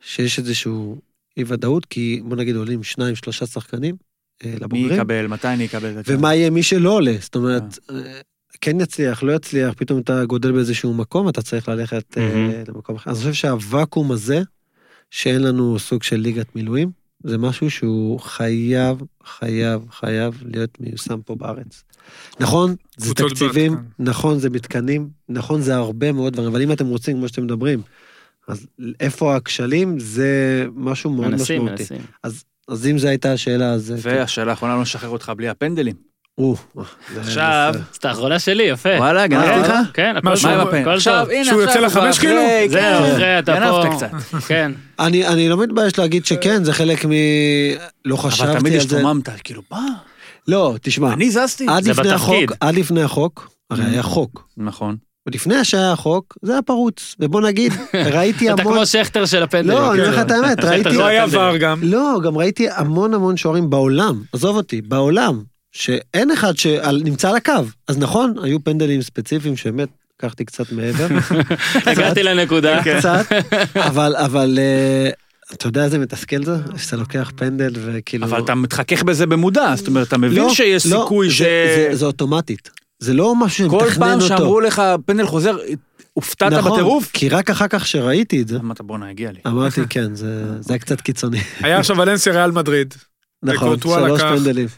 שיש 0.01 0.39
איזשהו 0.39 1.01
אי 1.37 1.45
ודאות, 1.47 1.87
כי 1.87 2.21
בוא 2.25 2.37
נגיד 2.37 2.57
עולים 2.57 2.83
שניים, 2.83 3.15
שלושה 3.15 3.47
שחקנים 3.47 3.95
אה, 4.45 4.51
מי 4.51 4.57
לבוגרים, 4.61 4.93
יקבל, 4.93 5.27
מתי 5.27 5.49
אני 5.49 5.67
אקבל 5.67 5.99
את 5.99 6.05
זה? 6.07 6.19
ומה 6.19 6.35
יהיה 6.35 6.51
מי 6.51 6.63
שלא 6.63 6.91
עולה, 6.91 7.15
זאת 7.21 7.35
אומרת, 7.37 7.79
כן 8.63 8.81
יצליח, 8.81 9.23
לא 9.23 9.33
יצליח, 9.33 9.75
פתאום 9.77 10.01
אתה 10.01 10.25
גודל 10.25 10.53
באיזשהו 10.53 10.95
מקום, 10.95 11.29
אתה 11.29 11.43
צריך 11.43 11.69
ללכת 11.69 12.19
אה, 12.19 12.29
מהמם. 12.29 12.53
למקום 12.69 12.97
אחר. 12.97 13.11
אז 13.11 13.17
אני 13.17 13.33
חושב 13.33 13.49
שהוואקום 13.49 14.13
הזה, 14.13 14.43
שאין 15.11 15.43
לנו 15.43 15.79
סוג 15.79 16.03
של 16.03 16.17
ליגת 16.17 16.57
מילואים, 16.57 16.91
זה 17.25 17.39
משהו 17.39 17.71
שהוא 17.71 18.21
חייב, 18.21 19.03
חייב, 19.25 19.83
חייב 19.91 20.43
להיות 20.47 20.81
מיושם 20.81 21.21
פה 21.25 21.35
בארץ. 21.35 21.85
נכון, 22.41 22.75
זה 22.97 23.15
תקציבים, 23.15 23.73
בת. 23.73 23.81
נכון, 23.99 24.39
זה 24.39 24.51
מתקנים, 24.51 25.09
נכון, 25.29 25.61
זה 25.61 25.75
הרבה 25.75 26.13
מאוד 26.13 26.33
דברים, 26.33 26.51
אבל 26.51 26.63
אם 26.63 26.73
אתם 26.73 26.87
רוצים, 26.87 27.17
כמו 27.17 27.29
שאתם 27.29 27.45
מדברים, 27.45 27.83
אז 28.49 28.67
איפה 29.01 29.37
הכשלים, 29.37 29.99
זה 29.99 30.67
משהו 30.75 31.11
מאוד 31.11 31.29
מנסים, 31.29 31.63
משמעותי. 31.63 31.83
מנסים. 31.83 32.07
אז 32.69 32.87
אם 32.87 32.99
זו 32.99 33.09
הייתה 33.09 33.33
השאלה, 33.33 33.73
אז... 33.73 33.95
והשאלה 34.03 34.51
האחרונה, 34.51 34.77
לא 34.77 34.83
נשחרר 34.83 35.09
אותך 35.09 35.33
בלי 35.37 35.49
הפנדלים. 35.49 36.12
או, 36.39 36.55
זה- 37.15 37.21
עכשיו, 37.21 37.71
זה- 37.75 37.79
אז 37.79 37.97
את 37.97 38.05
האחרונה 38.05 38.39
שלי, 38.39 38.63
יפה. 38.63 38.89
וואלה, 38.99 39.27
גנבתי 39.27 39.49
כן, 39.49 39.61
לך? 39.61 39.73
כן, 39.95 40.15
הכל 40.17 40.29
מה, 40.29 40.35
טוב, 40.37 40.47
מה 40.47 40.53
עם 40.55 40.69
הפן? 40.69 40.81
הכל 40.83 40.91
עכשיו, 40.91 41.21
טוב. 41.25 41.31
הנה, 41.35 41.45
שהוא 41.45 41.63
עכשיו 41.63 41.83
יוצא 41.83 41.99
לחמש, 42.01 42.19
כאילו? 42.19 42.41
זהו, 42.69 42.81
כן. 43.03 43.13
אחרי 43.13 43.39
אתה 43.39 43.55
פה. 43.55 43.61
גנבת 43.61 43.97
קצת. 43.97 44.11
כן. 44.49 44.73
אני, 44.99 45.49
לא 45.49 45.57
מתבייש 45.57 45.99
להגיד 45.99 46.27
שכן, 46.27 46.65
זה 46.65 46.73
חלק 46.73 47.05
מ... 47.07 47.11
לא 48.05 48.17
חשבתי 48.17 48.51
אבל 48.51 48.61
תמיד 48.61 48.73
על 48.73 48.81
זה. 48.81 48.97
השתוממת, 48.97 49.29
כאילו, 49.45 49.63
מה? 49.71 49.87
לא, 50.49 50.75
תשמע, 50.83 51.13
אני 51.13 51.31
זזתי? 51.31 51.67
זה 51.81 51.93
בתפקיד. 51.95 52.53
עד 52.61 52.75
לפני 52.75 53.03
החוק, 53.03 53.49
הרי 53.71 53.83
Mm. 53.83 53.87
היה 53.87 54.03
חוק. 54.03 54.49
נכון. 54.57 54.97
ולפני 55.27 55.65
שהיה 55.65 55.93
החוק, 55.93 56.35
זה 56.43 56.53
היה 56.53 56.63
פרוץ. 56.63 57.17
ובוא 57.21 57.41
נגיד, 57.41 57.73
ראיתי 58.15 58.53
אתה 58.53 58.63
המון... 58.63 58.75
כמו 58.75 58.87
שכטר 58.87 59.27
של 59.27 59.43
הפנדלים. 59.43 59.79
לא, 59.79 59.93
אני 59.93 60.01
אומר 60.01 60.13
לך 60.13 60.19
את 60.27 60.31
האמת, 60.31 60.65
ראיתי... 60.65 60.97
לא 60.97 61.05
היה. 61.07 61.25
ור 61.31 61.57
גם. 61.57 61.79
לא, 61.83 62.19
גם 62.25 62.37
ראיתי 62.39 62.67
המון 62.71 63.15
המון 63.15 63.37
שוערים 63.37 63.71
בעולם, 63.71 64.23
עזוב 64.33 64.57
אותי, 64.57 64.83
בעולם, 64.83 65.43
שאין 65.73 66.31
אחד 66.31 66.57
שנמצא 66.57 67.29
על 67.31 67.37
הקו. 67.37 67.53
אז 67.89 67.99
נכון, 67.99 68.35
היו 68.43 68.65
פנדלים 68.65 69.03
ספציפיים 69.03 69.57
שבאמת 69.57 69.89
לקחתי 70.19 70.45
קצת 70.45 70.73
מעבר. 70.73 71.07
הגעתי 71.87 72.23
לנקודה. 72.23 72.81
קצת, 72.85 73.25
אבל, 73.89 74.17
אבל, 74.17 74.59
אה, 74.59 75.11
אתה 75.53 75.67
יודע 75.67 75.85
איזה 75.85 75.99
מתסכל 75.99 76.45
זה? 76.45 76.57
שאתה 76.77 76.97
לוקח 76.97 77.33
פנדל 77.37 77.73
וכאילו... 77.75 78.27
אבל 78.27 78.41
אתה 78.45 78.55
מתחכך 78.55 79.03
בזה 79.03 79.27
במודע, 79.27 79.73
זאת 79.77 79.89
אומרת, 79.89 80.09
אתה 80.09 80.19
מבין 80.19 80.39
לא, 80.43 80.55
שיש 80.55 80.87
לא, 80.87 81.01
סיכוי 81.03 81.29
זה- 81.29 81.35
ש... 81.35 81.39
זה- 81.39 81.89
זה 81.93 82.07
אוטומטית. 82.07 82.71
זה 82.99 83.15
לא 83.15 83.35
משהו 83.37 83.69
כל 83.71 83.81
שמתכנן 83.81 83.99
פעם 84.01 84.15
אותו. 84.21 84.29
שאמרו 84.29 84.61
לך 84.61 84.83
פנדל 85.07 85.27
חוזר, 85.27 85.57
הופתעת 86.13 86.53
נכון, 86.53 86.73
בטירוף? 86.73 87.11
כי 87.13 87.29
רק 87.29 87.51
אחר 87.51 87.69
כך 87.69 87.87
שראיתי 87.87 88.43
את 88.43 88.49
זה, 88.49 88.57
אמרת 88.57 88.81
בואנה, 88.81 89.09
הגיע 89.11 89.33
לי. 89.33 89.39
אמרתי 89.47 89.81
כן, 89.91 90.15
זה 90.15 90.45
זה 90.61 90.73
היה 90.73 90.79
קצת 90.79 91.01
קיצוני. 91.01 91.41
היה 91.61 91.79
עכשיו 91.79 91.97
ולנסיה 91.99 92.33
ריאל 92.33 92.51
מדריד. 92.51 92.95
נכון, 93.43 93.81
שלוש 93.81 94.21
לקח. 94.21 94.29
פנדלים. 94.37 94.69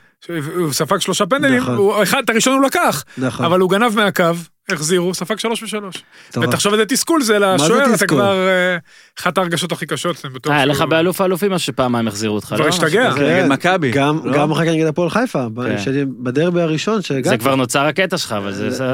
הוא 0.56 0.72
ספג 0.72 0.98
שלושה 0.98 1.26
פנדלים, 1.26 1.58
נכון. 1.62 1.76
הוא- 1.76 2.02
אחד, 2.02 2.20
את 2.24 2.30
הראשון 2.30 2.52
הוא 2.54 2.62
לקח, 2.62 3.04
נכון. 3.18 3.46
אבל 3.46 3.60
הוא 3.60 3.70
גנב 3.70 3.96
מהקו, 3.96 4.24
החזירו, 4.72 5.14
ספג 5.14 5.38
שלוש 5.38 5.62
ושלוש. 5.62 5.94
ותחשוב 6.42 6.72
איזה 6.72 6.86
תסכול 6.86 7.22
זה 7.22 7.38
לשוער, 7.38 7.94
אתה? 7.94 8.06
כבר... 8.06 8.48
אה, 8.48 8.76
אחת 9.20 9.38
ההרגשות 9.38 9.72
הכי 9.72 9.86
קשות, 9.86 10.24
בטוח. 10.34 10.52
אה, 10.52 10.56
היה 10.56 10.64
לך 10.66 10.80
באלוף 10.80 11.20
האלופים 11.20 11.52
משהו 11.52 11.66
שפעמיים 11.66 12.08
החזירו 12.08 12.34
אותך, 12.34 12.46
כבר 12.46 12.56
לא? 12.58 12.68
השתגע. 12.68 13.08
משהו 13.08 13.16
כזה. 13.16 13.24
נגד 13.34 13.42
כן, 13.42 13.52
מכבי, 13.52 13.90
גם 13.90 14.20
לא? 14.24 14.32
גם 14.32 14.50
אחר 14.50 14.64
כך 14.64 14.70
נגד 14.70 14.86
הפועל 14.86 15.10
חיפה, 15.10 15.46
כן. 15.84 16.04
בדרבי 16.22 16.60
הראשון 16.62 17.02
שהגעתי. 17.02 17.28
זה 17.28 17.36
כבר 17.36 17.54
נוצר 17.54 17.80
הקטע 17.86 18.18
שלך, 18.18 18.32
אבל 18.32 18.52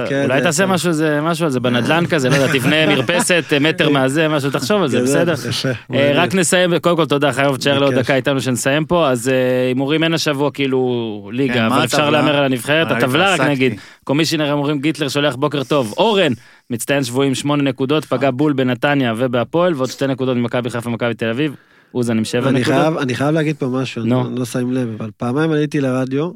כן, 0.09 0.24
אולי 0.24 0.42
תעשה 0.42 0.66
משהו 0.66 0.92
זה- 0.92 1.20
משהו 1.20 1.44
על 1.44 1.51
זה 1.51 1.60
בנדלן 1.60 2.06
כזה, 2.06 2.28
לא 2.28 2.34
יודע, 2.34 2.52
תבנה 2.52 2.86
מרפסת 2.94 3.44
אה, 3.52 3.59
מטר 3.59 3.88
מהזה, 3.90 4.28
משהו, 4.28 4.51
תחשוב 4.51 4.82
על 4.82 4.88
זה, 4.88 5.02
בסדר? 5.02 5.34
רק 6.14 6.34
נסיים, 6.34 6.78
קודם 6.78 6.97
כל 6.97 7.06
תודה, 7.06 7.32
חייב 7.32 7.56
תשאר 7.56 7.78
לעוד. 7.78 7.94
דקה 7.94 8.14
איתנו 8.14 8.40
שנסיים 8.40 8.84
פה, 8.84 9.10
אז 9.10 9.30
הימורים 9.68 10.02
אין 10.05 10.14
השבוע 10.14 10.51
כאילו 10.51 10.80
כן, 11.30 11.36
ליגה, 11.36 11.68
מה 11.68 11.76
אבל 11.76 11.84
אפשר? 11.84 12.10
להמר 12.10 12.36
על 12.36 12.44
הנבחרת, 12.44 12.90
הטבלה 12.90 13.34
רק. 13.34 13.40
נגיד, 13.40 13.74
קומישיונר 14.05 14.44
הימורים 14.44 14.78
גיטלר 14.80 15.09
שולח 15.09 15.34
בוקר 15.34 15.60
טוב, 15.65 15.95
אורן, 15.97 16.32
מצטיין 16.70 17.05
שבויים 17.05 17.35
שמונה 17.35 17.62
נקודות, 17.62 18.05
פגע 18.05 18.31
בול 18.31 18.53
בנתניה 18.53 19.15
ובהפועל, 19.16 19.74
ועוד 19.74 19.89
שתי 19.89 20.07
נקודות 20.07 20.37
ממכבי 20.37 20.70
חיפה 20.70 20.89
ומכבי 20.89 21.15
תל 21.15 21.28
אביב, 21.31 21.55
אוזן 21.95 22.19
עם 22.19 22.24
שבע 22.24 22.49
אני 22.49 22.61
נקודות. 22.61 22.81
חייב, 22.81 22.97
אני 22.97 23.15
חייב 23.15 23.31
להגיד 23.31 23.57
פה 23.57 23.66
משהו. 23.66 24.03
אני 24.03 24.39
לא 24.39 24.45
שם 24.45 24.73
לב, 24.73 24.89
אבל 24.99 25.11
פעמיים 25.16 25.53
עליתי 25.53 25.81
לרדיו, 25.81 26.31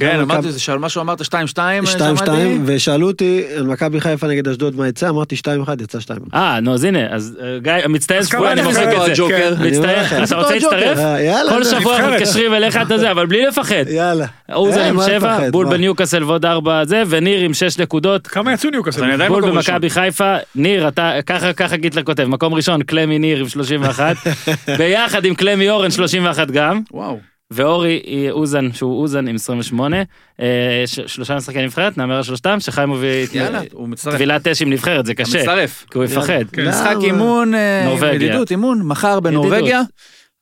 כן, 0.00 0.20
אמרתי, 0.20 0.52
זה 0.52 0.60
שעל 0.60 0.78
מה 0.78 0.88
שהוא 0.88 1.00
אמרת 1.00 1.20
2-2, 1.20 1.24
שתיים 1.46 1.86
שמעתי. 1.86 2.16
שתיים, 2.16 2.62
ושאלו 2.66 3.06
אותי 3.06 3.42
על 3.56 3.66
מכבי 3.66 4.00
חיפה 4.00 4.26
נגד 4.26 4.48
אשדוד 4.48 4.76
מה 4.76 4.88
יצא, 4.88 5.08
אמרתי 5.08 5.36
שתיים 5.36 5.62
אחד, 5.62 5.80
יצא 5.80 6.00
שתיים. 6.00 6.20
אה, 6.34 6.60
נו, 6.60 6.74
אז 6.74 6.84
הנה, 6.84 7.06
אז 7.10 7.38
אה, 7.42 7.58
גיא, 7.58 7.72
כמה 7.82 8.22
שבויים, 8.22 8.52
אני 8.52 8.60
אתה 8.60 8.68
מוחק 8.68 9.10
את 9.10 9.16
זה. 9.16 9.22
כן. 9.28 9.52
מצטער. 9.60 10.24
אתה 10.24 10.36
רוצה. 10.36 10.54
להצטרף? 10.54 10.98
אה, 10.98 11.20
יאללה, 11.22 11.52
כל 11.52 11.64
זה- 11.64 11.80
שבוע 11.80 11.96
אנחנו. 11.96 12.12
מתקשרים 12.12 12.54
אליך 12.54 12.76
את 12.76 12.90
הזה, 12.90 13.10
אבל 13.10 13.26
בלי 13.26 13.46
לפחד. 13.46 13.84
יאללה. 13.88 14.26
אוזן 14.52 14.78
אה, 14.80 14.88
עם 14.88 14.96
מה 14.96 15.04
שבע, 15.06 15.16
לפחד, 15.16 15.50
בול 15.52 15.66
מה? 15.66 15.70
בניוקאסל 15.72 16.24
ועוד 16.24 16.44
ארבע 16.44 16.84
זה, 16.84 17.02
וניר 17.08 17.40
עם 17.44 17.54
שש 17.54 17.78
נקודות. 17.78 18.26
כמה 18.26 18.52
יצאו 18.52 18.70
ניוקאסל? 18.70 19.28
בול 19.28 19.44
ראשון. 19.44 19.50
במכבי 19.56 19.90
חיפה, 19.90 20.36
ניר, 20.54 20.88
אתה, 20.88 21.12
ככה, 21.26 21.52
ככה 21.52 21.76
גיטלר 21.76 22.02
כותב, 22.02 22.24
מקום 22.24 22.54
ראשון, 22.54 22.82
קלמי 22.82 23.18
ניר 23.18 23.38
עם 23.38 23.48
31, 23.48 24.16
ביחד 24.78 25.24
עם 25.24 25.34
קלמי 25.34 25.70
אורן 25.70 25.90
31 25.90 26.50
גם, 26.50 26.80
וואו. 26.92 27.29
ואורי 27.50 28.00
היא 28.04 28.30
אוזן, 28.30 28.72
שהוא 28.72 29.02
אוזן 29.02 29.28
עם 29.28 29.34
28. 29.34 29.96
אה, 30.40 30.46
ש- 30.86 31.00
שלושה 31.00 31.36
משחקי 31.36 31.62
נבחרת, 31.64 31.98
נאמר 31.98 32.16
על 32.16 32.22
שלושתם, 32.22 32.60
שחיים 32.60 32.90
מביא 32.90 33.24
את- 33.24 33.34
יאללה, 33.34 33.60
הוא 33.72 33.88
מצטרף. 33.88 34.14
טבילת 34.14 34.46
אש 34.48 34.62
עם 34.62 34.70
נבחרת, 34.70 35.06
זה 35.06 35.14
קשה, 35.14 35.38
מצטרף. 35.38 35.84
כי 35.90 35.98
הוא 35.98 36.04
יפחד. 36.04 36.44
כן. 36.52 36.68
משחק? 36.68 36.96
אימון, 37.02 37.54
אה, 37.54 37.82
נורבגיה. 37.84 38.14
ידידות, 38.14 38.50
אימון, 38.50 38.82
מחר 38.82 39.20
בנורבגיה. 39.20 39.82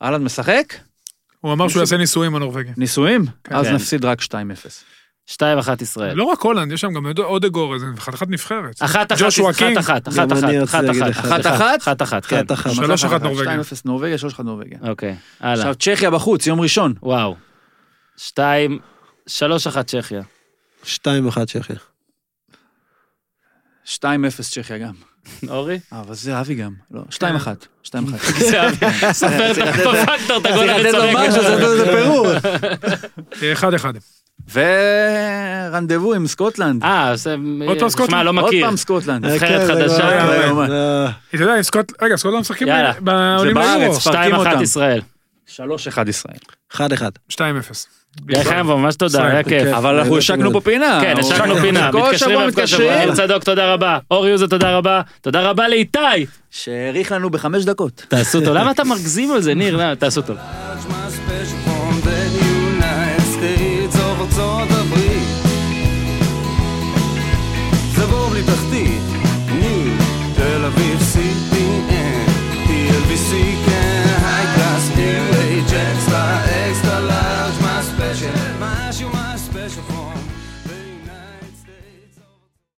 אהלן 0.03 0.25
משחק? 0.25 0.75
הוא 1.41 1.53
אמר 1.53 1.69
שהוא 1.69 1.81
יעשה 1.81 1.97
ניסויים 1.97 2.33
בנורבגיה. 2.33 2.73
ניסויים? 2.77 3.25
אז 3.51 3.67
כן. 3.67 3.75
נפסיד 3.75 4.05
רק 4.05 4.21
2-0. 4.23 4.29
2-1 5.31 5.35
ישראל. 5.83 6.17
לא 6.17 6.25
רק 6.25 6.41
הולנד, 6.41 6.73
יש 6.73 6.81
שם 6.81 6.93
גם 6.93 7.07
עוד- 7.07 7.19
אודגור, 7.19 7.75
איזה 7.75 7.87
חתיכת 7.99 8.29
נבחרת. 8.29 8.83
אחת 8.83 9.13
אחת, 9.13 9.23
ג'ושוע 9.23 9.51
אחת. 9.51 9.63
אחת, 9.79 10.09
אחת 10.09 10.33
אחת, 10.33 10.43
אחת 10.65 10.85
אחת, 10.91 11.11
אחת 11.11 11.47
אחת? 11.47 11.81
אחת 11.83 12.03
אחת, 12.03 12.25
כן. 12.27 12.37
אחת 12.37 12.53
אחת. 12.53 12.71
שלוש 12.71 13.05
אחת 13.05 13.23
נורבגיה. 13.23 13.61
2-0 13.61 13.83
נורבגיה, 13.85 14.17
3-1 14.19 14.43
נורבגיה. 14.45 14.79
אוקיי, 14.89 15.17
הלאה. 15.41 15.55
עכשיו 15.55 15.75
צ'כיה 15.75 16.11
בחוץ, 16.11 16.47
יום 16.47 16.61
ראשון. 16.61 16.95
וואו. 17.03 17.37
שתיים, 18.17 18.79
שלוש 19.27 19.67
אחת 19.67 19.87
צ'כיה. 19.87 20.23
שתיים 20.85 21.29
אחת 21.29 21.47
צ'כיה. 21.49 21.77
2-0 23.85 23.99
צ'כיה 24.51 24.79
גם. 24.79 24.95
אורי? 25.49 25.79
אה, 25.93 26.01
אבל 26.01 26.15
זה 26.15 26.41
אבי 26.41 26.55
גם. 26.55 26.73
לא, 26.91 27.01
2-1. 27.11 27.23
2-1. 27.85 27.91
זה 28.51 28.67
אבי. 28.69 28.77
ספר 29.13 29.51
את 29.53 29.59
הפקטור, 29.59 29.95
את 30.41 30.47
הגול 30.47 30.67
צריך 30.67 30.87
לתת 30.87 30.93
לו 30.93 31.03
המצורק. 31.03 31.29
משהו, 31.29 31.77
זה 31.77 31.87
פירור. 31.97 32.27
אה, 33.43 33.53
אחד 33.53 33.75
אחד. 33.75 33.93
ורנדבו 34.53 36.15
עם 36.15 36.27
סקוטלנד. 36.27 36.85
אה, 36.85 37.13
זה... 37.17 37.37
עוד 37.67 37.79
פעם 37.79 37.89
סקוטלנד? 37.89 38.11
שמע, 38.11 38.23
לא 38.23 38.31
עוד 38.31 38.49
מכיר. 38.49 38.67
פעם 38.67 38.77
סקוטלנד. 38.77 39.27
נבחרת 39.27 39.61
כן, 39.61 39.67
חדשה. 39.67 40.27
לא. 40.53 40.63
אה, 40.63 41.11
אתה 41.35 41.43
יודע. 41.43 41.55
רגע, 42.03 42.17
סקוטלנד 42.17 42.41
משחקים 42.41 42.69
יאללה. 42.69 42.93
בעולים. 43.01 43.55
בארץ. 43.55 43.99
שתיים 43.99 44.33
מפרקים 44.33 44.35
אחת 44.47 44.53
אותם. 44.53 44.63
ישראל. 44.63 45.01
3-1 45.57 45.61
ישראל. 46.09 46.39
אחד 46.73 46.93
אחד. 46.93 47.11
2-0. 47.33 47.39
גיא 48.27 48.43
חיימוב, 48.43 48.81
ממש 48.81 48.97
תודה, 48.97 49.27
היה 49.27 49.43
כיף. 49.43 49.63
כן. 49.65 49.75
אבל 49.75 49.95
אנחנו 49.95 50.11
באמת 50.11 50.23
השקנו. 50.23 50.53
פה 50.53 50.61
פינה. 50.61 50.99
כן, 51.03 51.15
השקנו. 51.19 51.57
פינה, 51.57 51.93
כל 51.93 51.99
מתקשרים 51.99 52.11
כל 52.11 52.17
שבוע. 52.17 52.47
מתקשרים. 52.47 52.89
יאיר 52.89 53.15
צדוק, 53.15 53.45
תודה 53.45 53.73
רבה. 53.73 53.99
אורי 54.11 54.31
יוזר, 54.31 54.47
תודה 54.47 54.77
רבה. 54.77 55.01
תודה 55.21 55.51
רבה 55.51 55.69
לאיתי. 55.69 55.99
שהאריך 56.51 57.13
לנו 57.13 57.31
בחמש 57.31 57.65
דקות. 57.65 58.05
תעשו 58.09 58.39
אותו. 58.39 58.55
למה 58.55 58.71
אתה 58.71 58.85
מגזים 58.85 59.33
על 59.33 59.43
זה, 59.43 59.55
ניר? 59.55 59.77
למה? 59.77 59.97
תעשו 59.97 60.21
אותו. 60.21 60.35